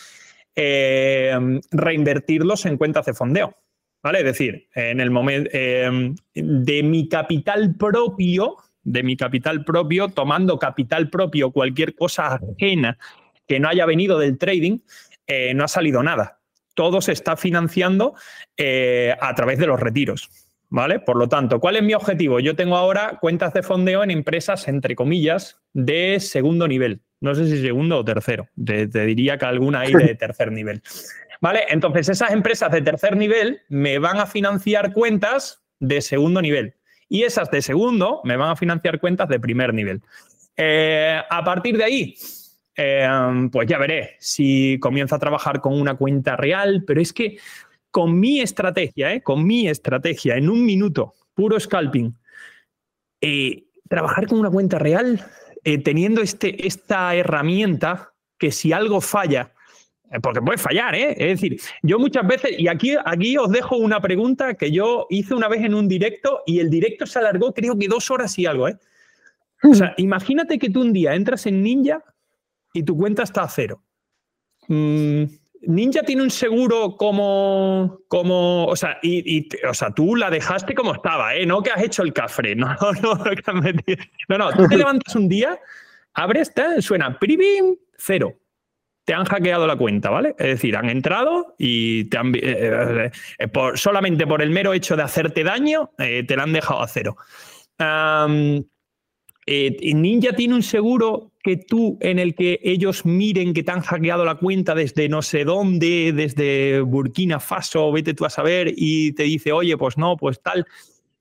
reinvertirlos 1.71 2.67
en 2.67 2.79
cuentas 2.79 3.07
de 3.07 3.15
fondeo. 3.15 3.55
¿Vale? 4.03 4.21
Es 4.21 4.25
decir, 4.25 4.69
en 4.75 5.01
el 5.01 5.11
momento 5.11 5.51
de 6.35 6.83
mi 6.85 7.09
capital 7.09 7.75
propio, 7.77 8.57
de 8.91 9.03
mi 9.03 9.17
capital 9.17 9.65
propio, 9.65 10.09
tomando 10.09 10.59
capital 10.59 11.11
propio, 11.11 11.51
cualquier 11.51 11.95
cosa 11.95 12.35
ajena 12.35 12.99
que 13.47 13.61
no 13.61 13.69
haya 13.69 13.87
venido 13.87 14.19
del 14.19 14.39
trading, 14.39 14.79
no 15.55 15.65
ha 15.65 15.69
salido 15.69 16.03
nada. 16.03 16.41
Todo 16.75 17.01
se 17.01 17.13
está 17.13 17.37
financiando 17.37 18.15
a 18.59 19.35
través 19.35 19.59
de 19.59 19.67
los 19.67 19.81
retiros. 19.81 20.29
¿Vale? 20.71 21.01
Por 21.01 21.17
lo 21.17 21.29
tanto, 21.29 21.61
¿cuál 21.61 21.77
es 21.77 21.83
mi 21.83 21.95
objetivo? 21.95 22.41
Yo 22.41 22.55
tengo 22.55 22.77
ahora 22.77 23.17
cuentas 23.21 23.55
de 23.55 23.63
fondeo 23.63 24.05
en 24.05 24.11
empresas, 24.11 24.69
entre 24.69 24.95
comillas, 24.95 25.63
de 25.73 26.21
segundo 26.21 26.69
nivel. 26.69 27.01
No 27.21 27.35
sé 27.35 27.47
si 27.47 27.61
segundo 27.63 27.99
o 27.99 28.05
tercero. 28.05 28.49
Te, 28.65 28.87
diría 28.87 29.39
que 29.39 29.47
alguna 29.47 29.81
hay 29.81 29.95
de 29.95 30.15
tercer 30.19 30.53
nivel. 30.53 30.83
¿Vale? 31.41 31.65
Entonces, 31.69 32.09
esas 32.09 32.33
empresas 32.33 32.71
de 32.71 32.83
tercer 32.83 33.17
nivel 33.17 33.63
me 33.69 33.99
van 33.99 34.19
a 34.19 34.27
financiar 34.27 34.93
cuentas 34.93 35.63
de 35.81 36.01
segundo 36.01 36.43
nivel. 36.43 36.75
Y 37.09 37.23
esas 37.23 37.51
de 37.51 37.63
segundo 37.63 38.21
me 38.25 38.37
van 38.37 38.51
a 38.51 38.57
financiar 38.57 39.01
cuentas 39.01 39.29
de 39.29 39.41
primer 39.41 39.73
nivel. 39.73 40.03
Eh, 40.57 41.21
a 41.29 41.45
partir 41.45 41.77
de 41.77 41.85
ahí, 41.85 42.15
eh, 42.77 43.09
pues 43.51 43.69
ya 43.69 43.79
veré 43.79 44.17
si 44.19 44.79
comienzo 44.81 45.15
a 45.15 45.19
trabajar 45.19 45.61
con 45.61 45.81
una 45.81 45.95
cuenta 45.95 46.37
real, 46.37 46.85
pero 46.87 47.01
es 47.01 47.13
que 47.13 47.39
con 47.91 48.19
mi 48.19 48.41
estrategia, 48.41 49.15
¿eh? 49.15 49.23
con 49.23 49.47
mi 49.47 49.69
estrategia, 49.69 50.37
en 50.37 50.51
un 50.51 50.65
minuto, 50.65 51.15
puro 51.35 51.59
scalping, 51.59 52.15
trabajar 53.89 54.27
con 54.27 54.39
una 54.39 54.51
cuenta 54.51 54.79
real, 54.79 55.25
teniendo 55.85 56.21
este, 56.21 56.67
esta 56.67 57.15
herramienta 57.15 58.13
que 58.39 58.53
si 58.53 58.73
algo 58.73 59.01
falla, 59.01 59.53
porque 60.23 60.41
puede 60.41 60.59
fallar, 60.59 60.95
¿eh? 60.95 61.15
Es 61.19 61.41
decir, 61.41 61.61
yo 61.83 61.99
muchas 61.99 62.27
veces, 62.27 62.53
y 62.59 62.69
aquí, 62.69 62.97
aquí 63.05 63.37
os 63.37 63.51
dejo 63.51 63.77
una 63.77 64.01
pregunta 64.01 64.55
que 64.55 64.71
yo 64.71 65.07
hice 65.11 65.35
una 65.35 65.49
vez 65.49 65.63
en 65.63 65.75
un 65.75 65.87
directo 65.87 66.43
y 66.47 66.61
el 66.61 66.71
directo 66.71 67.07
se 67.07 67.19
alargó 67.19 67.53
creo 67.53 67.79
que 67.79 67.89
dos 67.89 68.11
horas 68.11 68.39
y 68.39 68.47
algo, 68.47 68.69
¿eh? 68.69 68.79
O 69.63 69.75
sea, 69.75 69.95
imagínate 69.99 70.59
que 70.59 70.71
tú 70.71 70.81
un 70.81 70.93
día 70.93 71.15
entras 71.15 71.47
en 71.47 71.63
Ninja 71.63 72.03
y 72.73 72.83
tu 72.83 72.97
cuenta 72.97 73.23
está 73.23 73.43
a 73.43 73.49
cero. 73.49 73.83
Mm, 74.69 75.25
Ninja 75.63 76.03
tiene 76.03 76.23
un 76.23 76.31
seguro 76.31 76.97
como, 76.97 78.01
como 78.09 78.67
o 78.67 78.77
sea, 78.77 78.99
y, 79.03 79.49
o 79.67 79.75
sea, 79.75 79.91
tú 79.91 80.17
la 80.17 80.31
dejaste 80.31 80.75
como 80.75 80.95
estaba, 80.95 81.35
¿eh? 81.35 81.45
No 81.45 81.63
que 81.63 81.71
has 81.71 81.83
hecho 81.83 82.03
el 82.03 82.15
café, 82.15 82.55
no, 82.57 82.69
no, 83.03 83.15
no, 83.15 84.39
no, 84.39 84.53
tú 84.53 84.69
te 84.69 84.77
levantas 84.79 85.15
un 85.17 85.29
día, 85.29 85.59
abres, 86.15 86.55
te, 86.55 86.81
suena, 86.81 87.19
privim, 87.19 87.77
cero. 87.99 88.39
Te 89.09 89.15
han 89.15 89.25
hackeado 89.25 89.67
la 89.67 89.77
cuenta, 89.77 90.11
¿vale? 90.11 90.35
Es 90.39 90.49
decir, 90.49 90.77
han 90.77 90.91
entrado 90.91 91.55
y 91.57 92.03
eh, 92.03 92.09
eh, 92.13 93.11
eh, 93.39 93.49
por, 93.49 93.79
solamente 93.79 94.27
por 94.27 94.43
el 94.43 94.51
mero 94.51 94.75
hecho 94.75 94.97
de 94.97 95.03
hacerte 95.03 95.45
daño, 95.45 95.93
te 95.97 96.37
la 96.37 96.43
han 96.43 96.53
dejado 96.53 96.83
a 96.83 96.89
cero. 96.89 97.17
Ninja 99.47 100.33
tiene 100.35 100.55
un 100.55 100.63
seguro 100.63 101.33
que 101.43 101.57
tú 101.57 101.97
en 102.03 102.19
el 102.19 102.35
que 102.35 102.61
ellos 102.63 103.07
miren 103.07 103.55
que 103.55 103.63
te 103.63 103.71
han 103.71 103.81
hackeado 103.81 104.27
la 104.27 104.35
cuenta 104.35 104.75
desde 104.75 105.09
no 105.09 105.23
sé 105.23 105.45
dónde, 105.45 106.13
desde 106.13 106.81
Burkina 106.83 107.41
Faso, 107.41 107.91
vete 107.91 108.13
tú 108.13 108.27
a 108.27 108.31
saber, 108.31 108.75
y 108.77 109.13
te 109.13 109.23
dice, 109.23 109.53
oye, 109.53 109.79
pues 109.79 109.97
no, 109.97 110.19
pues 110.19 110.43
tal. 110.43 110.67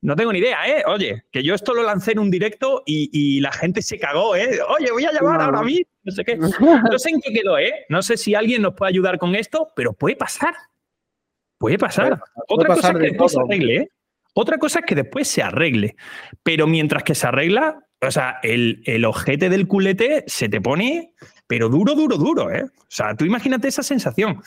No 0.01 0.15
tengo 0.15 0.31
ni 0.31 0.39
idea, 0.39 0.67
¿eh? 0.67 0.83
Oye, 0.85 1.23
que 1.31 1.43
yo 1.43 1.55
esto 1.55 1.73
lo 1.73 1.83
lancé 1.83 2.11
en 2.11 2.19
un 2.19 2.29
directo 2.29 2.83
y, 2.85 3.39
la 3.41 3.51
gente 3.51 3.81
se 3.81 3.97
cagó, 3.97 4.35
¿eh? 4.35 4.59
Oye, 4.77 4.91
voy 4.91 5.05
a 5.05 5.11
llamar 5.11 5.41
ahora 5.41 5.59
a 5.59 5.63
mí, 5.63 5.83
no 6.03 6.11
sé 6.11 6.23
qué. 6.23 6.37
No 6.91 6.99
sé 6.99 7.09
en 7.09 7.21
qué 7.21 7.33
quedó, 7.33 7.57
¿eh? 7.57 7.85
No 7.89 8.01
sé 8.01 8.17
si 8.17 8.35
alguien 8.35 8.61
nos 8.61 8.75
puede 8.75 8.89
ayudar 8.89 9.17
con 9.17 9.35
esto, 9.35 9.69
pero 9.75 9.93
puede 9.93 10.15
pasar. 10.15 10.55
Puede 11.57 11.77
pasar. 11.77 12.21
Otra 12.47 12.75
cosa 12.75 12.89
es 12.89 12.93
que 12.93 12.99
después 12.99 13.31
se 13.31 13.39
arregle, 13.39 13.75
¿eh? 13.75 13.91
Otra 14.33 14.57
cosa 14.59 14.79
es 14.79 14.85
que 14.85 14.95
después 14.95 15.27
se 15.27 15.41
arregle. 15.41 15.95
Pero 16.43 16.67
mientras 16.67 17.01
que 17.01 17.15
se 17.15 17.25
arregla, 17.25 17.79
o 17.99 18.11
sea, 18.11 18.39
el, 18.43 18.83
el 18.85 19.03
ojete 19.05 19.49
del 19.49 19.67
culete 19.67 20.23
se 20.27 20.47
te 20.47 20.61
pone, 20.61 21.13
pero 21.47 21.69
duro, 21.69 21.95
duro, 21.95 22.17
duro, 22.17 22.51
¿eh? 22.51 22.63
O 22.63 22.85
sea, 22.87 23.15
tú 23.15 23.25
imagínate 23.25 23.67
esa 23.67 23.81
sensación. 23.81 24.41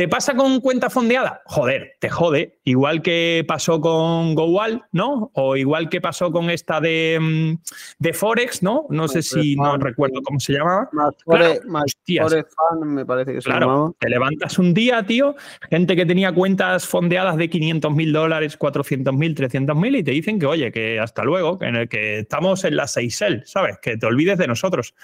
¿Te 0.00 0.08
pasa 0.08 0.34
con 0.34 0.60
cuenta 0.62 0.88
fondeada? 0.88 1.42
Joder, 1.44 1.96
te 1.98 2.08
jode. 2.08 2.58
Igual 2.64 3.02
que 3.02 3.44
pasó 3.46 3.82
con 3.82 4.34
GoWal, 4.34 4.86
¿no? 4.92 5.30
O 5.34 5.56
igual 5.56 5.90
que 5.90 6.00
pasó 6.00 6.32
con 6.32 6.48
esta 6.48 6.80
de, 6.80 7.18
mm, 7.20 7.58
de 7.98 8.12
Forex, 8.14 8.62
¿no? 8.62 8.86
No 8.88 9.08
sé 9.08 9.20
si 9.20 9.56
no 9.56 9.76
recuerdo 9.76 10.22
cómo 10.22 10.40
se 10.40 10.54
llamaba. 10.54 10.88
Más, 10.92 11.14
Forex, 11.22 11.66
Fan, 11.68 12.94
me 12.94 13.04
parece 13.04 13.34
que 13.34 13.42
se 13.42 13.50
claro, 13.50 13.94
Te 13.98 14.08
levantas 14.08 14.58
un 14.58 14.72
día, 14.72 15.02
tío, 15.02 15.36
gente 15.68 15.94
que 15.94 16.06
tenía 16.06 16.32
cuentas 16.32 16.86
fondeadas 16.86 17.36
de 17.36 17.50
500 17.50 17.94
mil 17.94 18.10
dólares, 18.10 18.56
400 18.56 19.12
mil, 19.12 19.34
300 19.34 19.76
mil 19.76 19.96
y 19.96 20.02
te 20.02 20.12
dicen 20.12 20.38
que, 20.38 20.46
oye, 20.46 20.72
que 20.72 20.98
hasta 20.98 21.24
luego, 21.24 21.58
que, 21.58 21.66
en 21.66 21.76
el 21.76 21.90
que 21.90 22.20
estamos 22.20 22.64
en 22.64 22.76
la 22.76 22.84
6L, 22.84 23.44
¿sabes? 23.44 23.76
Que 23.82 23.98
te 23.98 24.06
olvides 24.06 24.38
de 24.38 24.46
nosotros. 24.46 24.94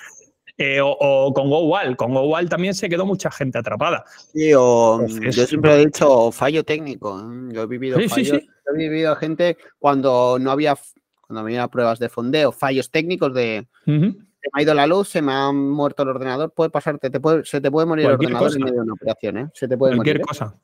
Eh, 0.59 0.81
o, 0.83 1.33
con 1.35 1.51
GoWall. 1.51 1.97
Con 1.97 2.15
GoWall 2.15 2.49
también 2.49 2.75
se 2.75 2.89
quedó 2.89 3.05
mucha 3.05 3.31
gente 3.31 3.59
atrapada. 3.59 4.05
Sí, 4.33 4.53
o 4.55 5.07
yo 5.07 5.47
siempre 5.47 5.75
he 5.75 5.87
dicho 5.87 6.33
fallo 6.33 6.65
técnico. 6.65 7.21
¿eh? 7.21 7.53
Yo 7.53 7.63
he 7.63 7.67
vivido 7.67 7.99
he 7.99 8.77
vivido 8.77 9.15
gente 9.17 9.57
cuando 9.79 10.39
no 10.41 10.51
había 10.51 10.77
cuando 11.21 11.41
había 11.41 11.69
pruebas 11.69 11.99
de 11.99 12.09
fondeo, 12.09 12.53
fallos 12.53 12.91
técnicos 12.91 13.35
de 13.35 13.67
se 13.85 13.91
me 13.93 14.61
ha 14.61 14.63
ido 14.63 14.75
la 14.75 14.87
luz, 14.87 15.09
se 15.09 15.21
me 15.23 15.33
ha 15.33 15.51
muerto 15.51 16.05
el 16.05 16.11
ordenador, 16.11 16.53
puede 16.53 16.71
pasarte, 16.71 17.11
te 17.11 17.19
puede, 17.19 17.45
se 17.45 17.61
te 17.61 17.71
puede 17.71 17.87
morir 17.87 18.07
el 18.07 18.13
ordenador 18.13 18.53
en 18.55 18.63
medio 18.63 18.77
de 18.77 18.81
una 18.83 18.93
operación, 18.93 19.39
¿eh? 19.39 19.51
Se 19.53 19.67
te 19.67 19.77
puede 19.77 19.97
cualquier 19.97 20.21
morir. 20.21 20.27
cosa. 20.27 20.55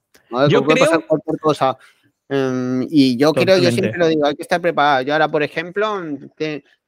Yo 0.48 0.64
creo... 0.64 0.86
pasar 0.86 1.05
cualquier 1.06 1.39
cosa. 1.40 1.77
Em, 2.28 2.86
y 2.89 3.16
yo 3.16 3.32
creo, 3.32 3.59
yo 3.59 3.70
siempre 3.73 3.98
lo 3.98 4.06
digo, 4.06 4.24
hay 4.24 4.36
que 4.36 4.43
estar 4.43 4.60
preparado. 4.60 5.02
Yo 5.02 5.12
ahora, 5.12 5.28
por 5.28 5.43
ejemplo, 5.43 6.01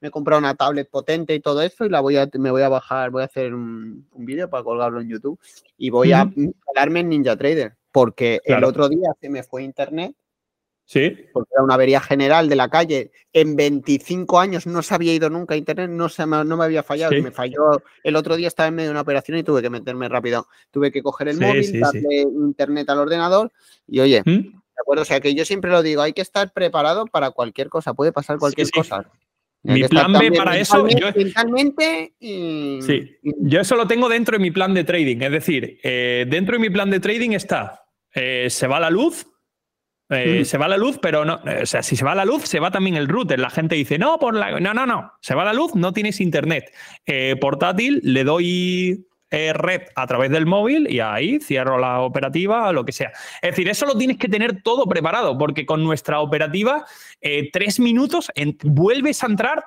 me 0.05 0.09
he 0.09 0.11
comprado 0.11 0.39
una 0.39 0.55
tablet 0.55 0.91
potente 0.91 1.35
y 1.35 1.41
todo 1.41 1.63
eso 1.63 1.87
y 1.87 1.89
la 1.89 2.01
voy 2.01 2.19
a, 2.19 2.29
me 2.35 2.51
voy 2.51 2.61
a 2.61 2.69
bajar, 2.69 3.11
voy 3.11 3.23
a 3.23 3.25
hacer 3.25 3.55
un, 3.55 4.07
vídeo 4.17 4.51
para 4.51 4.63
colgarlo 4.63 5.01
en 5.01 5.09
YouTube 5.09 5.41
y 5.79 5.89
voy 5.89 6.13
a 6.13 6.31
instalarme 6.37 7.01
en 7.01 7.09
Ninja 7.09 7.35
Trader 7.37 7.75
porque 7.91 8.43
el 8.45 8.63
otro 8.65 8.91
día 8.91 9.09
se 9.19 9.31
me 9.31 9.43
fue 9.43 9.63
internet. 9.63 10.15
Sí. 10.85 11.17
Porque 11.33 11.49
era 11.55 11.65
una 11.65 11.73
avería 11.73 12.03
general 12.03 12.51
de 12.51 12.57
la 12.57 12.69
calle. 12.69 13.13
En 13.33 13.57
25 13.57 14.39
años 14.39 14.67
no 14.67 14.83
se 14.83 14.95
había 14.95 15.15
ido 15.15 15.31
nunca 15.31 15.55
a 15.55 15.57
internet, 15.57 15.89
no, 15.89 16.11
se 16.11 16.27
me, 16.27 16.45
no 16.45 16.59
me 16.59 16.65
había 16.65 16.83
fallado. 16.83 17.13
Me 17.23 17.31
falló. 17.31 17.83
El 18.03 18.17
otro 18.17 18.37
día 18.37 18.49
estaba 18.49 18.69
en 18.69 18.75
medio 18.75 18.89
de 18.89 18.91
una 18.91 19.01
operación 19.01 19.39
y 19.39 19.43
tuve 19.43 19.63
que 19.63 19.71
meterme 19.71 20.11
rápido. 20.11 20.47
Tuve 20.71 20.93
que 20.93 21.03
coger 21.03 21.29
el 21.29 21.41
móvil, 21.41 21.81
darle 21.81 22.21
internet 22.21 22.91
al 22.91 22.99
ordenador 22.99 23.51
y 23.87 24.01
oye, 24.01 24.21
¿Mm? 24.27 24.61
¿De 24.75 24.81
acuerdo? 24.81 25.03
O 25.03 25.07
sea 25.07 25.21
que 25.21 25.35
yo 25.35 25.45
siempre 25.45 25.71
lo 25.71 25.83
digo, 25.83 26.03
hay 26.03 26.13
que 26.13 26.23
estar 26.23 26.53
preparado 26.53 27.07
para 27.07 27.31
cualquier 27.31 27.69
cosa, 27.69 27.95
puede 27.95 28.13
pasar 28.13 28.39
cualquier 28.39 28.71
cosa. 28.71 29.09
Mi 29.65 29.83
plan 29.85 30.13
B 30.13 30.31
para 30.33 30.59
eso. 30.59 30.87
Yo, 30.89 31.09
y, 32.21 32.83
sí, 32.83 33.17
yo 33.23 33.61
eso 33.61 33.77
lo 33.77 33.87
tengo 33.87 34.11
dentro 34.11 34.37
de 34.37 34.43
mi 34.43 34.51
plan 34.51 34.75
de 34.75 34.85
trading. 34.85 35.23
Es 35.23 35.33
decir, 35.33 35.81
eh, 35.83 36.27
dentro 36.29 36.57
de 36.57 36.59
mi 36.59 36.69
plan 36.69 36.91
de 36.91 37.01
trading 37.01 37.31
está: 37.31 37.83
eh, 38.15 38.49
se 38.51 38.67
va 38.67 38.79
la 38.79 38.91
luz, 38.91 39.27
eh, 40.11 40.41
mm. 40.43 40.45
se 40.45 40.59
va 40.59 40.69
la 40.69 40.77
luz, 40.77 40.99
pero 41.01 41.25
no. 41.25 41.41
O 41.63 41.67
sea, 41.67 41.83
si 41.83 41.97
se 41.97 42.05
va 42.05 42.15
la 42.15 42.27
luz, 42.27 42.43
se 42.45 42.61
va 42.61 42.71
también 42.71 42.97
el 42.97 43.09
router. 43.09 43.41
La 43.41 43.49
gente 43.49 43.75
dice, 43.75 43.99
no, 43.99 44.19
por 44.19 44.35
la. 44.35 44.61
No, 44.61 44.75
no, 44.75 44.85
no. 44.85 45.13
Se 45.23 45.35
va 45.35 45.45
la 45.45 45.55
luz, 45.55 45.75
no 45.75 45.95
tienes 45.95 46.21
internet. 46.21 46.71
portátil, 47.41 48.01
le 48.03 48.23
doy 48.23 49.07
eh, 49.35 49.53
red 49.53 49.83
a 49.97 50.07
través 50.07 50.31
del 50.31 50.47
móvil 50.47 50.87
y 50.89 51.01
ahí 51.01 51.41
cierro 51.41 51.77
la 51.77 52.03
operativa, 52.03 52.73
lo 52.73 52.85
que 52.85 52.93
sea. 52.93 53.11
Es 53.43 53.51
decir, 53.51 53.69
eso 53.69 53.85
lo 53.85 53.99
tienes 53.99 54.17
que 54.17 54.29
tener 54.29 54.63
todo 54.63 54.87
preparado, 54.87 55.37
porque 55.37 55.67
con 55.67 55.83
nuestra 55.83 56.21
operativa, 56.21 56.87
eh, 57.21 57.51
tres 57.51 57.81
minutos, 57.81 58.31
vuelves 58.63 59.25
a 59.25 59.27
entrar 59.27 59.65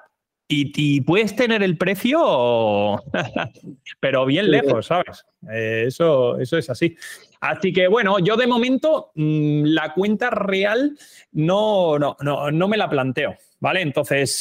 y, 0.47 1.01
puedes 1.01 1.35
tener 1.35 1.63
el 1.63 1.77
precio, 1.77 3.03
pero 3.99 4.25
bien 4.25 4.49
lejos, 4.49 4.85
¿sabes? 4.85 5.25
Eh, 5.51 5.83
eso, 5.87 6.39
eso 6.39 6.57
es 6.57 6.69
así. 6.69 6.95
Así 7.41 7.73
que 7.73 7.89
bueno, 7.89 8.19
yo 8.19 8.37
de 8.37 8.47
momento 8.47 9.11
mm, 9.15 9.63
la 9.65 9.93
cuenta 9.93 10.29
real 10.29 10.97
no, 11.33 11.99
no, 11.99 12.15
no, 12.21 12.67
me 12.69 12.77
la 12.77 12.89
planteo, 12.89 13.35
¿vale? 13.59 13.81
Entonces, 13.81 14.33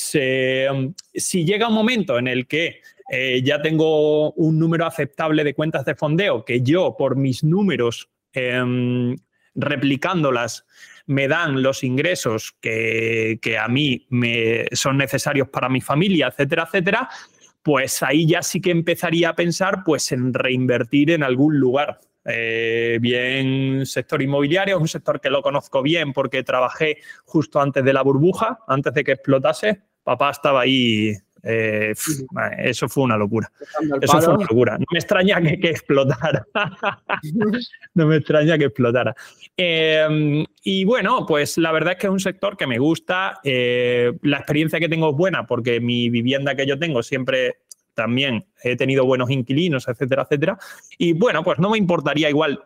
si 1.13 1.45
llega 1.45 1.67
un 1.67 1.75
momento 1.75 2.17
en 2.17 2.29
el 2.29 2.47
que 2.47 2.81
eh, 3.09 3.43
ya 3.43 3.63
tengo 3.63 4.33
un 4.33 4.59
número 4.59 4.87
aceptable 4.87 5.45
de 5.45 5.55
cuentas 5.55 5.85
de 5.85 5.95
fondeo 5.95 6.45
que 6.45 6.63
yo, 6.63 6.97
por 6.99 7.17
mis 7.17 7.45
números, 7.45 8.11
em, 8.33 9.17
replicándolas, 9.55 10.67
me 11.07 11.29
dan 11.29 11.63
los 11.63 11.85
ingresos 11.85 12.57
que, 12.61 13.39
a 13.61 13.69
mí 13.69 14.07
me 14.11 14.67
son 14.73 14.97
necesarios 14.99 15.49
para 15.49 15.69
mi 15.69 15.81
familia, 15.81 16.29
etcétera, 16.29 16.65
etcétera, 16.65 17.09
pues 17.63 18.03
ahí 18.03 18.27
ya 18.27 18.43
sí 18.43 18.61
que 18.61 18.71
empezaría 18.71 19.31
a 19.31 19.37
pensar 19.37 19.83
pues, 19.85 20.11
en 20.13 20.35
reinvertir 20.35 21.13
en 21.13 21.23
algún 21.23 21.59
lugar. 21.59 22.01
Eh, 22.29 22.99
bien 23.01 23.87
sector 23.87 24.21
inmobiliario, 24.21 24.77
es 24.77 24.83
un 24.83 24.89
sector 24.89 25.21
que 25.21 25.31
lo 25.31 25.43
conozco 25.43 25.81
bien 25.81 26.13
porque 26.13 26.43
trabajé 26.43 26.99
justo 27.25 27.61
antes 27.61 27.85
de 27.85 27.93
la 27.93 28.03
burbuja, 28.03 28.59
antes 28.67 28.93
de 28.95 29.05
que 29.05 29.13
explotase. 29.13 29.83
Papá 30.03 30.31
estaba 30.31 30.63
ahí 30.63 31.17
eh, 31.49 31.95
eso 32.59 32.89
fue 32.89 33.05
una 33.05 33.17
locura. 33.17 33.51
Eso 34.01 34.21
fue 34.21 34.35
una 34.35 34.45
locura. 34.45 34.79
No 34.79 34.87
me 34.91 34.99
extraña 34.99 35.41
que, 35.41 35.71
explotara. 35.71 36.45
no 37.95 38.07
me 38.07 38.17
extraña 38.17 38.59
que 38.59 38.65
explotara. 38.65 39.15
Em, 39.57 40.45
y 40.65 40.85
bueno, 40.85 41.25
pues 41.27 41.57
la 41.59 41.71
verdad 41.71 41.93
es 41.93 41.99
que 41.99 42.07
es 42.09 42.13
un 42.13 42.21
sector 42.21 42.57
que 42.57 42.67
me 42.67 42.79
gusta. 42.79 43.39
Eh, 43.45 44.13
la 44.23 44.39
experiencia 44.39 44.81
que 44.81 44.89
tengo 44.89 45.11
es 45.11 45.17
buena 45.17 45.47
porque 45.47 45.81
mi 45.81 46.11
vivienda 46.11 46.57
que 46.57 46.67
yo 46.67 46.79
tengo 46.79 47.03
siempre 47.03 47.59
también 47.95 48.45
he 48.63 48.77
tenido 48.77 49.07
buenos 49.07 49.31
inquilinos, 49.31 49.87
etcétera, 49.89 50.23
etcétera. 50.23 50.59
Y 50.99 51.13
bueno, 51.13 51.45
pues 51.45 51.59
no 51.61 51.71
me 51.71 51.79
importaría 51.79 52.29
igual 52.29 52.63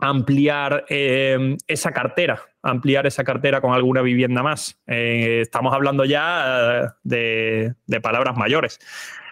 ampliar 0.00 0.84
em, 0.88 1.56
esa 1.66 1.92
cartera, 1.92 2.42
ampliar 2.62 3.06
esa 3.06 3.24
cartera 3.24 3.60
con 3.60 3.72
alguna 3.72 4.02
vivienda 4.02 4.42
más. 4.42 4.80
Eh, 4.86 5.40
estamos 5.42 5.72
hablando 5.74 6.04
ya 6.04 6.96
de, 7.02 7.74
palabras 8.02 8.36
mayores. 8.36 8.78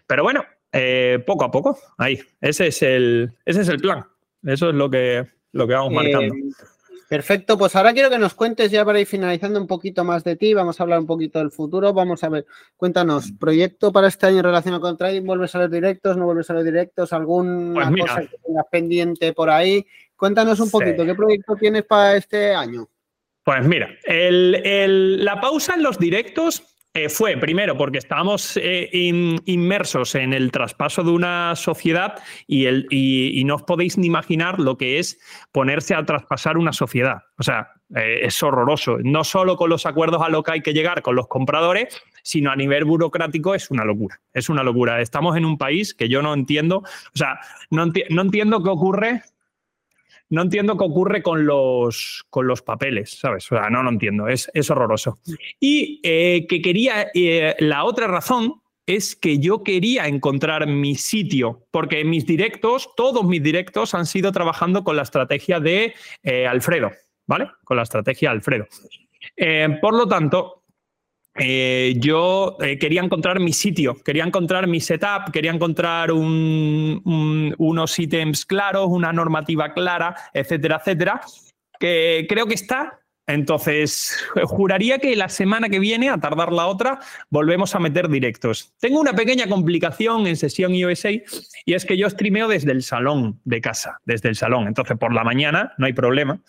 Pero 0.07 0.23
bueno, 0.23 0.45
eh, 0.73 1.23
poco 1.27 1.45
a 1.45 1.51
poco, 1.51 1.79
ahí. 1.97 2.21
Ese 2.41 2.69
es 2.69 2.83
el, 2.83 3.33
ese 3.45 3.63
es 3.63 3.69
el 3.69 3.79
plan. 3.79 4.05
Eso 4.45 4.71
es 4.71 4.75
lo 4.75 4.91
que, 4.91 5.27
lo 5.53 5.67
que 5.67 5.75
vamos 5.75 5.93
marcando. 5.93 6.35
Eh, 6.35 6.53
perfecto, 7.09 7.57
pues 7.57 7.75
ahora 7.75 7.93
quiero 7.93 8.11
que 8.11 8.19
nos 8.19 8.35
cuentes 8.35 8.71
ya 8.71 8.85
para 8.85 9.01
ir 9.01 9.07
finalizando 9.07 9.61
un 9.61 9.67
poquito 9.67 10.05
más 10.05 10.25
de 10.25 10.37
ti, 10.37 10.53
vamos 10.53 10.79
a 10.79 10.83
hablar 10.83 11.01
un 11.01 11.07
poquito 11.07 11.39
del 11.39 11.51
futuro, 11.51 11.93
vamos 11.95 12.23
a 12.23 12.29
ver, 12.29 12.47
cuéntanos, 12.77 13.33
proyecto 13.33 13.91
para 13.93 14.09
este 14.09 14.27
año 14.27 14.43
relacionado 14.43 14.83
con 14.83 14.97
trading, 14.99 15.25
¿vuelves 15.25 15.55
a 15.55 15.61
los 15.61 15.71
directos, 15.71 16.19
no 16.19 16.27
vuelves 16.27 16.51
a 16.51 16.55
los 16.55 16.65
directos, 16.65 17.15
alguna 17.15 17.91
pues 17.91 18.03
cosa 18.03 18.21
que 18.21 18.37
tengas 18.45 18.67
pendiente 18.71 19.33
por 19.33 19.49
ahí 19.49 19.87
Cuéntanos 20.19 20.59
un 20.59 20.69
poquito, 20.69 21.07
¿qué 21.07 21.15
proyecto 21.15 21.55
tienes 21.55 21.85
para 21.85 22.17
este 22.17 22.53
año? 22.53 22.89
Pues 23.45 23.65
mira, 23.65 23.89
la 24.05 25.41
pausa 25.41 25.75
en 25.75 25.85
los 25.85 25.97
directos 25.97 26.77
eh, 26.93 27.09
fue 27.09 27.37
primero 27.37 27.77
porque 27.77 27.99
estábamos 27.99 28.59
eh, 28.61 28.91
inmersos 28.93 30.17
en 30.17 30.33
el 30.33 30.51
traspaso 30.51 31.05
de 31.05 31.13
una 31.13 31.55
sociedad 31.55 32.17
y, 32.49 32.65
el, 32.65 32.89
y, 32.91 33.45
no 33.45 33.55
os 33.55 33.63
podéis 33.63 33.97
ni 33.97 34.09
imaginar 34.09 34.59
lo 34.59 34.77
que 34.77 34.99
es 34.99 35.21
ponerse 35.53 35.95
a 35.95 36.05
traspasar 36.05 36.59
una 36.59 36.73
sociedad. 36.73 37.19
O 37.39 37.45
sea, 37.45 37.71
eh, 37.95 38.23
es 38.23 38.43
horroroso. 38.43 38.99
No 39.05 39.23
solo 39.23 39.57
con 39.57 39.71
los 39.71 39.87
acuerdos 39.87 40.21
a 40.21 40.31
lo 40.31 40.43
que 40.43 40.53
hay 40.53 40.61
que 40.61 40.75
llegar 40.75 41.03
con 41.03 41.15
los 41.15 41.29
compradores, 41.29 42.03
sino 42.25 42.51
a 42.51 42.57
nivel 42.57 42.85
burocrático 42.85 43.55
es 43.55 43.71
una 43.71 43.85
locura. 43.85 44.21
Es 44.33 44.49
una 44.49 44.65
locura. 44.65 45.01
Estamos 45.01 45.37
en 45.37 45.45
un 45.45 45.59
país 45.59 45.95
que 45.95 46.09
yo 46.09 46.23
no 46.23 46.35
entiendo, 46.35 46.79
o 46.79 47.17
sea, 47.17 47.39
no, 47.71 47.87
no 47.87 48.23
entiendo 48.23 48.65
qué 48.65 48.71
ocurre 48.71 49.23
no 50.31 50.43
entiendo 50.43 50.77
qué 50.77 50.85
ocurre 50.85 51.23
con 51.23 51.47
los, 51.47 52.25
con 52.31 52.47
los 52.47 52.63
papeles, 52.63 53.19
¿sabes? 53.19 53.51
O 53.51 53.57
sea, 53.57 53.71
no 53.71 53.83
lo 53.83 53.91
entiendo, 53.91 54.29
es, 54.29 54.51
es 54.55 54.71
horroroso. 54.71 55.19
Y 55.61 56.01
eh, 56.03 56.47
que 56.49 56.61
quería, 56.61 57.09
eh, 57.15 57.55
la 57.59 57.85
otra 57.85 58.07
razón 58.07 58.61
es 58.87 59.15
que 59.17 59.39
yo 59.39 59.63
quería 59.63 60.07
encontrar 60.07 60.67
mi 60.67 60.95
sitio, 60.95 61.67
porque 61.71 62.05
mis 62.05 62.27
directos, 62.27 62.91
todos 62.97 63.25
mis 63.25 63.43
directos 63.43 63.95
han 63.95 64.07
sido 64.07 64.33
trabajando 64.33 64.83
con 64.83 64.97
la 64.97 65.03
estrategia 65.03 65.61
de 65.61 65.95
eh, 66.23 66.47
Alfredo, 66.47 66.93
¿vale? 67.27 67.51
Con 67.65 67.77
la 67.77 67.83
estrategia 67.83 68.31
de 68.31 68.37
Alfredo. 68.37 68.67
por 69.81 69.95
lo 69.95 70.07
tanto, 70.07 70.58
eh, 71.39 71.95
yo 71.99 72.57
eh, 72.61 72.79
quería 72.79 73.03
encontrar 73.03 73.41
mi 73.41 73.53
sitio, 73.53 73.97
quería 74.05 74.25
encontrar 74.25 74.67
mi 74.67 74.81
setup, 74.81 75.31
quería 75.33 75.53
encontrar 75.53 76.11
unos 76.13 77.99
ítems 77.99 78.45
claros, 78.45 78.87
una 78.89 79.13
normativa 79.13 79.73
clara, 79.73 80.15
etcétera, 80.35 80.77
etcétera, 80.77 81.21
que 81.79 82.27
creo 82.29 82.47
que 82.47 82.55
está. 82.55 83.01
Entonces, 83.29 84.17
juraría 84.45 84.99
que 84.99 85.15
la 85.15 85.29
semana 85.29 85.69
que 85.69 85.79
viene, 85.79 86.09
a 86.09 86.19
tardar 86.19 86.51
la 86.51 86.67
otra, 86.67 86.99
volvemos 87.31 87.75
a 87.75 87.79
meter 87.79 88.09
directos. 88.09 88.73
Tengo 88.81 89.01
una 89.01 89.13
pequeña 89.13 89.47
complicación 89.47 90.27
en 90.27 90.37
sesión 90.37 90.73
USA 90.73 91.11
y 91.13 91.75
es 91.75 91.85
que 91.85 91.97
yo 91.97 92.09
streameo 92.09 92.49
desde 92.49 92.73
el 92.73 92.83
salón 92.83 93.39
de 93.45 93.61
casa, 93.61 94.01
desde 94.07 94.31
el 94.31 94.35
salón. 94.35 94.67
Entonces, 94.67 94.97
por 94.97 95.13
la 95.15 95.25
mañana 95.25 95.75
no 95.77 95.87
hay 95.87 95.93
problema. 95.93 96.41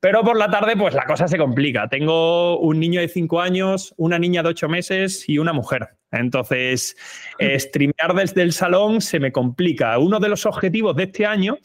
Pero 0.00 0.22
por 0.22 0.36
la 0.36 0.48
tarde, 0.48 0.76
pues 0.76 0.94
la 0.94 1.04
cosa 1.04 1.26
se 1.26 1.38
complica. 1.38 1.88
Tengo 1.88 2.60
un 2.60 2.78
niño 2.78 3.00
de 3.00 3.08
5 3.08 3.40
años, 3.40 3.94
una 3.96 4.18
niña 4.18 4.42
de 4.44 4.50
8 4.50 4.68
meses 4.68 5.28
y 5.28 5.38
una 5.38 5.52
mujer. 5.52 5.88
Entonces, 6.12 6.96
eh, 7.38 7.58
streamear 7.58 8.14
desde 8.14 8.42
el 8.42 8.52
salón 8.52 9.00
se 9.00 9.18
me 9.18 9.32
complica. 9.32 9.98
Uno 9.98 10.20
de 10.20 10.28
los 10.28 10.46
objetivos 10.46 10.94
de 10.94 11.04
este 11.04 11.26
año 11.26 11.58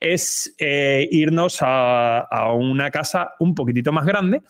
es 0.00 0.54
eh, 0.58 1.06
irnos 1.10 1.58
a, 1.60 2.26
una 2.54 2.90
casa 2.90 3.34
un 3.38 3.54
poquitito 3.54 3.92
más 3.92 4.06
grande 4.06 4.42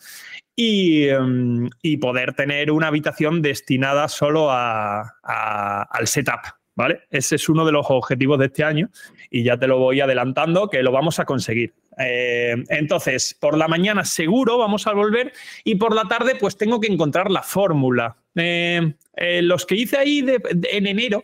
y, 0.55 1.07
mm, 1.07 1.67
poder 1.99 2.33
tener 2.33 2.71
una 2.71 2.87
habitación 2.87 3.41
destinada 3.41 4.07
solo 4.07 4.49
al 4.49 6.07
setup. 6.07 6.64
¿Vale? 6.75 7.01
Ese 7.09 7.35
es 7.35 7.47
uno 7.47 7.65
de 7.65 7.71
los 7.71 7.85
objetivos 7.89 8.37
de 8.37 8.47
este 8.47 8.63
año 8.63 8.89
y 9.29 9.43
ya 9.43 9.57
te 9.57 9.65
lo 9.65 9.79
voy 9.79 10.01
adelantando 10.01 10.69
que 10.69 10.83
lo 10.83 10.91
vamos 10.91 11.19
a 11.19 11.25
conseguir. 11.25 11.73
Eh, 11.97 12.55
entonces, 12.67 13.35
por 13.39 13.57
la 13.57 13.69
mañana 13.69 14.03
seguro 14.03 14.57
vamos 14.57 14.85
a 14.85 14.93
volver 14.93 15.31
y 15.63 15.75
por 15.75 15.95
la 15.95 16.03
tarde 16.03 16.35
pues 16.37 16.57
tengo 16.57 16.81
que 16.81 16.91
encontrar 16.91 17.31
la 17.31 17.41
fórmula. 17.41 18.17
Eh, 18.35 18.93
eh, 19.15 19.41
los 19.41 19.65
que 19.65 19.75
hice 19.75 19.97
ahí 19.97 20.25
en 20.71 20.87
enero 20.87 21.23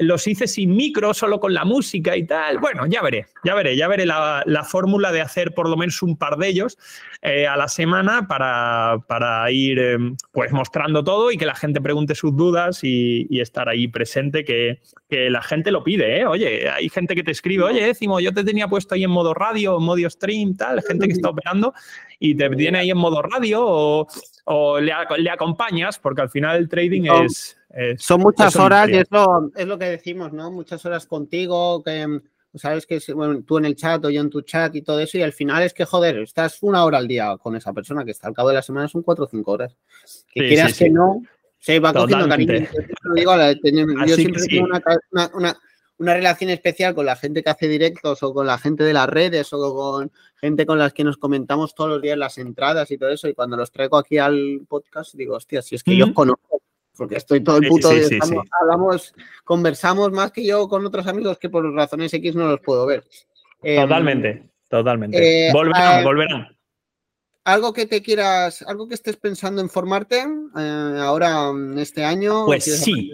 los 0.00 0.26
hice 0.26 0.46
sin 0.46 0.74
micro, 0.74 1.12
solo 1.12 1.38
con 1.38 1.52
la 1.52 1.64
música 1.64 2.16
y 2.16 2.26
tal. 2.26 2.58
Bueno, 2.58 2.86
ya 2.86 3.02
veré, 3.02 3.26
ya 3.44 3.54
veré, 3.54 3.76
ya 3.76 3.86
veré 3.86 4.06
la, 4.06 4.64
fórmula 4.64 5.12
de 5.12 5.20
hacer 5.20 5.52
por 5.52 5.68
lo 5.68 5.76
menos 5.76 6.02
un 6.02 6.16
par 6.16 6.36
de 6.36 6.48
ellos 6.48 6.78
eh, 7.22 7.46
a 7.46 7.56
la 7.56 7.68
semana 7.68 8.26
para, 8.26 9.50
ir 9.50 9.78
eh, 9.78 9.98
pues 10.32 10.52
mostrando 10.52 11.04
todo 11.04 11.30
y 11.30 11.36
que 11.36 11.46
la 11.46 11.54
gente 11.54 11.80
pregunte 11.80 12.14
sus 12.14 12.34
dudas 12.36 12.80
y, 12.82 13.40
estar 13.40 13.68
ahí 13.68 13.88
presente, 13.88 14.44
que, 14.44 14.80
la 15.10 15.42
gente 15.42 15.70
lo 15.70 15.82
pide. 15.82 16.20
¿eh? 16.20 16.26
Oye, 16.26 16.68
hay 16.68 16.88
gente 16.88 17.14
que 17.14 17.22
te 17.22 17.32
escribe, 17.32 17.64
oye, 17.64 17.84
décimo, 17.84 18.20
yo 18.20 18.32
te 18.32 18.44
tenía 18.44 18.68
puesto 18.68 18.94
ahí 18.94 19.04
en 19.04 19.10
modo 19.10 19.34
radio, 19.34 19.78
en 19.78 19.84
modo 19.84 20.08
stream, 20.08 20.56
tal, 20.56 20.82
gente 20.82 21.06
que 21.06 21.12
está 21.12 21.30
operando 21.30 21.74
y 22.18 22.34
te 22.34 22.48
tiene 22.50 22.78
ahí 22.78 22.90
en 22.90 22.98
modo 22.98 23.22
radio 23.22 23.60
o, 23.62 24.80
le, 24.80 24.92
le, 25.18 25.30
acompañas, 25.30 25.98
porque 25.98 26.22
al 26.22 26.30
final 26.30 26.58
el 26.58 26.68
trading 26.68 27.08
es 27.24 27.59
son 27.98 28.20
muchas 28.20 28.56
horas 28.56 28.88
y 28.88 28.96
es 28.96 29.08
lo, 29.10 29.50
es 29.54 29.66
lo 29.66 29.78
que 29.78 29.86
decimos, 29.86 30.32
¿no? 30.32 30.50
Muchas 30.50 30.84
horas 30.84 31.06
contigo, 31.06 31.82
que 31.82 32.20
sabes 32.54 32.86
que 32.86 33.00
bueno, 33.14 33.42
tú 33.46 33.58
en 33.58 33.66
el 33.66 33.76
chat 33.76 34.04
o 34.04 34.10
yo 34.10 34.20
en 34.20 34.30
tu 34.30 34.42
chat 34.42 34.74
y 34.74 34.82
todo 34.82 35.00
eso, 35.00 35.18
y 35.18 35.22
al 35.22 35.32
final 35.32 35.62
es 35.62 35.72
que, 35.72 35.84
joder, 35.84 36.18
estás 36.18 36.58
una 36.62 36.84
hora 36.84 36.98
al 36.98 37.06
día 37.06 37.36
con 37.40 37.54
esa 37.56 37.72
persona 37.72 38.04
que 38.04 38.10
está 38.10 38.28
al 38.28 38.34
cabo 38.34 38.48
de 38.48 38.56
la 38.56 38.62
semana 38.62 38.88
son 38.88 39.02
cuatro 39.02 39.24
o 39.24 39.28
cinco 39.28 39.52
horas. 39.52 39.76
Que 40.32 40.48
quieras 40.48 40.76
que 40.76 40.90
no, 40.90 41.22
se 41.58 41.78
va 41.78 41.92
cogiendo 41.92 42.28
cariño. 42.28 42.66
Yo, 44.06 44.16
siempre 44.16 44.42
tengo 44.46 44.66
una, 45.12 45.30
una, 45.98 46.14
relación 46.14 46.50
especial 46.50 46.94
con 46.94 47.06
la 47.06 47.14
gente 47.14 47.42
que 47.42 47.50
hace 47.50 47.68
directos 47.68 48.22
o 48.22 48.32
con 48.32 48.46
la 48.46 48.58
gente 48.58 48.84
de 48.84 48.94
las 48.94 49.08
redes 49.08 49.52
o 49.52 49.74
con 49.74 50.10
gente 50.40 50.64
con 50.64 50.78
las 50.78 50.92
que 50.92 51.04
nos 51.04 51.18
comentamos 51.18 51.74
todos 51.74 51.90
los 51.90 52.02
días 52.02 52.16
las 52.16 52.38
entradas 52.38 52.90
y 52.90 52.98
todo 52.98 53.10
eso, 53.10 53.28
y 53.28 53.34
cuando 53.34 53.56
los 53.56 53.70
traigo 53.70 53.98
aquí 53.98 54.18
al 54.18 54.62
podcast 54.66 55.14
digo, 55.14 55.36
hostia, 55.36 55.62
si 55.62 55.76
es 55.76 55.84
que 55.84 55.96
yo 55.96 56.12
conozco 56.14 56.62
porque 57.00 57.16
estoy 57.16 57.42
todo 57.42 57.56
el 57.56 57.68
puto 57.68 57.88
día, 57.88 58.18
hablamos, 58.60 59.14
conversamos 59.42 60.12
más 60.12 60.32
que 60.32 60.44
yo 60.44 60.68
con 60.68 60.84
otros 60.84 61.06
amigos 61.06 61.38
que 61.38 61.48
por 61.48 61.64
razones 61.72 62.12
X 62.12 62.34
no 62.34 62.46
los 62.46 62.60
puedo 62.60 62.84
ver. 62.84 63.02
Em, 63.62 63.80
totalmente, 63.80 64.50
totalmente. 64.68 65.48
Eh, 65.48 65.50
volverán, 65.50 66.04
volverán. 66.04 66.58
Algo 67.44 67.72
que 67.72 67.86
te 67.86 68.02
quieras, 68.02 68.60
algo 68.68 68.86
que 68.86 68.96
estés 68.96 69.16
pensando 69.16 69.62
en 69.62 69.70
formarte 69.70 70.18
eh, 70.18 70.96
ahora 71.00 71.50
este 71.78 72.04
año. 72.04 72.44
Pues 72.44 72.64
sí. 72.64 73.10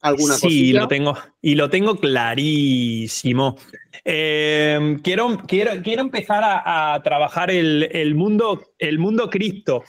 Alguna 0.00 0.36
sí, 0.36 0.72
lo 0.72 0.88
tengo 0.88 1.14
y 1.42 1.56
lo 1.56 1.68
tengo 1.68 1.96
clarísimo. 1.96 3.58
Em, 4.02 4.98
quiero, 5.00 5.42
quiero, 5.46 5.72
quiero 5.82 6.00
empezar 6.00 6.42
a, 6.42 6.98
trabajar 7.04 7.50
el, 7.50 7.86
el, 7.92 8.14
mundo, 8.14 8.62
el 8.78 8.98
mundo 8.98 9.28
cripto, 9.28 9.84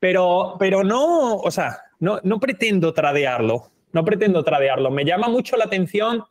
pero, 0.00 0.56
pero 0.58 0.82
no, 0.82 1.36
o 1.36 1.50
sea, 1.52 1.78
no, 2.02 2.40
pretendo 2.40 2.92
tradearlo, 2.92 3.70
no 3.92 4.04
pretendo 4.04 4.42
tradearlo. 4.42 4.90
Me 4.90 5.04
llama 5.04 5.28
mucho 5.28 5.56
la 5.56 5.66
atención 5.66 6.24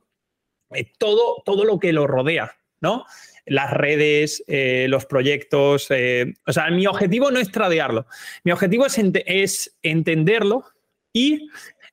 eh, 0.72 0.92
todo, 0.98 1.42
todo 1.46 1.64
lo 1.64 1.80
que 1.80 1.94
lo 1.94 2.08
rodea, 2.08 2.58
¿no? 2.82 3.06
Las 3.46 3.72
redes, 3.72 4.44
eh, 4.48 4.88
los 4.90 5.06
proyectos. 5.06 5.88
Eh, 5.90 6.34
o 6.46 6.52
sea, 6.52 6.70
mi 6.70 6.86
objetivo 6.88 7.32
no 7.32 7.40
es 7.40 7.52
tradearlo. 7.52 8.06
Mi 8.44 8.52
objetivo 8.52 8.86
es, 8.86 9.00
es 9.26 9.78
entenderlo 9.82 10.66
y 11.14 11.50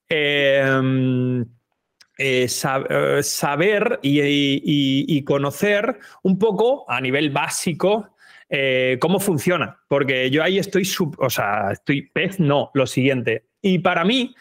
em, 0.08 1.46
saber 2.42 4.00
y, 4.02 5.22
conocer 5.22 6.00
un 6.24 6.38
poco 6.38 6.84
a 6.90 7.00
nivel 7.00 7.30
básico 7.30 8.16
cómo 9.00 9.20
funciona. 9.20 9.78
Porque 9.86 10.30
yo 10.30 10.42
ahí 10.42 10.58
estoy, 10.58 10.88
o 11.18 11.30
sea, 11.30 11.70
estoy 11.70 12.02
pez, 12.02 12.40
no, 12.40 12.72
lo 12.74 12.84
siguiente. 12.84 13.47
Y 13.62 13.80
para 13.80 14.04
mí, 14.04 14.34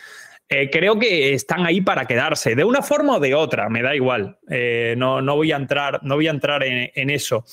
eh, 0.49 0.69
creo 0.69 0.97
que 0.97 1.33
están 1.33 1.65
ahí 1.65 1.81
para 1.81 2.05
quedarse, 2.05 2.55
de 2.55 2.63
una 2.63 2.81
forma 2.81 3.17
o 3.17 3.19
de 3.19 3.35
otra, 3.35 3.67
me 3.67 3.81
da 3.81 3.93
igual. 3.93 4.37
Eh, 4.49 4.95
no, 4.97 5.21
no, 5.21 5.35
voy 5.35 5.51
a 5.51 5.57
entrar, 5.57 5.99
no 6.03 6.15
voy 6.15 6.27
a 6.27 6.31
entrar 6.31 6.63
en, 6.63 7.09
eso. 7.09 7.43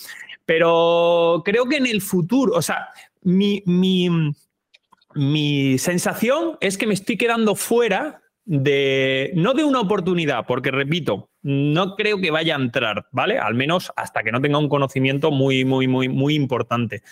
Pero 0.47 1.43
creo 1.45 1.66
que 1.66 1.78
en 1.78 1.86
el 1.86 2.03
futuro, 2.03 2.55
o 2.55 2.62
sea, 2.62 2.91
mi, 3.23 3.65
mi, 3.66 5.77
sensación 5.78 6.57
es 6.61 6.78
que 6.78 6.86
me 6.86 6.95
estoy 6.95 7.16
quedando 7.16 7.57
fuera 7.57 8.23
de, 8.45 9.33
no 9.35 9.55
de 9.55 9.65
una 9.65 9.81
oportunidad, 9.81 10.45
porque 10.47 10.71
repito, 10.71 11.31
no 11.43 11.95
creo 11.97 12.21
que 12.21 12.31
vaya 12.31 12.57
a 12.57 12.61
entrar, 12.61 13.07
¿vale? 13.11 13.39
Al 13.39 13.55
menos 13.55 13.93
hasta 13.97 14.23
que 14.23 14.33
no 14.33 14.41
tenga 14.41 14.59
un 14.59 14.69
conocimiento 14.69 15.31
muy, 15.31 15.65
muy, 15.65 15.89
muy, 15.89 16.09
muy 16.09 16.35
importante 16.35 17.03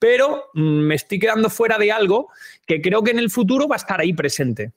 pero 0.00 0.50
mm, 0.54 0.60
me 0.60 0.96
estoy 0.96 1.20
quedando 1.20 1.48
fuera 1.48 1.78
de 1.78 1.92
algo 1.92 2.30
que 2.66 2.80
creo 2.80 3.04
que 3.04 3.12
en 3.12 3.20
el 3.20 3.30
futuro 3.30 3.68
va 3.68 3.76
a 3.76 3.84
estar 3.84 4.00
ahí 4.00 4.12
presente. 4.12 4.72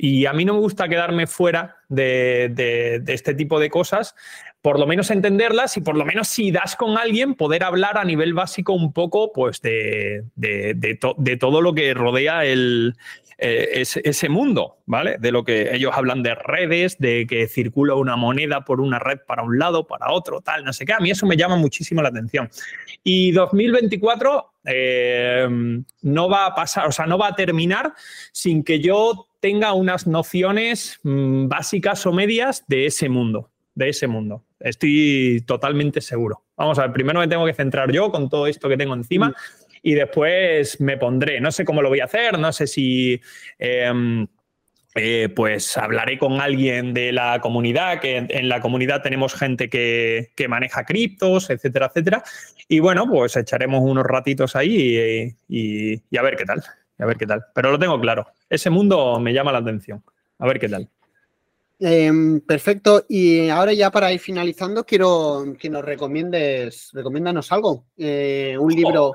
Y 0.00 0.26
a 0.26 0.32
mí 0.32 0.44
no 0.44 0.54
me 0.54 0.60
gusta 0.60 0.88
quedarme 0.88 1.26
fuera 1.26 1.76
de, 1.88 3.02
este 3.08 3.34
tipo 3.34 3.58
de 3.58 3.68
cosas, 3.68 4.14
por 4.62 4.78
lo 4.78 4.86
menos 4.86 5.10
entenderlas 5.10 5.76
y 5.76 5.80
por 5.80 5.96
lo 5.96 6.04
menos 6.04 6.28
si 6.28 6.50
das 6.50 6.76
con 6.76 6.98
alguien, 6.98 7.34
poder 7.34 7.64
hablar 7.64 7.98
a 7.98 8.04
nivel 8.04 8.34
básico 8.34 8.72
un 8.72 8.92
poco 8.92 9.32
pues 9.32 9.60
de, 9.62 10.24
de 10.34 11.36
todo 11.38 11.60
lo 11.60 11.74
que 11.74 11.94
rodea 11.94 12.44
el, 12.44 12.94
eh, 13.40 13.84
ese, 14.02 14.28
mundo, 14.28 14.78
¿vale? 14.84 15.16
De 15.20 15.30
lo 15.30 15.44
que 15.44 15.72
ellos 15.72 15.92
hablan 15.94 16.24
de 16.24 16.34
redes, 16.34 16.98
de 16.98 17.24
que 17.24 17.46
circula 17.46 17.94
una 17.94 18.16
moneda 18.16 18.64
por 18.64 18.80
una 18.80 18.98
red 18.98 19.20
para 19.28 19.44
un 19.44 19.60
lado, 19.60 19.86
para 19.86 20.10
otro, 20.10 20.40
tal, 20.40 20.64
no 20.64 20.72
sé 20.72 20.84
qué. 20.84 20.92
A 20.92 20.98
mí 20.98 21.12
eso 21.12 21.24
me 21.24 21.36
llama 21.36 21.54
muchísimo 21.54 22.02
la 22.02 22.08
atención. 22.08 22.50
Y 23.04 23.30
2024 23.30 24.54
eh, 24.64 25.46
no 26.02 26.28
va 26.28 26.46
a 26.46 26.54
pasar, 26.56 26.88
o 26.88 26.90
sea, 26.90 27.06
no 27.06 27.16
va 27.16 27.28
a 27.28 27.36
terminar 27.36 27.94
sin 28.32 28.64
que 28.64 28.80
yo 28.80 29.28
tenga 29.38 29.72
unas 29.72 30.08
nociones 30.08 30.98
mm, 31.04 31.46
básicas 31.46 32.04
o 32.06 32.12
medias 32.12 32.64
de 32.66 32.86
ese 32.86 33.08
mundo, 33.08 33.50
de 33.76 33.90
ese 33.90 34.08
mundo. 34.08 34.42
Estoy 34.60 35.42
totalmente 35.46 36.00
seguro. 36.00 36.44
Vamos 36.56 36.78
a 36.78 36.82
ver, 36.82 36.92
primero 36.92 37.20
me 37.20 37.28
tengo 37.28 37.46
que 37.46 37.54
centrar 37.54 37.90
yo 37.92 38.10
con 38.10 38.28
todo 38.28 38.46
esto 38.46 38.68
que 38.68 38.76
tengo 38.76 38.94
encima. 38.94 39.30
Mm 39.30 39.34
y 39.82 39.94
después 39.94 40.80
me 40.80 40.96
pondré. 40.96 41.40
No 41.40 41.52
sé 41.52 41.64
cómo 41.64 41.82
lo 41.82 41.88
voy 41.88 42.00
a 42.00 42.04
hacer, 42.04 42.38
no 42.38 42.52
sé 42.52 42.66
si... 42.66 43.20
Em, 43.58 44.26
eh, 44.94 45.28
pues 45.28 45.76
hablaré 45.76 46.18
con 46.18 46.40
alguien 46.40 46.92
de 46.92 47.12
la 47.12 47.40
comunidad, 47.40 48.00
que 48.00 48.16
en, 48.16 48.48
la 48.48 48.60
comunidad 48.60 49.00
tenemos 49.02 49.34
gente 49.34 49.68
que, 49.68 50.32
maneja 50.48 50.84
criptos, 50.84 51.50
etcétera, 51.50 51.86
etcétera. 51.86 52.24
Y 52.68 52.80
bueno, 52.80 53.06
pues 53.08 53.36
echaremos 53.36 53.80
unos 53.82 54.04
ratitos 54.04 54.56
ahí 54.56 55.36
y, 55.46 56.16
a 56.16 56.22
ver 56.22 56.36
qué 56.36 56.44
tal, 56.44 56.64
a 56.98 57.06
ver 57.06 57.16
qué 57.16 57.26
tal. 57.26 57.44
Pero 57.54 57.70
lo 57.70 57.78
tengo 57.78 58.00
claro, 58.00 58.26
ese 58.48 58.70
mundo 58.70 59.20
me 59.20 59.32
llama 59.32 59.52
la 59.52 59.58
atención. 59.58 60.02
A 60.38 60.46
ver 60.46 60.58
qué 60.58 60.68
tal. 60.68 60.88
Em, 61.80 62.40
perfecto. 62.40 63.04
Y 63.08 63.48
ahora 63.48 63.72
ya 63.72 63.90
para 63.90 64.12
ir 64.12 64.18
finalizando, 64.18 64.84
quiero 64.84 65.44
que 65.58 65.70
nos 65.70 65.84
recomiendes, 65.84 66.90
recomiéndanos 66.92 67.52
algo. 67.52 67.84
Eh, 67.96 68.56
un 68.58 68.72
libro, 68.72 69.12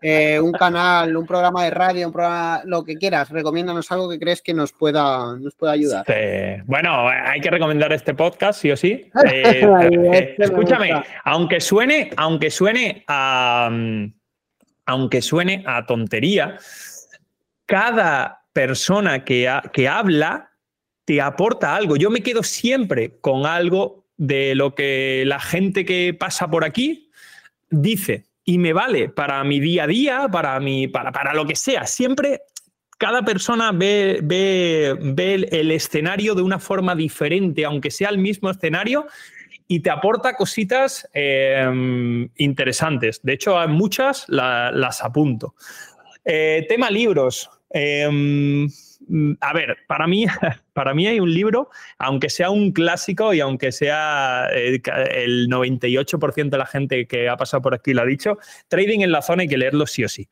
eh, 0.00 0.40
un 0.40 0.52
canal, 0.52 1.14
un 1.14 1.26
programa 1.26 1.64
de 1.64 1.70
radio, 1.70 2.06
un 2.06 2.12
programa, 2.12 2.62
lo 2.64 2.82
que 2.84 2.96
quieras. 2.96 3.28
Recomiéndanos 3.28 3.90
algo 3.92 4.08
que 4.08 4.18
crees 4.18 4.40
que 4.40 4.54
nos 4.54 4.72
pueda, 4.72 5.36
nos 5.36 5.54
pueda 5.54 5.72
ayudar. 5.72 6.06
bueno, 6.64 7.06
hay 7.06 7.40
que 7.40 7.50
recomendar 7.50 7.92
este 7.92 8.14
podcast, 8.14 8.62
sí 8.62 8.70
o 8.70 8.76
sí. 8.76 9.10
Eh, 9.26 9.68
este 10.12 10.44
escúchame, 10.44 10.92
aunque 11.24 11.60
suene, 11.60 12.10
aunque 12.16 12.50
suene 12.50 13.04
a, 13.08 13.70
aunque 14.86 15.20
suene 15.20 15.64
a 15.66 15.84
tontería, 15.84 16.56
cada 17.66 18.44
persona 18.52 19.24
que, 19.24 19.52
que 19.72 19.88
habla 19.88 20.55
te 21.06 21.22
aporta 21.22 21.74
algo. 21.74 21.96
Yo 21.96 22.10
me 22.10 22.22
quedo 22.22 22.42
siempre 22.42 23.18
con 23.20 23.46
algo 23.46 24.04
de 24.18 24.54
lo 24.54 24.74
que 24.74 25.22
la 25.24 25.40
gente 25.40 25.84
que 25.86 26.12
pasa 26.12 26.50
por 26.50 26.64
aquí 26.64 27.10
dice 27.70 28.26
y 28.44 28.58
me 28.58 28.72
vale 28.72 29.08
para 29.08 29.42
mi 29.44 29.60
día 29.60 29.84
a 29.84 29.86
día, 29.86 30.28
para, 30.30 30.58
mi, 30.60 30.88
para, 30.88 31.12
para 31.12 31.32
lo 31.32 31.46
que 31.46 31.56
sea. 31.56 31.86
Siempre 31.86 32.42
cada 32.98 33.22
persona 33.22 33.72
ve, 33.72 34.20
ve, 34.22 34.96
ve, 35.00 35.48
el 35.52 35.70
escenario 35.70 36.34
de 36.34 36.42
una 36.42 36.58
forma 36.58 36.94
diferente, 36.94 37.64
aunque 37.64 37.90
sea 37.90 38.08
el 38.08 38.18
mismo 38.18 38.50
escenario, 38.50 39.06
y 39.68 39.80
te 39.80 39.90
aporta 39.90 40.34
cositas 40.34 41.08
eh, 41.12 42.28
interesantes. 42.36 43.20
De 43.22 43.34
hecho, 43.34 43.56
muchas 43.68 44.24
las 44.28 45.04
apunto. 45.04 45.54
Eh, 46.24 46.66
tema 46.68 46.90
libros. 46.90 47.50
Eh, 47.70 48.68
a 49.40 49.52
ver, 49.52 49.78
para 49.86 50.06
mí, 50.06 50.26
para 50.72 50.94
mí 50.94 51.06
hay 51.06 51.20
un 51.20 51.32
libro, 51.32 51.70
aunque 51.98 52.30
sea 52.30 52.50
un 52.50 52.72
clásico 52.72 53.32
y 53.34 53.40
aunque 53.40 53.72
sea 53.72 54.48
el 54.48 55.48
98% 55.48 56.50
de 56.50 56.58
la 56.58 56.66
gente 56.66 57.06
que 57.06 57.28
ha 57.28 57.36
pasado 57.36 57.62
por 57.62 57.74
aquí 57.74 57.94
lo 57.94 58.02
ha 58.02 58.06
dicho, 58.06 58.38
Trading 58.68 59.00
en 59.00 59.12
la 59.12 59.22
zona 59.22 59.42
hay 59.42 59.48
que 59.48 59.58
leerlo 59.58 59.86
sí 59.86 60.04
o 60.04 60.08
sí. 60.08 60.28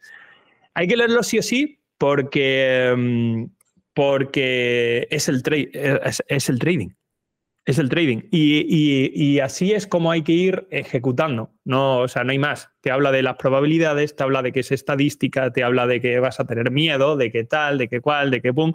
Hay 0.74 0.88
que 0.88 0.96
leerlo 0.96 1.22
sí 1.22 1.38
o 1.38 1.42
sí 1.42 1.78
porque, 1.98 3.46
porque 3.94 5.06
es, 5.10 5.28
el 5.28 5.42
es 6.28 6.48
el 6.48 6.58
trading. 6.58 6.90
Es 7.66 7.78
el 7.78 7.88
trading. 7.88 8.22
Y, 8.30 9.38
así 9.40 9.72
es 9.72 9.86
como 9.86 10.10
hay 10.10 10.22
que 10.22 10.32
ir 10.32 10.66
ejecutando. 10.70 11.50
No, 11.64 12.00
o 12.00 12.08
sea, 12.08 12.22
no 12.22 12.32
hay 12.32 12.38
más. 12.38 12.68
Te 12.80 12.90
habla 12.90 13.10
de 13.10 13.22
las 13.22 13.36
probabilidades, 13.36 14.16
te 14.16 14.22
habla 14.22 14.42
de 14.42 14.52
que 14.52 14.60
es 14.60 14.70
estadística, 14.70 15.50
te 15.50 15.64
habla 15.64 15.86
de 15.86 16.00
que 16.00 16.18
vas 16.20 16.40
a 16.40 16.44
tener 16.44 16.70
miedo, 16.70 17.16
de 17.16 17.32
qué 17.32 17.44
tal, 17.44 17.78
de 17.78 17.88
qué 17.88 18.00
cual, 18.00 18.30
de 18.30 18.42
qué 18.42 18.52
pum. 18.52 18.72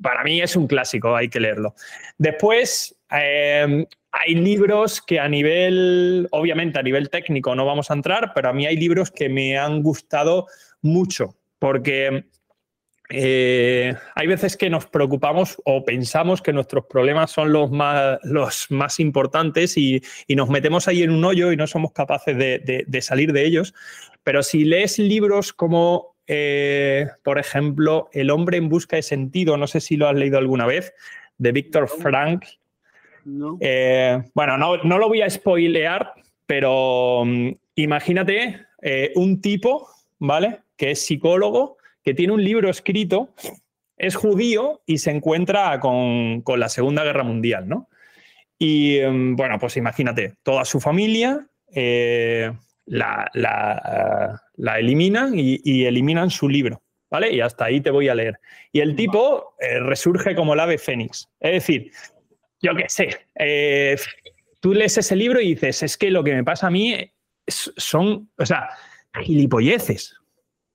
Para 0.00 0.22
mí 0.22 0.40
es 0.40 0.54
un 0.54 0.68
clásico, 0.68 1.16
hay 1.16 1.28
que 1.28 1.40
leerlo. 1.40 1.74
Después, 2.18 2.96
em, 3.10 3.84
hay 4.12 4.34
libros 4.34 5.02
que 5.02 5.18
a 5.18 5.28
nivel, 5.28 6.28
obviamente 6.30 6.78
a 6.78 6.82
nivel 6.82 7.10
técnico 7.10 7.54
no 7.54 7.66
vamos 7.66 7.90
a 7.90 7.94
entrar, 7.94 8.32
pero 8.34 8.48
a 8.48 8.52
mí 8.52 8.64
hay 8.64 8.76
libros 8.76 9.10
que 9.10 9.28
me 9.28 9.58
han 9.58 9.82
gustado 9.82 10.46
mucho, 10.82 11.36
porque 11.58 12.24
eh, 13.12 13.94
hay 14.14 14.26
veces 14.26 14.56
que 14.56 14.70
nos 14.70 14.86
preocupamos 14.86 15.60
o 15.64 15.84
pensamos 15.84 16.40
que 16.40 16.52
nuestros 16.52 16.86
problemas 16.86 17.32
son 17.32 17.52
los 17.52 17.70
más, 17.70 18.18
los 18.22 18.70
más 18.70 19.00
importantes 19.00 19.76
y, 19.76 20.02
nos 20.28 20.48
metemos 20.48 20.88
ahí 20.88 21.02
en 21.02 21.10
un 21.10 21.24
hoyo 21.24 21.52
y 21.52 21.56
no 21.56 21.66
somos 21.66 21.92
capaces 21.92 22.36
de, 22.38 23.02
salir 23.02 23.32
de 23.32 23.44
ellos. 23.44 23.74
Pero 24.22 24.42
si 24.42 24.64
lees 24.64 24.98
libros 24.98 25.52
como, 25.52 26.14
eh, 26.26 27.08
por 27.22 27.38
ejemplo, 27.38 28.08
El 28.12 28.30
hombre 28.30 28.56
en 28.56 28.68
busca 28.68 28.96
de 28.96 29.02
sentido, 29.02 29.56
no 29.56 29.66
sé 29.66 29.80
si 29.80 29.96
lo 29.96 30.08
has 30.08 30.14
leído 30.14 30.38
alguna 30.38 30.66
vez, 30.66 30.94
de 31.36 31.52
Víctor 31.52 31.88
Frank. 31.88 32.44
Eh, 33.60 34.22
bueno, 34.34 34.56
no, 34.56 34.78
no, 34.78 34.98
lo 34.98 35.08
voy 35.08 35.22
a 35.22 35.28
spoilear, 35.28 36.14
pero 36.46 37.24
mm, 37.26 37.50
imagínate 37.74 38.66
un 39.14 39.40
tipo, 39.42 39.88
¿vale? 40.18 40.60
Que 40.76 40.92
es 40.92 41.04
psicólogo 41.04 41.79
tiene 42.14 42.32
un 42.32 42.42
libro 42.42 42.70
escrito, 42.70 43.34
es 43.96 44.16
judío 44.16 44.82
y 44.86 44.98
se 44.98 45.10
encuentra 45.10 45.78
con, 45.78 46.42
la 46.56 46.68
Segunda 46.68 47.04
Guerra 47.04 47.22
Mundial, 47.22 47.68
¿no? 47.68 47.88
Y 48.58 48.98
em, 48.98 49.36
bueno, 49.36 49.58
pues 49.58 49.76
imagínate, 49.76 50.34
toda 50.42 50.64
su 50.64 50.80
familia 50.80 51.46
eh, 51.74 52.50
la, 52.86 53.30
eliminan 54.78 55.32
y, 55.36 55.84
eliminan 55.84 56.30
su 56.30 56.48
libro, 56.48 56.82
¿vale? 57.10 57.32
Y 57.32 57.40
hasta 57.40 57.66
ahí 57.66 57.80
te 57.80 57.90
voy 57.90 58.08
a 58.08 58.14
leer. 58.14 58.38
Y 58.72 58.80
el 58.80 58.96
tipo 58.96 59.54
eh, 59.60 59.80
resurge 59.80 60.34
como 60.34 60.54
el 60.54 60.60
ave 60.60 60.78
fénix. 60.78 61.28
Es 61.38 61.52
decir, 61.52 61.92
yo 62.62 62.74
qué 62.74 62.88
sé, 62.88 63.26
eh, 63.38 63.96
tú 64.60 64.74
lees 64.74 64.96
ese 64.98 65.16
libro 65.16 65.40
y 65.40 65.54
dices, 65.54 65.82
es 65.82 65.96
que 65.96 66.10
lo 66.10 66.24
que 66.24 66.34
me 66.34 66.44
pasa 66.44 66.66
a 66.66 66.70
mí 66.70 66.94
son, 67.46 68.30
o 68.38 68.46
sea, 68.46 68.70
gilipolleces. 69.22 70.19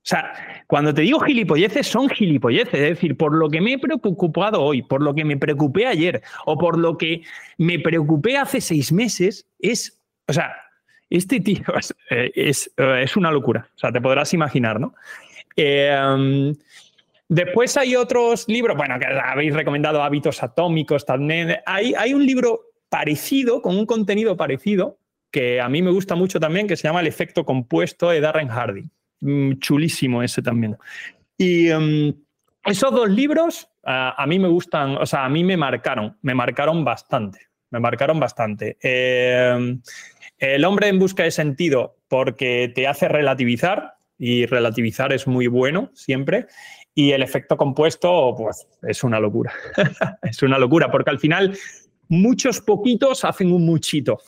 O 0.06 0.07
sea, 0.07 0.64
cuando 0.68 0.94
te 0.94 1.02
digo 1.02 1.19
gilipolleces, 1.19 1.88
son 1.88 2.10
gilipolleces. 2.10 2.76
Es 2.76 2.90
decir, 2.90 3.18
por 3.18 3.36
lo 3.36 3.49
que 3.49 3.60
me 3.60 3.73
he 3.73 3.80
preocupado 3.80 4.61
hoy, 4.61 4.84
por 4.84 5.02
lo 5.02 5.15
que 5.15 5.26
me 5.26 5.36
preocupé 5.36 5.88
ayer 5.88 6.22
o 6.45 6.60
por 6.60 6.77
lo 6.77 6.95
que 6.95 7.23
me 7.57 7.80
preocupé 7.80 8.38
hace 8.38 8.61
seis 8.61 8.91
meses, 8.91 9.48
es, 9.57 9.99
o 10.27 10.34
sea, 10.34 10.56
este 11.10 11.40
tío 11.40 11.64
es, 12.36 12.72
eh, 12.77 13.06
una 13.15 13.32
locura. 13.32 13.68
O 13.76 13.80
sea, 13.80 13.91
te 13.91 13.99
podrás 13.99 14.32
imaginar, 14.36 14.80
¿no? 14.80 14.94
Em, 15.56 16.53
después 17.27 17.76
hay 17.76 17.95
otros 17.95 18.48
libros, 18.48 18.77
bueno, 18.77 18.99
que 18.99 19.07
habéis 19.07 19.56
recomendado 19.56 20.03
Hábitos 20.03 20.44
Atómicos 20.44 21.03
también. 21.03 21.57
Hay, 21.65 21.95
hay 21.95 22.14
un 22.14 22.23
libro 22.23 22.60
parecido, 22.90 23.60
con 23.60 23.76
un 23.76 23.88
contenido 23.88 24.38
parecido, 24.38 24.99
que 25.32 25.60
a 25.60 25.68
mí 25.68 25.82
me 25.82 25.90
gusta 25.90 26.14
mucho 26.14 26.40
también, 26.40 26.68
que 26.68 26.77
se 26.77 26.88
llama 26.88 27.02
El 27.02 27.07
efecto 27.07 27.44
compuesto 27.44 28.11
de 28.11 28.22
Darren 28.22 28.49
Hardy. 28.49 28.88
Mm, 29.21 29.53
chulísimo 29.59 30.21
ese 30.23 30.41
también. 30.41 30.77
Y 31.37 31.69
em, 31.69 32.13
esos 32.63 32.91
dos 32.91 33.09
libros 33.09 33.69
a 33.87 34.25
mí 34.27 34.39
me 34.39 34.47
gustan, 34.47 34.97
o 34.97 35.05
sea, 35.05 35.25
a 35.25 35.29
mí 35.29 35.43
me 35.43 35.57
marcaron, 35.57 36.17
me 36.23 36.33
marcaron 36.33 36.83
bastante, 36.83 37.39
me 37.69 37.79
marcaron 37.79 38.19
bastante. 38.19 38.77
Em, 38.81 39.79
el 40.39 40.65
hombre 40.65 40.87
en 40.87 40.97
busca 40.97 41.21
de 41.21 41.29
sentido, 41.29 41.97
porque 42.07 42.71
te 42.73 42.87
hace 42.87 43.07
relativizar, 43.07 43.95
y 44.17 44.45
relativizar 44.45 45.13
es 45.13 45.27
muy 45.27 45.47
bueno 45.47 45.91
siempre. 45.93 46.47
Y 46.93 47.11
el 47.11 47.21
efecto 47.21 47.57
compuesto, 47.57 48.33
pues 48.37 48.67
es 48.83 49.03
una 49.03 49.19
locura. 49.19 49.53
es 50.23 50.41
una 50.41 50.57
locura, 50.57 50.89
porque 50.89 51.09
al 51.09 51.19
final 51.19 51.57
muchos 52.07 52.61
poquitos 52.61 53.25
hacen 53.25 53.51
un 53.51 53.65
muchito. 53.65 54.19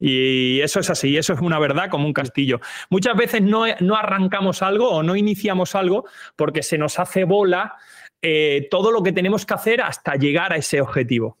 Y 0.00 0.60
eso 0.60 0.80
es 0.80 0.90
así, 0.90 1.16
eso 1.16 1.32
es 1.32 1.40
una 1.40 1.58
verdad 1.58 1.90
como 1.90 2.06
un 2.06 2.12
castillo. 2.12 2.60
Muchas 2.88 3.16
veces 3.16 3.42
no, 3.42 3.64
arrancamos 3.96 4.62
algo 4.62 4.90
o 4.90 5.02
no 5.02 5.16
iniciamos 5.16 5.74
algo 5.74 6.06
porque 6.36 6.62
se 6.62 6.78
nos 6.78 6.98
hace 6.98 7.24
bola 7.24 7.76
eh, 8.22 8.68
todo 8.70 8.92
lo 8.92 9.02
que 9.02 9.12
tenemos 9.12 9.44
que 9.44 9.54
hacer 9.54 9.80
hasta 9.80 10.14
llegar 10.14 10.52
a 10.52 10.56
ese 10.56 10.80
objetivo. 10.80 11.38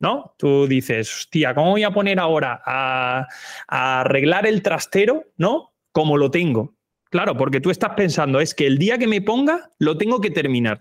¿No? 0.00 0.34
Tú 0.38 0.68
dices, 0.68 1.12
hostia, 1.12 1.54
¿cómo 1.54 1.72
voy 1.72 1.82
a 1.82 1.90
poner 1.90 2.20
ahora 2.20 2.62
a, 2.64 3.26
arreglar 3.66 4.46
el 4.46 4.62
trastero, 4.62 5.24
¿no? 5.36 5.72
Como 5.90 6.16
lo 6.16 6.30
tengo. 6.30 6.76
Claro, 7.10 7.36
porque 7.36 7.60
tú 7.60 7.70
estás 7.70 7.94
pensando, 7.96 8.38
es 8.38 8.54
que 8.54 8.68
el 8.68 8.78
día 8.78 8.96
que 8.96 9.08
me 9.08 9.22
ponga, 9.22 9.72
lo 9.80 9.98
tengo 9.98 10.20
que 10.20 10.30
terminar. 10.30 10.78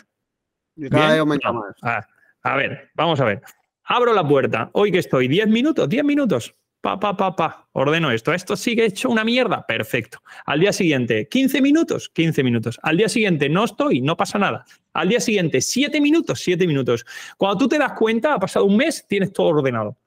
a 2.43 2.55
ver, 2.55 2.91
vamos 2.93 3.19
a 3.19 3.25
ver. 3.25 3.41
Abro 3.85 4.13
la 4.13 4.27
puerta. 4.27 4.69
Hoy 4.73 4.91
que 4.91 4.99
estoy, 4.99 5.27
10 5.27 5.47
minutos, 5.47 5.89
10 5.89 6.03
minutos 6.03 6.53
pa, 6.81 6.99
pa, 6.99 7.17
pa, 7.17 7.35
pa, 7.35 7.67
ordeno 7.73 8.11
esto, 8.11 8.33
esto 8.33 8.55
sigue 8.55 8.85
hecho 8.85 9.09
una 9.09 9.23
mierda, 9.23 9.65
perfecto. 9.65 10.19
Al 10.45 10.59
día 10.59 10.73
siguiente, 10.73 11.27
15 11.27 11.61
minutos, 11.61 12.09
15 12.09 12.43
minutos. 12.43 12.79
Al 12.81 12.97
día 12.97 13.09
siguiente, 13.09 13.49
no 13.49 13.65
estoy, 13.65 14.01
no 14.01 14.15
pasa 14.15 14.39
nada. 14.39 14.65
Al 14.93 15.09
día 15.09 15.19
siguiente, 15.19 15.61
7 15.61 15.99
minutos, 16.01 16.39
7 16.41 16.65
minutos. 16.67 17.05
Cuando 17.37 17.57
tú 17.57 17.67
te 17.67 17.77
das 17.77 17.93
cuenta, 17.93 18.33
ha 18.33 18.39
pasado 18.39 18.65
un 18.65 18.77
mes, 18.77 19.05
tienes 19.07 19.33
todo 19.33 19.47
ordenado. 19.47 19.97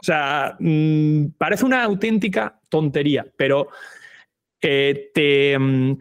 O 0.00 0.04
sea, 0.04 0.56
mm, 0.58 1.30
parece 1.36 1.64
una 1.64 1.82
auténtica 1.82 2.60
tontería, 2.68 3.26
pero 3.36 3.68
eh, 4.60 5.56
mm, 5.58 5.92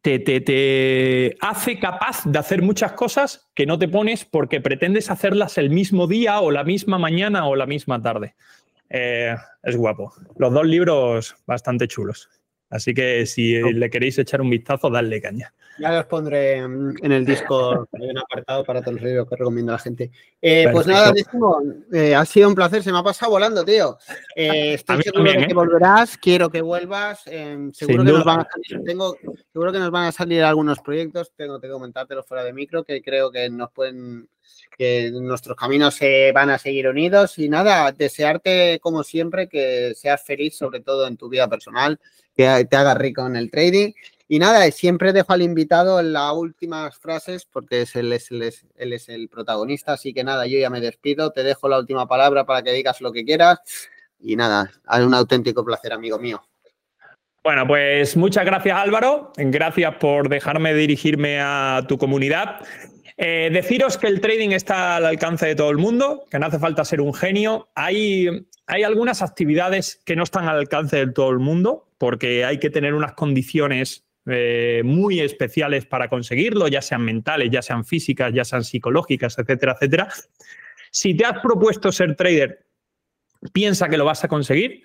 te, 0.00 0.18
te, 0.18 0.40
te, 0.40 1.36
hace 1.40 1.78
capaz 1.78 2.24
de 2.24 2.38
hacer 2.38 2.62
muchas 2.62 2.92
cosas 2.92 3.50
que 3.54 3.66
no 3.66 3.78
te 3.78 3.88
pones 3.88 4.24
porque 4.24 4.60
pretendes 4.60 5.10
hacerlas 5.10 5.58
el 5.58 5.70
mismo 5.70 6.06
día 6.06 6.40
o 6.40 6.50
la 6.50 6.64
misma 6.64 6.98
mañana 6.98 7.46
o 7.46 7.56
la 7.56 7.66
misma 7.66 8.00
tarde. 8.00 8.34
Eh, 8.96 9.34
es 9.64 9.76
guapo. 9.76 10.12
Los 10.36 10.54
dos 10.54 10.64
libros 10.64 11.34
bastante 11.46 11.88
chulos. 11.88 12.28
Así 12.70 12.94
que 12.94 13.26
si 13.26 13.60
le 13.60 13.90
queréis 13.90 14.18
echar 14.18 14.40
un 14.40 14.50
vistazo, 14.50 14.88
dadle 14.88 15.20
caña. 15.20 15.52
Ya 15.80 15.90
los 15.92 16.06
pondré 16.06 16.58
en 16.58 17.12
el 17.12 17.24
disco, 17.24 17.88
hay 17.92 18.08
un 18.08 18.18
apartado 18.18 18.64
para 18.64 18.82
todos 18.82 18.94
los 18.94 19.02
libros 19.02 19.28
que 19.28 19.34
recomiendo 19.34 19.72
a 19.72 19.74
la 19.74 19.78
gente. 19.80 20.12
Eh, 20.40 20.68
pues 20.70 20.86
nada, 20.86 21.12
eh, 21.92 22.14
ha 22.14 22.24
sido 22.24 22.48
un 22.48 22.54
placer, 22.54 22.84
se 22.84 22.92
me 22.92 22.98
ha 22.98 23.02
pasado 23.02 23.32
volando, 23.32 23.64
tío. 23.64 23.98
estoy 24.36 25.02
seguro 25.02 25.24
de 25.24 25.46
que 25.48 25.54
volverás, 25.54 26.16
quiero 26.16 26.48
que 26.48 26.62
vuelvas. 26.62 27.22
seguro, 27.72 28.04
que 28.04 28.12
nos 28.12 28.24
van 28.24 28.40
a 28.40 28.48
salir, 28.48 28.84
tengo, 28.84 29.16
seguro 29.52 29.72
que 29.72 29.78
nos 29.80 29.90
van 29.90 30.06
a 30.06 30.12
salir 30.12 30.44
algunos 30.44 30.78
proyectos, 30.78 31.32
tengo 31.36 31.60
que 31.60 31.68
comentártelo 31.68 32.22
fuera 32.22 32.44
de 32.44 32.52
micro, 32.52 32.84
que 32.84 33.02
creo 33.02 33.32
que 33.32 33.50
nos 33.50 33.72
pueden 33.72 34.28
que 34.76 35.10
nuestros 35.12 35.56
caminos 35.56 35.94
se 35.94 36.32
van 36.32 36.50
a 36.50 36.58
seguir 36.58 36.88
unidos 36.88 37.38
y 37.38 37.48
nada, 37.48 37.92
desearte 37.92 38.78
como 38.80 39.02
siempre 39.02 39.48
que 39.48 39.94
seas 39.94 40.22
feliz, 40.24 40.56
sobre 40.56 40.80
todo 40.80 41.06
en 41.06 41.16
tu 41.16 41.28
vida 41.28 41.48
personal, 41.48 42.00
que 42.36 42.66
te 42.68 42.76
hagas 42.76 42.98
rico 42.98 43.26
en 43.26 43.36
el 43.36 43.50
trading. 43.50 43.92
Y 44.26 44.38
nada, 44.38 44.68
siempre 44.70 45.12
dejo 45.12 45.32
al 45.32 45.42
invitado 45.42 46.00
en 46.00 46.12
las 46.12 46.32
últimas 46.32 46.96
frases 46.96 47.44
porque 47.44 47.82
es 47.82 47.94
él, 47.94 48.12
es, 48.12 48.30
él 48.30 48.92
es 48.92 49.08
el 49.08 49.28
protagonista, 49.28 49.92
así 49.92 50.14
que 50.14 50.24
nada, 50.24 50.46
yo 50.46 50.58
ya 50.58 50.70
me 50.70 50.80
despido, 50.80 51.30
te 51.30 51.42
dejo 51.42 51.68
la 51.68 51.78
última 51.78 52.08
palabra 52.08 52.46
para 52.46 52.62
que 52.62 52.72
digas 52.72 53.00
lo 53.00 53.12
que 53.12 53.24
quieras 53.24 53.60
y 54.18 54.36
nada, 54.36 54.72
un 55.04 55.14
auténtico 55.14 55.64
placer, 55.64 55.92
amigo 55.92 56.18
mío. 56.18 56.42
Bueno, 57.42 57.66
pues 57.66 58.16
muchas 58.16 58.46
gracias 58.46 58.78
Álvaro, 58.78 59.30
gracias 59.36 59.96
por 59.96 60.30
dejarme 60.30 60.72
dirigirme 60.72 61.38
a 61.40 61.84
tu 61.86 61.98
comunidad. 61.98 62.64
Eh, 63.16 63.50
deciros 63.52 63.96
que 63.96 64.08
el 64.08 64.20
trading 64.20 64.50
está 64.50 64.96
al 64.96 65.06
alcance 65.06 65.46
de 65.46 65.54
todo 65.54 65.70
el 65.70 65.78
mundo, 65.78 66.24
que 66.30 66.38
no 66.38 66.46
hace 66.46 66.58
falta 66.58 66.84
ser 66.84 67.00
un 67.00 67.14
genio. 67.14 67.68
Hay, 67.74 68.28
hay 68.66 68.82
algunas 68.82 69.22
actividades 69.22 70.00
que 70.04 70.16
no 70.16 70.24
están 70.24 70.48
al 70.48 70.58
alcance 70.58 70.96
de 70.96 71.12
todo 71.12 71.30
el 71.30 71.38
mundo, 71.38 71.88
porque 71.98 72.44
hay 72.44 72.58
que 72.58 72.70
tener 72.70 72.94
unas 72.94 73.12
condiciones 73.12 74.04
eh, 74.26 74.82
muy 74.84 75.20
especiales 75.20 75.84
para 75.86 76.08
conseguirlo, 76.08 76.66
ya 76.68 76.80
sean 76.80 77.02
mentales, 77.02 77.50
ya 77.50 77.62
sean 77.62 77.84
físicas, 77.84 78.32
ya 78.32 78.44
sean 78.44 78.64
psicológicas, 78.64 79.38
etcétera, 79.38 79.72
etcétera. 79.72 80.08
Si 80.90 81.14
te 81.14 81.24
has 81.24 81.40
propuesto 81.40 81.92
ser 81.92 82.16
trader, 82.16 82.66
piensa 83.52 83.88
que 83.88 83.98
lo 83.98 84.04
vas 84.04 84.24
a 84.24 84.28
conseguir. 84.28 84.82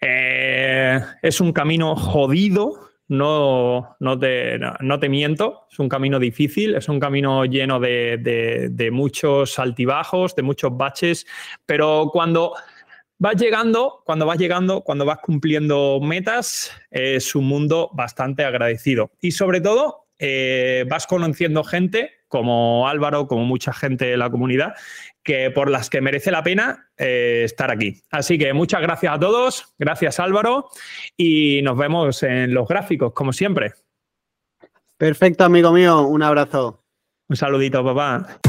Eh, 0.00 1.00
es 1.20 1.40
un 1.40 1.52
camino 1.52 1.96
jodido, 1.96 2.89
no, 3.10 3.96
no, 3.98 4.18
te, 4.20 4.56
no, 4.80 5.00
te, 5.00 5.08
miento, 5.08 5.66
es 5.68 5.80
un 5.80 5.88
camino 5.88 6.20
difícil, 6.20 6.76
es 6.76 6.88
un 6.88 7.00
camino 7.00 7.44
lleno 7.44 7.80
de, 7.80 8.88
muchos 8.92 9.58
altibajos, 9.58 10.36
de 10.36 10.42
muchos 10.42 10.76
baches, 10.76 11.26
pero 11.66 12.08
cuando 12.12 12.54
vas 13.18 13.34
llegando, 13.34 14.04
cuando 14.06 14.26
vas 14.26 14.38
llegando, 14.38 14.82
cuando 14.82 15.04
vas 15.04 15.18
cumpliendo 15.18 15.98
metas, 16.00 16.70
es 16.88 17.34
un 17.34 17.46
mundo 17.46 17.90
bastante 17.94 18.44
agradecido. 18.44 19.10
Y 19.20 19.32
sobre 19.32 19.60
todo, 19.60 20.06
eh, 20.20 20.84
vas 20.88 21.08
conociendo 21.08 21.64
gente 21.64 22.12
como 22.28 22.86
Álvaro, 22.86 23.26
como 23.26 23.44
mucha 23.44 23.72
gente 23.72 24.04
de 24.04 24.16
la 24.16 24.30
comunidad, 24.30 24.74
que 25.22 25.50
por 25.50 25.70
las 25.70 25.90
que 25.90 26.00
merece 26.00 26.30
la 26.30 26.42
pena 26.42 26.90
eh, 26.96 27.42
estar 27.44 27.70
aquí. 27.70 28.02
Así 28.10 28.38
que 28.38 28.52
muchas 28.52 28.80
gracias 28.80 29.14
a 29.14 29.18
todos, 29.18 29.74
gracias 29.78 30.18
Álvaro 30.20 30.68
y 31.16 31.60
nos 31.62 31.76
vemos 31.76 32.22
en 32.22 32.54
los 32.54 32.66
gráficos, 32.66 33.12
como 33.12 33.32
siempre. 33.32 33.72
Perfecto, 34.96 35.44
amigo 35.44 35.72
mío, 35.72 36.02
un 36.02 36.22
abrazo. 36.22 36.84
Un 37.28 37.36
saludito, 37.36 37.84
papá. 37.84 38.40